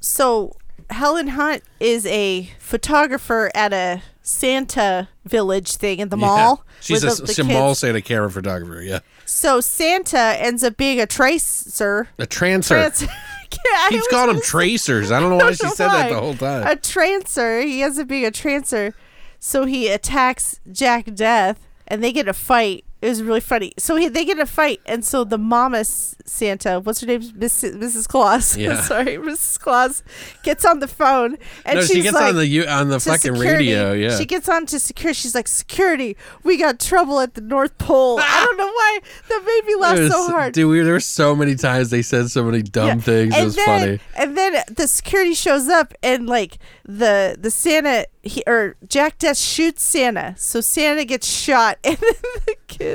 so 0.00 0.56
Helen 0.88 1.28
Hunt 1.28 1.62
is 1.80 2.06
a 2.06 2.50
photographer 2.58 3.50
at 3.54 3.74
a 3.74 4.02
Santa 4.22 5.08
village 5.24 5.76
thing 5.76 5.98
in 5.98 6.08
the 6.08 6.16
mall. 6.16 6.64
She's 6.80 7.02
a, 7.04 7.08
the- 7.08 7.32
the 7.32 7.44
mall. 7.44 7.74
Santa 7.74 8.00
camera 8.00 8.30
photographer. 8.30 8.80
Yeah, 8.82 9.00
So 9.24 9.60
Santa 9.60 10.18
ends 10.38 10.62
up 10.64 10.76
being 10.76 11.00
a 11.00 11.06
tracer. 11.06 12.08
a 12.18 12.26
trancer. 12.26 12.68
Trans- 12.68 13.04
Yeah, 13.52 13.96
was 13.98 14.08
calling 14.08 14.34
them 14.36 14.42
tracers. 14.42 15.10
I 15.12 15.20
don't 15.20 15.28
know 15.28 15.36
why 15.36 15.52
she 15.52 15.66
know 15.66 15.74
said 15.74 15.88
that 15.88 16.08
the 16.08 16.18
whole 16.18 16.34
time. 16.34 16.66
a 16.66 16.74
trancer. 16.74 17.62
He 17.62 17.82
ends 17.82 17.98
up 17.98 18.08
being 18.08 18.24
a 18.24 18.30
trancer. 18.30 18.94
So 19.40 19.66
he 19.66 19.88
attacks 19.88 20.58
Jack 20.72 21.04
Deth 21.04 21.56
and 21.86 22.02
they 22.02 22.12
get 22.12 22.28
a 22.28 22.32
fight. 22.32 22.86
It 23.02 23.08
was 23.08 23.22
really 23.22 23.40
funny. 23.40 23.72
So 23.78 23.96
he, 23.96 24.08
they 24.08 24.24
get 24.24 24.38
a 24.38 24.46
fight, 24.46 24.80
and 24.86 25.04
so 25.04 25.24
the 25.24 25.36
mama 25.38 25.84
Santa, 25.84 26.78
what's 26.80 27.00
her 27.00 27.06
name, 27.08 27.20
Miss, 27.34 27.62
Mrs. 27.64 28.06
Claus, 28.06 28.56
Yeah. 28.62 28.80
sorry, 28.80 29.16
Mrs. 29.16 29.58
Claus, 29.58 30.04
gets 30.44 30.64
on 30.64 30.78
the 30.78 30.86
phone 30.86 31.36
and 31.64 31.76
no, 31.76 31.80
she's 31.80 31.90
she 31.96 32.02
gets 32.02 32.14
like, 32.14 32.32
on 32.32 32.36
the 32.36 32.66
on 32.68 32.88
the 32.90 33.00
fucking 33.00 33.34
security. 33.34 33.48
radio. 33.74 33.92
Yeah, 33.92 34.16
She 34.16 34.24
gets 34.24 34.48
on 34.48 34.66
to 34.66 34.78
security. 34.78 35.16
She's 35.18 35.34
like, 35.34 35.48
security, 35.48 36.16
we 36.44 36.56
got 36.56 36.78
trouble 36.78 37.18
at 37.18 37.34
the 37.34 37.40
North 37.40 37.76
Pole. 37.78 38.20
I 38.20 38.44
don't 38.44 38.56
know 38.56 38.66
why 38.66 39.00
that 39.28 39.42
made 39.44 39.66
me 39.66 39.80
laugh 39.80 39.98
was- 39.98 40.12
so 40.12 40.26
hard. 40.30 40.54
Dude, 40.54 40.70
we, 40.70 40.80
there 40.80 40.92
were 40.92 41.00
so 41.00 41.34
many 41.34 41.56
times 41.56 41.90
they 41.90 42.02
said 42.02 42.30
so 42.30 42.44
many 42.44 42.62
dumb 42.62 42.86
Yeah. 42.86 42.94
things. 42.98 43.34
It 43.34 43.38
And 43.38 43.44
was 43.46 43.56
then, 43.56 43.66
funny. 43.66 44.00
And 44.16 44.38
then 44.38 44.62
the 44.70 44.86
security 44.86 45.34
shows 45.34 45.68
up 45.68 45.92
and 46.04 46.28
like 46.28 46.58
the 46.84 47.36
the 47.38 47.50
Santa 47.50 48.06
he, 48.22 48.44
or 48.46 48.76
Jack 48.88 49.18
Deth 49.18 49.44
shoots 49.44 49.82
Santa, 49.82 50.34
so 50.38 50.60
Santa 50.60 51.04
gets 51.04 51.26
shot, 51.26 51.78
and 51.84 51.96
then 51.96 52.14
the 52.46 52.54
kid, 52.68 52.91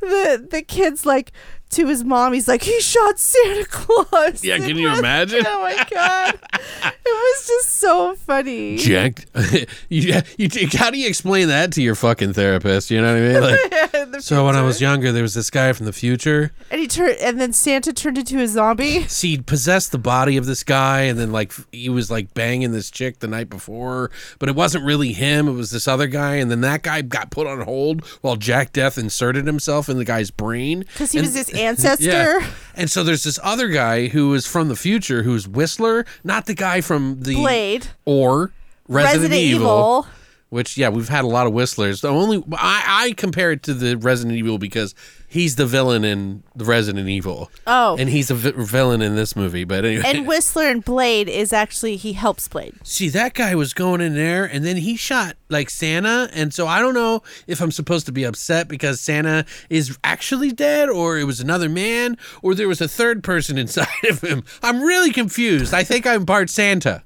the 0.00 0.46
the 0.50 0.62
kid's 0.62 1.04
like 1.06 1.32
to 1.70 1.86
his 1.86 2.02
mom, 2.04 2.32
he's 2.32 2.48
like, 2.48 2.62
he 2.62 2.80
shot 2.80 3.18
Santa 3.18 3.64
Claus. 3.66 4.42
Yeah, 4.42 4.56
can 4.66 4.76
you 4.76 4.88
imagine? 4.92 5.42
oh 5.46 5.60
my 5.62 5.86
god, 5.90 6.38
it 6.82 6.94
was 7.04 7.46
just 7.46 7.76
so 7.76 8.14
funny. 8.14 8.76
Jack, 8.78 9.26
you, 9.88 10.20
you, 10.38 10.48
how 10.74 10.90
do 10.90 10.98
you 10.98 11.06
explain 11.08 11.48
that 11.48 11.72
to 11.72 11.82
your 11.82 11.94
fucking 11.94 12.32
therapist? 12.32 12.90
You 12.90 13.00
know 13.02 13.12
what 13.12 13.22
I 13.22 13.90
mean? 14.00 14.10
Like, 14.12 14.20
so 14.22 14.46
when 14.46 14.56
I 14.56 14.62
was 14.62 14.80
younger, 14.80 15.12
there 15.12 15.22
was 15.22 15.34
this 15.34 15.50
guy 15.50 15.72
from 15.72 15.86
the 15.86 15.92
future. 15.92 16.52
and 16.70 16.80
he 16.80 16.86
turned, 16.86 17.16
and 17.20 17.40
then 17.40 17.52
Santa 17.52 17.92
turned 17.92 18.18
into 18.18 18.40
a 18.40 18.46
zombie. 18.48 19.02
See, 19.04 19.36
he 19.36 19.38
possessed 19.38 19.92
the 19.92 19.98
body 19.98 20.36
of 20.36 20.46
this 20.46 20.62
guy, 20.64 21.02
and 21.02 21.18
then 21.18 21.32
like 21.32 21.52
he 21.72 21.88
was 21.88 22.10
like 22.10 22.32
banging 22.34 22.72
this 22.72 22.90
chick 22.90 23.18
the 23.18 23.28
night 23.28 23.50
before, 23.50 24.10
but 24.38 24.48
it 24.48 24.54
wasn't 24.54 24.84
really 24.84 25.12
him. 25.12 25.48
It 25.48 25.52
was 25.52 25.70
this 25.70 25.86
other 25.86 26.06
guy, 26.06 26.36
and 26.36 26.50
then 26.50 26.62
that 26.62 26.82
guy 26.82 27.02
got 27.02 27.30
put 27.30 27.46
on 27.46 27.60
hold 27.60 28.04
while 28.22 28.36
Jack 28.36 28.72
Deth 28.72 28.96
inserted 28.98 29.46
himself 29.46 29.88
in 29.88 29.96
the 29.98 30.04
guy's 30.04 30.30
brain 30.30 30.80
Because 30.80 31.12
he 31.12 31.18
And- 31.18 31.26
was 31.26 31.34
his 31.34 31.50
ancestor. 31.66 32.06
Yeah. 32.06 32.46
And 32.74 32.90
so 32.90 33.02
there's 33.02 33.24
this 33.24 33.38
other 33.42 33.68
guy 33.68 34.08
who 34.08 34.32
is 34.34 34.46
from 34.46 34.68
the 34.68 34.76
future 34.76 35.22
who's 35.24 35.48
Whistler, 35.48 36.06
not 36.22 36.46
the 36.46 36.54
guy 36.54 36.80
from 36.80 37.22
the 37.22 37.34
Blade. 37.34 37.88
or 38.04 38.52
Resident, 38.86 39.22
Resident 39.22 39.40
Evil, 39.40 39.60
Evil. 39.60 40.06
Which 40.50 40.78
yeah, 40.78 40.88
we've 40.88 41.08
had 41.08 41.24
a 41.24 41.28
lot 41.28 41.46
of 41.46 41.52
Whistlers. 41.52 42.00
The 42.00 42.08
only 42.08 42.42
I, 42.52 42.84
I 42.86 43.12
compare 43.12 43.50
it 43.52 43.62
to 43.64 43.74
the 43.74 43.96
Resident 43.96 44.36
Evil 44.36 44.58
because 44.58 44.94
he's 45.28 45.56
the 45.56 45.66
villain 45.66 46.04
in 46.04 46.42
the 46.56 46.64
Resident 46.64 47.08
Evil. 47.08 47.50
Oh. 47.66 47.96
and 47.98 48.08
he's 48.08 48.30
a 48.30 48.34
vi- 48.34 48.52
villain 48.56 49.02
in 49.02 49.14
this 49.14 49.36
movie. 49.36 49.64
But 49.64 49.84
anyway, 49.84 50.02
And 50.06 50.26
Whistler 50.26 50.68
and 50.68 50.84
Blade 50.84 51.28
is 51.28 51.52
actually 51.52 51.96
he 51.96 52.14
helps 52.14 52.48
Blade. 52.48 52.74
see 52.82 53.08
that 53.10 53.34
guy 53.34 53.54
was 53.54 53.74
going 53.74 54.00
in 54.00 54.14
there, 54.14 54.44
and 54.44 54.64
then 54.64 54.78
he 54.78 54.96
shot 54.96 55.36
like 55.50 55.70
Santa, 55.70 56.28
and 56.32 56.52
so 56.52 56.66
I 56.66 56.80
don't 56.80 56.94
know 56.94 57.22
if 57.46 57.60
I'm 57.60 57.70
supposed 57.72 58.06
to 58.06 58.12
be 58.12 58.24
upset 58.24 58.68
because 58.68 59.00
Santa 59.00 59.44
is 59.70 59.96
actually 60.04 60.50
dead, 60.52 60.88
or 60.88 61.18
it 61.18 61.24
was 61.24 61.40
another 61.40 61.68
man, 61.68 62.16
or 62.42 62.54
there 62.54 62.68
was 62.68 62.80
a 62.80 62.88
third 62.88 63.22
person 63.22 63.56
inside 63.64 63.86
of 64.08 64.20
him. 64.22 64.42
I'm 64.62 64.82
really 64.82 65.12
confused. 65.12 65.72
I 65.74 65.84
think 65.84 66.06
I'm 66.06 66.24
part 66.26 66.50
Santa. 66.50 67.02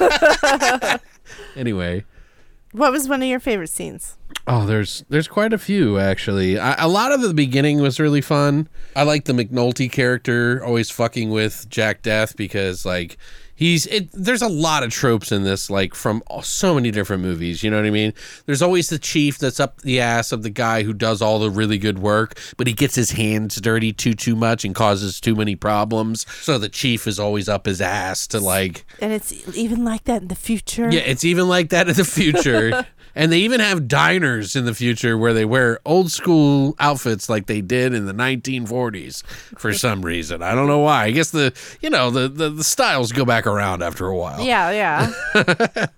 anyway. 1.56 2.04
What 2.72 2.92
was 2.92 3.08
one 3.08 3.22
of 3.22 3.28
your 3.28 3.40
favorite 3.40 3.70
scenes? 3.70 4.16
Oh, 4.46 4.66
there's 4.66 5.04
there's 5.08 5.28
quite 5.28 5.52
a 5.52 5.58
few 5.58 5.98
actually. 5.98 6.58
I, 6.58 6.74
a 6.82 6.88
lot 6.88 7.12
of 7.12 7.20
the 7.22 7.34
beginning 7.34 7.80
was 7.80 7.98
really 7.98 8.20
fun. 8.20 8.68
I 8.94 9.02
like 9.02 9.24
the 9.24 9.32
McNulty 9.32 9.90
character 9.90 10.62
always 10.64 10.90
fucking 10.90 11.30
with 11.30 11.68
Jack 11.68 12.02
Deth 12.02 12.36
because 12.36 12.84
like 12.84 13.16
he's 13.58 13.86
it. 13.86 14.08
There's 14.12 14.40
a 14.40 14.48
lot 14.48 14.84
of 14.84 14.90
tropes 14.90 15.32
in 15.32 15.42
this 15.42 15.68
like 15.68 15.94
from 15.94 16.22
so 16.42 16.74
many 16.76 16.92
different 16.92 17.22
movies. 17.22 17.62
You 17.62 17.70
know 17.70 17.76
what 17.76 17.86
I 17.86 17.90
mean? 17.90 18.14
There's 18.46 18.62
always 18.62 18.88
the 18.88 18.98
chief 18.98 19.36
that's 19.38 19.58
up 19.58 19.82
the 19.82 20.00
ass 20.00 20.30
of 20.30 20.44
the 20.44 20.50
guy 20.50 20.84
who 20.84 20.92
does 20.94 21.20
all 21.20 21.40
the 21.40 21.50
really 21.50 21.76
good 21.76 21.98
work, 21.98 22.38
but 22.56 22.68
he 22.68 22.72
gets 22.72 22.94
his 22.94 23.10
hands 23.10 23.60
dirty 23.60 23.92
too 23.92 24.14
too 24.14 24.36
much 24.36 24.64
and 24.64 24.74
causes 24.74 25.20
too 25.20 25.34
many 25.34 25.56
problems. 25.56 26.24
So 26.40 26.56
the 26.56 26.68
chief 26.68 27.06
is 27.08 27.18
always 27.18 27.48
up 27.48 27.66
his 27.66 27.80
ass 27.80 28.26
to 28.28 28.38
like 28.40 28.86
And 29.00 29.12
it's 29.12 29.32
even 29.56 29.84
like 29.84 30.04
that 30.04 30.22
in 30.22 30.28
the 30.28 30.36
future. 30.36 30.88
yeah, 30.90 31.00
it's 31.00 31.24
even 31.24 31.48
like 31.48 31.70
that 31.70 31.88
in 31.88 31.94
the 31.94 32.04
future. 32.04 32.86
and 33.18 33.32
they 33.32 33.40
even 33.40 33.58
have 33.58 33.88
diners 33.88 34.54
in 34.54 34.64
the 34.64 34.72
future 34.72 35.18
where 35.18 35.34
they 35.34 35.44
wear 35.44 35.80
old 35.84 36.12
school 36.12 36.76
outfits 36.78 37.28
like 37.28 37.46
they 37.46 37.60
did 37.60 37.92
in 37.92 38.06
the 38.06 38.14
1940s 38.14 39.24
for 39.58 39.72
some 39.74 40.02
reason. 40.02 40.40
I 40.40 40.54
don't 40.54 40.68
know 40.68 40.78
why. 40.78 41.06
I 41.06 41.10
guess 41.10 41.32
the, 41.32 41.52
you 41.80 41.90
know, 41.90 42.12
the 42.12 42.28
the, 42.28 42.48
the 42.48 42.64
styles 42.64 43.10
go 43.10 43.24
back 43.24 43.44
around 43.44 43.82
after 43.82 44.06
a 44.06 44.16
while. 44.16 44.40
Yeah, 44.40 44.70
yeah. 45.34 45.86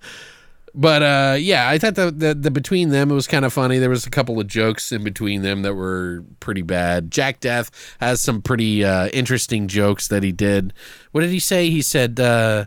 But 0.72 1.02
uh 1.02 1.36
yeah, 1.36 1.68
I 1.68 1.78
thought 1.78 1.96
the, 1.96 2.12
the 2.12 2.32
the 2.32 2.50
between 2.50 2.90
them 2.90 3.10
it 3.10 3.14
was 3.14 3.26
kind 3.26 3.44
of 3.44 3.52
funny. 3.52 3.78
There 3.78 3.90
was 3.90 4.06
a 4.06 4.10
couple 4.10 4.38
of 4.38 4.46
jokes 4.46 4.92
in 4.92 5.02
between 5.02 5.42
them 5.42 5.62
that 5.62 5.74
were 5.74 6.24
pretty 6.38 6.62
bad. 6.62 7.10
Jack 7.10 7.40
Deth 7.40 7.70
has 8.00 8.20
some 8.20 8.40
pretty 8.40 8.84
uh 8.84 9.08
interesting 9.08 9.66
jokes 9.66 10.06
that 10.06 10.22
he 10.22 10.30
did. 10.30 10.72
What 11.10 11.22
did 11.22 11.30
he 11.30 11.40
say? 11.40 11.70
He 11.70 11.82
said 11.82 12.20
uh 12.20 12.66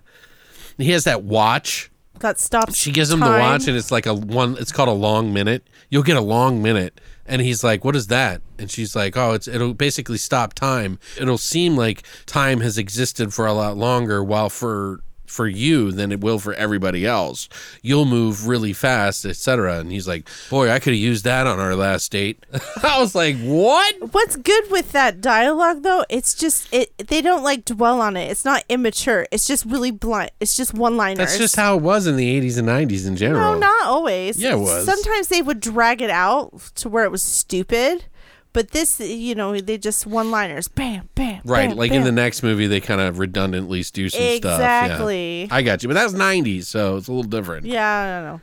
he 0.78 0.92
has 0.92 1.06
that 1.06 1.24
watch 1.24 1.90
That 2.24 2.40
stops. 2.40 2.78
she 2.78 2.90
gives 2.92 3.12
him 3.12 3.20
the 3.20 3.26
watch 3.28 3.68
and 3.68 3.76
it's 3.76 3.92
like 3.92 4.06
a 4.06 4.14
one 4.14 4.56
it's 4.58 4.72
called 4.72 4.88
a 4.88 4.94
long 4.94 5.34
minute. 5.34 5.68
You'll 5.90 6.04
get 6.04 6.16
a 6.16 6.22
long 6.22 6.62
minute. 6.62 7.02
And 7.26 7.42
he's 7.42 7.66
like 7.66 7.84
what 7.84 7.98
is 7.98 8.08
that? 8.08 8.42
And 8.58 8.72
she's 8.72 8.96
like 8.96 9.18
oh 9.18 9.34
it's 9.34 9.46
it'll 9.46 9.74
basically 9.74 10.18
stop 10.18 10.54
time. 10.54 11.00
It'll 11.20 11.38
seem 11.38 11.76
like 11.76 12.04
time 12.26 12.62
has 12.62 12.78
existed 12.78 13.34
for 13.34 13.46
a 13.46 13.52
lot 13.52 13.76
longer 13.76 14.24
while 14.24 14.50
for 14.50 15.02
for 15.34 15.48
you 15.48 15.92
than 15.92 16.12
it 16.12 16.22
will 16.22 16.38
for 16.40 16.54
everybody 16.54 17.06
else 17.06 17.50
you'll 17.82 18.06
move 18.06 18.48
really 18.48 18.72
fast 18.74 19.26
etc 19.26 19.80
and 19.80 19.92
he's 19.92 20.08
like 20.08 20.28
boy 20.50 20.70
i 20.70 20.78
could 20.80 20.94
have 20.94 21.02
used 21.02 21.24
that 21.26 21.48
on 21.48 21.60
our 21.60 21.76
last 21.76 22.12
date 22.12 22.46
i 22.84 23.00
was 23.00 23.16
like 23.16 23.36
what 23.42 23.94
What's 24.14 24.36
good 24.36 24.70
with 24.70 24.92
that 24.92 25.22
dialogue 25.22 25.82
though? 25.84 26.04
It's 26.10 26.34
just 26.36 26.72
it. 26.74 26.96
They 26.98 27.22
don't 27.22 27.42
like 27.44 27.66
dwell 27.66 28.02
on 28.02 28.16
it. 28.18 28.30
It's 28.30 28.46
not 28.46 28.64
immature. 28.70 29.26
It's 29.32 29.48
just 29.48 29.66
really 29.66 29.92
blunt. 29.92 30.32
It's 30.40 30.56
just 30.56 30.74
one 30.74 30.98
liners. 30.98 31.18
that's 31.20 31.38
just 31.38 31.56
how 31.56 31.78
it 31.78 31.82
was 31.82 32.06
in 32.06 32.16
the 32.16 32.42
80s 32.42 32.58
and 32.58 32.68
90s 32.68 33.08
in 33.08 33.16
general 33.16 33.54
No, 33.54 33.60
not 33.60 33.86
always. 33.86 34.40
Yeah, 34.40 34.54
it 34.54 34.60
was. 34.60 34.86
Sometimes 34.86 35.30
they 35.30 35.42
would 35.42 35.60
drag 35.60 36.02
it 36.02 36.10
out 36.10 36.52
to 36.76 36.90
where 36.90 37.06
it 37.06 37.12
was 37.12 37.24
stupid, 37.24 38.06
but 38.54 38.72
this, 38.72 39.00
you 39.00 39.36
know, 39.36 39.60
they 39.60 39.78
just 39.78 40.06
one 40.06 40.32
liners. 40.32 40.68
Bam, 40.68 41.10
bam. 41.16 41.42
Right, 41.44 41.70
bam, 41.70 41.78
like 41.78 41.92
in 41.92 42.04
the 42.04 42.12
next 42.12 42.44
movie, 42.44 42.68
they 42.68 42.80
kind 42.80 43.02
of 43.02 43.20
redundantly 43.20 43.82
do 43.82 44.10
some 44.10 44.22
stuff. 44.38 44.60
Exactly. 44.60 45.42
Yeah. 45.42 45.48
I 45.52 45.62
got 45.64 45.84
you, 45.84 45.90
but 45.90 45.96
that 45.96 46.04
was 46.04 46.14
'90s, 46.14 46.66
so 46.66 46.98
it's 46.98 47.08
a 47.08 47.12
little 47.12 47.30
different. 47.30 47.66
Yeah, 47.66 48.00
I 48.00 48.22
don't 48.22 48.34
know. 48.34 48.42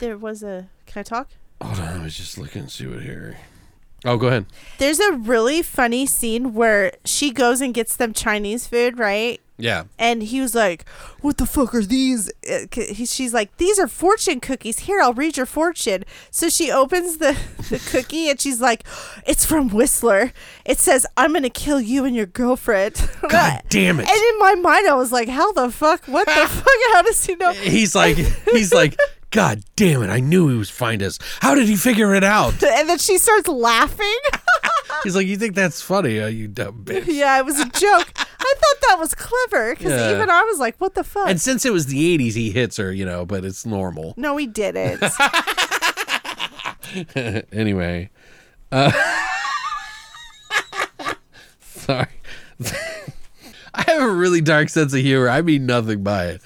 There 0.00 0.18
was 0.18 0.42
a. 0.42 0.68
Can 0.86 1.00
I 1.00 1.02
talk? 1.04 1.30
Hold 1.62 1.78
on, 1.80 2.00
I 2.00 2.02
was 2.02 2.16
just 2.16 2.36
looking 2.36 2.64
to 2.64 2.70
see 2.70 2.86
what 2.86 3.02
here. 3.02 3.38
Oh, 4.06 4.16
go 4.16 4.28
ahead. 4.28 4.46
There's 4.78 5.00
a 5.00 5.12
really 5.12 5.62
funny 5.62 6.06
scene 6.06 6.54
where 6.54 6.92
she 7.04 7.30
goes 7.32 7.60
and 7.60 7.74
gets 7.74 7.96
them 7.96 8.12
Chinese 8.14 8.66
food, 8.66 8.98
right? 8.98 9.40
Yeah, 9.58 9.84
And 9.98 10.22
he 10.22 10.42
was 10.42 10.54
like, 10.54 10.86
"What 11.22 11.38
the 11.38 11.46
fuck 11.46 11.74
are 11.74 11.80
these?" 11.82 12.30
Uh, 12.46 12.66
he- 12.70 13.06
She's 13.06 13.32
like, 13.32 13.56
"These 13.56 13.78
are 13.78 13.88
fortune 13.88 14.38
cookies. 14.38 14.80
Here, 14.80 15.00
I'll 15.00 15.14
read 15.14 15.38
your 15.38 15.46
fortune." 15.46 16.04
So 16.30 16.50
she 16.50 16.70
opens 16.70 17.16
the 17.16 17.34
the 17.70 17.78
cookie 17.78 18.28
and 18.28 18.38
she's 18.38 18.60
like, 18.60 18.84
"It's 19.26 19.46
from 19.46 19.70
Whistler. 19.70 20.34
It 20.66 20.78
says 20.78 21.06
I'm 21.16 21.32
gonna 21.32 21.48
kill 21.48 21.80
you 21.80 22.04
and 22.04 22.14
your 22.14 22.26
girlfriend." 22.26 22.96
God 23.30 23.62
damn 23.70 23.98
it. 23.98 24.06
And 24.06 24.18
in 24.34 24.38
my 24.38 24.56
mind, 24.56 24.86
I 24.88 24.92
was 24.94 25.10
like, 25.10 25.30
"How 25.30 25.50
the 25.52 25.70
fuck? 25.70 26.04
What 26.04 26.26
the 26.26 26.32
fuck? 26.48 26.66
How 26.92 27.00
does 27.00 27.24
he 27.24 27.34
know?" 27.36 27.52
he's 27.54 27.94
like, 27.94 28.18
he's 28.52 28.74
like, 28.74 28.94
God 29.30 29.62
damn 29.74 30.02
it! 30.02 30.08
I 30.10 30.20
knew 30.20 30.48
he 30.48 30.56
was 30.56 30.70
find 30.70 31.02
us. 31.02 31.18
How 31.40 31.54
did 31.54 31.66
he 31.68 31.76
figure 31.76 32.14
it 32.14 32.24
out? 32.24 32.54
And 32.62 32.88
then 32.88 32.98
she 32.98 33.18
starts 33.18 33.48
laughing. 33.48 34.16
He's 35.02 35.14
like, 35.16 35.26
you 35.26 35.36
think 35.36 35.54
that's 35.54 35.82
funny? 35.82 36.20
Oh, 36.20 36.26
you 36.28 36.48
dumb 36.48 36.82
bitch. 36.84 37.04
yeah, 37.06 37.38
it 37.38 37.44
was 37.44 37.58
a 37.60 37.64
joke. 37.66 38.12
I 38.16 38.54
thought 38.58 38.80
that 38.88 38.96
was 38.98 39.14
clever 39.14 39.74
because 39.74 39.92
Yeah. 39.92 40.12
even 40.14 40.30
I 40.30 40.42
was 40.42 40.58
like, 40.58 40.76
"What 40.78 40.94
the 40.94 41.04
fuck?" 41.04 41.28
And 41.28 41.40
since 41.40 41.64
it 41.66 41.72
was 41.72 41.86
the 41.86 42.16
'80s, 42.18 42.34
he 42.34 42.50
hits 42.50 42.76
her, 42.76 42.92
you 42.92 43.04
know, 43.04 43.26
but 43.26 43.44
it's 43.44 43.66
normal. 43.66 44.14
no, 44.16 44.36
he 44.36 44.46
didn't. 44.46 45.02
anyway, 47.52 48.10
uh, 48.72 48.92
sorry. 51.60 52.08
I 53.74 53.82
have 53.86 54.02
a 54.02 54.10
really 54.10 54.40
dark 54.40 54.68
sense 54.70 54.94
of 54.94 55.00
humor. 55.00 55.28
I 55.28 55.42
mean 55.42 55.66
nothing 55.66 56.02
by 56.02 56.26
it. 56.26 56.42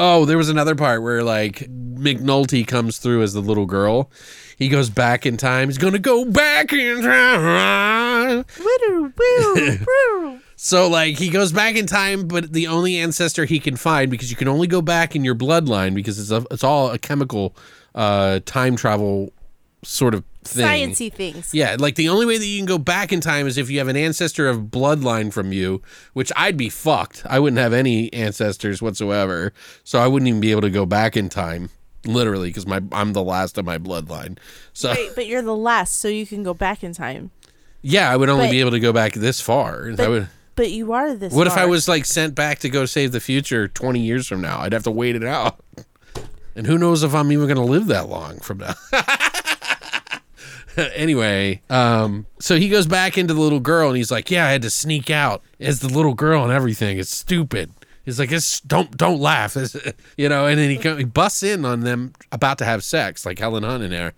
Oh, 0.00 0.24
there 0.24 0.38
was 0.38 0.48
another 0.48 0.76
part 0.76 1.02
where 1.02 1.24
like 1.24 1.66
McNulty 1.68 2.64
comes 2.66 2.98
through 2.98 3.22
as 3.22 3.32
the 3.34 3.40
little 3.40 3.66
girl. 3.66 4.10
He 4.56 4.68
goes 4.68 4.90
back 4.90 5.26
in 5.26 5.36
time. 5.36 5.68
He's 5.68 5.78
gonna 5.78 5.98
go 5.98 6.24
back 6.24 6.72
in 6.72 7.02
time. 7.02 8.44
So 10.60 10.88
like 10.88 11.16
he 11.18 11.30
goes 11.30 11.52
back 11.52 11.76
in 11.76 11.86
time, 11.86 12.26
but 12.26 12.52
the 12.52 12.66
only 12.66 12.96
ancestor 12.96 13.44
he 13.44 13.60
can 13.60 13.76
find 13.76 14.10
because 14.10 14.28
you 14.28 14.36
can 14.36 14.48
only 14.48 14.66
go 14.66 14.82
back 14.82 15.14
in 15.14 15.24
your 15.24 15.36
bloodline 15.36 15.94
because 15.94 16.18
it's 16.18 16.32
a, 16.32 16.44
it's 16.50 16.64
all 16.64 16.90
a 16.90 16.98
chemical 16.98 17.54
uh, 17.94 18.40
time 18.44 18.74
travel 18.74 19.32
sort 19.84 20.14
of 20.14 20.24
thing. 20.44 20.90
Sciencey 20.90 21.12
things. 21.12 21.52
Yeah, 21.54 21.76
like 21.78 21.94
the 21.94 22.08
only 22.08 22.26
way 22.26 22.36
that 22.38 22.46
you 22.46 22.58
can 22.58 22.66
go 22.66 22.78
back 22.78 23.12
in 23.12 23.20
time 23.20 23.46
is 23.46 23.56
if 23.58 23.70
you 23.70 23.78
have 23.78 23.88
an 23.88 23.96
ancestor 23.96 24.48
of 24.48 24.62
bloodline 24.62 25.32
from 25.32 25.52
you, 25.52 25.82
which 26.14 26.32
I'd 26.36 26.56
be 26.56 26.68
fucked. 26.68 27.22
I 27.26 27.38
wouldn't 27.38 27.58
have 27.60 27.72
any 27.72 28.12
ancestors 28.12 28.82
whatsoever, 28.82 29.52
so 29.84 29.98
I 30.00 30.06
wouldn't 30.08 30.28
even 30.28 30.40
be 30.40 30.50
able 30.50 30.62
to 30.62 30.70
go 30.70 30.84
back 30.86 31.16
in 31.16 31.28
time, 31.28 31.70
literally, 32.04 32.48
because 32.48 32.66
my 32.66 32.80
I'm 32.92 33.12
the 33.12 33.22
last 33.22 33.56
of 33.58 33.64
my 33.64 33.78
bloodline. 33.78 34.38
So 34.72 34.90
Wait, 34.92 35.12
but 35.14 35.26
you're 35.26 35.42
the 35.42 35.54
last, 35.56 36.00
so 36.00 36.08
you 36.08 36.26
can 36.26 36.42
go 36.42 36.54
back 36.54 36.82
in 36.82 36.92
time. 36.92 37.30
yeah, 37.82 38.10
I 38.10 38.16
would 38.16 38.28
only 38.28 38.46
But- 38.46 38.50
be 38.52 38.60
able 38.60 38.72
to 38.72 38.80
go 38.80 38.92
back 38.92 39.12
this 39.14 39.40
far. 39.40 39.90
I 39.90 39.94
But, 39.94 40.08
would. 40.10 40.28
but 40.56 40.70
you 40.72 40.92
are 40.92 41.14
this. 41.14 41.32
What 41.32 41.46
if 41.46 41.56
I 41.56 41.66
was 41.66 41.86
like 41.88 42.04
sent 42.04 42.34
back 42.34 42.58
to 42.60 42.68
go 42.68 42.84
save 42.84 43.12
the 43.12 43.20
future 43.20 43.68
20 43.68 44.00
years 44.00 44.26
from 44.26 44.40
now? 44.40 44.58
I'd 44.60 44.72
have 44.72 44.82
to 44.84 44.90
wait 44.90 45.14
it 45.14 45.24
out. 45.24 45.60
And 46.56 46.66
who 46.66 46.76
knows 46.78 47.04
if 47.04 47.14
I'm 47.14 47.30
even 47.30 47.46
going 47.46 47.56
to 47.58 47.62
live 47.62 47.86
that 47.86 48.08
long 48.08 48.40
from 48.40 48.58
now. 48.58 48.74
anyway, 50.94 51.60
um, 51.70 52.26
so 52.40 52.56
he 52.56 52.68
goes 52.68 52.86
back 52.86 53.18
into 53.18 53.34
the 53.34 53.40
little 53.40 53.60
girl 53.60 53.88
and 53.88 53.96
he's 53.96 54.10
like, 54.10 54.30
"Yeah, 54.30 54.46
I 54.46 54.50
had 54.50 54.62
to 54.62 54.70
sneak 54.70 55.10
out 55.10 55.42
as 55.60 55.80
the 55.80 55.88
little 55.88 56.14
girl 56.14 56.42
and 56.44 56.52
everything. 56.52 56.98
It's 56.98 57.10
stupid." 57.10 57.72
He's 58.04 58.18
like, 58.18 58.32
it's, 58.32 58.60
"Don't 58.60 58.96
don't 58.96 59.20
laugh," 59.20 59.54
It's- 59.56 59.92
you 60.16 60.28
know. 60.30 60.46
And 60.46 60.58
then 60.58 60.70
he, 60.70 60.96
he 60.96 61.04
busts 61.04 61.42
in 61.42 61.64
on 61.64 61.80
them 61.80 62.14
about 62.32 62.56
to 62.58 62.64
have 62.64 62.82
sex, 62.82 63.26
like 63.26 63.38
Helen 63.38 63.64
Hunt 63.64 63.82
in 63.82 63.90
there. 63.90 64.14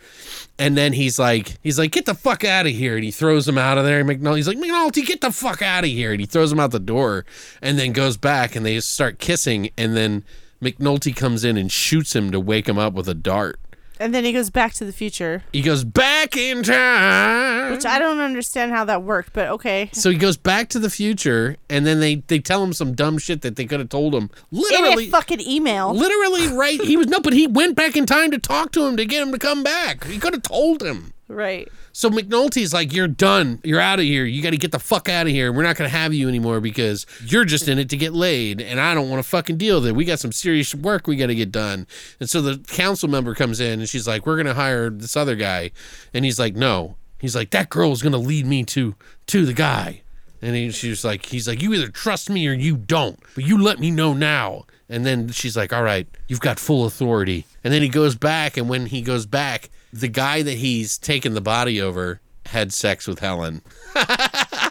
And 0.59 0.77
then 0.77 0.93
he's 0.93 1.19
like, 1.19 1.57
he's 1.63 1.79
like, 1.79 1.91
"Get 1.91 2.07
the 2.07 2.15
fuck 2.15 2.45
out 2.45 2.67
of 2.67 2.73
here!" 2.73 2.95
And 2.95 3.03
he 3.05 3.11
throws 3.11 3.49
him 3.49 3.59
out 3.59 3.79
of 3.79 3.85
there. 3.85 4.01
And 4.01 4.09
McNulty's 4.09 4.47
like, 4.47 4.59
"McNulty, 4.59 5.05
get 5.05 5.23
the 5.23 5.33
fuck 5.33 5.63
out 5.63 5.83
of 5.85 5.91
here!" 5.91 6.13
And 6.13 6.21
he 6.21 6.27
throws 6.27 6.53
him 6.53 6.61
out 6.61 6.71
the 6.71 6.79
door, 6.79 7.25
and 7.61 7.79
then 7.79 7.93
goes 7.93 8.17
back 8.17 8.55
and 8.55 8.65
they 8.65 8.79
start 8.81 9.19
kissing. 9.19 9.71
And 9.77 9.97
then 9.97 10.25
McNulty 10.63 11.17
comes 11.17 11.43
in 11.43 11.57
and 11.57 11.73
shoots 11.73 12.15
him 12.15 12.31
to 12.31 12.39
wake 12.39 12.69
him 12.69 12.79
up 12.79 12.93
with 12.93 13.09
a 13.09 13.15
dart. 13.15 13.59
And 14.01 14.15
then 14.15 14.25
he 14.25 14.33
goes 14.33 14.49
back 14.49 14.73
to 14.75 14.85
the 14.87 14.93
future, 14.93 15.45
He 15.53 15.61
goes 15.61 15.85
back 15.85 16.35
in 16.37 16.63
time. 16.63 17.71
which 17.73 17.85
I 17.85 17.99
don't 17.99 18.19
understand 18.19 18.73
how 18.73 18.85
that 18.87 19.03
worked, 19.03 19.35
but 19.35 19.49
okay. 19.51 19.91
so 19.93 20.11
he 20.11 20.17
goes 20.17 20.39
back 20.39 20.71
to 20.71 20.79
the 20.79 20.89
future, 20.89 21.57
and 21.69 21.85
then 21.87 22.01
they 22.01 22.17
they 22.27 22.39
tell 22.39 22.65
him 22.65 22.73
some 22.73 22.95
dumb 22.95 23.19
shit 23.19 23.43
that 23.43 23.57
they 23.57 23.67
could 23.67 23.79
have 23.79 23.91
told 23.91 24.15
him. 24.15 24.31
In 24.51 24.59
Literally, 24.61 25.07
a 25.09 25.11
fucking 25.11 25.41
email. 25.43 25.93
literally, 25.95 26.49
right? 26.49 26.81
He 26.81 26.97
was 26.97 27.09
no, 27.09 27.21
but 27.21 27.35
he 27.35 27.47
went 27.47 27.77
back 27.77 27.95
in 27.95 28.07
time 28.07 28.31
to 28.31 28.39
talk 28.39 28.73
to 28.73 28.87
him 28.87 28.97
to 28.97 29.05
get 29.05 29.21
him 29.23 29.33
to 29.33 29.39
come 29.39 29.63
back. 29.63 30.05
He 30.07 30.19
could 30.19 30.33
have 30.33 30.43
told 30.43 30.83
him. 30.83 31.13
Right. 31.31 31.69
So 31.93 32.11
McNulty's 32.11 32.75
like, 32.75 32.93
"You're 32.93 33.07
done. 33.07 33.61
You're 33.63 33.81
out 33.81 34.01
of 34.01 34.05
here. 34.05 34.25
You 34.25 34.43
got 34.43 34.51
to 34.51 34.57
get 34.57 34.73
the 34.73 34.81
fuck 34.81 35.09
out 35.09 35.29
of 35.29 35.33
here. 35.33 35.53
We're 35.53 35.63
not 35.63 35.77
going 35.77 35.89
to 35.89 35.97
have 35.97 36.13
you 36.13 36.29
anymore 36.29 36.61
because 36.61 37.07
you're 37.25 37.45
just 37.45 37.69
in 37.69 37.79
it 37.79 37.89
to 37.91 37.97
get 37.97 38.13
laid, 38.13 38.61
and 38.61 38.81
I 38.81 38.95
don't 38.95 39.09
want 39.09 39.23
to 39.23 39.29
fucking 39.29 39.57
deal 39.57 39.77
with 39.77 39.87
it. 39.87 39.95
We 39.95 40.05
got 40.05 40.19
some 40.19 40.33
serious 40.33 40.75
work 40.75 41.07
we 41.07 41.15
got 41.15 41.29
to 41.29 41.37
get 41.37 41.53
done." 41.53 41.87
And 42.19 42.29
so 42.29 42.43
the 42.43 42.59
council 42.59 43.09
member 43.09 43.37
comes 43.37 43.61
in, 43.61 43.79
and 43.79 43.89
she's 43.89 44.09
like, 44.09 44.27
"We're 44.27 44.35
going 44.35 44.47
to 44.47 44.55
hire 44.55 44.91
this 44.91 45.17
other 45.17 45.37
guy," 45.37 45.71
and 46.13 46.25
he's 46.25 46.41
like, 46.41 46.57
"No." 46.57 46.97
He's 47.21 47.37
like, 47.37 47.51
"That 47.51 47.71
girl 47.71 47.93
is 47.93 48.03
going 48.03 48.13
to 48.13 48.19
lead 48.19 48.45
me 48.45 48.65
to 48.65 48.97
to 49.27 49.47
the 49.47 49.53
guy." 49.53 50.03
And 50.43 50.57
he, 50.57 50.71
she's 50.71 51.05
like, 51.05 51.27
he's 51.27 51.47
like, 51.47 51.61
you 51.61 51.75
either 51.75 51.89
trust 51.89 52.31
me 52.31 52.49
or 52.49 52.55
you 52.55 52.75
don't, 52.75 53.21
but 53.35 53.45
you 53.45 53.63
let 53.63 53.79
me 53.79 53.91
know 53.91 54.15
now. 54.15 54.65
And 54.89 55.05
then 55.05 55.29
she's 55.29 55.55
like, 55.55 55.71
all 55.71 55.83
right, 55.83 56.09
you've 56.29 56.41
got 56.41 56.59
full 56.59 56.87
authority. 56.87 57.45
And 57.63 57.75
then 57.75 57.83
he 57.83 57.91
goes 57.91 58.15
back, 58.15 58.57
and 58.57 58.67
when 58.67 58.87
he 58.87 59.03
goes 59.03 59.27
back, 59.27 59.69
the 59.93 60.09
guy 60.09 60.43
that 60.43 60.59
he's 60.59 60.99
taken 60.99 61.35
the 61.35 61.41
body 61.41 61.81
over 61.81 62.21
had 62.47 62.73
sex 62.73 63.07
with 63.07 63.19
Helen. 63.21 63.63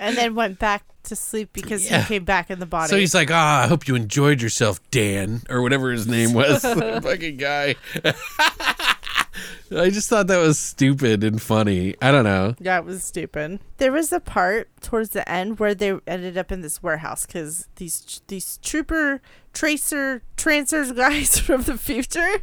And 0.02 0.16
then 0.16 0.34
went 0.34 0.60
back 0.60 0.86
to 1.04 1.16
sleep 1.16 1.50
because 1.52 1.86
Yeah. 1.92 2.04
he 2.04 2.08
came 2.08 2.24
back 2.24 2.50
in 2.50 2.60
the 2.60 2.66
body. 2.66 2.88
So 2.90 2.96
he's 2.96 3.14
like, 3.14 3.30
ah, 3.32 3.64
I 3.64 3.68
hope 3.68 3.86
you 3.86 3.96
enjoyed 3.96 4.42
yourself, 4.42 4.80
Dan, 4.92 5.42
or 5.50 5.62
whatever 5.62 5.92
his 5.92 6.08
name 6.08 6.32
was. 6.32 6.62
fucking 7.04 7.36
guy. 7.36 7.76
I 9.72 9.90
just 9.90 10.10
thought 10.10 10.28
that 10.28 10.38
was 10.38 10.58
stupid 10.58 11.24
and 11.24 11.42
funny. 11.42 11.96
I 12.02 12.12
don't 12.12 12.24
know. 12.24 12.56
Yeah, 12.60 12.78
it 12.80 12.86
was 12.86 13.04
stupid. 13.04 13.60
There 13.78 13.92
was 13.92 14.12
a 14.14 14.20
part 14.22 14.70
towards 14.82 15.10
the 15.10 15.30
end 15.30 15.60
where 15.60 15.76
they 15.76 16.00
ended 16.08 16.38
up 16.38 16.52
in 16.52 16.62
this 16.62 16.82
warehouse 16.82 17.26
because 17.26 17.68
these 17.76 18.22
these 18.28 18.58
trooper 18.64 19.22
tracer 19.54 20.24
trancers 20.38 20.92
guys 20.94 21.38
from 21.40 21.64
the 21.64 21.78
future 21.78 22.38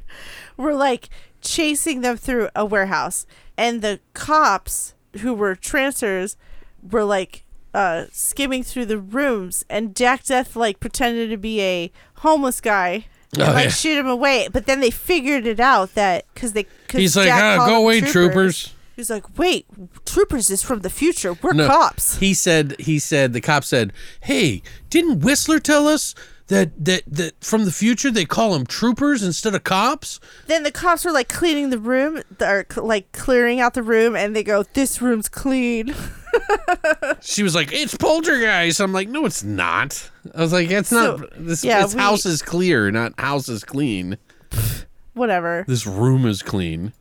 were 0.57 0.74
like 0.74 1.09
chasing 1.49 2.01
them 2.01 2.16
through 2.16 2.49
a 2.55 2.64
warehouse, 2.64 3.26
and 3.57 3.82
the 3.82 4.01
cops 4.14 4.94
who 5.20 5.32
were 5.34 5.55
trancers 5.55 6.36
were 6.82 7.05
like 7.05 7.44
uh 7.74 8.05
skimming 8.12 8.62
through 8.62 8.86
the 8.86 8.99
rooms, 8.99 9.64
and 9.68 9.94
Jack 9.97 10.24
Deth 10.24 10.57
like 10.57 10.80
pretended 10.80 11.30
to 11.30 11.36
be 11.36 11.61
a 11.62 11.92
homeless 12.16 12.61
guy. 12.61 13.07
And, 13.34 13.42
Oh, 13.42 13.47
like 13.53 13.64
yeah. 13.64 13.70
shoot 13.70 13.99
him 13.99 14.07
away, 14.07 14.49
but 14.51 14.66
then 14.66 14.80
they 14.80 14.90
figured 14.90 15.47
it 15.47 15.61
out 15.61 15.94
that 15.94 16.24
because 16.32 16.53
they 16.53 16.62
cause 16.88 17.01
He's 17.01 17.16
like, 17.16 17.26
Jack 17.26 17.42
ah, 17.42 17.57
called 17.57 17.68
go 17.68 17.76
away, 17.82 18.01
troopers. 18.01 18.72
He's 18.94 19.11
like, 19.11 19.36
wait, 19.36 19.66
troopers 20.07 20.49
is 20.49 20.62
from 20.62 20.80
the 20.80 20.88
future. 20.88 21.34
We're 21.42 21.53
No, 21.53 21.66
cops. 21.66 22.16
He 22.16 22.32
said. 22.32 22.76
He 22.78 22.99
said. 22.99 23.34
The 23.34 23.42
cop 23.42 23.62
said, 23.64 23.92
"Hey, 24.20 24.62
didn't 24.88 25.20
Whistler 25.20 25.59
tell 25.59 25.86
us 25.86 26.14
that 26.49 26.84
that 26.84 27.03
that 27.07 27.44
from 27.44 27.64
the 27.64 27.72
future 27.72 28.11
they 28.11 28.24
call 28.24 28.53
them 28.53 28.66
troopers 28.66 29.22
instead 29.22 29.55
of 29.55 29.64
cops?" 29.64 30.20
Then 30.47 30.62
the 30.62 30.70
cops 30.72 31.05
were 31.05 31.12
like 31.12 31.28
cleaning 31.28 31.70
the 31.70 31.78
room, 31.78 32.22
or 32.40 32.66
like 32.76 33.12
clearing 33.12 33.61
out 33.61 33.74
the 33.74 33.82
room, 33.82 34.14
and 34.16 34.34
they 34.34 34.42
go, 34.42 34.64
"This 34.74 35.01
room's 35.03 35.28
clean." 35.28 35.94
She 37.22 37.42
was 37.42 37.55
like, 37.55 37.72
"It's 37.72 37.94
poltergeist." 37.97 38.80
I'm 38.80 38.92
like, 38.92 39.09
"No, 39.09 39.24
it's 39.24 39.42
not." 39.42 40.11
I 40.34 40.40
was 40.42 40.53
like, 40.53 40.70
"It's 40.70 40.92
not. 40.92 41.30
This 41.36 41.64
yeah, 41.64 41.82
it's 41.82 41.94
we- 41.94 42.01
house 42.01 42.26
is 42.26 42.42
clear, 42.42 42.90
not 42.90 43.18
house 43.18 43.49
is 43.49 43.64
clean. 43.64 44.18
Whatever. 45.14 45.64
This 45.66 45.86
room 45.86 46.26
is 46.26 46.42
clean." 46.42 46.92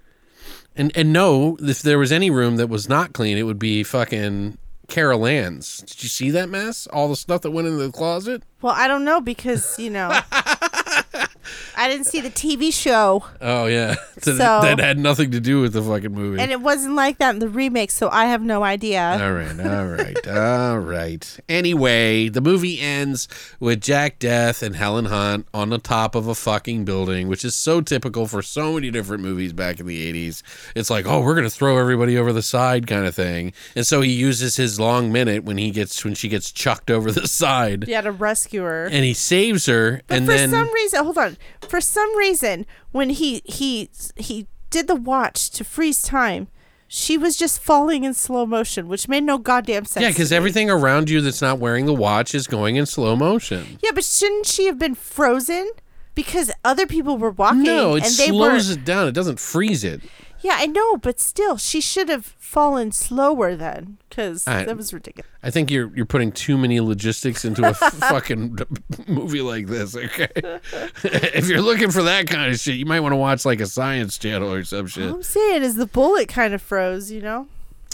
And 0.76 0.92
and 0.96 1.12
no, 1.12 1.58
if 1.60 1.82
there 1.82 2.00
was 2.00 2.12
any 2.14 2.30
room 2.30 2.56
that 2.58 2.68
was 2.68 2.88
not 2.88 3.12
clean, 3.14 3.38
it 3.38 3.44
would 3.44 3.60
be 3.60 3.84
fucking 3.84 4.58
Carol 4.88 5.26
Anne's. 5.26 5.80
Did 5.80 6.04
you 6.04 6.10
see 6.10 6.30
that 6.32 6.50
mess? 6.50 6.88
All 6.88 7.08
the 7.08 7.16
stuff 7.16 7.42
that 7.42 7.52
went 7.52 7.68
into 7.68 7.84
the 7.84 7.92
closet. 7.92 8.44
Well, 8.62 8.74
I 8.76 8.88
don't 8.88 9.04
know 9.06 9.22
because 9.22 9.78
you 9.80 9.90
know, 9.90 10.10
I 11.78 11.88
didn't 11.90 12.06
see 12.06 12.22
the 12.22 12.30
TV 12.30 12.74
show, 12.74 13.26
Oh 13.42 13.66
yeah, 13.68 13.96
that, 14.16 14.24
So- 14.24 14.36
that 14.62 14.80
had 14.80 14.98
nothing 15.00 15.32
to 15.32 15.40
do 15.40 15.62
with 15.62 15.74
the 15.74 15.82
fucking 15.82 16.12
movie. 16.14 16.40
and 16.42 16.52
it 16.52 16.62
wasn't 16.62 16.96
like 16.96 17.18
that 17.20 17.34
in 17.36 17.40
the 17.40 17.50
remake, 17.50 17.92
so 17.92 18.10
I 18.10 18.26
have 18.26 18.42
no 18.42 18.64
idea. 18.64 19.20
All 19.22 19.32
right, 19.34 19.60
all 19.60 19.86
right, 19.88 20.28
all 20.28 20.80
right. 20.80 21.40
Anyway, 21.50 22.30
the 22.30 22.42
movie 22.42 22.80
ends 22.80 23.28
with 23.60 23.82
Jack 23.82 24.20
Deth 24.20 24.62
and 24.62 24.76
Helen 24.76 25.06
Hunt 25.06 25.48
on 25.54 25.70
the 25.70 25.78
top 25.78 26.16
of 26.16 26.28
a 26.28 26.36
fucking 26.36 26.86
building, 26.86 27.28
which 27.28 27.44
is 27.46 27.56
so 27.56 27.82
typical 27.82 28.28
for 28.28 28.42
so 28.42 28.74
many 28.74 28.92
different 28.92 29.24
movies 29.24 29.54
back 29.54 29.80
in 29.80 29.88
the 29.88 30.14
80s. 30.30 30.42
It's 30.76 30.90
like, 30.90 31.06
oh, 31.06 31.22
we're 31.22 31.34
going 31.36 31.44
to 31.48 31.50
throw 31.50 31.78
everybody 31.78 32.18
over 32.18 32.32
the 32.34 32.42
side 32.42 32.88
kind 32.88 33.06
of 33.06 33.16
thing. 33.16 33.54
And 33.76 33.86
so 33.86 34.02
he 34.02 34.12
uses 34.12 34.56
his 34.56 34.80
long 34.80 35.12
minute 35.12 35.44
when 35.44 35.58
he 35.58 35.72
gets 35.72 36.04
when 36.04 36.14
she 36.16 36.28
gets 36.30 36.52
chucked 36.52 36.92
over 36.92 37.12
the 37.12 37.28
side. 37.28 37.86
Yeah, 37.88 38.02
to 38.02 38.12
rescue 38.12 38.62
her. 38.64 38.86
And 38.86 39.04
he 39.06 39.14
saves 39.14 39.66
her 39.68 40.02
But 40.08 40.18
and 40.18 40.26
for 40.26 40.34
then 40.34 40.50
some 40.50 40.72
reason, 40.74 41.04
hold 41.04 41.18
on. 41.18 41.35
For 41.68 41.82
some 41.82 42.16
reason, 42.18 42.66
when 42.92 43.10
he 43.10 43.42
he 43.46 43.90
he 44.16 44.48
did 44.70 44.88
the 44.88 44.96
watch 44.96 45.50
to 45.52 45.64
freeze 45.64 46.02
time, 46.02 46.48
she 46.88 47.18
was 47.18 47.36
just 47.36 47.60
falling 47.62 48.04
in 48.04 48.14
slow 48.14 48.46
motion, 48.46 48.88
which 48.88 49.08
made 49.08 49.24
no 49.24 49.38
goddamn 49.38 49.86
sense. 49.86 50.04
Yeah, 50.04 50.10
because 50.10 50.32
everything 50.32 50.70
around 50.70 51.10
you 51.10 51.22
that's 51.22 51.42
not 51.42 51.60
wearing 51.60 51.86
the 51.86 51.94
watch 51.94 52.36
is 52.36 52.48
going 52.48 52.76
in 52.76 52.86
slow 52.86 53.16
motion. 53.16 53.80
Yeah, 53.84 53.92
but 53.94 54.04
shouldn't 54.04 54.46
she 54.46 54.66
have 54.66 54.78
been 54.80 54.96
frozen? 54.96 55.70
Because 56.14 56.52
other 56.64 56.86
people 56.88 57.18
were 57.18 57.32
walking 57.32 57.64
No, 57.64 57.96
it 57.96 58.04
and 58.06 58.14
they 58.14 58.28
slows 58.28 58.70
were. 58.70 58.74
it 58.76 58.86
down. 58.86 59.08
It 59.08 59.12
doesn't 59.14 59.40
freeze 59.40 59.84
it. 59.84 60.02
Yeah, 60.46 60.58
I 60.60 60.68
know, 60.68 60.98
but 60.98 61.20
still, 61.20 61.58
she 61.58 61.82
should 61.82 62.08
have 62.08 62.24
fallen 62.38 62.92
slower 62.92 63.56
then, 63.56 63.98
because 64.08 64.44
that 64.44 64.78
was 64.78 64.94
ridiculous. 64.94 65.28
I 65.42 65.50
think 65.50 65.72
you're 65.72 65.92
you're 65.96 66.06
putting 66.06 66.32
too 66.32 66.56
many 66.56 66.80
logistics 66.80 67.46
into 67.46 67.68
a 67.68 67.74
fucking 67.74 68.60
movie 69.08 69.42
like 69.42 69.66
this. 69.66 69.96
Okay, 69.96 70.28
if 71.04 71.48
you're 71.48 71.64
looking 71.64 71.90
for 71.90 72.04
that 72.04 72.28
kind 72.28 72.52
of 72.52 72.60
shit, 72.60 72.76
you 72.76 72.86
might 72.86 73.00
want 73.00 73.14
to 73.14 73.18
watch 73.18 73.44
like 73.44 73.60
a 73.60 73.66
science 73.66 74.20
channel 74.20 74.54
or 74.54 74.64
some 74.64 74.86
shit. 74.86 75.10
All 75.10 75.16
I'm 75.16 75.24
saying 75.24 75.64
is 75.64 75.78
the 75.78 75.88
bullet 75.88 76.28
kind 76.30 76.54
of 76.54 76.62
froze, 76.62 77.10
you 77.10 77.22
know. 77.22 77.48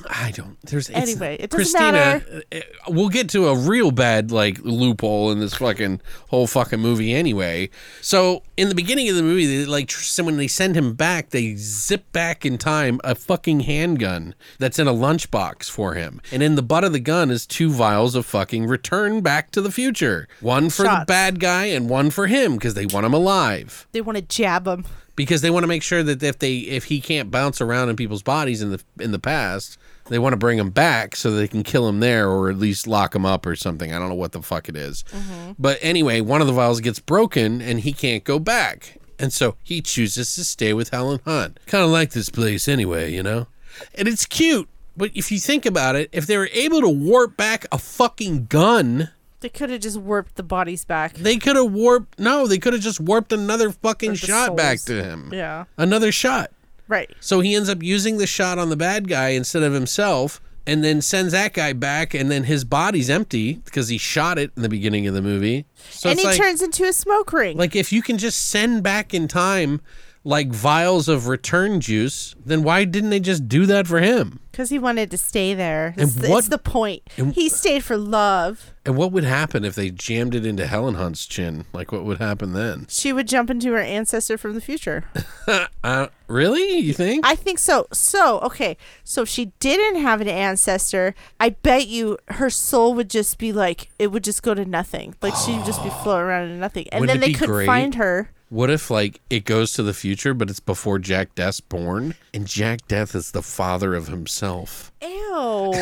I 0.09 0.31
don't. 0.31 0.57
There's 0.63 0.89
it's- 0.89 1.03
Anyway, 1.09 1.37
it 1.39 1.49
doesn't 1.49 1.57
Christina. 1.65 1.91
matter. 1.91 2.43
uh, 2.51 2.55
uh, 2.57 2.61
We'll 2.87 3.09
get 3.09 3.29
to 3.29 3.47
a 3.47 3.55
real 3.55 3.91
bad 3.91 4.31
like 4.31 4.59
loophole 4.63 5.31
in 5.31 5.39
this 5.39 5.53
fucking 5.55 6.01
whole 6.29 6.47
fucking 6.47 6.79
movie 6.79 7.13
anyway. 7.13 7.69
So 8.01 8.43
in 8.57 8.69
the 8.69 8.75
beginning 8.75 9.07
of 9.09 9.15
the 9.15 9.23
movie, 9.23 9.45
they, 9.45 9.65
like 9.65 9.91
when 10.19 10.37
they 10.37 10.47
send 10.47 10.75
him 10.75 10.93
back, 10.93 11.29
they 11.29 11.55
zip 11.55 12.11
back 12.11 12.45
in 12.45 12.57
time 12.57 12.99
a 13.03 13.15
fucking 13.15 13.61
handgun 13.61 14.35
that's 14.59 14.79
in 14.79 14.87
a 14.87 14.93
lunchbox 14.93 15.69
for 15.69 15.93
him, 15.93 16.21
and 16.31 16.41
in 16.43 16.55
the 16.55 16.63
butt 16.63 16.83
of 16.83 16.91
the 16.93 16.99
gun 16.99 17.29
is 17.31 17.45
two 17.45 17.69
vials 17.69 18.15
of 18.15 18.25
fucking 18.25 18.65
Return 18.67 19.21
Back 19.21 19.51
to 19.51 19.61
the 19.61 19.71
Future. 19.71 20.27
One 20.39 20.69
for 20.69 20.83
the 20.83 21.05
bad 21.07 21.39
guy 21.39 21.65
and 21.65 21.89
one 21.89 22.09
for 22.09 22.27
him 22.27 22.53
because 22.53 22.73
they 22.73 22.85
want 22.85 23.05
him 23.05 23.13
alive 23.13 23.87
They 23.91 24.01
want 24.01 24.17
to 24.17 24.21
jab 24.23 24.67
him. 24.67 24.85
because 25.15 25.41
they 25.41 25.49
want 25.49 25.63
to 25.63 25.67
make 25.67 25.83
sure 25.83 26.03
that 26.03 26.21
if 26.23 26.39
they 26.39 26.57
if 26.57 26.85
he 26.85 26.99
can't 27.01 27.29
bounce 27.31 27.61
around 27.61 27.89
in 27.89 27.95
people's 27.95 28.23
bodies 28.23 28.61
in 28.61 28.71
the 28.71 28.81
in 28.99 29.11
the 29.11 29.19
past, 29.19 29.77
they 30.11 30.19
want 30.19 30.33
to 30.33 30.37
bring 30.37 30.59
him 30.59 30.69
back 30.69 31.15
so 31.15 31.31
they 31.31 31.47
can 31.47 31.63
kill 31.63 31.87
him 31.87 31.99
there 32.01 32.29
or 32.29 32.49
at 32.49 32.57
least 32.57 32.85
lock 32.85 33.15
him 33.15 33.25
up 33.25 33.45
or 33.45 33.55
something. 33.55 33.93
I 33.93 33.97
don't 33.99 34.09
know 34.09 34.15
what 34.15 34.33
the 34.33 34.41
fuck 34.41 34.67
it 34.69 34.75
is. 34.75 35.03
Mm-hmm. 35.11 35.53
But 35.57 35.79
anyway, 35.81 36.21
one 36.21 36.41
of 36.41 36.47
the 36.47 36.53
vials 36.53 36.81
gets 36.81 36.99
broken 36.99 37.61
and 37.61 37.79
he 37.79 37.93
can't 37.93 38.23
go 38.23 38.37
back. 38.37 38.97
And 39.17 39.31
so 39.31 39.55
he 39.63 39.81
chooses 39.81 40.33
to 40.35 40.43
stay 40.43 40.73
with 40.73 40.89
Helen 40.89 41.19
Hunt. 41.25 41.59
Kind 41.67 41.83
of 41.83 41.89
like 41.91 42.11
this 42.11 42.29
place 42.29 42.67
anyway, 42.67 43.13
you 43.13 43.23
know? 43.23 43.47
And 43.95 44.07
it's 44.07 44.25
cute. 44.25 44.67
But 44.97 45.11
if 45.15 45.31
you 45.31 45.39
think 45.39 45.65
about 45.65 45.95
it, 45.95 46.09
if 46.11 46.27
they 46.27 46.37
were 46.37 46.49
able 46.53 46.81
to 46.81 46.89
warp 46.89 47.37
back 47.37 47.65
a 47.71 47.77
fucking 47.77 48.47
gun, 48.47 49.09
They 49.39 49.47
could 49.49 49.69
have 49.69 49.79
just 49.81 49.97
warped 49.97 50.35
the 50.35 50.43
bodies 50.43 50.83
back. 50.85 51.13
they 51.13 51.37
could 51.37 51.55
have 51.55 51.71
warped. 51.71 52.19
No, 52.19 52.47
they 52.47 52.57
could 52.57 52.73
have 52.73 52.81
just 52.81 52.99
warped 52.99 53.31
another 53.31 53.71
fucking 53.71 54.15
shot 54.15 54.57
back 54.57 54.81
to 54.81 55.01
him. 55.03 55.29
Yeah. 55.33 55.65
Another 55.77 56.11
shot. 56.11 56.51
Right. 56.91 57.09
So 57.21 57.39
he 57.39 57.55
ends 57.55 57.69
up 57.69 57.81
using 57.81 58.17
the 58.17 58.27
shot 58.27 58.59
on 58.59 58.69
the 58.69 58.75
bad 58.75 59.07
guy 59.07 59.29
instead 59.29 59.63
of 59.63 59.71
himself, 59.73 60.41
and 60.67 60.83
then 60.83 61.01
sends 61.01 61.31
that 61.31 61.53
guy 61.53 61.71
back, 61.73 62.13
and 62.13 62.29
then 62.29 62.43
his 62.43 62.63
body's 62.65 63.09
empty 63.09 63.53
because 63.65 63.87
he 63.87 63.97
shot 63.97 64.37
it 64.37 64.51
in 64.55 64.61
the 64.61 64.69
beginning 64.69 65.07
of 65.07 65.13
the 65.13 65.21
movie. 65.21 65.65
So 65.89 66.09
and 66.09 66.19
he 66.19 66.25
like, 66.25 66.37
turns 66.37 66.61
into 66.61 66.83
a 66.83 66.93
smoke 66.93 67.31
ring. 67.33 67.57
like 67.57 67.75
if 67.75 67.91
you 67.93 68.01
can 68.01 68.17
just 68.17 68.49
send 68.49 68.83
back 68.83 69.13
in 69.13 69.27
time 69.27 69.79
like 70.23 70.49
vials 70.49 71.07
of 71.07 71.27
return 71.27 71.81
juice, 71.81 72.35
then 72.45 72.61
why 72.61 72.83
didn't 72.85 73.09
they 73.09 73.19
just 73.19 73.47
do 73.47 73.65
that 73.65 73.87
for 73.87 73.99
him? 74.01 74.39
Because 74.51 74.69
he 74.69 74.77
wanted 74.77 75.09
to 75.09 75.17
stay 75.17 75.55
there. 75.55 75.95
And 75.97 76.01
It's, 76.03 76.13
the- 76.13 76.29
what- 76.29 76.39
it's 76.39 76.49
the 76.49 76.59
point. 76.59 77.01
and- 77.17 77.33
he 77.33 77.49
stayed 77.49 77.83
for 77.83 77.97
love. 77.97 78.71
And 78.85 78.95
what 78.95 79.11
would 79.11 79.23
happen 79.23 79.65
if 79.65 79.73
they 79.73 79.89
jammed 79.89 80.35
it 80.35 80.45
into 80.45 80.67
Helen 80.67 80.93
Hunt's 80.93 81.25
chin? 81.25 81.65
Like 81.73 81.91
what 81.91 82.03
would 82.03 82.19
happen 82.19 82.53
then? 82.53 82.85
She 82.87 83.11
would 83.11 83.27
jump 83.27 83.49
into 83.49 83.71
her 83.71 83.79
ancestor 83.79 84.37
from 84.37 84.53
the 84.53 84.61
future. 84.61 85.05
Uh, 85.83 86.07
really? 86.31 86.77
You 86.79 86.93
think? 86.93 87.25
I 87.25 87.35
think 87.35 87.59
so. 87.59 87.87
So, 87.93 88.39
okay. 88.39 88.77
So 89.03 89.23
if 89.23 89.29
she 89.29 89.45
didn't 89.59 90.01
have 90.01 90.21
an 90.21 90.27
ancestor, 90.27 91.13
I 91.39 91.49
bet 91.49 91.87
you 91.87 92.17
her 92.29 92.49
soul 92.49 92.93
would 92.95 93.09
just 93.09 93.37
be 93.37 93.51
like, 93.51 93.89
it 93.99 94.07
would 94.11 94.23
just 94.23 94.41
go 94.43 94.53
to 94.53 94.65
nothing. 94.65 95.15
Like 95.21 95.35
she 95.35 95.55
would 95.55 95.65
just 95.65 95.83
be 95.83 95.89
floating 96.03 96.25
around 96.25 96.49
in 96.49 96.59
nothing. 96.59 96.87
And 96.91 97.01
Wouldn't 97.01 97.19
then 97.19 97.23
it 97.23 97.27
they 97.27 97.33
be 97.33 97.39
couldn't 97.39 97.55
great? 97.55 97.65
find 97.65 97.95
her. 97.95 98.31
What 98.49 98.69
if 98.69 98.89
like 98.91 99.21
it 99.29 99.45
goes 99.45 99.71
to 99.73 99.83
the 99.83 99.93
future, 99.93 100.33
but 100.33 100.49
it's 100.49 100.59
before 100.59 100.99
Jack 100.99 101.35
Deth's 101.35 101.61
born, 101.61 102.15
and 102.33 102.45
Jack 102.45 102.85
Deth 102.87 103.15
is 103.15 103.31
the 103.31 103.41
father 103.41 103.95
of 103.95 104.07
himself? 104.07 104.91
Ew. 105.01 105.73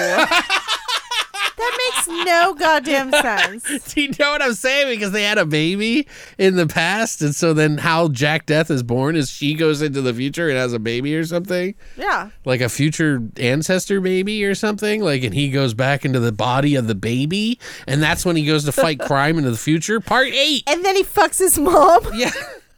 that 1.60 1.92
makes 1.96 2.26
no 2.26 2.54
goddamn 2.56 3.12
sense. 3.12 3.94
Do 3.94 4.02
you 4.02 4.10
know 4.20 4.32
what 4.32 4.42
I'm 4.42 4.54
saying? 4.54 4.88
Because 4.90 5.12
they 5.12 5.24
had 5.24 5.38
a 5.38 5.46
baby 5.46 6.08
in 6.38 6.56
the 6.56 6.66
past, 6.68 7.22
and 7.22 7.36
so 7.36 7.54
then 7.54 7.78
how 7.78 8.08
Jack 8.08 8.46
Deth 8.48 8.72
is 8.72 8.82
born 8.84 9.16
is 9.16 9.30
she 9.30 9.54
goes 9.54 9.82
into 9.82 10.02
the 10.02 10.14
future 10.14 10.50
and 10.50 10.58
has 10.58 10.74
a 10.74 10.80
baby 10.80 11.16
or 11.16 11.26
something, 11.26 11.76
Yeah. 11.98 12.30
like 12.46 12.62
a 12.62 12.70
future 12.70 13.22
ancestor 13.38 14.00
baby 14.02 14.44
or 14.46 14.56
something. 14.56 15.04
Like, 15.04 15.24
and 15.24 15.34
he 15.34 15.50
goes 15.52 15.74
back 15.74 16.06
into 16.06 16.20
the 16.20 16.32
body 16.32 16.76
of 16.76 16.88
the 16.88 16.96
baby, 16.96 17.60
and 17.88 18.02
that's 18.02 18.26
when 18.26 18.36
he 18.36 18.46
goes 18.46 18.64
to 18.66 18.72
fight 18.72 19.00
crime 19.02 19.38
into 19.38 19.52
the 19.52 19.58
future. 19.58 20.00
Part 20.00 20.30
eight, 20.30 20.64
And 20.68 20.84
then 20.86 20.96
he 20.96 21.04
fucks 21.04 21.40
his 21.40 21.60
mom. 21.60 22.08
yeah, 22.14 22.32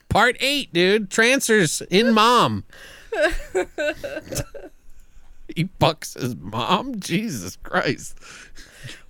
part 0.09 0.36
eight, 0.39 0.73
dude. 0.73 1.09
Transfers 1.11 1.82
in 1.89 2.13
mom. 2.13 2.63
he 5.55 5.63
bucks 5.65 6.13
his 6.13 6.36
mom. 6.36 6.99
Jesus 6.99 7.57
Christ. 7.57 8.17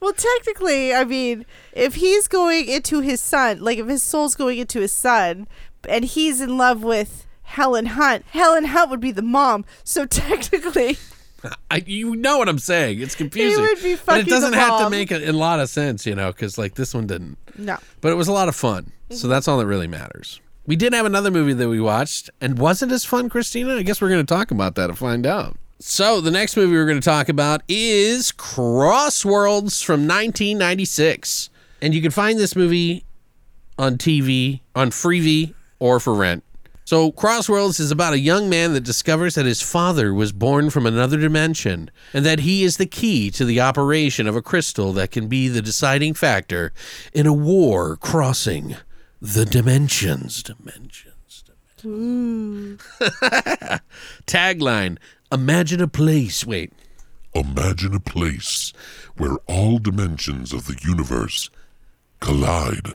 Well, 0.01 0.13
technically, 0.13 0.95
I 0.95 1.05
mean, 1.05 1.45
if 1.73 1.95
he's 1.95 2.27
going 2.27 2.67
into 2.67 3.01
his 3.01 3.21
son, 3.21 3.59
like 3.59 3.77
if 3.77 3.87
his 3.87 4.01
soul's 4.01 4.33
going 4.33 4.57
into 4.57 4.79
his 4.79 4.91
son, 4.91 5.47
and 5.87 6.05
he's 6.05 6.41
in 6.41 6.57
love 6.57 6.83
with 6.83 7.27
Helen 7.43 7.85
Hunt, 7.85 8.25
Helen 8.31 8.65
Hunt 8.65 8.89
would 8.89 8.99
be 8.99 9.11
the 9.11 9.21
mom. 9.21 9.63
So 9.83 10.05
technically, 10.07 10.97
I, 11.69 11.83
you 11.85 12.15
know 12.15 12.39
what 12.39 12.49
I'm 12.49 12.59
saying. 12.59 12.99
It's 12.99 13.13
confusing. 13.13 13.61
would 13.61 13.81
be 13.81 13.93
but 13.93 13.99
fucking 13.99 14.21
it 14.21 14.29
doesn't 14.29 14.53
have 14.53 14.79
to 14.79 14.89
make 14.89 15.11
a, 15.11 15.29
a 15.29 15.31
lot 15.31 15.59
of 15.59 15.69
sense, 15.69 16.05
you 16.07 16.15
know, 16.15 16.31
because 16.31 16.57
like 16.57 16.73
this 16.73 16.95
one 16.95 17.05
didn't. 17.05 17.37
no. 17.57 17.77
But 18.01 18.11
it 18.11 18.15
was 18.15 18.27
a 18.27 18.33
lot 18.33 18.47
of 18.47 18.55
fun. 18.55 18.91
So 19.11 19.15
mm-hmm. 19.15 19.29
that's 19.29 19.47
all 19.47 19.59
that 19.59 19.67
really 19.67 19.87
matters. 19.87 20.41
We 20.65 20.75
did 20.75 20.93
have 20.93 21.05
another 21.05 21.31
movie 21.31 21.53
that 21.53 21.69
we 21.69 21.81
watched, 21.81 22.29
and 22.39 22.57
wasn't 22.57 22.91
as 22.91 23.03
fun, 23.03 23.29
Christina? 23.29 23.75
I 23.75 23.83
guess 23.83 24.01
we're 24.01 24.09
going 24.09 24.25
to 24.25 24.33
talk 24.33 24.51
about 24.51 24.75
that 24.75 24.89
and 24.89 24.97
find 24.97 25.25
out. 25.25 25.57
So 25.83 26.21
the 26.21 26.29
next 26.29 26.57
movie 26.57 26.73
we're 26.73 26.85
going 26.85 27.01
to 27.01 27.03
talk 27.03 27.27
about 27.27 27.63
is 27.67 28.31
Crossworlds 28.31 29.83
from 29.83 30.01
1996, 30.01 31.49
and 31.81 31.95
you 31.95 32.03
can 32.03 32.11
find 32.11 32.37
this 32.37 32.55
movie 32.55 33.03
on 33.79 33.97
TV, 33.97 34.59
on 34.75 34.91
Freevee, 34.91 35.55
or 35.79 35.99
for 35.99 36.13
rent. 36.13 36.43
So, 36.85 37.11
Crossworlds 37.11 37.79
is 37.79 37.89
about 37.89 38.13
a 38.13 38.19
young 38.19 38.47
man 38.47 38.73
that 38.73 38.83
discovers 38.83 39.33
that 39.33 39.47
his 39.47 39.63
father 39.63 40.13
was 40.13 40.31
born 40.31 40.69
from 40.69 40.85
another 40.85 41.17
dimension 41.17 41.89
and 42.13 42.23
that 42.27 42.41
he 42.41 42.63
is 42.63 42.77
the 42.77 42.85
key 42.85 43.31
to 43.31 43.43
the 43.43 43.59
operation 43.59 44.27
of 44.27 44.35
a 44.35 44.41
crystal 44.41 44.93
that 44.93 45.09
can 45.09 45.27
be 45.27 45.47
the 45.47 45.63
deciding 45.63 46.13
factor 46.13 46.73
in 47.11 47.25
a 47.25 47.33
war 47.33 47.97
crossing 47.97 48.75
the 49.19 49.45
dimensions. 49.45 50.43
Dimensions. 50.43 51.43
dimensions. 51.81 52.81
Tagline 54.27 54.97
Imagine 55.31 55.81
a 55.81 55.87
place. 55.87 56.45
Wait. 56.45 56.73
Imagine 57.33 57.95
a 57.95 57.99
place 57.99 58.73
where 59.15 59.37
all 59.47 59.79
dimensions 59.79 60.51
of 60.51 60.65
the 60.65 60.77
universe 60.83 61.49
collide. 62.19 62.93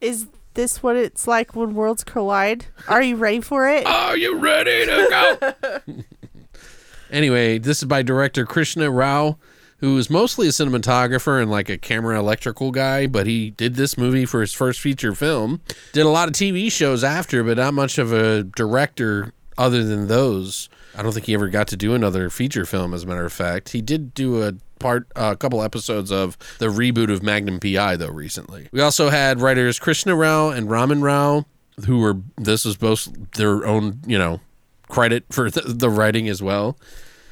Is 0.00 0.26
this 0.54 0.82
what 0.82 0.96
it's 0.96 1.28
like 1.28 1.54
when 1.54 1.74
worlds 1.74 2.02
collide? 2.02 2.66
Are 2.88 3.02
you 3.02 3.14
ready 3.14 3.40
for 3.40 3.68
it? 3.68 3.86
Are 3.86 4.16
you 4.16 4.38
ready 4.38 4.86
to 4.86 5.54
go? 5.86 6.02
anyway, 7.10 7.58
this 7.58 7.78
is 7.78 7.84
by 7.84 8.02
director 8.02 8.44
Krishna 8.44 8.90
Rao, 8.90 9.38
who 9.78 9.96
is 9.96 10.10
mostly 10.10 10.48
a 10.48 10.50
cinematographer 10.50 11.40
and 11.40 11.48
like 11.48 11.68
a 11.68 11.78
camera 11.78 12.18
electrical 12.18 12.72
guy, 12.72 13.06
but 13.06 13.28
he 13.28 13.50
did 13.50 13.76
this 13.76 13.96
movie 13.96 14.24
for 14.24 14.40
his 14.40 14.52
first 14.52 14.80
feature 14.80 15.14
film. 15.14 15.60
Did 15.92 16.06
a 16.06 16.08
lot 16.08 16.26
of 16.26 16.34
TV 16.34 16.72
shows 16.72 17.04
after, 17.04 17.44
but 17.44 17.58
not 17.58 17.74
much 17.74 17.98
of 17.98 18.12
a 18.12 18.42
director 18.42 19.32
other 19.56 19.84
than 19.84 20.08
those. 20.08 20.68
I 20.96 21.02
don't 21.02 21.12
think 21.12 21.26
he 21.26 21.34
ever 21.34 21.48
got 21.48 21.68
to 21.68 21.76
do 21.76 21.94
another 21.94 22.30
feature 22.30 22.64
film, 22.64 22.94
as 22.94 23.04
a 23.04 23.06
matter 23.06 23.24
of 23.24 23.32
fact. 23.32 23.70
He 23.70 23.80
did 23.80 24.14
do 24.14 24.42
a 24.42 24.54
part, 24.78 25.06
a 25.14 25.36
couple 25.36 25.62
episodes 25.62 26.10
of 26.10 26.36
the 26.58 26.66
reboot 26.66 27.12
of 27.12 27.22
Magnum 27.22 27.60
PI, 27.60 27.96
though, 27.96 28.10
recently. 28.10 28.68
We 28.72 28.80
also 28.80 29.08
had 29.10 29.40
writers 29.40 29.78
Krishna 29.78 30.16
Rao 30.16 30.50
and 30.50 30.70
Raman 30.70 31.02
Rao, 31.02 31.46
who 31.86 31.98
were, 31.98 32.18
this 32.36 32.64
was 32.64 32.76
both 32.76 33.08
their 33.32 33.66
own, 33.66 34.00
you 34.06 34.18
know, 34.18 34.40
credit 34.88 35.24
for 35.30 35.50
the, 35.50 35.60
the 35.60 35.90
writing 35.90 36.28
as 36.28 36.42
well. 36.42 36.78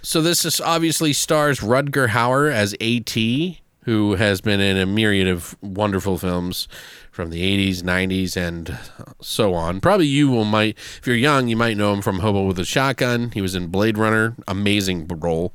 So 0.02 0.22
this 0.22 0.44
is 0.44 0.60
obviously 0.60 1.12
stars 1.12 1.60
Rutger 1.60 2.08
Hauer 2.08 2.52
as 2.52 2.74
AT, 2.74 3.58
who 3.86 4.16
has 4.16 4.40
been 4.40 4.58
in 4.58 4.76
a 4.76 4.84
myriad 4.84 5.28
of 5.28 5.56
wonderful 5.62 6.18
films 6.18 6.66
from 7.12 7.30
the 7.30 7.70
80s, 7.70 7.82
90s, 7.82 8.36
and 8.36 8.76
so 9.20 9.54
on. 9.54 9.80
Probably 9.80 10.08
you 10.08 10.28
will 10.28 10.44
might, 10.44 10.76
if 10.76 11.06
you're 11.06 11.14
young, 11.14 11.46
you 11.46 11.56
might 11.56 11.76
know 11.76 11.94
him 11.94 12.02
from 12.02 12.18
Hobo 12.18 12.44
with 12.44 12.58
a 12.58 12.64
Shotgun. 12.64 13.30
He 13.30 13.40
was 13.40 13.54
in 13.54 13.68
Blade 13.68 13.96
Runner, 13.96 14.34
amazing 14.48 15.06
role. 15.06 15.54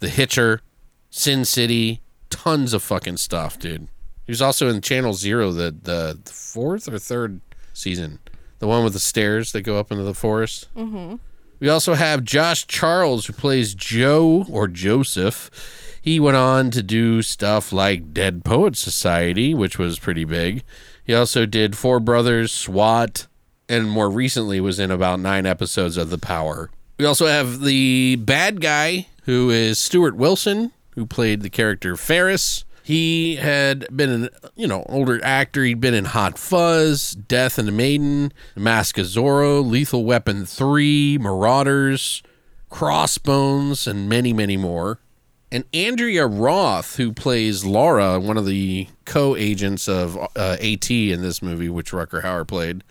The 0.00 0.08
Hitcher, 0.08 0.62
Sin 1.10 1.44
City, 1.44 2.00
tons 2.30 2.72
of 2.72 2.82
fucking 2.82 3.18
stuff, 3.18 3.58
dude. 3.58 3.88
He 4.24 4.32
was 4.32 4.40
also 4.40 4.68
in 4.68 4.80
Channel 4.80 5.12
Zero, 5.12 5.52
the 5.52 5.70
the 5.70 6.18
fourth 6.24 6.88
or 6.88 6.98
third 6.98 7.42
season, 7.74 8.20
the 8.58 8.66
one 8.66 8.84
with 8.84 8.94
the 8.94 9.00
stairs 9.00 9.52
that 9.52 9.62
go 9.62 9.78
up 9.78 9.92
into 9.92 10.02
the 10.02 10.14
forest. 10.14 10.66
Mm-hmm. 10.74 11.16
We 11.60 11.68
also 11.68 11.92
have 11.92 12.24
Josh 12.24 12.66
Charles, 12.66 13.26
who 13.26 13.34
plays 13.34 13.74
Joe 13.74 14.46
or 14.50 14.66
Joseph. 14.66 15.50
He 16.06 16.20
went 16.20 16.36
on 16.36 16.70
to 16.70 16.84
do 16.84 17.20
stuff 17.20 17.72
like 17.72 18.14
Dead 18.14 18.44
Poets 18.44 18.78
Society, 18.78 19.54
which 19.54 19.76
was 19.76 19.98
pretty 19.98 20.24
big. 20.24 20.62
He 21.02 21.12
also 21.12 21.46
did 21.46 21.76
Four 21.76 21.98
Brothers, 21.98 22.52
SWAT, 22.52 23.26
and 23.68 23.90
more 23.90 24.08
recently 24.08 24.60
was 24.60 24.78
in 24.78 24.92
about 24.92 25.18
nine 25.18 25.46
episodes 25.46 25.96
of 25.96 26.10
The 26.10 26.16
Power. 26.16 26.70
We 26.96 27.04
also 27.06 27.26
have 27.26 27.60
the 27.60 28.14
bad 28.20 28.60
guy, 28.60 29.08
who 29.24 29.50
is 29.50 29.80
Stuart 29.80 30.14
Wilson, 30.14 30.70
who 30.90 31.06
played 31.06 31.40
the 31.42 31.50
character 31.50 31.96
Ferris. 31.96 32.64
He 32.84 33.34
had 33.34 33.84
been 33.90 34.10
an 34.10 34.28
you 34.54 34.68
know 34.68 34.84
older 34.88 35.18
actor. 35.24 35.64
He'd 35.64 35.80
been 35.80 35.92
in 35.92 36.04
Hot 36.04 36.38
Fuzz, 36.38 37.16
Death 37.16 37.58
and 37.58 37.66
the 37.66 37.72
Maiden, 37.72 38.32
The 38.54 38.60
Mask 38.60 38.96
of 38.98 39.06
Zorro, 39.06 39.68
Lethal 39.68 40.04
Weapon 40.04 40.46
Three, 40.46 41.18
Marauders, 41.18 42.22
Crossbones, 42.70 43.88
and 43.88 44.08
many 44.08 44.32
many 44.32 44.56
more. 44.56 45.00
And 45.50 45.64
Andrea 45.72 46.26
Roth, 46.26 46.96
who 46.96 47.12
plays 47.12 47.64
Laura, 47.64 48.18
one 48.18 48.36
of 48.36 48.46
the 48.46 48.88
co-agents 49.04 49.88
of 49.88 50.16
uh, 50.16 50.56
AT 50.60 50.90
in 50.90 51.22
this 51.22 51.40
movie, 51.40 51.68
which 51.68 51.92
Rutger 51.92 52.22
Hauer 52.22 52.46
played, 52.46 52.82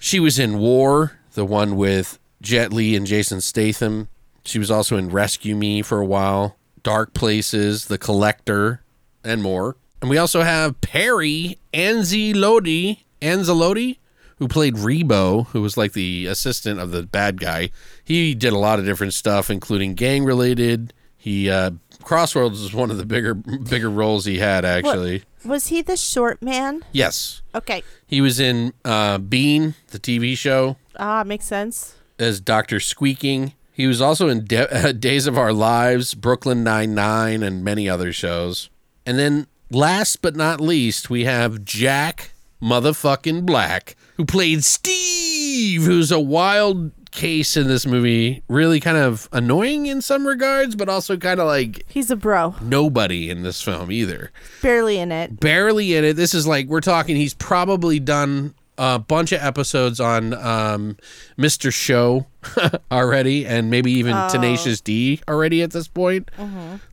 she 0.00 0.18
was 0.18 0.38
in 0.38 0.58
War, 0.58 1.18
the 1.34 1.44
one 1.44 1.76
with 1.76 2.18
Jet 2.42 2.72
Li 2.72 2.96
and 2.96 3.06
Jason 3.06 3.40
Statham. 3.40 4.08
She 4.44 4.58
was 4.58 4.70
also 4.70 4.96
in 4.96 5.10
Rescue 5.10 5.54
Me 5.54 5.82
for 5.82 6.00
a 6.00 6.06
while, 6.06 6.56
Dark 6.82 7.14
Places, 7.14 7.86
The 7.86 7.98
Collector, 7.98 8.82
and 9.24 9.42
more. 9.42 9.76
And 10.00 10.10
we 10.10 10.18
also 10.18 10.42
have 10.42 10.80
Perry 10.80 11.58
Anzilotti, 11.72 13.04
Anzilotti, 13.20 13.98
who 14.38 14.48
played 14.48 14.74
Rebo, 14.74 15.46
who 15.48 15.62
was 15.62 15.76
like 15.76 15.94
the 15.94 16.26
assistant 16.26 16.78
of 16.78 16.90
the 16.90 17.04
bad 17.04 17.40
guy. 17.40 17.70
He 18.04 18.34
did 18.34 18.52
a 18.52 18.58
lot 18.58 18.78
of 18.78 18.84
different 18.84 19.14
stuff, 19.14 19.50
including 19.50 19.94
gang 19.94 20.24
related. 20.24 20.92
He 21.26 21.50
uh, 21.50 21.72
Crossroads 22.04 22.62
was 22.62 22.72
one 22.72 22.88
of 22.92 22.98
the 22.98 23.04
bigger 23.04 23.34
bigger 23.34 23.90
roles 23.90 24.26
he 24.26 24.38
had 24.38 24.64
actually. 24.64 25.24
Was 25.44 25.66
he 25.66 25.82
the 25.82 25.96
short 25.96 26.40
man? 26.40 26.84
Yes, 26.92 27.42
Okay. 27.52 27.82
he 28.06 28.20
was 28.20 28.38
in 28.38 28.72
uh, 28.84 29.18
Bean, 29.18 29.74
the 29.88 29.98
TV 29.98 30.38
show, 30.38 30.76
Ah, 30.96 31.24
makes 31.24 31.44
sense. 31.46 31.96
as 32.20 32.40
Doctor 32.40 32.78
Squeaking. 32.78 33.54
He 33.72 33.88
was 33.88 34.00
also 34.00 34.28
in 34.28 34.44
De- 34.44 34.92
Days 34.98 35.26
of 35.26 35.36
Our 35.36 35.52
Lives, 35.52 36.14
Brooklyn 36.14 36.62
Nine 36.62 36.94
Nine, 36.94 37.42
and 37.42 37.64
many 37.64 37.88
other 37.88 38.12
shows. 38.12 38.70
And 39.04 39.18
then, 39.18 39.48
last 39.68 40.22
but 40.22 40.36
not 40.36 40.60
least, 40.60 41.10
we 41.10 41.24
have 41.24 41.64
Jack 41.64 42.34
motherfucking 42.62 43.44
Black, 43.44 43.96
who 44.16 44.24
played 44.24 44.62
Steve, 44.64 45.82
who's 45.82 46.12
a 46.12 46.20
wild 46.20 46.92
case 47.16 47.56
in 47.56 47.66
this 47.66 47.84
movie. 47.86 48.42
Really 48.48 48.78
kind 48.78 48.96
of 48.96 49.28
annoying 49.32 49.86
in 49.86 50.00
some 50.00 50.24
regards, 50.26 50.76
but 50.76 50.88
also 50.88 51.16
kind 51.16 51.40
of 51.40 51.46
like 51.48 51.84
He's 51.88 52.10
a 52.12 52.16
bro. 52.16 52.54
nobody 52.60 53.28
in 53.28 53.42
this 53.42 53.60
film 53.60 53.90
either. 53.90 54.30
Barely 54.62 54.98
in 54.98 55.10
it. 55.10 55.40
Barely 55.40 55.96
in 55.96 56.04
it. 56.04 56.12
This 56.14 56.32
is 56.34 56.46
like 56.46 56.68
we're 56.68 56.80
talking. 56.80 57.16
He's 57.16 57.34
probably 57.34 57.98
done 57.98 58.54
a 58.78 58.98
bunch 58.98 59.32
of 59.32 59.40
episodes 59.42 59.98
on 60.00 60.34
um, 60.34 60.98
Mr. 61.38 61.72
Show 61.72 62.26
already, 62.92 63.46
and 63.46 63.70
maybe 63.70 63.90
even 63.92 64.14
Tenacious 64.28 64.80
D 64.82 65.20
already 65.26 65.62
at 65.62 65.70
this 65.72 65.88
point. 65.88 66.30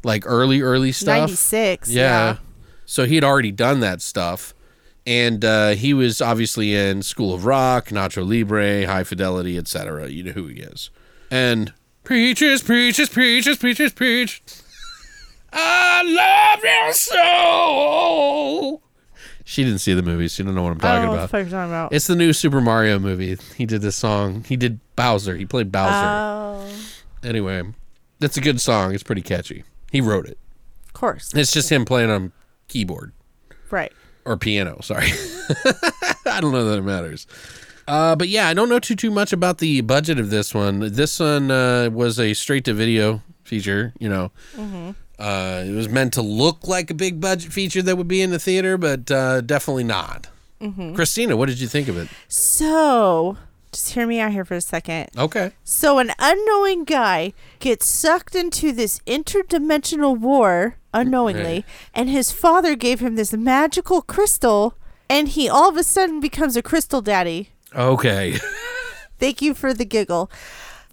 Like 0.03 0.23
early, 0.25 0.61
early 0.61 0.93
stuff. 0.93 1.19
96. 1.19 1.89
Yeah. 1.89 2.01
Yeah. 2.01 2.37
So 2.85 3.05
he 3.05 3.15
had 3.15 3.23
already 3.23 3.51
done 3.51 3.81
that 3.81 4.01
stuff. 4.01 4.52
And 5.05 5.43
uh, 5.43 5.69
he 5.71 5.93
was 5.93 6.21
obviously 6.21 6.73
in 6.75 7.01
School 7.01 7.33
of 7.33 7.45
Rock, 7.45 7.89
Nacho 7.89 8.25
Libre, 8.27 8.85
High 8.87 9.03
Fidelity, 9.03 9.57
etc. 9.57 10.07
You 10.09 10.23
know 10.23 10.31
who 10.31 10.47
he 10.47 10.61
is. 10.61 10.89
And 11.29 11.73
preaches, 12.03 12.61
preaches, 12.63 13.09
preaches, 13.09 13.57
preaches, 13.57 13.91
preach. 13.91 14.41
I 15.51 16.03
love 16.53 16.63
your 16.63 16.93
soul. 16.93 18.81
She 19.45 19.63
didn't 19.63 19.79
see 19.79 19.93
the 19.93 20.01
movie. 20.01 20.27
She 20.29 20.41
don't 20.41 20.55
know 20.55 20.63
what 20.63 20.71
I'm 20.71 20.79
talking 20.79 21.03
know 21.05 21.13
about. 21.13 21.31
what 21.33 21.39
you're 21.39 21.49
talking 21.49 21.69
about. 21.71 21.93
It's 21.93 22.07
the 22.07 22.15
new 22.15 22.31
Super 22.31 22.61
Mario 22.61 22.97
movie. 22.97 23.37
He 23.57 23.65
did 23.65 23.81
this 23.81 23.97
song. 23.97 24.45
He 24.45 24.55
did 24.55 24.79
Bowser. 24.95 25.35
He 25.35 25.45
played 25.45 25.71
Bowser. 25.71 25.91
Oh, 25.91 26.69
anyway, 27.23 27.63
that's 28.19 28.37
a 28.37 28.41
good 28.41 28.61
song. 28.61 28.93
It's 28.93 29.03
pretty 29.03 29.21
catchy. 29.21 29.63
He 29.91 29.99
wrote 30.01 30.25
it. 30.27 30.37
of 30.87 30.93
course. 30.93 31.33
It's 31.35 31.51
just 31.51 31.69
him 31.71 31.83
playing 31.85 32.09
on 32.09 32.31
keyboard 32.67 33.11
Right. 33.69 33.91
Or 34.25 34.37
piano. 34.37 34.79
Sorry, 34.81 35.07
I 36.25 36.39
don't 36.41 36.51
know 36.51 36.65
that 36.65 36.79
it 36.79 36.83
matters. 36.83 37.27
Uh, 37.87 38.15
but 38.15 38.29
yeah, 38.29 38.47
I 38.47 38.53
don't 38.53 38.69
know 38.69 38.79
too 38.79 38.95
too 38.95 39.11
much 39.11 39.33
about 39.33 39.57
the 39.57 39.81
budget 39.81 40.19
of 40.19 40.29
this 40.29 40.53
one. 40.53 40.79
This 40.79 41.19
one 41.19 41.51
uh, 41.51 41.89
was 41.91 42.19
a 42.19 42.33
straight 42.33 42.65
to 42.65 42.73
video 42.73 43.21
feature. 43.43 43.93
You 43.99 44.09
know, 44.09 44.31
uh, 45.19 45.63
it 45.65 45.73
was 45.73 45.89
meant 45.89 46.13
to 46.13 46.21
look 46.21 46.67
like 46.67 46.89
a 46.89 46.93
big 46.93 47.19
budget 47.19 47.51
feature 47.51 47.81
that 47.81 47.97
would 47.97 48.07
be 48.07 48.21
in 48.21 48.31
the 48.31 48.39
theater, 48.39 48.77
but 48.77 49.11
uh, 49.11 49.41
definitely 49.41 49.83
not. 49.83 50.27
Christina, 50.95 51.35
what 51.35 51.49
did 51.49 51.59
you 51.59 51.67
think 51.67 51.89
of 51.89 51.97
it? 51.97 52.07
So, 52.29 53.37
just 53.73 53.89
hear 53.89 54.07
me 54.07 54.21
out 54.21 54.31
here 54.31 54.45
for 54.45 54.53
a 54.53 54.61
second. 54.61 55.09
Okay. 55.17 55.51
So, 55.65 55.99
an 55.99 56.13
unknowing 56.19 56.85
guy 56.85 57.33
gets 57.59 57.85
sucked 57.85 58.33
into 58.33 58.71
this 58.71 58.99
interdimensional 58.99 60.17
war 60.17 60.77
unknowingly, 60.93 61.65
and 61.93 62.09
his 62.09 62.31
father 62.31 62.75
gave 62.75 62.99
him 62.99 63.15
this 63.15 63.33
magical 63.33 64.01
crystal, 64.01 64.75
and 65.09 65.29
he 65.29 65.49
all 65.49 65.69
of 65.69 65.77
a 65.77 65.83
sudden 65.83 66.19
becomes 66.19 66.55
a 66.55 66.61
crystal 66.61 67.01
daddy. 67.01 67.49
Okay. 67.75 68.37
Thank 69.19 69.41
you 69.41 69.53
for 69.53 69.73
the 69.73 69.85
giggle. 69.85 70.29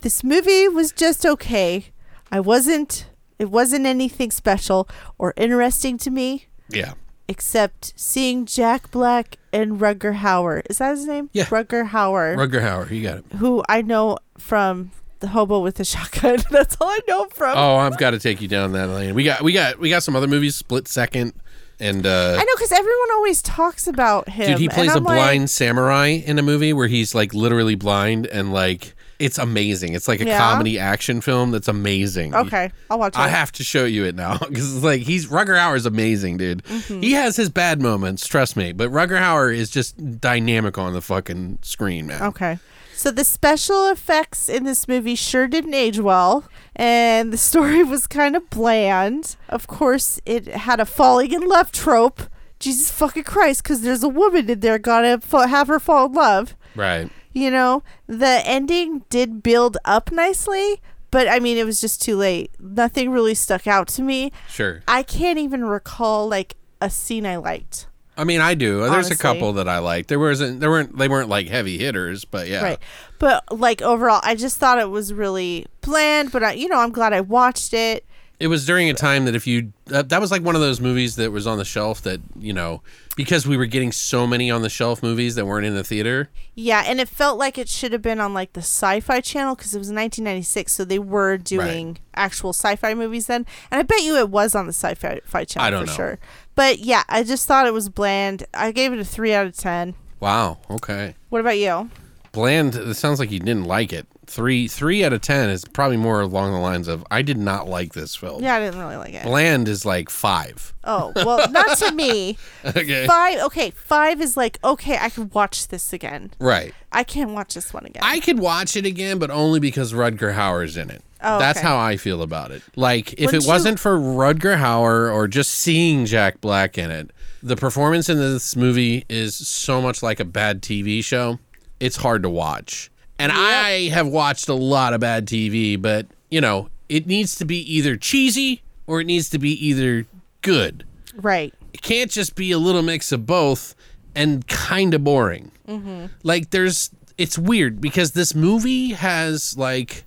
This 0.00 0.24
movie 0.24 0.68
was 0.68 0.92
just 0.92 1.26
okay. 1.26 1.86
I 2.32 2.40
wasn't, 2.40 3.06
it 3.38 3.50
wasn't 3.50 3.86
anything 3.86 4.30
special 4.30 4.88
or 5.18 5.34
interesting 5.36 5.98
to 5.98 6.10
me, 6.10 6.46
yeah. 6.70 6.94
except 7.28 7.92
seeing 7.96 8.46
Jack 8.46 8.90
Black 8.90 9.36
and 9.52 9.80
Rutger 9.80 10.16
Hauer. 10.18 10.62
Is 10.70 10.78
that 10.78 10.90
his 10.90 11.06
name? 11.06 11.28
Yeah. 11.32 11.44
Rutger 11.46 11.88
Hauer. 11.90 12.36
Rutger 12.36 12.62
Hauer, 12.62 12.90
you 12.90 13.02
got 13.02 13.18
it. 13.18 13.24
who 13.36 13.62
I 13.68 13.82
know 13.82 14.18
from 14.38 14.92
the 15.20 15.28
hobo 15.28 15.60
with 15.60 15.76
the 15.76 15.84
shotgun. 15.84 16.38
That's 16.50 16.76
all 16.80 16.88
I 16.88 16.98
know 17.06 17.26
from. 17.26 17.56
Oh, 17.56 17.76
I've 17.76 17.98
got 17.98 18.10
to 18.10 18.18
take 18.18 18.40
you 18.40 18.48
down 18.48 18.72
that 18.72 18.88
lane. 18.88 19.14
We 19.14 19.24
got 19.24 19.42
we 19.42 19.52
got 19.52 19.78
we 19.78 19.88
got 19.88 20.02
some 20.02 20.16
other 20.16 20.26
movies, 20.28 20.56
Split 20.56 20.88
Second, 20.88 21.32
and 21.78 22.04
uh, 22.06 22.36
I 22.38 22.44
know 22.44 22.54
because 22.56 22.72
everyone 22.72 23.10
always 23.12 23.40
talks 23.42 23.86
about 23.86 24.28
him. 24.28 24.50
dude, 24.50 24.58
he 24.58 24.68
plays 24.68 24.94
a 24.94 25.00
like, 25.00 25.16
blind 25.16 25.50
samurai 25.50 26.08
in 26.08 26.38
a 26.38 26.42
movie 26.42 26.72
where 26.72 26.88
he's 26.88 27.14
like 27.14 27.32
literally 27.32 27.74
blind 27.74 28.26
and 28.26 28.52
like 28.52 28.94
it's 29.18 29.36
amazing. 29.36 29.92
It's 29.92 30.08
like 30.08 30.20
a 30.22 30.26
Yeah? 30.26 30.38
comedy 30.38 30.78
action 30.78 31.20
film 31.20 31.50
that's 31.50 31.68
amazing. 31.68 32.34
Okay, 32.34 32.72
I'll 32.88 32.98
watch 32.98 33.14
it. 33.14 33.18
I 33.18 33.28
have 33.28 33.52
to 33.52 33.62
show 33.64 33.84
you 33.84 34.04
it 34.06 34.14
now 34.14 34.38
because 34.48 34.74
it's 34.74 34.84
like 34.84 35.02
he's 35.02 35.26
Rutger 35.28 35.56
Hauer 35.56 35.76
is 35.76 35.84
amazing, 35.86 36.38
dude. 36.38 36.64
Mm-hmm. 36.64 37.02
He 37.02 37.12
has 37.12 37.36
his 37.36 37.50
bad 37.50 37.82
moments, 37.82 38.26
trust 38.26 38.56
me, 38.56 38.72
but 38.72 38.90
Rutger 38.90 39.20
Hauer 39.20 39.54
is 39.54 39.70
just 39.70 40.20
dynamic 40.20 40.78
on 40.78 40.94
the 40.94 41.02
fucking 41.02 41.58
screen, 41.62 42.06
man. 42.06 42.22
Okay. 42.22 42.58
So 43.00 43.10
the 43.10 43.24
special 43.24 43.88
effects 43.88 44.46
in 44.46 44.64
this 44.64 44.86
movie 44.86 45.14
sure 45.14 45.48
didn't 45.48 45.72
age 45.72 45.98
well, 45.98 46.44
and 46.76 47.32
the 47.32 47.38
story 47.38 47.82
was 47.94 48.06
kind 48.06 48.36
of 48.36 48.50
bland. 48.50 49.36
Of 49.48 49.66
course, 49.66 50.20
it 50.26 50.46
had 50.48 50.80
a 50.80 50.84
falling 50.84 51.32
in 51.32 51.48
love 51.48 51.72
trope. 51.72 52.20
Jesus 52.58 52.90
fucking 52.90 53.24
Christ, 53.24 53.62
because 53.62 53.80
there's 53.80 54.02
a 54.02 54.08
woman 54.08 54.50
in 54.50 54.60
there 54.60 54.78
gotta 54.78 55.18
have 55.32 55.68
her 55.68 55.80
fall 55.80 56.08
in 56.08 56.12
love. 56.12 56.54
Right. 56.76 57.08
You 57.32 57.50
know, 57.50 57.82
the 58.06 58.42
ending 58.44 59.06
did 59.08 59.42
build 59.42 59.78
up 59.86 60.12
nicely, 60.12 60.82
but 61.10 61.26
I 61.26 61.40
mean, 61.40 61.56
it 61.56 61.64
was 61.64 61.80
just 61.80 62.02
too 62.02 62.16
late. 62.16 62.50
Nothing 62.60 63.08
really 63.08 63.34
stuck 63.34 63.66
out 63.66 63.88
to 63.88 64.02
me. 64.02 64.30
Sure. 64.46 64.82
I 64.86 65.04
can't 65.04 65.38
even 65.38 65.64
recall 65.64 66.28
like 66.28 66.54
a 66.82 66.90
scene 66.90 67.24
I 67.24 67.36
liked. 67.36 67.86
I 68.16 68.24
mean, 68.24 68.40
I 68.40 68.54
do. 68.54 68.80
There's 68.80 68.90
Honestly. 68.90 69.14
a 69.14 69.18
couple 69.18 69.54
that 69.54 69.68
I 69.68 69.78
like. 69.78 70.08
There 70.08 70.18
wasn't. 70.18 70.60
There 70.60 70.68
weren't. 70.70 70.96
They 70.98 71.08
weren't 71.08 71.28
like 71.28 71.48
heavy 71.48 71.78
hitters, 71.78 72.24
but 72.24 72.48
yeah. 72.48 72.62
Right. 72.62 72.78
But 73.18 73.58
like 73.58 73.80
overall, 73.82 74.20
I 74.22 74.34
just 74.34 74.58
thought 74.58 74.78
it 74.78 74.90
was 74.90 75.12
really 75.12 75.66
bland, 75.80 76.32
but 76.32 76.42
I, 76.42 76.52
you 76.52 76.68
know, 76.68 76.78
I'm 76.78 76.90
glad 76.92 77.12
I 77.12 77.20
watched 77.20 77.72
it. 77.72 78.04
It 78.38 78.46
was 78.48 78.64
during 78.64 78.88
a 78.88 78.94
time 78.94 79.26
that 79.26 79.34
if 79.34 79.46
you 79.46 79.72
that, 79.86 80.08
that 80.08 80.20
was 80.20 80.30
like 80.30 80.42
one 80.42 80.54
of 80.54 80.62
those 80.62 80.80
movies 80.80 81.16
that 81.16 81.30
was 81.30 81.46
on 81.46 81.58
the 81.58 81.64
shelf 81.64 82.00
that 82.02 82.20
you 82.38 82.54
know 82.54 82.82
because 83.14 83.46
we 83.46 83.58
were 83.58 83.66
getting 83.66 83.92
so 83.92 84.26
many 84.26 84.50
on 84.50 84.62
the 84.62 84.70
shelf 84.70 85.02
movies 85.02 85.34
that 85.34 85.44
weren't 85.44 85.66
in 85.66 85.74
the 85.74 85.84
theater. 85.84 86.30
Yeah, 86.54 86.82
and 86.86 87.00
it 87.00 87.08
felt 87.08 87.38
like 87.38 87.58
it 87.58 87.68
should 87.68 87.92
have 87.92 88.00
been 88.00 88.18
on 88.18 88.32
like 88.32 88.54
the 88.54 88.60
Sci-Fi 88.60 89.20
Channel 89.20 89.56
because 89.56 89.74
it 89.74 89.78
was 89.78 89.88
1996, 89.88 90.72
so 90.72 90.86
they 90.86 90.98
were 90.98 91.36
doing 91.36 91.98
actual 92.14 92.54
sci-fi 92.54 92.94
movies 92.94 93.26
then. 93.26 93.44
And 93.70 93.78
I 93.78 93.82
bet 93.82 94.02
you 94.02 94.16
it 94.16 94.30
was 94.30 94.54
on 94.54 94.66
the 94.66 94.72
Sci-Fi 94.72 95.20
Fi 95.24 95.44
Channel 95.44 95.66
I 95.66 95.70
don't 95.70 95.80
for 95.82 95.86
know. 95.86 95.96
sure. 95.96 96.18
But 96.60 96.80
yeah, 96.80 97.04
I 97.08 97.22
just 97.22 97.48
thought 97.48 97.66
it 97.66 97.72
was 97.72 97.88
bland. 97.88 98.44
I 98.52 98.70
gave 98.70 98.92
it 98.92 98.98
a 98.98 99.04
three 99.04 99.32
out 99.32 99.46
of 99.46 99.56
ten. 99.56 99.94
Wow. 100.20 100.58
Okay. 100.68 101.14
What 101.30 101.40
about 101.40 101.56
you? 101.56 101.88
Bland. 102.32 102.74
It 102.74 102.94
sounds 102.96 103.18
like 103.18 103.30
you 103.30 103.38
didn't 103.38 103.64
like 103.64 103.94
it. 103.94 104.06
Three 104.26 104.68
three 104.68 105.02
out 105.02 105.14
of 105.14 105.22
ten 105.22 105.48
is 105.48 105.64
probably 105.64 105.96
more 105.96 106.20
along 106.20 106.52
the 106.52 106.58
lines 106.58 106.86
of 106.86 107.02
I 107.10 107.22
did 107.22 107.38
not 107.38 107.66
like 107.66 107.94
this 107.94 108.14
film. 108.14 108.42
Yeah, 108.42 108.56
I 108.56 108.60
didn't 108.60 108.78
really 108.78 108.96
like 108.96 109.14
it. 109.14 109.22
Bland 109.22 109.68
is 109.68 109.86
like 109.86 110.10
five. 110.10 110.74
Oh 110.84 111.14
well, 111.16 111.50
not 111.50 111.78
to 111.78 111.92
me. 111.92 112.36
Okay. 112.66 113.06
Five. 113.06 113.40
Okay, 113.44 113.70
five 113.70 114.20
is 114.20 114.36
like 114.36 114.58
okay, 114.62 114.98
I 114.98 115.08
could 115.08 115.32
watch 115.32 115.68
this 115.68 115.94
again. 115.94 116.30
Right. 116.38 116.74
I 116.92 117.04
can't 117.04 117.30
watch 117.30 117.54
this 117.54 117.72
one 117.72 117.86
again. 117.86 118.02
I 118.04 118.20
could 118.20 118.38
watch 118.38 118.76
it 118.76 118.84
again, 118.84 119.18
but 119.18 119.30
only 119.30 119.60
because 119.60 119.94
Rutger 119.94 120.34
Hauer's 120.34 120.76
in 120.76 120.90
it. 120.90 121.02
Oh, 121.22 121.38
That's 121.38 121.58
okay. 121.58 121.66
how 121.68 121.78
I 121.78 121.96
feel 121.96 122.22
about 122.22 122.50
it. 122.50 122.62
Like, 122.76 123.12
if 123.14 123.26
Wouldn't 123.26 123.42
it 123.42 123.46
you- 123.46 123.48
wasn't 123.52 123.78
for 123.80 123.98
Rutger 123.98 124.56
Hauer 124.58 125.12
or 125.12 125.28
just 125.28 125.50
seeing 125.50 126.06
Jack 126.06 126.40
Black 126.40 126.78
in 126.78 126.90
it, 126.90 127.10
the 127.42 127.56
performance 127.56 128.08
in 128.08 128.18
this 128.18 128.56
movie 128.56 129.04
is 129.08 129.34
so 129.34 129.80
much 129.80 130.02
like 130.02 130.20
a 130.20 130.24
bad 130.24 130.62
TV 130.62 131.02
show. 131.04 131.38
It's 131.78 131.96
hard 131.96 132.22
to 132.22 132.30
watch. 132.30 132.90
And 133.18 133.32
I 133.32 133.88
have 133.90 134.06
watched 134.06 134.48
a 134.48 134.54
lot 134.54 134.92
of 134.94 135.00
bad 135.00 135.26
TV, 135.26 135.80
but, 135.80 136.06
you 136.30 136.40
know, 136.40 136.68
it 136.88 137.06
needs 137.06 137.34
to 137.36 137.44
be 137.44 137.58
either 137.74 137.96
cheesy 137.96 138.62
or 138.86 139.00
it 139.00 139.06
needs 139.06 139.28
to 139.30 139.38
be 139.38 139.52
either 139.66 140.06
good. 140.42 140.84
right. 141.16 141.52
It 141.72 141.82
can't 141.82 142.10
just 142.10 142.34
be 142.34 142.50
a 142.50 142.58
little 142.58 142.82
mix 142.82 143.12
of 143.12 143.26
both 143.26 143.76
and 144.16 144.44
kind 144.48 144.92
of 144.92 145.04
boring. 145.04 145.52
Mm-hmm. 145.68 146.06
Like 146.24 146.50
there's 146.50 146.90
it's 147.16 147.38
weird 147.38 147.80
because 147.80 148.10
this 148.12 148.34
movie 148.34 148.88
has 148.90 149.56
like 149.56 150.04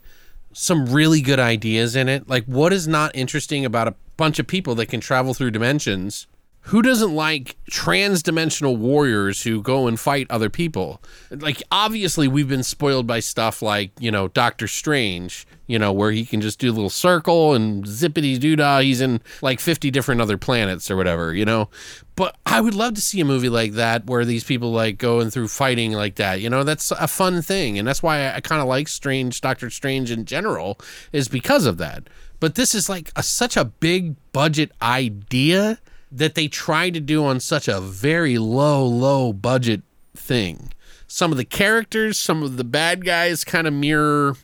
some 0.53 0.85
really 0.85 1.21
good 1.21 1.39
ideas 1.39 1.95
in 1.95 2.07
it. 2.09 2.27
Like, 2.27 2.45
what 2.45 2.73
is 2.73 2.87
not 2.87 3.15
interesting 3.15 3.65
about 3.65 3.87
a 3.87 3.95
bunch 4.17 4.39
of 4.39 4.47
people 4.47 4.75
that 4.75 4.87
can 4.87 4.99
travel 4.99 5.33
through 5.33 5.51
dimensions? 5.51 6.27
Who 6.67 6.81
doesn't 6.81 7.13
like 7.13 7.57
trans-dimensional 7.69 8.77
warriors 8.77 9.43
who 9.43 9.61
go 9.61 9.85
and 9.85 9.99
fight 9.99 10.27
other 10.29 10.49
people? 10.49 11.01
Like, 11.29 11.61
obviously, 11.69 12.29
we've 12.29 12.47
been 12.47 12.63
spoiled 12.63 13.05
by 13.05 13.19
stuff 13.19 13.61
like, 13.61 13.91
you 13.99 14.09
know, 14.09 14.29
Doctor 14.29 14.67
Strange, 14.69 15.45
you 15.67 15.77
know, 15.77 15.91
where 15.91 16.11
he 16.11 16.25
can 16.25 16.39
just 16.39 16.59
do 16.59 16.71
a 16.71 16.73
little 16.73 16.89
circle 16.89 17.53
and 17.53 17.83
zippity 17.83 18.39
doo 18.39 18.55
dah. 18.55 18.79
He's 18.79 19.01
in 19.01 19.19
like 19.41 19.59
50 19.59 19.91
different 19.91 20.21
other 20.21 20.37
planets 20.37 20.89
or 20.89 20.95
whatever, 20.95 21.33
you 21.33 21.43
know? 21.43 21.69
But 22.15 22.37
I 22.45 22.61
would 22.61 22.75
love 22.75 22.93
to 22.93 23.01
see 23.01 23.19
a 23.19 23.25
movie 23.25 23.49
like 23.49 23.73
that 23.73 24.05
where 24.05 24.23
these 24.23 24.45
people 24.45 24.71
like 24.71 24.97
going 24.97 25.31
through 25.31 25.49
fighting 25.49 25.91
like 25.91 26.15
that. 26.15 26.39
You 26.39 26.49
know, 26.49 26.63
that's 26.63 26.91
a 26.91 27.09
fun 27.09 27.41
thing. 27.41 27.77
And 27.77 27.85
that's 27.85 28.01
why 28.01 28.21
I, 28.21 28.35
I 28.35 28.39
kind 28.39 28.61
of 28.61 28.69
like 28.69 28.87
Strange, 28.87 29.41
Doctor 29.41 29.69
Strange 29.69 30.11
in 30.11 30.23
general, 30.23 30.79
is 31.11 31.27
because 31.27 31.65
of 31.65 31.77
that. 31.77 32.07
But 32.39 32.55
this 32.55 32.73
is 32.73 32.87
like 32.87 33.11
a, 33.17 33.23
such 33.23 33.57
a 33.57 33.65
big 33.65 34.15
budget 34.31 34.71
idea 34.81 35.79
that 36.15 36.35
they 36.35 36.47
tried 36.47 36.93
to 36.93 36.99
do 36.99 37.25
on 37.25 37.39
such 37.39 37.67
a 37.67 37.81
very 37.81 38.37
low, 38.37 38.85
low 38.85 39.33
budget 39.33 39.81
thing. 40.15 40.71
Some 41.07 41.31
of 41.31 41.37
the 41.37 41.45
characters, 41.45 42.17
some 42.19 42.43
of 42.43 42.57
the 42.57 42.63
bad 42.63 43.03
guys 43.03 43.43
kind 43.43 43.67
of 43.67 43.73
mirror 43.73 44.35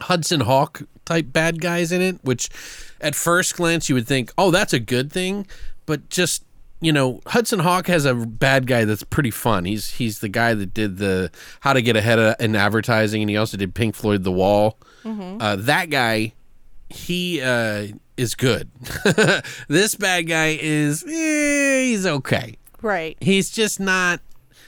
Hudson 0.00 0.40
Hawk 0.40 0.82
type 1.04 1.32
bad 1.32 1.60
guys 1.60 1.92
in 1.92 2.00
it, 2.00 2.18
which 2.22 2.48
at 3.00 3.14
first 3.14 3.56
glance 3.56 3.88
you 3.88 3.94
would 3.94 4.06
think, 4.06 4.32
oh, 4.38 4.50
that's 4.50 4.72
a 4.72 4.78
good 4.80 5.12
thing. 5.12 5.46
But 5.86 6.08
just, 6.08 6.44
you 6.80 6.92
know, 6.92 7.20
Hudson 7.26 7.58
Hawk 7.60 7.88
has 7.88 8.04
a 8.04 8.14
bad 8.14 8.66
guy 8.66 8.84
that's 8.84 9.02
pretty 9.02 9.30
fun. 9.30 9.64
He's 9.64 9.90
he's 9.94 10.20
the 10.20 10.28
guy 10.28 10.54
that 10.54 10.72
did 10.72 10.98
the 10.98 11.30
How 11.60 11.72
to 11.72 11.82
Get 11.82 11.96
Ahead 11.96 12.36
in 12.40 12.54
Advertising, 12.56 13.22
and 13.22 13.30
he 13.30 13.36
also 13.36 13.56
did 13.56 13.74
Pink 13.74 13.94
Floyd 13.94 14.22
The 14.22 14.32
Wall. 14.32 14.78
Uh, 15.40 15.56
that 15.56 15.90
guy, 15.90 16.34
he 16.88 17.40
uh, 17.40 17.88
is 18.20 18.34
good. 18.34 18.70
this 19.68 19.94
bad 19.94 20.28
guy 20.28 20.58
is, 20.60 21.02
eh, 21.04 21.82
he's 21.82 22.06
okay. 22.06 22.56
Right. 22.82 23.16
He's 23.20 23.50
just 23.50 23.80
not. 23.80 24.20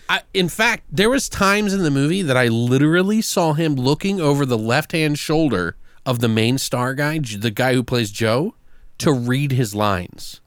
I, 0.08 0.22
in 0.34 0.48
fact, 0.48 0.84
there 0.90 1.08
was 1.08 1.28
times 1.28 1.72
in 1.72 1.82
the 1.82 1.90
movie 1.90 2.22
that 2.22 2.36
I 2.36 2.48
literally 2.48 3.22
saw 3.22 3.52
him 3.52 3.76
looking 3.76 4.20
over 4.20 4.44
the 4.44 4.58
left-hand 4.58 5.18
shoulder 5.18 5.76
of 6.04 6.18
the 6.18 6.28
main 6.28 6.58
star 6.58 6.94
guy, 6.94 7.18
the 7.18 7.50
guy 7.50 7.74
who 7.74 7.82
plays 7.82 8.10
Joe, 8.10 8.54
to 8.98 9.12
read 9.12 9.52
his 9.52 9.74
lines. 9.74 10.40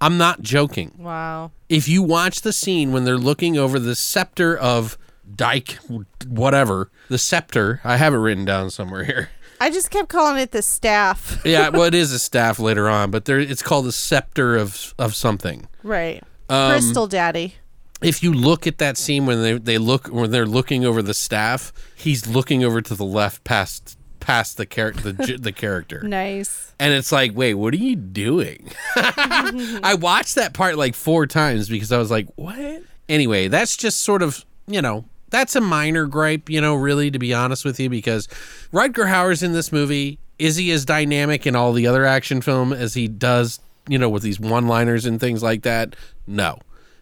I'm 0.00 0.18
not 0.18 0.42
joking. 0.42 0.94
Wow. 0.98 1.52
If 1.68 1.88
you 1.88 2.02
watch 2.02 2.40
the 2.40 2.52
scene 2.52 2.92
when 2.92 3.04
they're 3.04 3.18
looking 3.18 3.56
over 3.56 3.78
the 3.78 3.94
scepter 3.94 4.56
of 4.56 4.96
Dyke, 5.34 5.78
whatever 6.26 6.90
the 7.08 7.18
scepter, 7.18 7.80
I 7.84 7.96
have 7.96 8.14
it 8.14 8.18
written 8.18 8.44
down 8.44 8.70
somewhere 8.70 9.04
here. 9.04 9.30
I 9.62 9.70
just 9.70 9.90
kept 9.90 10.08
calling 10.08 10.38
it 10.38 10.50
the 10.50 10.62
staff. 10.62 11.40
Yeah, 11.44 11.68
well, 11.68 11.84
it 11.84 11.94
is 11.94 12.12
a 12.12 12.18
staff 12.18 12.58
later 12.58 12.88
on, 12.88 13.10
but 13.10 13.24
there 13.26 13.38
it's 13.38 13.62
called 13.62 13.84
the 13.86 13.92
scepter 13.92 14.56
of 14.56 14.94
of 14.98 15.14
something. 15.14 15.68
right. 15.82 16.22
Um, 16.48 16.72
Crystal 16.72 17.06
Daddy. 17.06 17.54
if 18.02 18.22
you 18.22 18.32
look 18.32 18.66
at 18.66 18.78
that 18.78 18.96
scene 18.98 19.24
when 19.26 19.40
they 19.42 19.52
they 19.58 19.78
look 19.78 20.08
when 20.08 20.30
they're 20.30 20.46
looking 20.46 20.84
over 20.84 21.00
the 21.02 21.14
staff, 21.14 21.72
he's 21.94 22.26
looking 22.26 22.64
over 22.64 22.80
to 22.82 22.94
the 22.94 23.04
left 23.04 23.44
past 23.44 23.96
past 24.20 24.56
the 24.56 24.66
character 24.66 25.12
the, 25.12 25.38
the 25.40 25.52
character. 25.52 26.00
Nice. 26.04 26.72
And 26.80 26.92
it's 26.92 27.12
like, 27.12 27.30
"Wait, 27.34 27.54
what 27.54 27.72
are 27.74 27.78
you 27.78 27.96
doing?" 27.96 28.70
I 28.96 29.96
watched 29.98 30.34
that 30.34 30.52
part 30.54 30.76
like 30.76 30.94
4 30.96 31.26
times 31.26 31.68
because 31.68 31.92
I 31.92 31.98
was 31.98 32.10
like, 32.10 32.26
"What?" 32.36 32.82
Anyway, 33.08 33.48
that's 33.48 33.76
just 33.76 34.00
sort 34.00 34.22
of, 34.22 34.44
you 34.66 34.82
know, 34.82 35.04
that's 35.32 35.56
a 35.56 35.60
minor 35.60 36.06
gripe, 36.06 36.48
you 36.48 36.60
know, 36.60 36.76
really 36.76 37.10
to 37.10 37.18
be 37.18 37.34
honest 37.34 37.64
with 37.64 37.80
you 37.80 37.90
because 37.90 38.28
Rutger 38.72 39.08
Hauer's 39.08 39.42
in 39.42 39.52
this 39.52 39.72
movie. 39.72 40.18
Is 40.38 40.56
he 40.56 40.70
as 40.72 40.84
dynamic 40.84 41.46
in 41.46 41.56
all 41.56 41.72
the 41.72 41.86
other 41.86 42.04
action 42.04 42.40
film 42.40 42.72
as 42.72 42.94
he 42.94 43.08
does, 43.08 43.60
you 43.88 43.98
know, 43.98 44.08
with 44.08 44.22
these 44.22 44.38
one-liners 44.38 45.06
and 45.06 45.18
things 45.18 45.42
like 45.42 45.62
that? 45.62 45.96
No. 46.26 46.58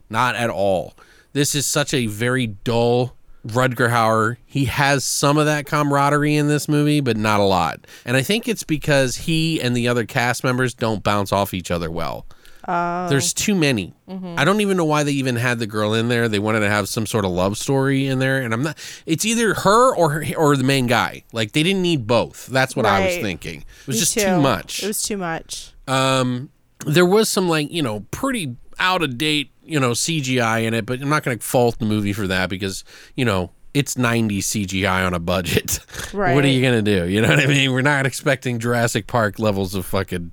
Not 0.09 0.37
at 0.37 0.51
all. 0.51 0.95
This 1.33 1.55
is 1.55 1.67
such 1.67 1.95
a 1.95 2.07
very 2.07 2.47
dull 2.49 3.15
Rutger 3.47 3.91
Hauer. 3.91 4.37
He 4.45 4.67
has 4.67 5.05
some 5.05 5.39
of 5.39 5.47
that 5.47 5.67
camaraderie 5.67 6.37
in 6.37 6.49
this 6.49 6.69
movie, 6.69 7.01
but 7.01 7.17
not 7.17 7.41
a 7.41 7.45
lot. 7.45 7.87
And 8.05 8.17
I 8.17 8.23
think 8.23 8.47
it's 8.47 8.65
because 8.65 9.17
he 9.17 9.61
and 9.61 9.77
the 9.77 9.89
other 9.89 10.05
cast 10.05 10.45
members 10.45 10.75
don't 10.75 11.03
bounce 11.03 11.33
off 11.33 11.55
each 11.55 11.71
other 11.71 11.91
well. 11.91 12.27
There's 12.67 13.33
too 13.33 13.55
many. 13.55 13.95
I 14.09 14.45
don't 14.45 14.61
even 14.61 14.77
know 14.77 14.85
why 14.85 15.05
they 15.05 15.13
even 15.13 15.37
had 15.37 15.59
the 15.59 15.67
girl 15.67 15.95
in 15.95 16.09
there. 16.09 16.29
They 16.29 16.39
wanted 16.39 16.61
to 16.61 16.69
have 16.69 16.89
some 16.89 17.07
sort 17.07 17.25
of 17.25 17.31
love 17.31 17.57
story 17.57 18.07
in 18.07 18.19
there, 18.19 18.41
and 18.41 18.53
I'm 18.53 18.63
not. 18.63 18.79
It's 19.07 19.25
either 19.25 19.55
her 19.55 19.95
or 19.95 20.11
her, 20.11 20.37
or 20.37 20.57
the 20.57 20.65
main 20.65 20.87
guy. 20.87 21.23
Like 21.33 21.53
they 21.53 21.63
didn't 21.63 21.83
need 21.83 22.07
both. 22.07 22.47
That's 22.47 22.75
what 22.75 22.87
I 22.87 23.07
was 23.07 23.17
thinking. 23.17 23.61
It 23.61 23.87
was 23.87 23.97
Me 23.97 24.01
just 24.01 24.15
too. 24.15 24.25
too 24.25 24.41
much. 24.41 24.83
It 24.83 24.87
was 24.87 25.03
too 25.03 25.17
much. 25.17 25.73
Um, 25.87 26.51
there 26.87 27.07
was 27.07 27.29
some 27.29 27.49
like 27.49 27.71
you 27.71 27.83
know 27.83 28.01
pretty 28.11 28.57
out 28.79 29.03
of 29.03 29.19
date 29.19 29.51
you 29.65 29.79
know 29.79 29.93
CGI 29.93 30.65
in 30.65 30.75
it, 30.75 30.87
but 30.87 31.01
I'm 31.01 31.09
not 31.09 31.23
going 31.23 31.39
to 31.39 31.45
fault 31.45 31.79
the 31.79 31.87
movie 31.87 32.13
for 32.13 32.27
that 32.27 32.51
because 32.51 32.85
you 33.15 33.25
know 33.25 33.53
it's 33.73 33.95
90s 33.95 34.39
CGI 34.39 35.07
on 35.07 35.15
a 35.15 35.21
budget. 35.21 35.79
Right. 36.13 36.35
what 36.35 36.45
are 36.45 36.49
you 36.49 36.61
going 36.61 36.85
to 36.85 36.99
do? 36.99 37.09
You 37.09 37.23
know 37.23 37.29
what 37.29 37.39
I 37.39 37.47
mean? 37.47 37.73
We're 37.73 37.83
not 37.83 38.05
expecting 38.05 38.59
Jurassic 38.59 39.07
Park 39.07 39.39
levels 39.39 39.75
of 39.77 39.87
fucking. 39.87 40.33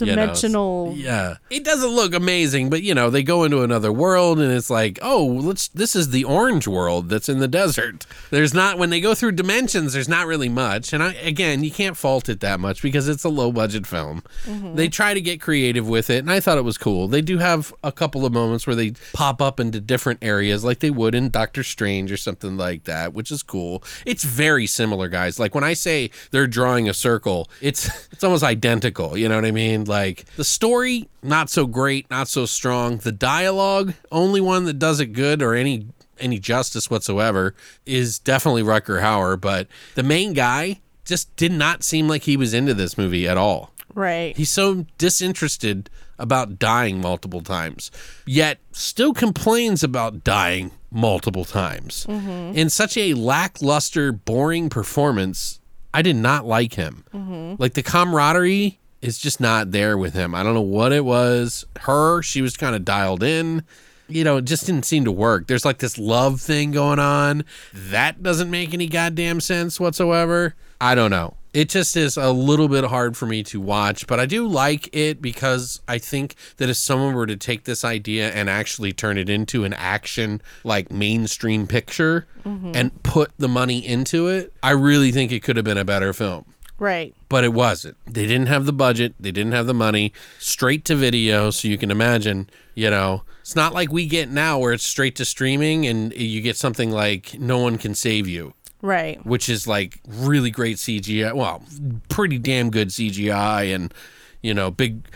You 0.00 0.06
know, 0.06 0.12
Dimensional. 0.14 0.94
yeah, 0.96 1.36
it 1.50 1.64
doesn't 1.64 1.90
look 1.90 2.14
amazing, 2.14 2.70
but 2.70 2.82
you 2.82 2.94
know 2.94 3.10
they 3.10 3.22
go 3.22 3.44
into 3.44 3.62
another 3.62 3.92
world, 3.92 4.40
and 4.40 4.52
it's 4.52 4.70
like, 4.70 4.98
oh, 5.02 5.24
let's. 5.24 5.68
This 5.68 5.94
is 5.94 6.10
the 6.10 6.24
orange 6.24 6.66
world 6.66 7.08
that's 7.08 7.28
in 7.28 7.38
the 7.38 7.48
desert. 7.48 8.06
There's 8.30 8.54
not 8.54 8.78
when 8.78 8.90
they 8.90 9.00
go 9.00 9.14
through 9.14 9.32
dimensions. 9.32 9.92
There's 9.92 10.08
not 10.08 10.26
really 10.26 10.48
much, 10.48 10.92
and 10.92 11.02
I 11.02 11.12
again, 11.14 11.62
you 11.62 11.70
can't 11.70 11.96
fault 11.96 12.28
it 12.28 12.40
that 12.40 12.60
much 12.60 12.82
because 12.82 13.08
it's 13.08 13.24
a 13.24 13.28
low 13.28 13.52
budget 13.52 13.86
film. 13.86 14.22
Mm-hmm. 14.44 14.74
They 14.74 14.88
try 14.88 15.14
to 15.14 15.20
get 15.20 15.40
creative 15.40 15.88
with 15.88 16.10
it, 16.10 16.18
and 16.18 16.30
I 16.30 16.40
thought 16.40 16.58
it 16.58 16.64
was 16.64 16.78
cool. 16.78 17.08
They 17.08 17.22
do 17.22 17.38
have 17.38 17.72
a 17.84 17.92
couple 17.92 18.24
of 18.26 18.32
moments 18.32 18.66
where 18.66 18.76
they 18.76 18.92
pop 19.12 19.40
up 19.42 19.60
into 19.60 19.80
different 19.80 20.20
areas, 20.22 20.64
like 20.64 20.80
they 20.80 20.90
would 20.90 21.14
in 21.14 21.30
Doctor 21.30 21.62
Strange 21.62 22.10
or 22.10 22.16
something 22.16 22.56
like 22.56 22.84
that, 22.84 23.12
which 23.12 23.30
is 23.30 23.42
cool. 23.42 23.84
It's 24.06 24.24
very 24.24 24.66
similar, 24.66 25.08
guys. 25.08 25.38
Like 25.38 25.54
when 25.54 25.64
I 25.64 25.74
say 25.74 26.10
they're 26.30 26.46
drawing 26.46 26.88
a 26.88 26.94
circle, 26.94 27.48
it's 27.60 27.88
it's 28.12 28.24
almost 28.24 28.42
identical. 28.42 29.16
You 29.16 29.28
know 29.28 29.36
what 29.36 29.44
I 29.44 29.50
mean? 29.50 29.81
Like 29.84 30.24
the 30.36 30.44
story, 30.44 31.08
not 31.22 31.50
so 31.50 31.66
great, 31.66 32.10
not 32.10 32.28
so 32.28 32.46
strong. 32.46 32.98
The 32.98 33.12
dialogue, 33.12 33.94
only 34.10 34.40
one 34.40 34.64
that 34.64 34.78
does 34.78 35.00
it 35.00 35.06
good 35.06 35.42
or 35.42 35.54
any 35.54 35.86
any 36.18 36.38
justice 36.38 36.90
whatsoever 36.90 37.54
is 37.84 38.18
definitely 38.18 38.62
Rutger 38.62 39.02
Hauer. 39.02 39.40
But 39.40 39.68
the 39.94 40.02
main 40.02 40.32
guy 40.32 40.80
just 41.04 41.34
did 41.36 41.52
not 41.52 41.82
seem 41.82 42.08
like 42.08 42.22
he 42.22 42.36
was 42.36 42.54
into 42.54 42.74
this 42.74 42.96
movie 42.96 43.26
at 43.28 43.36
all. 43.36 43.72
Right. 43.94 44.36
He's 44.36 44.50
so 44.50 44.86
disinterested 44.98 45.90
about 46.18 46.58
dying 46.58 47.00
multiple 47.00 47.40
times, 47.40 47.90
yet 48.26 48.58
still 48.70 49.12
complains 49.12 49.82
about 49.82 50.24
dying 50.24 50.70
multiple 50.90 51.44
times. 51.44 52.06
Mm-hmm. 52.08 52.56
In 52.56 52.70
such 52.70 52.96
a 52.96 53.14
lackluster, 53.14 54.12
boring 54.12 54.70
performance, 54.70 55.60
I 55.92 56.02
did 56.02 56.16
not 56.16 56.46
like 56.46 56.74
him. 56.74 57.04
Mm-hmm. 57.12 57.60
Like 57.60 57.74
the 57.74 57.82
camaraderie 57.82 58.78
is 59.02 59.18
just 59.18 59.40
not 59.40 59.72
there 59.72 59.98
with 59.98 60.14
him. 60.14 60.34
I 60.34 60.42
don't 60.42 60.54
know 60.54 60.60
what 60.60 60.92
it 60.92 61.04
was. 61.04 61.66
Her, 61.80 62.22
she 62.22 62.40
was 62.40 62.56
kind 62.56 62.74
of 62.74 62.84
dialed 62.84 63.22
in. 63.22 63.64
You 64.08 64.24
know, 64.24 64.38
it 64.38 64.44
just 64.44 64.66
didn't 64.66 64.84
seem 64.84 65.04
to 65.04 65.12
work. 65.12 65.48
There's 65.48 65.64
like 65.64 65.78
this 65.78 65.98
love 65.98 66.40
thing 66.40 66.70
going 66.70 66.98
on. 66.98 67.44
That 67.72 68.22
doesn't 68.22 68.50
make 68.50 68.72
any 68.72 68.86
goddamn 68.86 69.40
sense 69.40 69.80
whatsoever. 69.80 70.54
I 70.80 70.94
don't 70.94 71.10
know. 71.10 71.34
It 71.52 71.68
just 71.68 71.96
is 71.98 72.16
a 72.16 72.32
little 72.32 72.68
bit 72.68 72.84
hard 72.84 73.14
for 73.14 73.26
me 73.26 73.42
to 73.44 73.60
watch, 73.60 74.06
but 74.06 74.18
I 74.18 74.24
do 74.24 74.46
like 74.46 74.88
it 74.94 75.20
because 75.20 75.82
I 75.86 75.98
think 75.98 76.34
that 76.56 76.70
if 76.70 76.78
someone 76.78 77.14
were 77.14 77.26
to 77.26 77.36
take 77.36 77.64
this 77.64 77.84
idea 77.84 78.30
and 78.30 78.48
actually 78.48 78.92
turn 78.92 79.18
it 79.18 79.28
into 79.28 79.64
an 79.64 79.74
action, 79.74 80.40
like 80.64 80.90
mainstream 80.90 81.66
picture 81.66 82.26
mm-hmm. 82.44 82.72
and 82.74 83.02
put 83.02 83.32
the 83.36 83.48
money 83.48 83.86
into 83.86 84.28
it, 84.28 84.54
I 84.62 84.70
really 84.70 85.12
think 85.12 85.30
it 85.30 85.42
could 85.42 85.56
have 85.56 85.64
been 85.64 85.76
a 85.76 85.84
better 85.84 86.14
film 86.14 86.46
Right. 86.82 87.14
but 87.28 87.44
it 87.44 87.52
wasn't. 87.52 87.96
They 88.06 88.26
didn't 88.26 88.48
have 88.48 88.66
the 88.66 88.72
budget, 88.72 89.14
they 89.20 89.30
didn't 89.30 89.52
have 89.52 89.66
the 89.66 89.74
money, 89.74 90.12
straight 90.40 90.84
to 90.86 90.96
video, 90.96 91.50
so 91.50 91.68
you 91.68 91.78
can 91.78 91.92
imagine, 91.92 92.50
you 92.74 92.90
know, 92.90 93.22
it's 93.40 93.54
not 93.54 93.72
like 93.72 93.92
we 93.92 94.06
get 94.06 94.30
now 94.30 94.58
where 94.58 94.72
it's 94.72 94.84
straight 94.84 95.14
to 95.16 95.24
streaming 95.24 95.86
and 95.86 96.12
you 96.12 96.40
get 96.40 96.56
something 96.56 96.90
like 96.90 97.38
No 97.38 97.58
One 97.58 97.78
Can 97.78 97.94
Save 97.94 98.26
You, 98.26 98.54
Right. 98.80 99.24
which 99.24 99.48
is 99.48 99.68
like 99.68 100.00
really 100.08 100.50
great 100.50 100.78
CGI, 100.78 101.32
well, 101.34 101.62
pretty 102.08 102.38
damn 102.38 102.70
good 102.70 102.88
CGI 102.88 103.72
and, 103.72 103.94
you 104.42 104.52
know, 104.52 104.72
big 104.72 105.06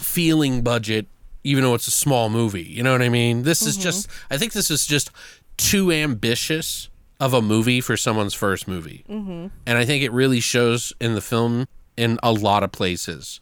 feeling 0.00 0.62
budget 0.62 1.06
even 1.44 1.62
though 1.62 1.74
it's 1.74 1.86
a 1.86 1.92
small 1.92 2.28
movie. 2.28 2.64
You 2.64 2.82
know 2.82 2.90
what 2.90 3.02
I 3.02 3.08
mean? 3.08 3.44
This 3.44 3.62
is 3.62 3.74
mm-hmm. 3.74 3.82
just 3.82 4.08
I 4.30 4.36
think 4.36 4.52
this 4.52 4.70
is 4.70 4.84
just 4.84 5.10
too 5.56 5.92
ambitious 5.92 6.88
of 7.18 7.32
a 7.32 7.42
movie 7.42 7.80
for 7.80 7.96
someone's 7.96 8.34
first 8.34 8.68
movie. 8.68 9.04
Mm-hmm. 9.08 9.46
And 9.66 9.78
I 9.78 9.84
think 9.84 10.02
it 10.02 10.12
really 10.12 10.40
shows 10.40 10.92
in 11.00 11.14
the 11.14 11.20
film 11.20 11.66
in 11.96 12.18
a 12.22 12.32
lot 12.32 12.62
of 12.62 12.72
places. 12.72 13.40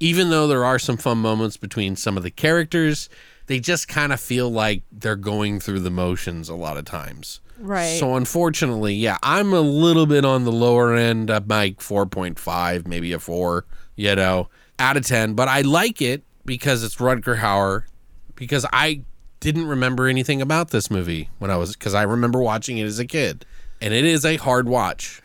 Even 0.00 0.30
though 0.30 0.46
there 0.46 0.64
are 0.64 0.78
some 0.78 0.96
fun 0.96 1.18
moments 1.18 1.56
between 1.56 1.96
some 1.96 2.16
of 2.16 2.22
the 2.22 2.30
characters, 2.30 3.08
they 3.46 3.60
just 3.60 3.88
kind 3.88 4.12
of 4.12 4.20
feel 4.20 4.50
like 4.50 4.82
they're 4.90 5.16
going 5.16 5.60
through 5.60 5.80
the 5.80 5.90
motions 5.90 6.48
a 6.48 6.54
lot 6.54 6.76
of 6.76 6.84
times. 6.84 7.40
Right. 7.58 7.98
So 7.98 8.16
unfortunately, 8.16 8.94
yeah, 8.94 9.18
I'm 9.22 9.52
a 9.52 9.60
little 9.60 10.06
bit 10.06 10.24
on 10.24 10.44
the 10.44 10.52
lower 10.52 10.94
end. 10.94 11.30
I'm 11.30 11.46
like 11.48 11.78
4.5, 11.78 12.86
maybe 12.86 13.12
a 13.12 13.18
4, 13.18 13.64
you 13.94 14.14
know, 14.14 14.48
out 14.78 14.96
of 14.96 15.06
10. 15.06 15.34
But 15.34 15.48
I 15.48 15.62
like 15.62 16.02
it 16.02 16.22
because 16.44 16.84
it's 16.84 16.96
Rutger 16.96 17.38
Hauer, 17.38 17.84
because 18.34 18.66
I 18.72 19.02
didn't 19.40 19.66
remember 19.66 20.06
anything 20.06 20.40
about 20.40 20.70
this 20.70 20.90
movie 20.90 21.30
when 21.38 21.50
I 21.50 21.56
was, 21.56 21.74
because 21.74 21.94
I 21.94 22.02
remember 22.02 22.40
watching 22.40 22.78
it 22.78 22.84
as 22.84 22.98
a 22.98 23.06
kid. 23.06 23.44
And 23.80 23.92
it 23.92 24.04
is 24.06 24.24
a 24.24 24.36
hard 24.36 24.68
watch. 24.68 25.20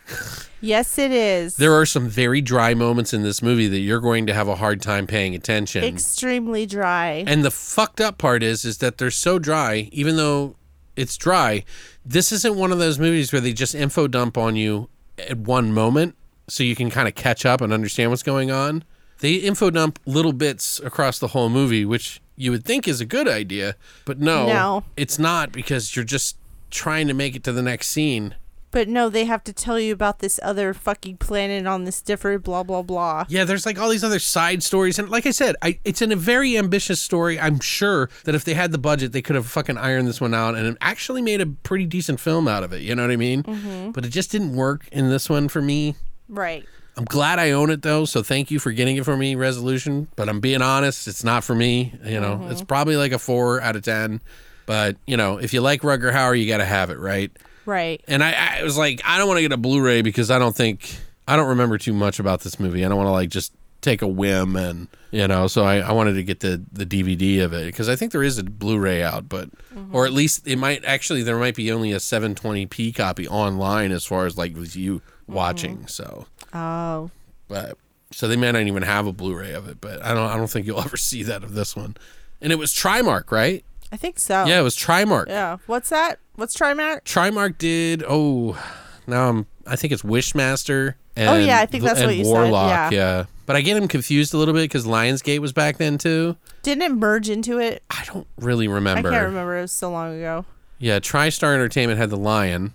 yes, 0.60 0.98
it 0.98 1.10
is. 1.10 1.56
There 1.56 1.72
are 1.72 1.86
some 1.86 2.08
very 2.08 2.42
dry 2.42 2.74
moments 2.74 3.14
in 3.14 3.22
this 3.22 3.40
movie 3.40 3.66
that 3.68 3.78
you're 3.78 4.00
going 4.00 4.26
to 4.26 4.34
have 4.34 4.46
a 4.46 4.56
hard 4.56 4.82
time 4.82 5.06
paying 5.06 5.34
attention. 5.34 5.82
Extremely 5.84 6.66
dry. 6.66 7.24
And 7.26 7.44
the 7.44 7.50
fucked 7.50 8.00
up 8.00 8.18
part 8.18 8.42
is, 8.42 8.66
is 8.66 8.78
that 8.78 8.98
they're 8.98 9.10
so 9.10 9.38
dry, 9.38 9.88
even 9.92 10.16
though 10.16 10.56
it's 10.96 11.16
dry. 11.16 11.64
This 12.04 12.30
isn't 12.32 12.56
one 12.56 12.72
of 12.72 12.78
those 12.78 12.98
movies 12.98 13.32
where 13.32 13.40
they 13.40 13.54
just 13.54 13.74
info 13.74 14.06
dump 14.06 14.36
on 14.36 14.54
you 14.54 14.90
at 15.16 15.38
one 15.38 15.72
moment, 15.72 16.14
so 16.48 16.62
you 16.62 16.76
can 16.76 16.90
kind 16.90 17.08
of 17.08 17.14
catch 17.14 17.46
up 17.46 17.62
and 17.62 17.72
understand 17.72 18.10
what's 18.10 18.22
going 18.22 18.50
on. 18.50 18.84
They 19.20 19.34
info 19.34 19.70
dump 19.70 19.98
little 20.04 20.32
bits 20.32 20.80
across 20.80 21.18
the 21.18 21.28
whole 21.28 21.48
movie, 21.48 21.84
which 21.84 22.20
you 22.42 22.50
would 22.50 22.64
think 22.64 22.86
is 22.88 23.00
a 23.00 23.06
good 23.06 23.28
idea, 23.28 23.76
but 24.04 24.18
no, 24.18 24.46
No. 24.46 24.84
it's 24.96 25.18
not 25.18 25.52
because 25.52 25.94
you're 25.96 26.04
just 26.04 26.36
trying 26.70 27.06
to 27.08 27.14
make 27.14 27.36
it 27.36 27.44
to 27.44 27.52
the 27.52 27.62
next 27.62 27.88
scene. 27.88 28.34
But 28.72 28.88
no, 28.88 29.10
they 29.10 29.26
have 29.26 29.44
to 29.44 29.52
tell 29.52 29.78
you 29.78 29.92
about 29.92 30.20
this 30.20 30.40
other 30.42 30.72
fucking 30.72 31.18
planet 31.18 31.66
on 31.66 31.84
this 31.84 32.00
different 32.00 32.42
blah 32.42 32.62
blah 32.62 32.80
blah. 32.80 33.26
Yeah, 33.28 33.44
there's 33.44 33.66
like 33.66 33.78
all 33.78 33.90
these 33.90 34.02
other 34.02 34.18
side 34.18 34.62
stories, 34.62 34.98
and 34.98 35.10
like 35.10 35.26
I 35.26 35.30
said, 35.30 35.56
I, 35.60 35.78
it's 35.84 36.00
in 36.00 36.10
a 36.10 36.16
very 36.16 36.56
ambitious 36.56 36.98
story. 36.98 37.38
I'm 37.38 37.60
sure 37.60 38.08
that 38.24 38.34
if 38.34 38.44
they 38.44 38.54
had 38.54 38.72
the 38.72 38.78
budget, 38.78 39.12
they 39.12 39.20
could 39.20 39.36
have 39.36 39.46
fucking 39.46 39.76
ironed 39.76 40.08
this 40.08 40.22
one 40.22 40.32
out 40.32 40.54
and 40.54 40.78
actually 40.80 41.20
made 41.20 41.42
a 41.42 41.46
pretty 41.46 41.84
decent 41.84 42.18
film 42.18 42.48
out 42.48 42.62
of 42.64 42.72
it. 42.72 42.80
You 42.80 42.94
know 42.94 43.02
what 43.02 43.10
I 43.10 43.16
mean? 43.16 43.42
Mm-hmm. 43.42 43.90
But 43.90 44.06
it 44.06 44.08
just 44.08 44.30
didn't 44.32 44.56
work 44.56 44.88
in 44.90 45.10
this 45.10 45.28
one 45.28 45.48
for 45.48 45.60
me. 45.60 45.94
Right. 46.30 46.64
I'm 46.96 47.04
glad 47.04 47.38
I 47.38 47.52
own 47.52 47.70
it 47.70 47.82
though, 47.82 48.04
so 48.04 48.22
thank 48.22 48.50
you 48.50 48.58
for 48.58 48.70
getting 48.70 48.96
it 48.96 49.04
for 49.04 49.16
me, 49.16 49.34
Resolution. 49.34 50.08
But 50.14 50.28
I'm 50.28 50.40
being 50.40 50.60
honest, 50.60 51.08
it's 51.08 51.24
not 51.24 51.42
for 51.42 51.54
me. 51.54 51.94
You 52.04 52.20
know, 52.20 52.36
mm-hmm. 52.36 52.50
it's 52.50 52.62
probably 52.62 52.96
like 52.96 53.12
a 53.12 53.18
four 53.18 53.60
out 53.60 53.76
of 53.76 53.82
ten. 53.82 54.20
But 54.66 54.96
you 55.06 55.16
know, 55.16 55.38
if 55.38 55.54
you 55.54 55.60
like 55.60 55.82
Rutger 55.82 56.12
Hauer, 56.12 56.38
you 56.38 56.46
got 56.46 56.58
to 56.58 56.64
have 56.64 56.90
it, 56.90 56.98
right? 56.98 57.30
Right. 57.64 58.02
And 58.08 58.22
I, 58.22 58.58
I 58.58 58.62
was 58.62 58.76
like, 58.76 59.00
I 59.04 59.18
don't 59.18 59.28
want 59.28 59.38
to 59.38 59.42
get 59.42 59.52
a 59.52 59.56
Blu-ray 59.56 60.02
because 60.02 60.30
I 60.30 60.38
don't 60.38 60.54
think 60.54 60.96
I 61.26 61.36
don't 61.36 61.48
remember 61.48 61.78
too 61.78 61.92
much 61.92 62.18
about 62.18 62.40
this 62.40 62.58
movie. 62.58 62.84
I 62.84 62.88
don't 62.88 62.96
want 62.96 63.06
to 63.08 63.12
like 63.12 63.30
just 63.30 63.52
take 63.80 64.02
a 64.02 64.08
whim 64.08 64.56
and 64.56 64.88
you 65.10 65.26
know. 65.26 65.46
So 65.46 65.64
I, 65.64 65.78
I 65.78 65.92
wanted 65.92 66.14
to 66.14 66.22
get 66.22 66.40
the 66.40 66.62
the 66.72 66.84
DVD 66.84 67.42
of 67.44 67.52
it 67.52 67.66
because 67.66 67.88
I 67.88 67.96
think 67.96 68.12
there 68.12 68.22
is 68.22 68.38
a 68.38 68.44
Blu-ray 68.44 69.02
out, 69.02 69.28
but 69.28 69.50
mm-hmm. 69.74 69.94
or 69.94 70.06
at 70.06 70.12
least 70.12 70.46
it 70.46 70.56
might 70.56 70.84
actually 70.84 71.22
there 71.22 71.38
might 71.38 71.54
be 71.54 71.70
only 71.72 71.92
a 71.92 71.98
720p 71.98 72.94
copy 72.94 73.26
online 73.28 73.92
as 73.92 74.04
far 74.04 74.26
as 74.26 74.36
like 74.36 74.54
with 74.56 74.76
you 74.76 75.00
watching. 75.32 75.78
Mm-hmm. 75.78 75.86
So, 75.86 76.26
Oh. 76.54 77.10
but 77.48 77.76
so 78.10 78.28
they 78.28 78.36
may 78.36 78.52
not 78.52 78.62
even 78.62 78.82
have 78.82 79.06
a 79.06 79.12
Blu-ray 79.12 79.52
of 79.52 79.68
it, 79.68 79.80
but 79.80 80.02
I 80.04 80.14
don't 80.14 80.28
I 80.30 80.36
don't 80.36 80.50
think 80.50 80.66
you'll 80.66 80.80
ever 80.84 80.96
see 80.96 81.22
that 81.24 81.42
of 81.42 81.54
this 81.54 81.74
one. 81.76 81.96
And 82.40 82.52
it 82.52 82.56
was 82.56 82.72
Trimark, 82.72 83.30
right? 83.30 83.64
I 83.92 83.96
think 83.96 84.18
so. 84.18 84.44
Yeah, 84.46 84.58
it 84.60 84.62
was 84.62 84.76
Trimark. 84.76 85.28
Yeah. 85.28 85.58
What's 85.66 85.90
that? 85.90 86.18
What's 86.34 86.56
Trimark? 86.56 87.02
Trimark 87.04 87.58
did. 87.58 88.02
Oh, 88.08 88.58
now 89.06 89.28
I'm. 89.28 89.46
I 89.66 89.76
think 89.76 89.92
it's 89.92 90.02
Wishmaster. 90.02 90.94
And, 91.14 91.28
Oh, 91.28 91.36
yeah, 91.36 91.60
I 91.60 91.66
think 91.66 91.84
that's 91.84 92.00
what 92.00 92.16
you 92.16 92.24
said, 92.24 92.32
Warlock, 92.32 92.90
yeah. 92.92 93.26
But 93.44 93.54
I 93.56 93.60
get 93.60 93.74
them 93.74 93.86
confused 93.86 94.32
a 94.32 94.38
little 94.38 94.54
bit 94.54 94.62
because 94.62 94.86
Lionsgate 94.86 95.40
was 95.40 95.52
back 95.52 95.76
then 95.76 95.98
too. 95.98 96.36
Didn't 96.62 96.82
it 96.82 96.92
merge 96.92 97.28
into 97.28 97.58
it? 97.58 97.82
I 97.90 98.02
don't 98.06 98.26
really 98.38 98.66
remember. 98.66 99.10
I 99.10 99.12
can't 99.12 99.26
remember. 99.26 99.58
It 99.58 99.62
was 99.62 99.72
so 99.72 99.90
long 99.90 100.16
ago. 100.16 100.46
Yeah, 100.78 101.00
TriStar 101.00 101.52
Entertainment 101.54 101.98
had 101.98 102.08
the 102.10 102.16
Lion, 102.16 102.72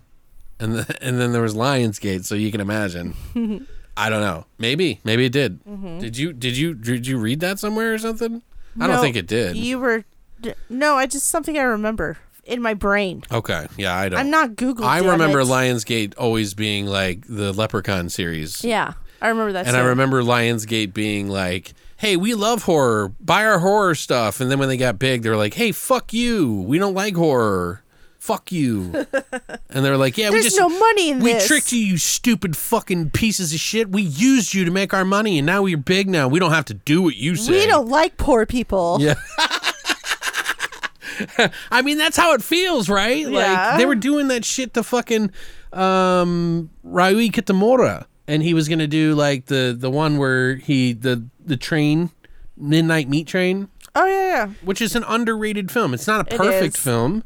and 0.59 0.75
the, 0.75 0.97
and 1.01 1.19
then 1.19 1.31
there 1.31 1.41
was 1.41 1.55
Lionsgate. 1.55 2.25
So 2.25 2.35
you 2.35 2.51
can 2.51 2.61
imagine. 2.61 3.13
I 3.97 4.09
don't 4.09 4.21
know. 4.21 4.45
Maybe, 4.59 4.99
maybe 5.03 5.25
it 5.25 5.31
did. 5.31 5.63
Mm-hmm. 5.65 5.99
Did 5.99 6.17
you 6.17 6.31
did 6.33 6.55
you 6.55 6.75
did 6.75 7.07
you 7.07 7.17
read 7.17 7.39
that 7.39 7.57
somewhere 7.59 7.93
or 7.93 7.97
something? 7.97 8.43
I 8.79 8.85
don't 8.85 9.01
think 9.01 9.15
it 9.15 9.25
did. 9.25 9.57
You 9.57 9.79
were. 9.79 10.03
No, 10.69 10.95
I 10.95 11.07
just 11.07 11.27
something 11.29 11.57
I 11.57 11.63
remember 11.63 12.17
in 12.45 12.61
my 12.61 12.75
brain. 12.75 13.23
okay, 13.31 13.67
yeah, 13.75 13.95
I 13.95 14.09
don't. 14.09 14.19
I'm 14.19 14.29
not 14.29 14.55
Google. 14.55 14.85
I 14.85 14.99
remember 14.99 15.39
it. 15.39 15.47
Lionsgate 15.47 16.13
always 16.15 16.53
being 16.53 16.85
like 16.85 17.25
the 17.27 17.53
Leprechaun 17.53 18.09
series. 18.09 18.63
Yeah, 18.63 18.93
I 19.19 19.29
remember 19.29 19.53
that. 19.53 19.65
And 19.67 19.75
I 19.75 19.81
remember 19.81 20.21
Lionsgate 20.21 20.93
being 20.93 21.27
like, 21.27 21.73
"Hey, 21.97 22.15
we 22.17 22.35
love 22.35 22.63
horror. 22.63 23.13
Buy 23.19 23.45
our 23.45 23.57
horror 23.57 23.95
stuff." 23.95 24.39
And 24.39 24.51
then 24.51 24.59
when 24.59 24.69
they 24.69 24.77
got 24.77 24.99
big, 24.99 25.23
they 25.23 25.29
were 25.31 25.37
like, 25.37 25.55
"Hey, 25.55 25.71
fuck 25.71 26.13
you. 26.13 26.61
We 26.67 26.77
don't 26.77 26.93
like 26.93 27.15
horror. 27.15 27.81
Fuck 28.27 28.51
you." 28.51 28.91
and 29.69 29.85
they 29.85 29.89
were 29.89 29.95
like, 29.95 30.17
"Yeah, 30.17 30.31
we 30.31 30.41
just 30.41 30.59
no 30.59 30.67
money 30.67 31.11
in 31.11 31.19
we 31.19 31.31
this. 31.31 31.47
tricked 31.47 31.71
you, 31.71 31.79
you 31.79 31.97
stupid 31.97 32.57
fucking 32.57 33.11
pieces 33.11 33.53
of 33.53 33.59
shit. 33.61 33.89
We 33.89 34.01
used 34.01 34.53
you 34.53 34.65
to 34.65 34.71
make 34.71 34.93
our 34.93 35.05
money, 35.05 35.39
and 35.39 35.45
now 35.45 35.61
we're 35.61 35.77
big. 35.77 36.09
Now 36.09 36.27
we 36.27 36.39
don't 36.39 36.51
have 36.51 36.65
to 36.65 36.73
do 36.73 37.01
what 37.01 37.15
you 37.15 37.37
say. 37.37 37.53
We 37.53 37.67
don't 37.67 37.87
like 37.87 38.17
poor 38.17 38.45
people. 38.45 38.97
Yeah. 38.99 39.15
I 41.71 41.81
mean, 41.81 41.97
that's 41.97 42.17
how 42.17 42.33
it 42.33 42.43
feels, 42.43 42.89
right? 42.89 43.27
Yeah. 43.27 43.29
Like 43.29 43.77
they 43.77 43.85
were 43.85 43.95
doing 43.95 44.27
that 44.27 44.43
shit 44.43 44.73
to 44.73 44.83
fucking 44.83 45.31
um 45.71 46.69
Ryuhei 46.85 47.31
Kitamura. 47.31 48.07
And 48.27 48.43
he 48.43 48.53
was 48.53 48.67
gonna 48.67 48.87
do 48.87 49.15
like 49.15 49.45
the 49.45 49.73
the 49.77 49.89
one 49.89 50.17
where 50.17 50.57
he 50.57 50.91
the 50.91 51.25
the 51.43 51.55
train 51.55 52.09
Midnight 52.57 53.07
Meat 53.07 53.25
Train, 53.25 53.69
Oh 53.95 54.05
yeah, 54.05 54.27
yeah. 54.27 54.47
which 54.63 54.81
is 54.81 54.95
an 54.95 55.03
underrated 55.07 55.71
film. 55.71 55.93
It's 55.93 56.07
not 56.07 56.31
a 56.31 56.37
perfect 56.37 56.77
film, 56.77 57.23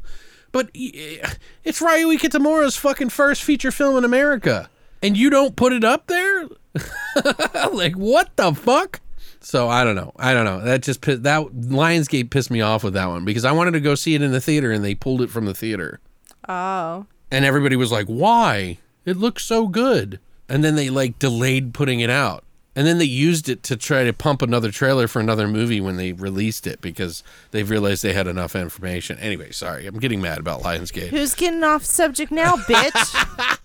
but 0.52 0.70
eh, 0.74 1.18
it's 1.64 1.80
Ryuhei 1.80 2.18
Kitamura's 2.18 2.76
fucking 2.76 3.08
first 3.08 3.42
feature 3.42 3.70
film 3.70 3.96
in 3.96 4.04
America. 4.04 4.70
And 5.02 5.16
you 5.16 5.30
don't 5.30 5.56
put 5.56 5.72
it 5.72 5.82
up 5.82 6.06
there? 6.06 6.48
like 7.72 7.94
what 7.94 8.36
the 8.36 8.54
fuck? 8.54 9.00
So 9.40 9.68
I 9.68 9.82
don't 9.82 9.96
know. 9.96 10.12
I 10.16 10.34
don't 10.34 10.44
know. 10.44 10.60
That 10.60 10.82
just 10.82 11.02
that 11.02 11.42
Lionsgate 11.42 12.30
pissed 12.30 12.50
me 12.50 12.60
off 12.60 12.84
with 12.84 12.94
that 12.94 13.08
one 13.08 13.24
because 13.24 13.44
I 13.44 13.52
wanted 13.52 13.72
to 13.72 13.80
go 13.80 13.94
see 13.94 14.14
it 14.14 14.22
in 14.22 14.30
the 14.30 14.40
theater 14.40 14.70
and 14.70 14.84
they 14.84 14.94
pulled 14.94 15.20
it 15.20 15.30
from 15.30 15.46
the 15.46 15.54
theater. 15.54 16.00
Oh. 16.48 17.06
And 17.30 17.44
everybody 17.44 17.76
was 17.76 17.90
like, 17.90 18.06
"Why? 18.06 18.78
It 19.04 19.16
looks 19.16 19.44
so 19.44 19.66
good." 19.66 20.20
And 20.48 20.62
then 20.62 20.76
they 20.76 20.90
like 20.90 21.18
delayed 21.18 21.74
putting 21.74 22.00
it 22.00 22.10
out. 22.10 22.44
And 22.74 22.86
then 22.86 22.96
they 22.96 23.04
used 23.04 23.50
it 23.50 23.62
to 23.64 23.76
try 23.76 24.04
to 24.04 24.14
pump 24.14 24.40
another 24.40 24.70
trailer 24.70 25.06
for 25.06 25.20
another 25.20 25.46
movie 25.46 25.80
when 25.80 25.96
they 25.96 26.12
released 26.12 26.66
it 26.66 26.80
because 26.80 27.22
they've 27.50 27.68
realized 27.68 28.02
they 28.02 28.14
had 28.14 28.26
enough 28.26 28.56
information. 28.56 29.18
Anyway, 29.18 29.50
sorry. 29.50 29.86
I'm 29.86 29.98
getting 29.98 30.22
mad 30.22 30.38
about 30.38 30.62
Lionsgate. 30.62 31.08
Who's 31.08 31.34
getting 31.34 31.62
off 31.62 31.84
subject 31.84 32.32
now, 32.32 32.56
bitch? 32.68 33.58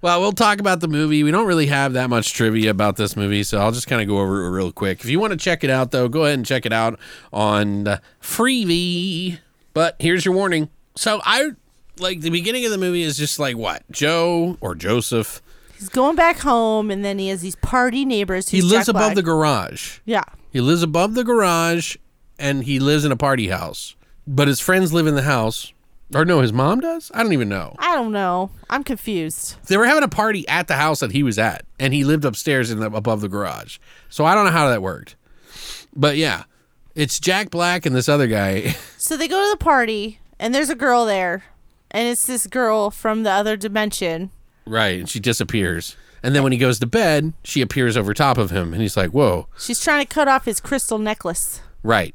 Well, 0.00 0.20
we'll 0.20 0.32
talk 0.32 0.60
about 0.60 0.80
the 0.80 0.88
movie. 0.88 1.22
We 1.22 1.30
don't 1.30 1.46
really 1.46 1.66
have 1.66 1.92
that 1.92 2.08
much 2.08 2.32
trivia 2.32 2.70
about 2.70 2.96
this 2.96 3.16
movie, 3.16 3.42
so 3.42 3.58
I'll 3.58 3.72
just 3.72 3.86
kind 3.86 4.00
of 4.00 4.08
go 4.08 4.18
over 4.18 4.44
it 4.44 4.50
real 4.50 4.72
quick. 4.72 5.00
If 5.00 5.10
you 5.10 5.20
want 5.20 5.32
to 5.32 5.36
check 5.38 5.62
it 5.62 5.70
out, 5.70 5.90
though, 5.90 6.08
go 6.08 6.24
ahead 6.24 6.34
and 6.38 6.46
check 6.46 6.64
it 6.64 6.72
out 6.72 6.98
on 7.32 7.86
uh, 7.86 7.98
Freevee. 8.22 9.38
But 9.74 9.96
here's 9.98 10.24
your 10.24 10.34
warning. 10.34 10.70
So 10.94 11.20
I 11.24 11.50
like 11.98 12.20
the 12.20 12.30
beginning 12.30 12.64
of 12.64 12.70
the 12.70 12.78
movie 12.78 13.02
is 13.02 13.16
just 13.16 13.38
like 13.38 13.56
what 13.56 13.82
Joe 13.90 14.56
or 14.60 14.74
Joseph. 14.74 15.42
He's 15.78 15.88
going 15.88 16.16
back 16.16 16.38
home, 16.38 16.90
and 16.90 17.04
then 17.04 17.18
he 17.18 17.28
has 17.28 17.40
these 17.42 17.56
party 17.56 18.04
neighbors. 18.04 18.48
He 18.48 18.62
lives 18.62 18.88
above 18.88 19.14
the 19.14 19.22
garage. 19.22 19.98
Yeah. 20.04 20.24
He 20.50 20.60
lives 20.60 20.82
above 20.82 21.14
the 21.14 21.24
garage, 21.24 21.96
and 22.38 22.64
he 22.64 22.78
lives 22.78 23.04
in 23.04 23.12
a 23.12 23.16
party 23.16 23.48
house. 23.48 23.96
But 24.26 24.48
his 24.48 24.60
friends 24.60 24.92
live 24.92 25.06
in 25.06 25.14
the 25.14 25.22
house. 25.22 25.72
Or 26.14 26.24
no, 26.24 26.40
his 26.40 26.52
mom 26.52 26.80
does. 26.80 27.10
I 27.14 27.22
don't 27.22 27.32
even 27.32 27.48
know. 27.48 27.74
I 27.78 27.94
don't 27.96 28.12
know. 28.12 28.50
I'm 28.70 28.84
confused. 28.84 29.56
they 29.66 29.76
were 29.76 29.86
having 29.86 30.04
a 30.04 30.08
party 30.08 30.46
at 30.46 30.68
the 30.68 30.76
house 30.76 31.00
that 31.00 31.12
he 31.12 31.22
was 31.22 31.38
at, 31.38 31.64
and 31.80 31.92
he 31.92 32.04
lived 32.04 32.24
upstairs 32.24 32.70
in 32.70 32.78
the, 32.78 32.86
above 32.86 33.20
the 33.20 33.28
garage. 33.28 33.78
So 34.10 34.24
I 34.24 34.34
don't 34.34 34.44
know 34.44 34.50
how 34.52 34.68
that 34.68 34.82
worked, 34.82 35.16
but 35.96 36.16
yeah, 36.16 36.44
it's 36.94 37.18
Jack 37.18 37.50
Black 37.50 37.84
and 37.84 37.96
this 37.96 38.08
other 38.08 38.26
guy. 38.26 38.76
So 39.04 39.18
they 39.18 39.28
go 39.28 39.44
to 39.44 39.50
the 39.50 39.62
party, 39.62 40.18
and 40.38 40.54
there's 40.54 40.70
a 40.70 40.74
girl 40.74 41.04
there, 41.04 41.44
and 41.90 42.08
it's 42.08 42.26
this 42.26 42.46
girl 42.46 42.90
from 42.90 43.22
the 43.22 43.30
other 43.30 43.54
dimension. 43.54 44.30
Right, 44.66 44.98
and 45.00 45.08
she 45.08 45.20
disappears. 45.20 45.96
And 46.22 46.34
then 46.34 46.42
when 46.42 46.52
he 46.52 46.58
goes 46.58 46.78
to 46.78 46.86
bed, 46.86 47.34
she 47.44 47.60
appears 47.60 47.96
over 47.96 48.14
top 48.14 48.38
of 48.38 48.50
him, 48.50 48.72
and 48.72 48.80
he's 48.80 48.96
like, 48.96 49.10
"Whoa!" 49.10 49.46
She's 49.58 49.80
trying 49.82 50.04
to 50.04 50.08
cut 50.12 50.26
off 50.28 50.46
his 50.46 50.60
crystal 50.60 50.98
necklace. 50.98 51.60
Right? 51.82 52.14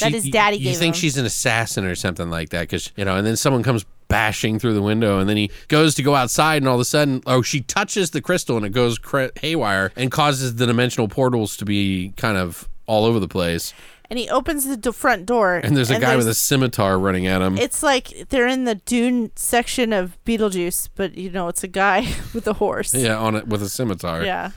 That 0.00 0.12
his 0.12 0.28
daddy 0.28 0.56
You 0.58 0.64
gave 0.64 0.76
think 0.78 0.94
him. 0.96 1.00
she's 1.00 1.16
an 1.16 1.24
assassin 1.24 1.84
or 1.84 1.94
something 1.94 2.28
like 2.28 2.50
that, 2.50 2.62
because 2.62 2.92
you 2.96 3.04
know, 3.04 3.16
and 3.16 3.26
then 3.26 3.36
someone 3.36 3.62
comes 3.62 3.84
bashing 4.08 4.58
through 4.58 4.74
the 4.74 4.82
window, 4.82 5.18
and 5.18 5.28
then 5.28 5.36
he 5.36 5.50
goes 5.68 5.94
to 5.94 6.02
go 6.02 6.14
outside, 6.14 6.58
and 6.62 6.68
all 6.68 6.74
of 6.74 6.80
a 6.80 6.84
sudden, 6.84 7.22
oh, 7.26 7.40
she 7.42 7.60
touches 7.60 8.10
the 8.10 8.20
crystal, 8.20 8.56
and 8.56 8.66
it 8.66 8.70
goes 8.72 8.98
haywire, 9.40 9.92
and 9.96 10.10
causes 10.10 10.56
the 10.56 10.66
dimensional 10.66 11.08
portals 11.08 11.56
to 11.56 11.64
be 11.64 12.12
kind 12.16 12.36
of 12.36 12.68
all 12.86 13.04
over 13.04 13.18
the 13.18 13.28
place. 13.28 13.72
And 14.08 14.18
he 14.18 14.28
opens 14.30 14.66
the 14.66 14.76
d- 14.76 14.92
front 14.92 15.26
door. 15.26 15.56
And 15.56 15.76
there's 15.76 15.90
a 15.90 15.98
guy 15.98 16.14
with 16.16 16.28
a 16.28 16.34
scimitar 16.34 16.98
running 16.98 17.26
at 17.26 17.42
him. 17.42 17.58
It's 17.58 17.82
like 17.82 18.28
they're 18.28 18.46
in 18.46 18.64
the 18.64 18.76
Dune 18.76 19.32
section 19.36 19.92
of 19.92 20.16
Beetlejuice, 20.24 20.90
but 20.94 21.16
you 21.18 21.30
know 21.30 21.48
it's 21.48 21.64
a 21.64 21.68
guy 21.68 22.06
with 22.34 22.46
a 22.46 22.52
horse. 22.54 22.94
yeah, 22.94 23.16
on 23.18 23.34
it 23.34 23.48
with 23.48 23.62
a 23.62 23.68
scimitar. 23.68 24.24
Yeah. 24.24 24.50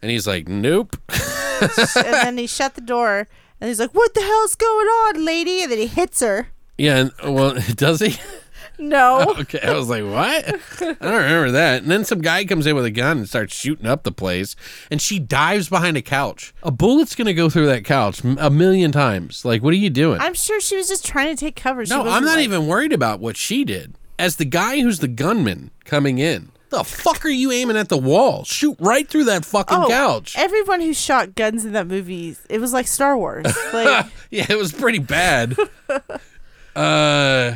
And 0.00 0.10
he's 0.10 0.26
like, 0.26 0.48
"Nope." 0.48 0.96
and 1.08 1.70
then 1.94 2.38
he 2.38 2.46
shut 2.46 2.74
the 2.74 2.80
door, 2.80 3.28
and 3.60 3.68
he's 3.68 3.78
like, 3.80 3.92
"What 3.92 4.14
the 4.14 4.20
hell's 4.22 4.54
going 4.56 4.86
on, 4.86 5.24
lady?" 5.24 5.62
And 5.62 5.70
then 5.70 5.78
he 5.78 5.86
hits 5.86 6.20
her. 6.20 6.48
yeah, 6.78 6.96
and 7.22 7.34
well, 7.34 7.54
does 7.76 8.00
he? 8.00 8.16
No. 8.88 9.34
Okay, 9.42 9.60
I 9.60 9.72
was 9.74 9.88
like, 9.88 10.04
what? 10.04 10.48
I 10.80 10.94
don't 11.00 11.00
remember 11.00 11.50
that. 11.52 11.82
And 11.82 11.90
then 11.90 12.04
some 12.04 12.20
guy 12.20 12.44
comes 12.44 12.66
in 12.66 12.74
with 12.76 12.84
a 12.84 12.90
gun 12.90 13.18
and 13.18 13.28
starts 13.28 13.54
shooting 13.54 13.86
up 13.86 14.02
the 14.02 14.12
place, 14.12 14.54
and 14.90 15.00
she 15.00 15.18
dives 15.18 15.68
behind 15.68 15.96
a 15.96 16.02
couch. 16.02 16.52
A 16.62 16.70
bullet's 16.70 17.14
gonna 17.14 17.32
go 17.34 17.48
through 17.48 17.66
that 17.66 17.84
couch 17.84 18.22
a 18.24 18.50
million 18.50 18.92
times. 18.92 19.44
Like, 19.44 19.62
what 19.62 19.72
are 19.72 19.76
you 19.76 19.90
doing? 19.90 20.20
I'm 20.20 20.34
sure 20.34 20.60
she 20.60 20.76
was 20.76 20.88
just 20.88 21.04
trying 21.04 21.34
to 21.34 21.40
take 21.40 21.56
cover. 21.56 21.84
She 21.86 21.94
no, 21.94 22.02
I'm 22.02 22.24
not 22.24 22.36
like- 22.36 22.44
even 22.44 22.66
worried 22.66 22.92
about 22.92 23.20
what 23.20 23.36
she 23.36 23.64
did. 23.64 23.94
As 24.18 24.36
the 24.36 24.44
guy 24.44 24.80
who's 24.80 24.98
the 25.00 25.08
gunman 25.08 25.70
coming 25.84 26.18
in, 26.18 26.50
the 26.68 26.84
fuck 26.84 27.24
are 27.24 27.28
you 27.30 27.50
aiming 27.50 27.76
at 27.76 27.88
the 27.88 27.98
wall? 27.98 28.44
Shoot 28.44 28.76
right 28.78 29.08
through 29.08 29.24
that 29.24 29.44
fucking 29.44 29.76
Oh, 29.76 29.88
couch. 29.88 30.34
Everyone 30.38 30.80
who 30.80 30.94
shot 30.94 31.34
guns 31.34 31.64
in 31.64 31.72
that 31.72 31.86
movie, 31.86 32.36
it 32.48 32.60
was 32.60 32.72
like 32.72 32.86
Star 32.86 33.16
Wars. 33.16 33.46
Like, 33.72 34.06
yeah, 34.30 34.46
it 34.48 34.56
was 34.56 34.72
pretty 34.72 34.98
bad. 35.00 35.56
uh, 36.76 37.54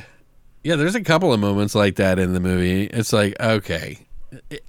yeah, 0.66 0.76
there's 0.76 0.94
a 0.94 1.00
couple 1.02 1.32
of 1.32 1.40
moments 1.40 1.74
like 1.74 1.96
that 1.96 2.18
in 2.18 2.32
the 2.34 2.40
movie. 2.40 2.84
It's 2.84 3.12
like, 3.12 3.38
okay, 3.40 3.98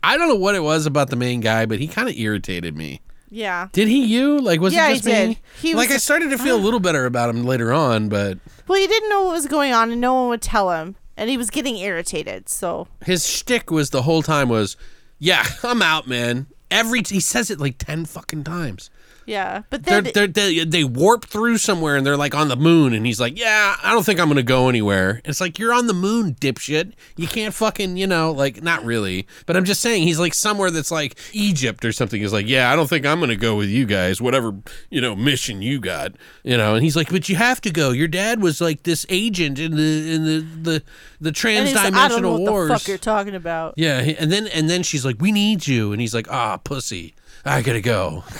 I 0.04 0.18
don't 0.18 0.28
know 0.30 0.36
what 0.36 0.56
it 0.56 0.62
was 0.64 0.86
about 0.86 1.10
the 1.10 1.16
main 1.16 1.40
guy, 1.42 1.66
but 1.66 1.80
he 1.80 1.88
kind 1.88 2.08
of 2.08 2.16
irritated 2.16 2.76
me. 2.78 3.02
yeah. 3.30 3.68
Did 3.74 3.88
he 3.88 4.06
you? 4.06 4.40
Like, 4.40 4.60
was 4.62 4.74
Yeah, 4.74 4.86
it 4.86 4.90
he 4.90 4.94
just 4.96 5.06
did. 5.06 5.30
me? 5.30 5.40
He 5.62 5.74
like, 5.74 5.90
was- 5.90 5.96
I 5.96 6.00
started 6.00 6.30
to 6.30 6.38
feel 6.38 6.56
a 6.56 6.60
uh. 6.60 6.64
little 6.64 6.80
better 6.80 7.06
about 7.06 7.30
him 7.30 7.44
later 7.46 7.74
on, 7.74 8.10
but 8.10 8.38
Well, 8.68 8.80
he 8.80 8.88
didn't 8.88 9.10
know 9.10 9.24
what 9.26 9.32
was 9.34 9.48
going 9.48 9.74
on, 9.74 9.92
and 9.92 10.00
no 10.00 10.14
one 10.14 10.30
would 10.30 10.42
tell 10.42 10.72
him, 10.72 10.96
and 11.18 11.30
he 11.30 11.38
was 11.38 11.50
getting 11.50 11.78
irritated. 11.78 12.48
So 12.50 12.88
his 13.04 13.28
shtick 13.28 13.72
was 13.72 13.90
the 13.90 14.04
whole 14.04 14.22
time 14.22 14.50
was, 14.50 14.78
yeah, 15.20 15.46
I'm 15.64 15.82
out, 15.82 16.08
man. 16.08 16.48
Every 16.70 17.02
he 17.08 17.20
says 17.20 17.50
it 17.50 17.60
like 17.60 17.78
ten 17.80 18.06
fucking 18.06 18.44
times. 18.44 18.90
Yeah, 19.28 19.64
but 19.70 19.84
They're, 19.84 20.02
they're, 20.02 20.28
they 20.28 20.64
they 20.64 20.84
warp 20.86 21.26
through 21.26 21.58
somewhere 21.58 21.98
and 21.98 22.06
they're 22.06 22.16
like 22.16 22.34
on 22.34 22.48
the 22.48 22.56
moon 22.56 22.94
and 22.94 23.06
he's 23.06 23.20
like, 23.20 23.38
yeah, 23.38 23.76
I 23.84 23.92
don't 23.92 24.06
think 24.06 24.22
I'm 24.22 24.30
gonna 24.30 24.42
go 24.42 24.70
anywhere. 24.70 25.22
It's 25.26 25.42
like 25.42 25.60
you're 25.60 25.74
on 25.74 25.88
the 25.88 25.94
moon, 25.94 26.36
dipshit. 26.36 26.94
You 27.18 27.28
can't 27.28 27.54
fucking, 27.54 27.98
you 27.98 28.08
know, 28.08 28.32
like 28.32 28.64
not 28.64 28.86
really, 28.86 29.28
but 29.46 29.58
I'm 29.58 29.66
just 29.66 29.82
saying 29.82 30.04
he's 30.04 30.18
like 30.18 30.34
somewhere 30.34 30.72
that's 30.72 30.92
like 30.92 31.20
Egypt 31.34 31.84
or 31.84 31.92
something. 31.92 32.22
He's 32.22 32.32
like, 32.32 32.48
yeah, 32.48 32.72
I 32.72 32.78
don't 32.78 32.88
think 32.88 33.06
I'm 33.06 33.20
gonna 33.20 33.36
go 33.36 33.58
with 33.58 33.68
you 33.68 33.86
guys, 33.86 34.22
whatever 34.22 34.56
you 34.90 35.02
know 35.02 35.14
mission 35.14 35.62
you 35.62 35.82
got, 35.82 36.14
you 36.44 36.56
know. 36.56 36.76
And 36.76 36.84
he's 36.84 36.96
like, 36.96 37.10
but 37.10 37.28
you 37.28 37.36
have 37.36 37.60
to 37.62 37.70
go. 37.70 37.92
Your 37.92 38.08
dad 38.08 38.42
was 38.42 38.62
like 38.62 38.84
this 38.84 39.06
agent 39.10 39.60
in 39.60 39.76
the 39.76 40.14
in 40.14 40.24
the 40.24 40.40
the 40.40 40.84
the 41.20 41.30
like, 41.32 41.94
I 41.94 42.08
don't 42.08 42.22
know 42.22 42.38
transdimensional 42.38 42.50
what 42.50 42.68
the 42.70 42.80
fuck 42.80 42.88
you're 42.88 42.98
talking 42.98 43.36
about. 43.36 43.74
Yeah, 43.76 44.00
and 44.00 44.32
then 44.32 44.48
and 44.48 44.70
then 44.70 44.84
she's 44.84 45.04
like, 45.06 45.20
"We 45.20 45.34
need 45.34 45.68
you," 45.68 45.92
and 45.92 46.00
he's 46.00 46.14
like, 46.14 46.32
"Ah, 46.32 46.56
pussy, 46.58 47.14
I 47.48 47.62
gotta 47.62 47.82
go." 47.82 48.24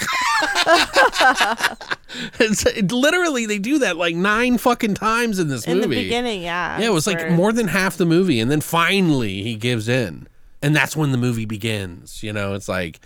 it's 2.40 2.66
it, 2.66 2.92
literally 2.92 3.46
they 3.46 3.60
do 3.60 3.80
that 3.80 3.98
like 3.98 4.16
nine 4.16 4.58
fucking 4.58 4.96
times 4.96 5.40
in 5.40 5.48
this 5.48 5.66
In 5.66 5.78
movie. 5.78 5.96
the 5.96 6.04
beginning, 6.04 6.42
yeah. 6.42 6.80
yeah, 6.80 6.88
it 6.88 6.94
was 6.94 7.08
like 7.08 7.32
more 7.32 7.52
than 7.52 7.68
half 7.68 7.98
the 7.98 8.06
movie, 8.06 8.40
and 8.40 8.52
then 8.52 8.62
finally 8.62 9.42
he 9.44 9.56
gives 9.56 9.88
in, 9.90 10.28
and 10.62 10.76
that's 10.76 10.96
when 10.96 11.12
the 11.12 11.18
movie 11.18 11.46
begins. 11.46 12.22
You 12.24 12.34
know, 12.34 12.54
it's 12.54 12.70
like 12.70 13.00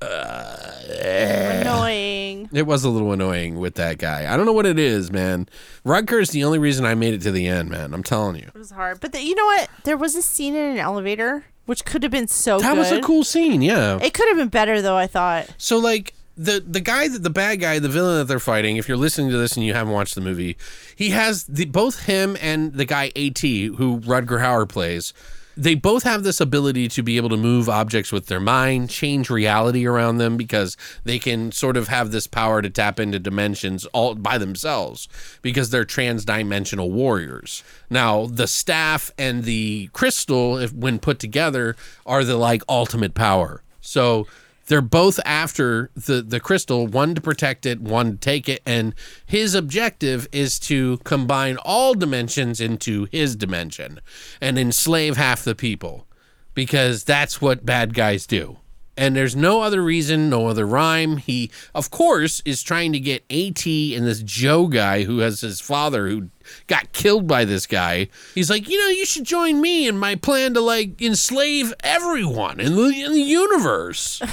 uh, 0.00 0.72
eh. 0.88 1.60
annoying. 1.60 2.48
it 2.52 2.66
was 2.66 2.84
a 2.84 2.88
little 2.88 3.12
annoying 3.12 3.58
with 3.58 3.74
that 3.74 3.98
guy. 3.98 4.32
I 4.32 4.36
don't 4.36 4.46
know 4.46 4.52
what 4.52 4.66
it 4.66 4.78
is, 4.78 5.10
man. 5.10 5.48
Rutger's 5.84 6.30
the 6.30 6.44
only 6.44 6.58
reason 6.58 6.84
I 6.84 6.94
made 6.94 7.14
it 7.14 7.22
to 7.22 7.30
the 7.30 7.46
end, 7.46 7.70
man. 7.70 7.94
I'm 7.94 8.02
telling 8.02 8.36
you. 8.36 8.48
It 8.54 8.58
was 8.58 8.70
hard, 8.70 9.00
but 9.00 9.12
the, 9.12 9.22
you 9.22 9.34
know 9.34 9.46
what? 9.46 9.68
There 9.84 9.96
was 9.96 10.14
a 10.14 10.22
scene 10.22 10.54
in 10.54 10.72
an 10.72 10.78
elevator 10.78 11.44
which 11.66 11.84
could 11.84 12.02
have 12.02 12.12
been 12.12 12.28
so 12.28 12.58
That 12.58 12.72
good. 12.74 12.78
was 12.78 12.92
a 12.92 13.00
cool 13.00 13.24
scene, 13.24 13.62
yeah. 13.62 13.98
It 14.02 14.14
could 14.14 14.28
have 14.28 14.36
been 14.36 14.48
better 14.48 14.80
though. 14.82 14.96
I 14.96 15.06
thought. 15.06 15.48
So 15.58 15.78
like 15.78 16.14
the 16.36 16.62
the 16.66 16.80
guy 16.80 17.08
that 17.08 17.22
the 17.22 17.30
bad 17.30 17.60
guy, 17.60 17.78
the 17.78 17.88
villain 17.88 18.18
that 18.18 18.24
they're 18.24 18.40
fighting, 18.40 18.76
if 18.76 18.88
you're 18.88 18.96
listening 18.96 19.30
to 19.30 19.36
this 19.38 19.56
and 19.56 19.64
you 19.64 19.72
haven't 19.74 19.92
watched 19.92 20.14
the 20.14 20.20
movie, 20.20 20.56
he 20.96 21.10
has 21.10 21.44
the 21.44 21.64
both 21.66 22.06
him 22.06 22.36
and 22.40 22.72
the 22.74 22.84
guy 22.84 23.06
AT 23.16 23.38
who 23.40 24.00
Rutger 24.00 24.40
Hauer 24.40 24.68
plays. 24.68 25.12
They 25.56 25.74
both 25.74 26.02
have 26.02 26.24
this 26.24 26.40
ability 26.40 26.88
to 26.88 27.02
be 27.02 27.16
able 27.16 27.28
to 27.28 27.36
move 27.36 27.68
objects 27.68 28.10
with 28.10 28.26
their 28.26 28.40
mind, 28.40 28.90
change 28.90 29.30
reality 29.30 29.86
around 29.86 30.18
them 30.18 30.36
because 30.36 30.76
they 31.04 31.18
can 31.18 31.52
sort 31.52 31.76
of 31.76 31.88
have 31.88 32.10
this 32.10 32.26
power 32.26 32.60
to 32.60 32.70
tap 32.70 32.98
into 32.98 33.18
dimensions 33.18 33.84
all 33.86 34.14
by 34.14 34.38
themselves 34.38 35.08
because 35.42 35.70
they're 35.70 35.84
transdimensional 35.84 36.90
warriors. 36.90 37.62
Now, 37.88 38.26
the 38.26 38.46
staff 38.46 39.10
and 39.16 39.44
the 39.44 39.88
crystal, 39.92 40.58
if 40.58 40.72
when 40.72 40.98
put 40.98 41.18
together, 41.18 41.76
are 42.04 42.24
the 42.24 42.36
like 42.36 42.62
ultimate 42.68 43.14
power. 43.14 43.62
So 43.80 44.26
they're 44.66 44.80
both 44.80 45.20
after 45.24 45.90
the 45.94 46.22
the 46.22 46.40
crystal 46.40 46.86
one 46.86 47.14
to 47.14 47.20
protect 47.20 47.66
it 47.66 47.80
one 47.80 48.12
to 48.12 48.16
take 48.16 48.48
it 48.48 48.62
and 48.66 48.94
his 49.26 49.54
objective 49.54 50.26
is 50.32 50.58
to 50.58 50.98
combine 50.98 51.56
all 51.58 51.94
dimensions 51.94 52.60
into 52.60 53.06
his 53.10 53.36
dimension 53.36 54.00
and 54.40 54.58
enslave 54.58 55.16
half 55.16 55.44
the 55.44 55.54
people 55.54 56.06
because 56.54 57.04
that's 57.04 57.40
what 57.40 57.66
bad 57.66 57.94
guys 57.94 58.26
do 58.26 58.58
and 58.96 59.14
there's 59.16 59.34
no 59.36 59.60
other 59.60 59.82
reason 59.82 60.28
no 60.30 60.46
other 60.48 60.66
rhyme. 60.66 61.16
He 61.18 61.50
of 61.74 61.90
course 61.90 62.40
is 62.44 62.62
trying 62.62 62.92
to 62.92 63.00
get 63.00 63.24
at 63.30 63.66
and 63.66 64.06
this 64.06 64.22
joe 64.22 64.66
guy 64.66 65.04
who 65.04 65.18
has 65.18 65.40
his 65.40 65.60
father 65.60 66.08
who 66.08 66.28
got 66.66 66.92
killed 66.92 67.26
by 67.26 67.44
this 67.44 67.66
guy. 67.66 68.08
He's 68.34 68.50
like 68.50 68.68
you 68.68 68.78
know 68.78 68.88
you 68.88 69.06
should 69.06 69.24
join 69.24 69.60
me 69.60 69.86
in 69.88 69.98
my 69.98 70.14
plan 70.14 70.54
to 70.54 70.60
like 70.60 71.00
enslave 71.00 71.72
everyone 71.82 72.60
in 72.60 72.74
the, 72.76 73.02
in 73.04 73.12
the 73.12 73.20
universe. 73.22 74.20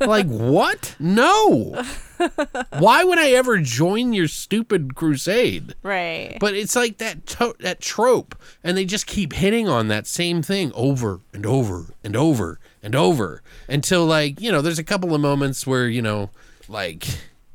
Like 0.00 0.28
what? 0.28 0.94
No. 1.00 1.84
Why 2.78 3.02
would 3.02 3.18
i 3.18 3.30
ever 3.30 3.58
join 3.58 4.12
your 4.12 4.28
stupid 4.28 4.94
crusade? 4.94 5.74
Right. 5.82 6.36
but 6.38 6.54
it's 6.54 6.76
like 6.76 6.98
that 6.98 7.26
to- 7.26 7.56
that 7.58 7.80
trope, 7.80 8.36
and 8.62 8.76
they 8.76 8.84
just 8.84 9.06
keep 9.08 9.32
hitting 9.32 9.68
on 9.68 9.88
that 9.88 10.06
same 10.06 10.40
thing 10.40 10.70
over 10.74 11.20
and 11.32 11.44
over 11.44 11.94
and 12.04 12.14
over 12.14 12.60
and 12.82 12.94
over 12.94 13.42
until 13.68 14.04
like 14.06 14.40
you 14.40 14.50
know, 14.52 14.60
there's 14.60 14.78
a 14.78 14.84
couple 14.84 15.14
of 15.14 15.20
moments 15.20 15.66
where 15.66 15.88
you 15.88 16.02
know, 16.02 16.30
like 16.68 17.06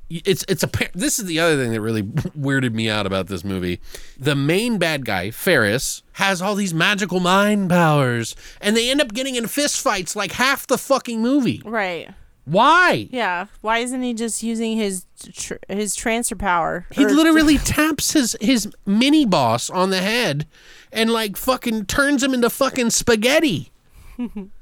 it's 0.09 0.45
it's 0.47 0.63
a 0.63 0.69
this 0.93 1.19
is 1.19 1.25
the 1.25 1.39
other 1.39 1.61
thing 1.61 1.71
that 1.73 1.81
really 1.81 2.03
weirded 2.37 2.73
me 2.73 2.89
out 2.89 3.05
about 3.05 3.27
this 3.27 3.43
movie. 3.43 3.81
The 4.17 4.35
main 4.35 4.77
bad 4.77 5.05
guy 5.05 5.31
Ferris 5.31 6.01
has 6.13 6.41
all 6.41 6.55
these 6.55 6.73
magical 6.73 7.19
mind 7.19 7.69
powers, 7.69 8.35
and 8.61 8.75
they 8.75 8.89
end 8.89 9.01
up 9.01 9.13
getting 9.13 9.35
in 9.35 9.47
fist 9.47 9.81
fights 9.81 10.15
like 10.15 10.31
half 10.33 10.65
the 10.67 10.77
fucking 10.77 11.21
movie. 11.21 11.61
right. 11.65 12.09
Why? 12.45 13.09
Yeah. 13.11 13.47
Why 13.59 13.79
isn't 13.79 14.01
he 14.03 14.13
just 14.13 14.41
using 14.41 14.77
his 14.77 15.05
tr- 15.33 15.55
his 15.67 15.93
transfer 15.95 16.37
power? 16.37 16.85
He 16.93 17.03
Or- 17.03 17.09
literally 17.09 17.57
taps 17.65 18.13
his 18.13 18.37
his 18.39 18.69
mini 18.85 19.25
boss 19.25 19.69
on 19.69 19.89
the 19.89 19.99
head 19.99 20.47
and 20.93 21.11
like 21.11 21.35
fucking 21.35 21.87
turns 21.87 22.23
him 22.23 22.33
into 22.33 22.49
fucking 22.49 22.91
spaghetti. 22.91 23.73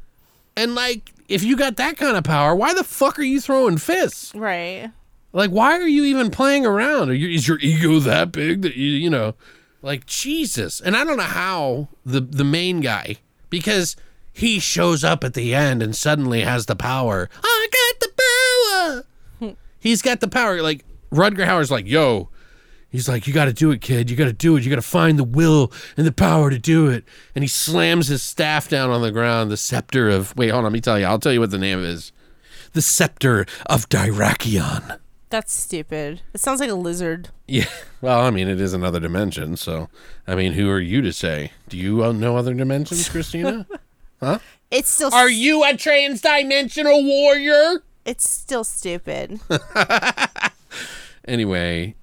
and 0.55 0.75
like 0.75 1.13
if 1.27 1.43
you 1.43 1.57
got 1.57 1.77
that 1.77 1.97
kind 1.97 2.15
of 2.17 2.23
power, 2.23 2.55
why 2.55 2.73
the 2.73 2.83
fuck 2.83 3.19
are 3.19 3.23
you 3.23 3.41
throwing 3.41 3.77
fists? 3.77 4.33
Right. 4.35 4.91
Like 5.33 5.51
why 5.51 5.77
are 5.77 5.87
you 5.87 6.03
even 6.05 6.31
playing 6.31 6.65
around? 6.65 7.09
Are 7.09 7.13
you, 7.13 7.29
is 7.29 7.47
your 7.47 7.59
ego 7.59 7.99
that 7.99 8.31
big 8.31 8.61
that 8.61 8.75
you 8.75 8.89
you 8.89 9.09
know 9.09 9.35
like 9.81 10.05
Jesus? 10.05 10.79
And 10.79 10.95
I 10.95 11.03
don't 11.03 11.17
know 11.17 11.23
how 11.23 11.89
the 12.05 12.21
the 12.21 12.43
main 12.45 12.81
guy 12.81 13.17
because 13.49 13.95
he 14.31 14.59
shows 14.59 15.03
up 15.03 15.23
at 15.23 15.33
the 15.33 15.55
end 15.55 15.81
and 15.81 15.95
suddenly 15.95 16.41
has 16.41 16.65
the 16.65 16.75
power. 16.75 17.29
I 17.43 17.67
got 17.71 17.99
the 18.01 19.03
power. 19.41 19.55
He's 19.79 20.01
got 20.01 20.19
the 20.19 20.27
power. 20.27 20.61
Like 20.61 20.83
Rutger 21.09 21.45
Hauer's 21.45 21.71
like, 21.71 21.87
yo, 21.87 22.29
he's 22.95 23.07
like, 23.07 23.27
you 23.27 23.33
got 23.33 23.45
to 23.45 23.53
do 23.53 23.71
it, 23.71 23.81
kid. 23.81 24.09
You 24.09 24.15
got 24.15 24.25
to 24.25 24.33
do 24.33 24.55
it. 24.55 24.63
You 24.63 24.69
got 24.69 24.77
to 24.77 24.81
find 24.81 25.19
the 25.19 25.23
will 25.23 25.71
and 25.97 26.05
the 26.05 26.11
power 26.11 26.49
to 26.49 26.57
do 26.57 26.87
it. 26.87 27.03
And 27.35 27.43
he 27.43 27.47
slams 27.47 28.07
his 28.07 28.23
staff 28.23 28.69
down 28.69 28.89
on 28.89 29.01
the 29.01 29.11
ground. 29.11 29.51
The 29.51 29.57
scepter 29.57 30.09
of 30.09 30.35
wait, 30.35 30.49
hold 30.49 30.59
on. 30.59 30.63
Let 30.65 30.73
me 30.73 30.81
tell 30.81 30.99
you. 30.99 31.05
I'll 31.05 31.19
tell 31.19 31.33
you 31.33 31.39
what 31.39 31.51
the 31.51 31.57
name 31.57 31.83
is. 31.83 32.11
The 32.73 32.81
scepter 32.81 33.45
of 33.67 33.87
Dyrrachion. 33.89 34.99
That's 35.29 35.53
stupid. 35.53 36.21
It 36.33 36.39
sounds 36.39 36.59
like 36.59 36.69
a 36.69 36.75
lizard. 36.75 37.29
Yeah. 37.47 37.65
Well, 38.01 38.21
I 38.21 38.29
mean, 38.29 38.47
it 38.47 38.61
is 38.61 38.75
another 38.75 38.99
dimension. 38.99 39.57
So, 39.57 39.89
I 40.27 40.35
mean, 40.35 40.53
who 40.53 40.69
are 40.69 40.79
you 40.79 41.01
to 41.01 41.11
say? 41.11 41.53
Do 41.69 41.75
you 41.75 42.03
uh, 42.03 42.11
know 42.11 42.37
other 42.37 42.53
dimensions, 42.53 43.09
Christina? 43.09 43.65
Huh? 44.19 44.37
It's 44.69 44.89
still. 44.89 45.11
are 45.11 45.27
you 45.29 45.63
a 45.63 45.69
transdimensional 45.69 47.03
warrior? 47.03 47.81
It's 48.05 48.29
still 48.29 48.63
stupid. 48.63 49.39
Anyway, 51.27 51.95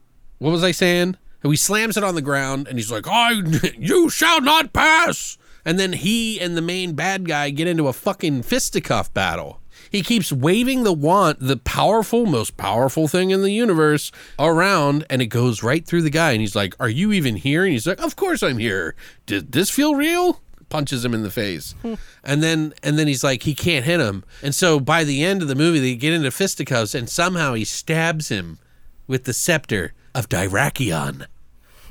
what 0.43 0.51
was 0.51 0.65
I 0.65 0.73
saying? 0.73 1.17
He 1.45 1.57
slams 1.57 1.97
it 1.97 2.03
on 2.05 2.17
the 2.17 2.23
ground 2.23 2.67
and 2.67 2.79
he's 2.79 2.91
like, 2.91 3.07
I, 3.09 3.43
you 3.79 4.11
shall 4.11 4.41
not 4.41 4.73
pass. 4.73 5.39
And 5.65 5.79
then 5.79 5.93
he 5.93 6.41
and 6.41 6.57
the 6.57 6.63
main 6.63 6.95
bad 6.95 7.29
guy 7.29 7.51
get 7.51 7.69
into 7.69 7.87
a 7.87 7.93
fucking 7.93 8.43
fisticuff 8.43 9.15
battle. 9.15 9.61
He 9.89 10.03
keeps 10.03 10.33
waving 10.33 10.83
the 10.83 10.93
wand, 10.93 11.39
the 11.41 11.59
powerful, 11.59 12.27
most 12.27 12.57
powerful 12.57 13.07
thing 13.07 13.31
in 13.31 13.43
the 13.43 13.53
universe, 13.53 14.11
around, 14.39 15.05
and 15.09 15.23
it 15.23 15.27
goes 15.27 15.63
right 15.63 15.87
through 15.87 16.03
the 16.03 16.11
guy. 16.11 16.33
And 16.33 16.41
he's 16.41 16.57
like, 16.57 16.75
Are 16.81 16.89
you 16.89 17.13
even 17.13 17.37
here? 17.37 17.65
And 17.65 17.73
he's 17.73 17.87
like, 17.87 18.01
Of 18.01 18.17
course 18.17 18.43
I'm 18.43 18.59
here. 18.59 18.97
Did 19.27 19.53
this 19.53 19.71
feel 19.71 19.95
real? 19.95 20.41
Punches 20.71 21.05
him 21.05 21.15
in 21.15 21.23
the 21.23 21.31
face. 21.31 21.75
and 22.25 22.43
then 22.43 22.75
and 22.83 22.99
then 22.99 23.07
he's 23.07 23.23
like, 23.23 23.43
he 23.43 23.55
can't 23.55 23.85
hit 23.85 24.01
him. 24.01 24.25
And 24.43 24.55
so 24.55 24.81
by 24.81 25.05
the 25.05 25.23
end 25.23 25.43
of 25.43 25.49
the 25.49 25.55
movie, 25.55 25.79
they 25.79 25.95
get 25.95 26.15
into 26.15 26.31
fisticuffs, 26.31 26.95
and 26.95 27.09
somehow 27.09 27.55
he 27.55 27.65
stabs 27.65 28.29
him 28.29 28.59
with 29.07 29.25
the 29.25 29.35
scepter 29.35 29.93
of 30.15 30.29
Dyrrachion. 30.29 31.27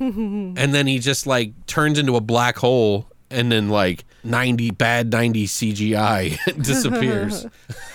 and 0.00 0.56
then 0.56 0.86
he 0.86 0.98
just 0.98 1.26
like 1.26 1.66
turns 1.66 1.98
into 1.98 2.16
a 2.16 2.20
black 2.20 2.56
hole 2.58 3.08
and 3.30 3.52
then 3.52 3.68
like 3.68 4.04
90 4.24 4.72
bad 4.72 5.10
90 5.12 5.46
CGI 5.46 6.62
disappears. 6.62 7.46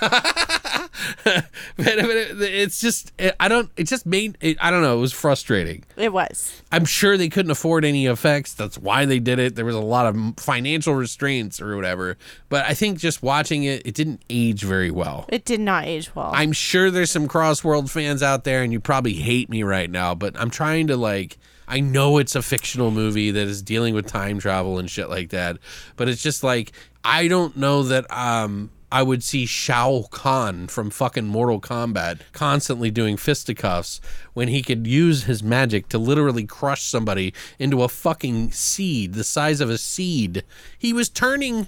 but, 1.23 1.45
but 1.77 1.87
it- 1.97 2.41
it's 2.41 2.79
just 2.81 3.11
it, 3.17 3.35
I 3.39 3.47
don't 3.47 3.69
it 3.77 3.85
just 3.85 4.05
made 4.05 4.37
it, 4.41 4.57
I 4.61 4.71
don't 4.71 4.81
know, 4.81 4.97
it 4.97 5.01
was 5.01 5.13
frustrating. 5.13 5.83
It 5.95 6.11
was. 6.13 6.61
I'm 6.71 6.85
sure 6.85 7.17
they 7.17 7.29
couldn't 7.29 7.51
afford 7.51 7.85
any 7.85 8.05
effects. 8.07 8.53
That's 8.53 8.77
why 8.77 9.05
they 9.05 9.19
did 9.19 9.39
it. 9.39 9.55
There 9.55 9.65
was 9.65 9.75
a 9.75 9.79
lot 9.81 10.05
of 10.05 10.17
financial 10.37 10.95
restraints 10.95 11.61
or 11.61 11.75
whatever. 11.75 12.17
But 12.49 12.65
I 12.65 12.73
think 12.73 12.99
just 12.99 13.23
watching 13.23 13.63
it, 13.63 13.85
it 13.85 13.93
didn't 13.95 14.21
age 14.29 14.63
very 14.63 14.91
well. 14.91 15.25
It 15.29 15.45
did 15.45 15.59
not 15.59 15.85
age 15.85 16.13
well. 16.15 16.31
I'm 16.33 16.51
sure 16.51 16.91
there's 16.91 17.11
some 17.11 17.27
Crossworld 17.27 17.89
fans 17.89 18.21
out 18.23 18.43
there, 18.43 18.63
and 18.63 18.71
you 18.73 18.79
probably 18.79 19.13
hate 19.13 19.49
me 19.49 19.63
right 19.63 19.89
now, 19.89 20.13
but 20.15 20.39
I'm 20.39 20.49
trying 20.49 20.87
to 20.87 20.97
like. 20.97 21.37
I 21.69 21.81
know 21.81 22.17
it's 22.17 22.33
a 22.33 22.41
fictional 22.41 22.91
movie 22.91 23.31
that 23.31 23.45
is 23.45 23.61
dealing 23.61 23.93
with 23.93 24.07
time 24.07 24.39
travel 24.39 24.79
and 24.79 24.89
shit 24.89 25.09
like 25.09 25.31
that, 25.31 25.57
but 25.97 26.07
it's 26.07 26.23
just 26.23 26.41
like 26.41 26.71
I 27.03 27.27
don't 27.27 27.57
know 27.57 27.83
that 27.83 28.09
um 28.09 28.69
I 28.91 29.03
would 29.03 29.23
see 29.23 29.45
Shao 29.45 30.05
Kahn 30.11 30.67
from 30.67 30.89
fucking 30.89 31.25
Mortal 31.27 31.59
Kombat 31.59 32.21
constantly 32.31 32.89
doing 32.89 33.17
fisticuffs 33.17 33.99
when 34.33 34.47
he 34.47 34.61
could 34.61 34.87
use 34.87 35.23
his 35.23 35.43
magic 35.43 35.89
to 35.89 35.97
literally 35.97 36.45
crush 36.45 36.83
somebody 36.83 37.33
into 37.59 37.83
a 37.83 37.89
fucking 37.89 38.51
seed 38.51 39.13
the 39.13 39.25
size 39.25 39.59
of 39.59 39.69
a 39.69 39.77
seed. 39.77 40.43
He 40.77 40.93
was 40.93 41.09
turning 41.09 41.67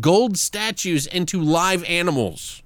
gold 0.00 0.38
statues 0.38 1.06
into 1.06 1.40
live 1.40 1.84
animals. 1.84 2.62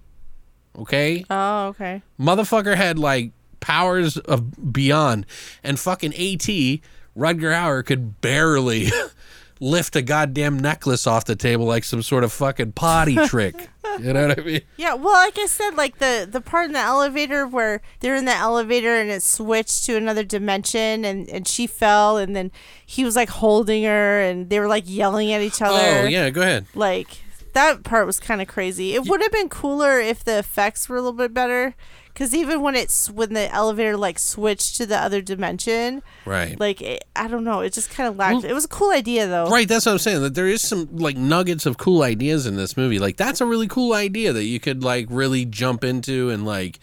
Okay? 0.77 1.24
oh, 1.28 1.66
okay. 1.68 2.02
Motherfucker 2.18 2.77
had 2.77 2.98
like 2.98 3.32
powers 3.59 4.16
of 4.16 4.72
beyond, 4.72 5.27
and 5.62 5.78
fucking 5.78 6.14
AT 6.14 6.81
Rutger 7.16 7.52
Hauer 7.52 7.85
could 7.85 8.20
barely 8.20 8.89
lift 9.61 9.95
a 9.95 10.03
goddamn 10.03 10.59
necklace 10.59 11.07
off 11.07 11.27
the 11.27 11.37
table 11.37 11.66
like 11.66 11.85
some 11.85 12.03
sort 12.03 12.24
of 12.24 12.32
fucking 12.32 12.73
potty 12.73 13.15
trick. 13.27 13.69
You 13.99 14.12
know 14.12 14.28
what 14.28 14.39
I 14.39 14.43
mean? 14.43 14.61
Yeah, 14.77 14.95
well, 14.95 15.12
like 15.12 15.39
I 15.39 15.47
said, 15.47 15.74
like 15.77 15.99
the 15.99 16.27
the 16.31 16.41
part 16.41 16.66
in 16.66 16.73
the 16.73 16.78
elevator 16.78 17.47
where 17.47 17.82
they're 18.01 18.15
in 18.15 18.24
the 18.24 18.35
elevator 18.35 18.95
and 18.95 19.11
it 19.11 19.23
switched 19.23 19.85
to 19.87 19.97
another 19.97 20.24
dimension, 20.24 21.05
and 21.05 21.28
and 21.28 21.47
she 21.47 21.66
fell, 21.66 22.16
and 22.16 22.35
then 22.35 22.51
he 22.87 23.05
was 23.05 23.16
like 23.16 23.28
holding 23.28 23.85
her, 23.85 24.20
and 24.20 24.49
they 24.49 24.61
were 24.61 24.69
like 24.69 24.85
yelling 24.87 25.32
at 25.32 25.43
each 25.43 25.61
other. 25.61 26.05
Oh 26.05 26.05
yeah, 26.07 26.31
go 26.31 26.43
ahead. 26.43 26.66
like 26.74 27.19
that 27.53 27.82
part 27.82 28.07
was 28.07 28.20
kind 28.20 28.41
of 28.41 28.47
crazy. 28.49 28.95
It 28.95 29.07
would 29.07 29.20
have 29.20 29.32
been 29.32 29.49
cooler 29.49 29.99
if 29.99 30.23
the 30.24 30.39
effects 30.39 30.89
were 30.89 30.97
a 30.97 31.01
little 31.01 31.12
bit 31.12 31.35
better. 31.35 31.74
Because 32.12 32.35
even 32.35 32.61
when 32.61 32.74
it's 32.74 33.09
when 33.11 33.32
the 33.32 33.51
elevator 33.55 33.97
like 33.97 34.19
switched 34.19 34.77
to 34.77 34.87
the 34.87 34.99
other 34.99 35.23
dimension, 35.23 36.03
Right. 36.27 36.59
like 36.61 36.82
it, 36.82 37.05
I 37.16 37.28
don't 37.28 37.45
know, 37.45 37.61
it 37.61 37.73
just 37.73 37.89
kind 37.91 38.09
of 38.09 38.16
lacked. 38.16 38.45
it 38.45 38.53
was 38.53 38.65
a 38.66 38.69
cool 38.69 38.91
idea 38.91 39.27
though. 39.27 39.47
Right, 39.49 39.66
that's 39.69 39.87
what 39.87 39.93
I'm 39.93 39.99
saying. 39.99 40.20
That 40.23 40.35
there 40.35 40.47
is 40.49 40.61
some 40.61 40.89
like 40.97 41.16
nuggets 41.16 41.66
of 41.66 41.78
cool 41.78 42.03
ideas 42.03 42.47
in 42.47 42.57
this 42.57 42.77
movie. 42.77 42.99
Like 42.99 43.16
that's 43.16 43.41
a 43.41 43.47
really 43.47 43.69
cool 43.69 43.93
idea 43.95 44.32
that 44.32 44.45
you 44.45 44.61
could 44.61 44.82
like 44.85 45.07
really 45.09 45.45
jump 45.45 45.82
into 45.85 46.31
and 46.31 46.45
like, 46.45 46.78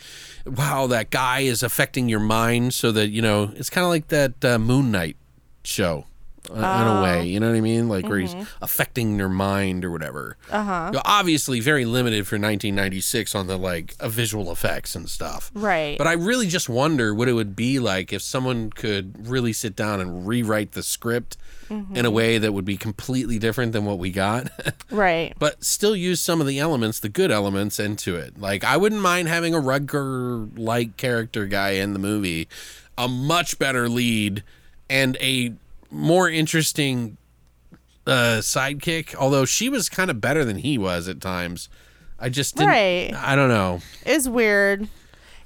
wow, 0.45 0.87
that 0.87 1.09
guy 1.11 1.41
is 1.41 1.61
affecting 1.61 2.09
your 2.09 2.19
mind 2.21 2.73
so 2.73 2.91
that 2.93 3.09
you 3.09 3.21
know 3.21 3.51
it's 3.55 3.69
kind 3.69 3.83
of 3.85 3.89
like 3.89 4.07
that 4.07 4.43
uh, 4.43 4.57
Moon 4.57 4.91
Knight 4.91 5.17
show. 5.63 6.05
In 6.49 6.63
a 6.63 7.01
way, 7.03 7.27
you 7.27 7.39
know 7.39 7.49
what 7.49 7.57
I 7.57 7.61
mean, 7.61 7.89
like 7.89 8.07
where 8.07 8.19
he's 8.19 8.35
affecting 8.61 9.17
their 9.17 9.29
mind 9.29 9.85
or 9.85 9.91
whatever. 9.91 10.37
Uh 10.51 10.63
huh. 10.63 11.01
Obviously, 11.05 11.59
very 11.59 11.85
limited 11.85 12.27
for 12.27 12.35
1996 12.35 13.35
on 13.35 13.47
the 13.47 13.57
like 13.57 13.95
uh, 13.99 14.09
visual 14.09 14.51
effects 14.51 14.95
and 14.95 15.09
stuff. 15.09 15.51
Right. 15.53 15.97
But 15.97 16.07
I 16.07 16.13
really 16.13 16.47
just 16.47 16.69
wonder 16.69 17.13
what 17.13 17.27
it 17.27 17.33
would 17.33 17.55
be 17.55 17.79
like 17.79 18.13
if 18.13 18.21
someone 18.21 18.69
could 18.69 19.27
really 19.27 19.53
sit 19.53 19.75
down 19.75 20.01
and 20.01 20.27
rewrite 20.27 20.73
the 20.73 20.83
script 20.83 21.37
in 21.69 22.05
a 22.05 22.11
way 22.11 22.37
that 22.37 22.53
would 22.53 22.65
be 22.65 22.77
completely 22.77 23.37
different 23.37 23.73
than 23.73 23.85
what 23.85 23.99
we 23.99 24.09
got, 24.09 24.49
right. 24.91 25.33
but 25.37 25.63
still 25.63 25.95
use 25.95 26.21
some 26.21 26.39
of 26.39 26.47
the 26.47 26.59
elements, 26.59 26.99
the 26.99 27.09
good 27.09 27.31
elements, 27.31 27.79
into 27.79 28.15
it. 28.15 28.39
Like, 28.39 28.63
I 28.63 28.77
wouldn't 28.77 29.01
mind 29.01 29.27
having 29.27 29.53
a 29.53 29.59
Rutger 29.59 30.57
like 30.57 30.97
character 30.97 31.45
guy 31.45 31.71
in 31.71 31.93
the 31.93 31.99
movie, 31.99 32.47
a 32.97 33.07
much 33.07 33.59
better 33.59 33.89
lead, 33.89 34.43
and 34.89 35.17
a 35.19 35.53
more 35.89 36.29
interesting 36.29 37.17
uh, 38.05 38.39
sidekick, 38.41 39.15
although 39.15 39.45
she 39.45 39.69
was 39.69 39.89
kind 39.89 40.09
of 40.09 40.21
better 40.21 40.45
than 40.45 40.57
he 40.57 40.77
was 40.77 41.07
at 41.07 41.21
times. 41.21 41.69
I 42.19 42.29
just 42.29 42.55
didn't. 42.55 42.69
Right. 42.69 43.13
I 43.13 43.35
don't 43.35 43.49
know. 43.49 43.81
It 44.05 44.13
was 44.13 44.29
weird. 44.29 44.87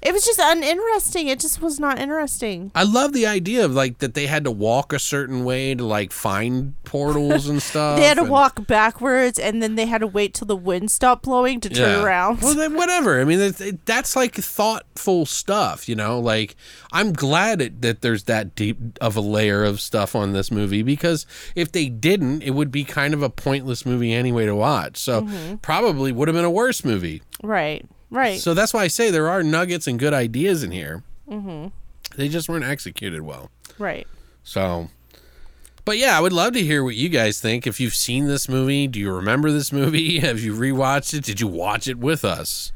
It 0.02 0.14
was 0.14 0.26
just 0.26 0.40
uninteresting. 0.41 1.28
It 1.28 1.40
just 1.40 1.61
was 1.61 1.80
not 1.80 1.99
interesting. 1.99 2.72
I 2.73 2.84
love 2.84 3.14
the 3.14 3.28
idea 3.28 3.64
of 3.65 3.73
like 3.73 3.99
that 3.99 4.14
they 4.15 4.26
had 4.28 4.44
to 4.45 4.52
walk 4.52 4.94
a 4.94 4.99
certain 4.99 5.44
way 5.45 5.76
to 5.76 5.84
like 5.86 6.11
find 6.11 6.73
portals 6.84 7.48
and 7.48 7.61
stuff. 7.72 7.98
They 7.99 8.06
had 8.06 8.15
to 8.15 8.22
and- 8.22 8.30
walk 8.32 8.65
backwards, 8.68 9.38
and 9.38 9.61
then 9.61 9.76
they 9.76 9.86
had 9.86 10.02
to 10.02 10.07
wait 10.07 10.34
till 10.34 10.48
the 10.48 10.56
wind 10.56 10.90
stopped 10.91 11.23
blowing 11.23 11.60
to 11.61 11.69
turn 11.69 11.99
Yeah. 11.99 12.03
around. 12.03 12.41
Well, 12.41 12.56
then 12.56 12.73
whatever. 12.76 13.22
I 13.22 13.26
mean, 13.26 13.40
it, 13.40 13.61
it- 13.61 13.86
that's 13.86 14.15
like 14.15 14.36
thoughtful 14.36 15.26
stuff, 15.26 15.88
you 15.88 15.95
know. 15.95 16.19
Like 16.19 16.56
I'm 16.91 17.14
glad 17.14 17.61
it, 17.61 17.82
that 17.82 18.02
there's 18.02 18.23
that 18.23 18.56
deep 18.56 18.78
of 18.99 19.15
a 19.15 19.22
layer 19.22 19.64
of 19.64 19.80
stuff 19.80 20.15
on 20.15 20.34
this 20.34 20.49
movie 20.52 20.82
because 20.84 21.26
if 21.56 21.72
they 21.72 21.90
didn't, 21.90 22.41
it 22.41 22.52
would 22.52 22.72
be 22.72 22.84
kind 22.84 23.14
of 23.14 23.22
a 23.22 23.30
pointless 23.30 23.86
movie 23.86 24.14
anyway 24.14 24.45
to 24.45 24.56
watch. 24.56 24.98
So 24.98 25.22
Mm-hmm. 25.22 25.56
probably 25.57 26.11
would 26.11 26.28
have 26.28 26.36
been 26.36 26.45
a 26.45 26.49
worse 26.49 26.84
movie. 26.84 27.22
right. 27.44 27.86
Right. 28.12 28.40
So 28.40 28.54
that's 28.54 28.74
why 28.74 28.84
I 28.84 28.88
say 28.88 29.10
there 29.10 29.30
are 29.30 29.42
nuggets 29.42 29.88
and 29.88 29.98
good 29.98 30.14
ideas 30.14 30.64
in 30.64 30.72
here. 30.72 31.04
Mm-hmm. 31.28 31.68
They 32.18 32.28
just 32.28 32.48
weren't 32.50 32.66
executed 32.66 33.22
well. 33.22 33.50
right. 33.80 34.06
So, 34.44 34.90
but 35.86 35.98
yeah, 35.98 36.18
I 36.18 36.22
would 36.22 36.34
love 36.34 36.54
to 36.54 36.62
hear 36.64 36.84
what 36.84 36.96
you 36.96 37.10
guys 37.10 37.40
think. 37.40 37.66
If 37.66 37.80
you've 37.80 37.96
seen 37.96 38.26
this 38.28 38.50
movie, 38.50 38.88
do 38.88 39.00
you 39.00 39.12
remember 39.12 39.52
this 39.52 39.72
movie? 39.72 40.20
Have 40.28 40.40
you 40.40 40.54
rewatched 40.54 41.14
it? 41.14 41.24
Did 41.24 41.40
you 41.40 41.48
watch 41.48 41.88
it 41.88 41.98
with 42.00 42.26
us? 42.26 42.72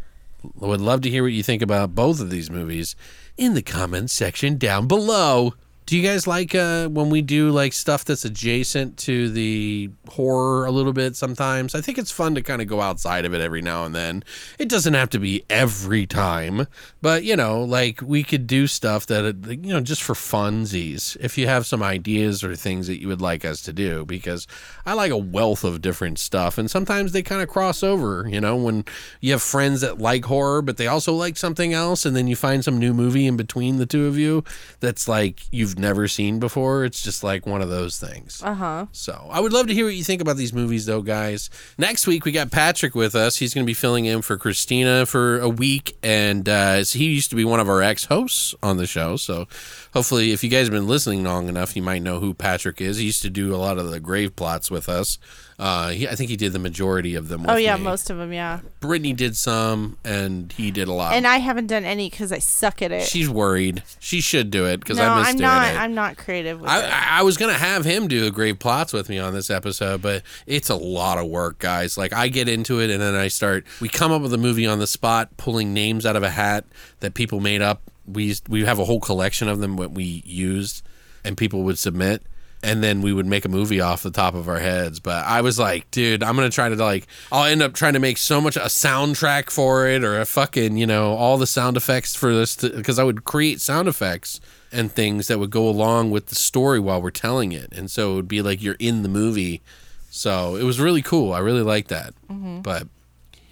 I 0.61 0.65
would 0.67 0.79
love 0.81 1.01
to 1.01 1.09
hear 1.09 1.23
what 1.23 1.33
you 1.33 1.41
think 1.43 1.61
about 1.63 1.95
both 1.95 2.19
of 2.21 2.29
these 2.29 2.49
movies 2.51 2.95
in 3.35 3.55
the 3.55 3.61
comments 3.63 4.13
section 4.13 4.57
down 4.57 4.87
below. 4.87 5.55
Do 5.85 5.95
you 5.95 6.01
guys 6.01 6.25
like 6.25 6.55
uh, 6.55 6.87
when 6.87 7.11
we 7.11 7.21
do 7.21 7.51
like 7.51 7.71
stuff 7.71 8.05
that's 8.05 8.25
adjacent 8.25 8.97
to 8.99 9.29
the 9.29 9.91
horror 10.09 10.65
a 10.65 10.71
little 10.71 10.93
bit 10.93 11.15
sometimes? 11.15 11.75
I 11.75 11.81
think 11.81 11.99
it's 11.99 12.09
fun 12.09 12.33
to 12.33 12.41
kind 12.41 12.59
of 12.59 12.67
go 12.67 12.81
outside 12.81 13.23
of 13.23 13.35
it 13.35 13.41
every 13.41 13.61
now 13.61 13.85
and 13.85 13.93
then. 13.93 14.23
It 14.57 14.67
doesn't 14.67 14.95
have 14.95 15.11
to 15.11 15.19
be 15.19 15.43
every 15.47 16.07
time, 16.07 16.65
but 17.03 17.23
you 17.23 17.35
know, 17.35 17.63
like 17.63 18.01
we 18.01 18.23
could 18.23 18.47
do 18.47 18.65
stuff 18.65 19.05
that, 19.05 19.25
uh, 19.25 19.51
you 19.51 19.73
know, 19.73 19.79
just 19.79 20.01
for 20.01 20.15
funsies. 20.15 21.17
If 21.19 21.37
you 21.37 21.45
have 21.45 21.67
some 21.67 21.83
ideas 21.83 22.43
or 22.43 22.55
things 22.55 22.87
that 22.87 22.99
you 22.99 23.07
would 23.07 23.21
like 23.21 23.45
us 23.45 23.61
to 23.61 23.71
do, 23.71 24.05
because 24.05 24.47
I 24.87 24.93
like 24.93 25.11
a 25.11 25.17
wealth 25.17 25.63
of 25.63 25.83
different 25.83 26.17
stuff, 26.17 26.57
and 26.57 26.69
sometimes 26.69 27.11
they 27.11 27.21
kind 27.21 27.43
of 27.43 27.47
cross 27.47 27.83
over. 27.83 28.27
You 28.27 28.41
know, 28.41 28.55
when 28.55 28.85
you 29.21 29.33
have 29.33 29.43
friends 29.43 29.81
that 29.81 29.99
like 29.99 30.25
horror, 30.25 30.63
but 30.63 30.77
they 30.77 30.87
also 30.87 31.13
like 31.13 31.37
something 31.37 31.73
else, 31.73 32.07
and 32.07 32.15
then 32.15 32.25
you 32.25 32.35
find 32.35 32.63
some 32.63 32.79
new 32.79 32.93
movie 32.93 33.27
in 33.27 33.37
between 33.37 33.77
the 33.77 33.85
two 33.85 34.07
of 34.07 34.17
you 34.17 34.43
that's 34.79 35.07
like 35.07 35.41
you've 35.51 35.74
never 35.79 36.07
seen 36.07 36.39
before. 36.39 36.85
It's 36.85 37.01
just 37.01 37.23
like 37.23 37.45
one 37.45 37.61
of 37.61 37.69
those 37.69 37.99
things. 37.99 38.41
Uh 38.43 38.53
huh. 38.53 38.85
So 38.91 39.27
I 39.31 39.39
would 39.39 39.53
love 39.53 39.67
to 39.67 39.73
hear 39.73 39.85
what 39.85 39.95
you 39.95 40.03
think 40.03 40.21
about 40.21 40.37
these 40.37 40.53
movies, 40.53 40.85
though, 40.85 41.01
guys. 41.01 41.49
Next 41.77 42.07
week 42.07 42.25
we 42.25 42.31
got 42.31 42.51
Patrick 42.51 42.95
with 42.95 43.15
us. 43.15 43.37
He's 43.37 43.53
going 43.53 43.65
to 43.65 43.69
be 43.69 43.73
filling 43.73 44.05
in 44.05 44.21
for 44.21 44.37
Christina 44.37 45.05
for 45.05 45.39
a 45.39 45.49
week, 45.49 45.97
and 46.03 46.47
uh, 46.47 46.83
he 46.83 47.05
used 47.05 47.29
to 47.29 47.35
be 47.35 47.45
one 47.45 47.59
of 47.59 47.69
our 47.69 47.81
ex-hosts 47.81 48.55
on 48.61 48.77
the 48.77 48.87
show. 48.87 49.15
So 49.17 49.47
hopefully, 49.93 50.31
if 50.31 50.43
you 50.43 50.49
guys 50.49 50.67
have 50.67 50.73
been 50.73 50.87
listening 50.87 51.23
long 51.23 51.47
enough, 51.47 51.75
you 51.75 51.81
might 51.81 52.01
know 52.01 52.19
who 52.19 52.33
Patrick 52.33 52.81
is. 52.81 52.97
He 52.97 53.05
used 53.05 53.21
to 53.21 53.29
do 53.29 53.53
a 53.53 53.57
lot 53.57 53.77
of 53.77 53.89
the 53.91 53.99
grave 53.99 54.35
plots 54.35 54.69
with 54.71 54.89
us. 54.89 55.17
Uh, 55.57 55.89
he, 55.89 56.05
I 56.05 56.15
think 56.15 56.29
he 56.29 56.35
did 56.35 56.51
the 56.51 56.59
majority 56.59 57.15
of 57.15 57.29
them. 57.29 57.43
With 57.43 57.51
Oh 57.51 57.55
yeah, 57.55 57.77
me. 57.77 57.83
most 57.83 58.09
of 58.09 58.17
them. 58.17 58.33
Yeah. 58.33 58.59
Brittany 58.81 59.13
did 59.13 59.37
some, 59.37 59.97
and 60.03 60.51
he 60.51 60.69
did 60.69 60.89
a 60.89 60.91
lot. 60.91 61.13
And 61.13 61.25
I 61.25 61.37
haven't 61.37 61.67
done 61.67 61.85
any 61.85 62.09
because 62.09 62.33
I 62.33 62.39
suck 62.39 62.81
at 62.81 62.91
it. 62.91 63.03
She's 63.03 63.29
worried. 63.29 63.81
She 63.99 64.19
should 64.19 64.51
do 64.51 64.65
it 64.65 64.81
because 64.81 64.97
no, 64.97 65.05
I 65.09 65.19
miss 65.19 65.27
I'm 65.29 65.35
doing 65.37 65.47
not. 65.47 65.67
it. 65.73 65.77
I'm 65.79 65.93
not 65.95 66.17
creative 66.17 66.59
with 66.59 66.69
I. 66.69 66.81
I 66.81 67.19
I 67.19 67.21
was 67.21 67.37
gonna 67.37 67.53
have 67.53 67.85
him 67.85 68.09
do 68.09 68.27
a 68.27 68.31
grave 68.31 68.59
plots 68.59 68.91
with 68.91 69.07
me 69.07 69.17
on 69.17 69.33
this 69.33 69.49
episode, 69.49 70.01
but 70.01 70.23
it's 70.45 70.69
a 70.69 70.75
lot 70.75 71.17
of 71.17 71.27
work, 71.27 71.57
guys. 71.59 71.97
Like 71.97 72.11
I 72.11 72.27
get 72.27 72.49
into 72.49 72.81
it 72.81 72.89
and 72.89 73.01
then 73.01 73.15
I 73.15 73.29
start. 73.29 73.65
We 73.79 73.87
come 73.87 74.11
up 74.11 74.21
with 74.21 74.33
a 74.33 74.37
movie 74.37 74.65
on 74.67 74.79
the 74.79 74.87
spot, 74.87 75.37
pulling 75.37 75.73
names 75.73 76.05
out 76.05 76.17
of 76.17 76.23
a 76.23 76.31
hat 76.31 76.65
that 76.99 77.13
people 77.13 77.39
made 77.39 77.61
up. 77.61 77.81
We 78.05 78.35
we 78.49 78.65
have 78.65 78.77
a 78.77 78.83
whole 78.85 78.99
collection 78.99 79.47
of 79.47 79.59
them 79.59 79.77
what 79.77 79.91
we 79.91 80.21
used, 80.25 80.85
and 81.23 81.37
people 81.37 81.63
would 81.63 81.77
submit. 81.79 82.23
And 82.65 82.83
then 82.83 83.01
we 83.01 83.13
would 83.13 83.27
make 83.27 83.45
a 83.45 83.49
movie 83.49 83.79
off 83.79 84.01
the 84.01 84.09
top 84.09 84.33
of 84.33 84.49
our 84.49 84.57
heads. 84.57 84.99
But 84.99 85.23
I 85.23 85.41
was 85.41 85.59
like, 85.59 85.89
dude, 85.91 86.23
I'm 86.23 86.35
gonna 86.35 86.49
try 86.49 86.67
to 86.67 86.75
like, 86.75 87.05
I'll 87.31 87.45
end 87.45 87.61
up 87.61 87.73
trying 87.73 87.93
to 87.93 87.99
make 87.99 88.17
so 88.17 88.41
much 88.41 88.57
a 88.57 88.61
soundtrack 88.61 89.51
for 89.51 89.87
it 89.87 90.03
or 90.03 90.19
a 90.19 90.25
fucking, 90.25 90.75
you 90.75 90.87
know, 90.87 91.13
all 91.13 91.37
the 91.37 91.45
sound 91.45 91.77
effects 91.77 92.15
for 92.15 92.33
this 92.33 92.55
because 92.55 92.97
I 92.97 93.03
would 93.03 93.23
create 93.23 93.61
sound 93.61 93.87
effects 93.87 94.41
and 94.71 94.91
things 94.91 95.27
that 95.27 95.37
would 95.37 95.51
go 95.51 95.69
along 95.69 96.09
with 96.09 96.25
the 96.27 96.35
story 96.35 96.79
while 96.79 97.01
we're 97.01 97.11
telling 97.11 97.51
it. 97.51 97.71
And 97.71 97.89
so 97.89 98.13
it 98.13 98.15
would 98.15 98.27
be 98.27 98.41
like 98.41 98.63
you're 98.63 98.77
in 98.79 99.03
the 99.03 99.09
movie. 99.09 99.61
So 100.09 100.55
it 100.55 100.63
was 100.63 100.79
really 100.79 101.01
cool. 101.01 101.33
I 101.33 101.39
really 101.39 101.61
like 101.61 101.87
that. 101.89 102.13
Mm-hmm. 102.29 102.61
But 102.61 102.87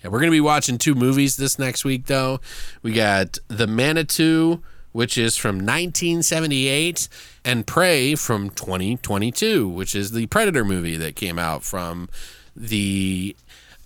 yeah, 0.04 0.10
we're 0.10 0.20
going 0.20 0.32
to 0.32 0.36
be 0.36 0.42
watching 0.42 0.78
two 0.78 0.96
movies 0.96 1.38
this 1.38 1.60
next 1.60 1.86
week, 1.86 2.08
though. 2.08 2.42
We 2.82 2.94
got 2.94 3.38
The 3.48 3.68
Manitou 3.68 4.62
which 4.94 5.18
is 5.18 5.36
from 5.36 5.58
1978, 5.58 7.10
and 7.44 7.68
Prey 7.68 8.16
from 8.16 8.50
2022, 8.50 9.68
which 9.68 9.94
is 9.94 10.12
the 10.12 10.28
Predator 10.28 10.64
movie 10.64 10.96
that 10.96 11.18
came 11.18 11.38
out 11.38 11.64
from 11.64 12.08
the 12.56 13.36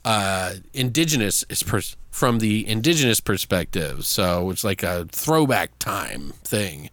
uh, 0.05 0.53
indigenous 0.73 1.43
from 2.11 2.39
the 2.39 2.67
indigenous 2.67 3.19
perspective. 3.19 4.05
So 4.05 4.49
it's 4.51 4.63
like 4.63 4.83
a 4.83 5.05
throwback 5.11 5.77
time 5.79 6.33
thing. 6.43 6.89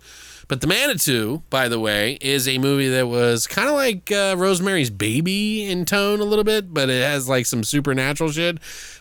But 0.49 0.61
The 0.61 0.67
Manitou, 0.67 1.43
by 1.51 1.69
the 1.69 1.81
way, 1.81 2.19
is 2.21 2.47
a 2.47 2.59
movie 2.59 2.89
that 2.89 3.09
was 3.09 3.47
kind 3.47 3.69
of 3.69 3.75
like 3.75 4.11
uh, 4.13 4.35
Rosemary's 4.37 4.91
Baby 4.91 5.65
in 5.65 5.85
tone 5.85 6.21
a 6.21 6.25
little 6.25 6.45
bit, 6.45 6.73
but 6.75 6.91
it 6.91 7.03
has 7.03 7.29
like 7.29 7.47
some 7.47 7.65
supernatural 7.65 8.31
shit. 8.31 8.59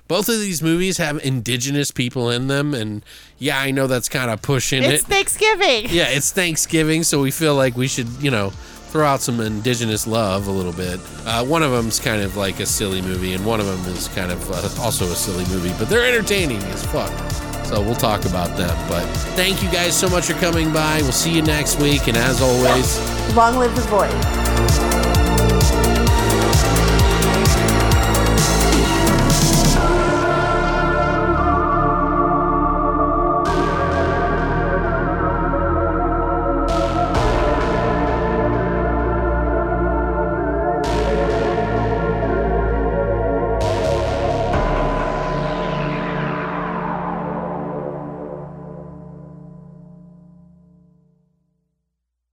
Both 0.08 0.30
of 0.30 0.40
these 0.40 0.62
movies 0.62 0.98
have 0.98 1.24
indigenous 1.24 1.92
people 1.92 2.30
in 2.30 2.48
them, 2.48 2.74
and 2.74 3.04
yeah, 3.38 3.60
I 3.60 3.72
know 3.72 3.88
that's 3.88 4.10
kind 4.10 4.30
of 4.30 4.42
pushing 4.42 4.84
It's 4.84 4.88
it. 4.92 4.96
It's 4.96 5.04
Thanksgiving. 5.06 5.86
Yeah, 5.90 6.08
it's 6.10 6.32
Thanksgiving, 6.32 7.04
so 7.04 7.22
we 7.22 7.32
feel 7.32 7.56
like 7.56 7.76
we 7.76 7.88
should, 7.88 8.08
you 8.22 8.32
know, 8.32 8.52
throw 8.94 9.08
out 9.08 9.22
some 9.22 9.40
indigenous 9.40 10.06
love 10.06 10.46
a 10.46 10.52
little 10.52 10.72
bit. 10.72 11.00
Uh, 11.26 11.44
one 11.44 11.64
of 11.64 11.72
them's 11.72 12.00
kind 12.00 12.22
of 12.22 12.38
like 12.38 12.60
a 12.60 12.66
silly 12.66 13.02
movie, 13.02 13.34
and 13.34 13.44
one 13.44 13.60
of 13.60 13.66
them 13.66 13.92
is 13.92 14.08
kind 14.10 14.32
of 14.32 14.52
uh, 14.52 14.84
also 14.84 15.06
a 15.06 15.16
silly 15.16 15.44
movie, 15.46 15.74
but 15.80 15.90
they're 15.90 16.06
entertaining 16.06 16.62
as 16.66 16.86
fuck. 16.86 17.12
So 17.66 17.82
we'll 17.82 17.96
talk 17.96 18.24
about 18.26 18.56
them. 18.56 18.78
But 18.88 19.04
thank 19.36 19.64
you 19.64 19.72
guys 19.72 19.98
so 20.00 20.08
much 20.10 20.28
for 20.28 20.34
coming 20.34 20.72
by. 20.72 21.02
We'll 21.02 21.12
see 21.12 21.34
you 21.34 21.42
next 21.42 21.82
week, 21.82 22.08
and 22.08 22.16
as 22.16 22.40
always, 22.40 23.36
Long 23.36 23.58
live 23.58 23.76
the 23.76 23.82
void. 23.82 25.03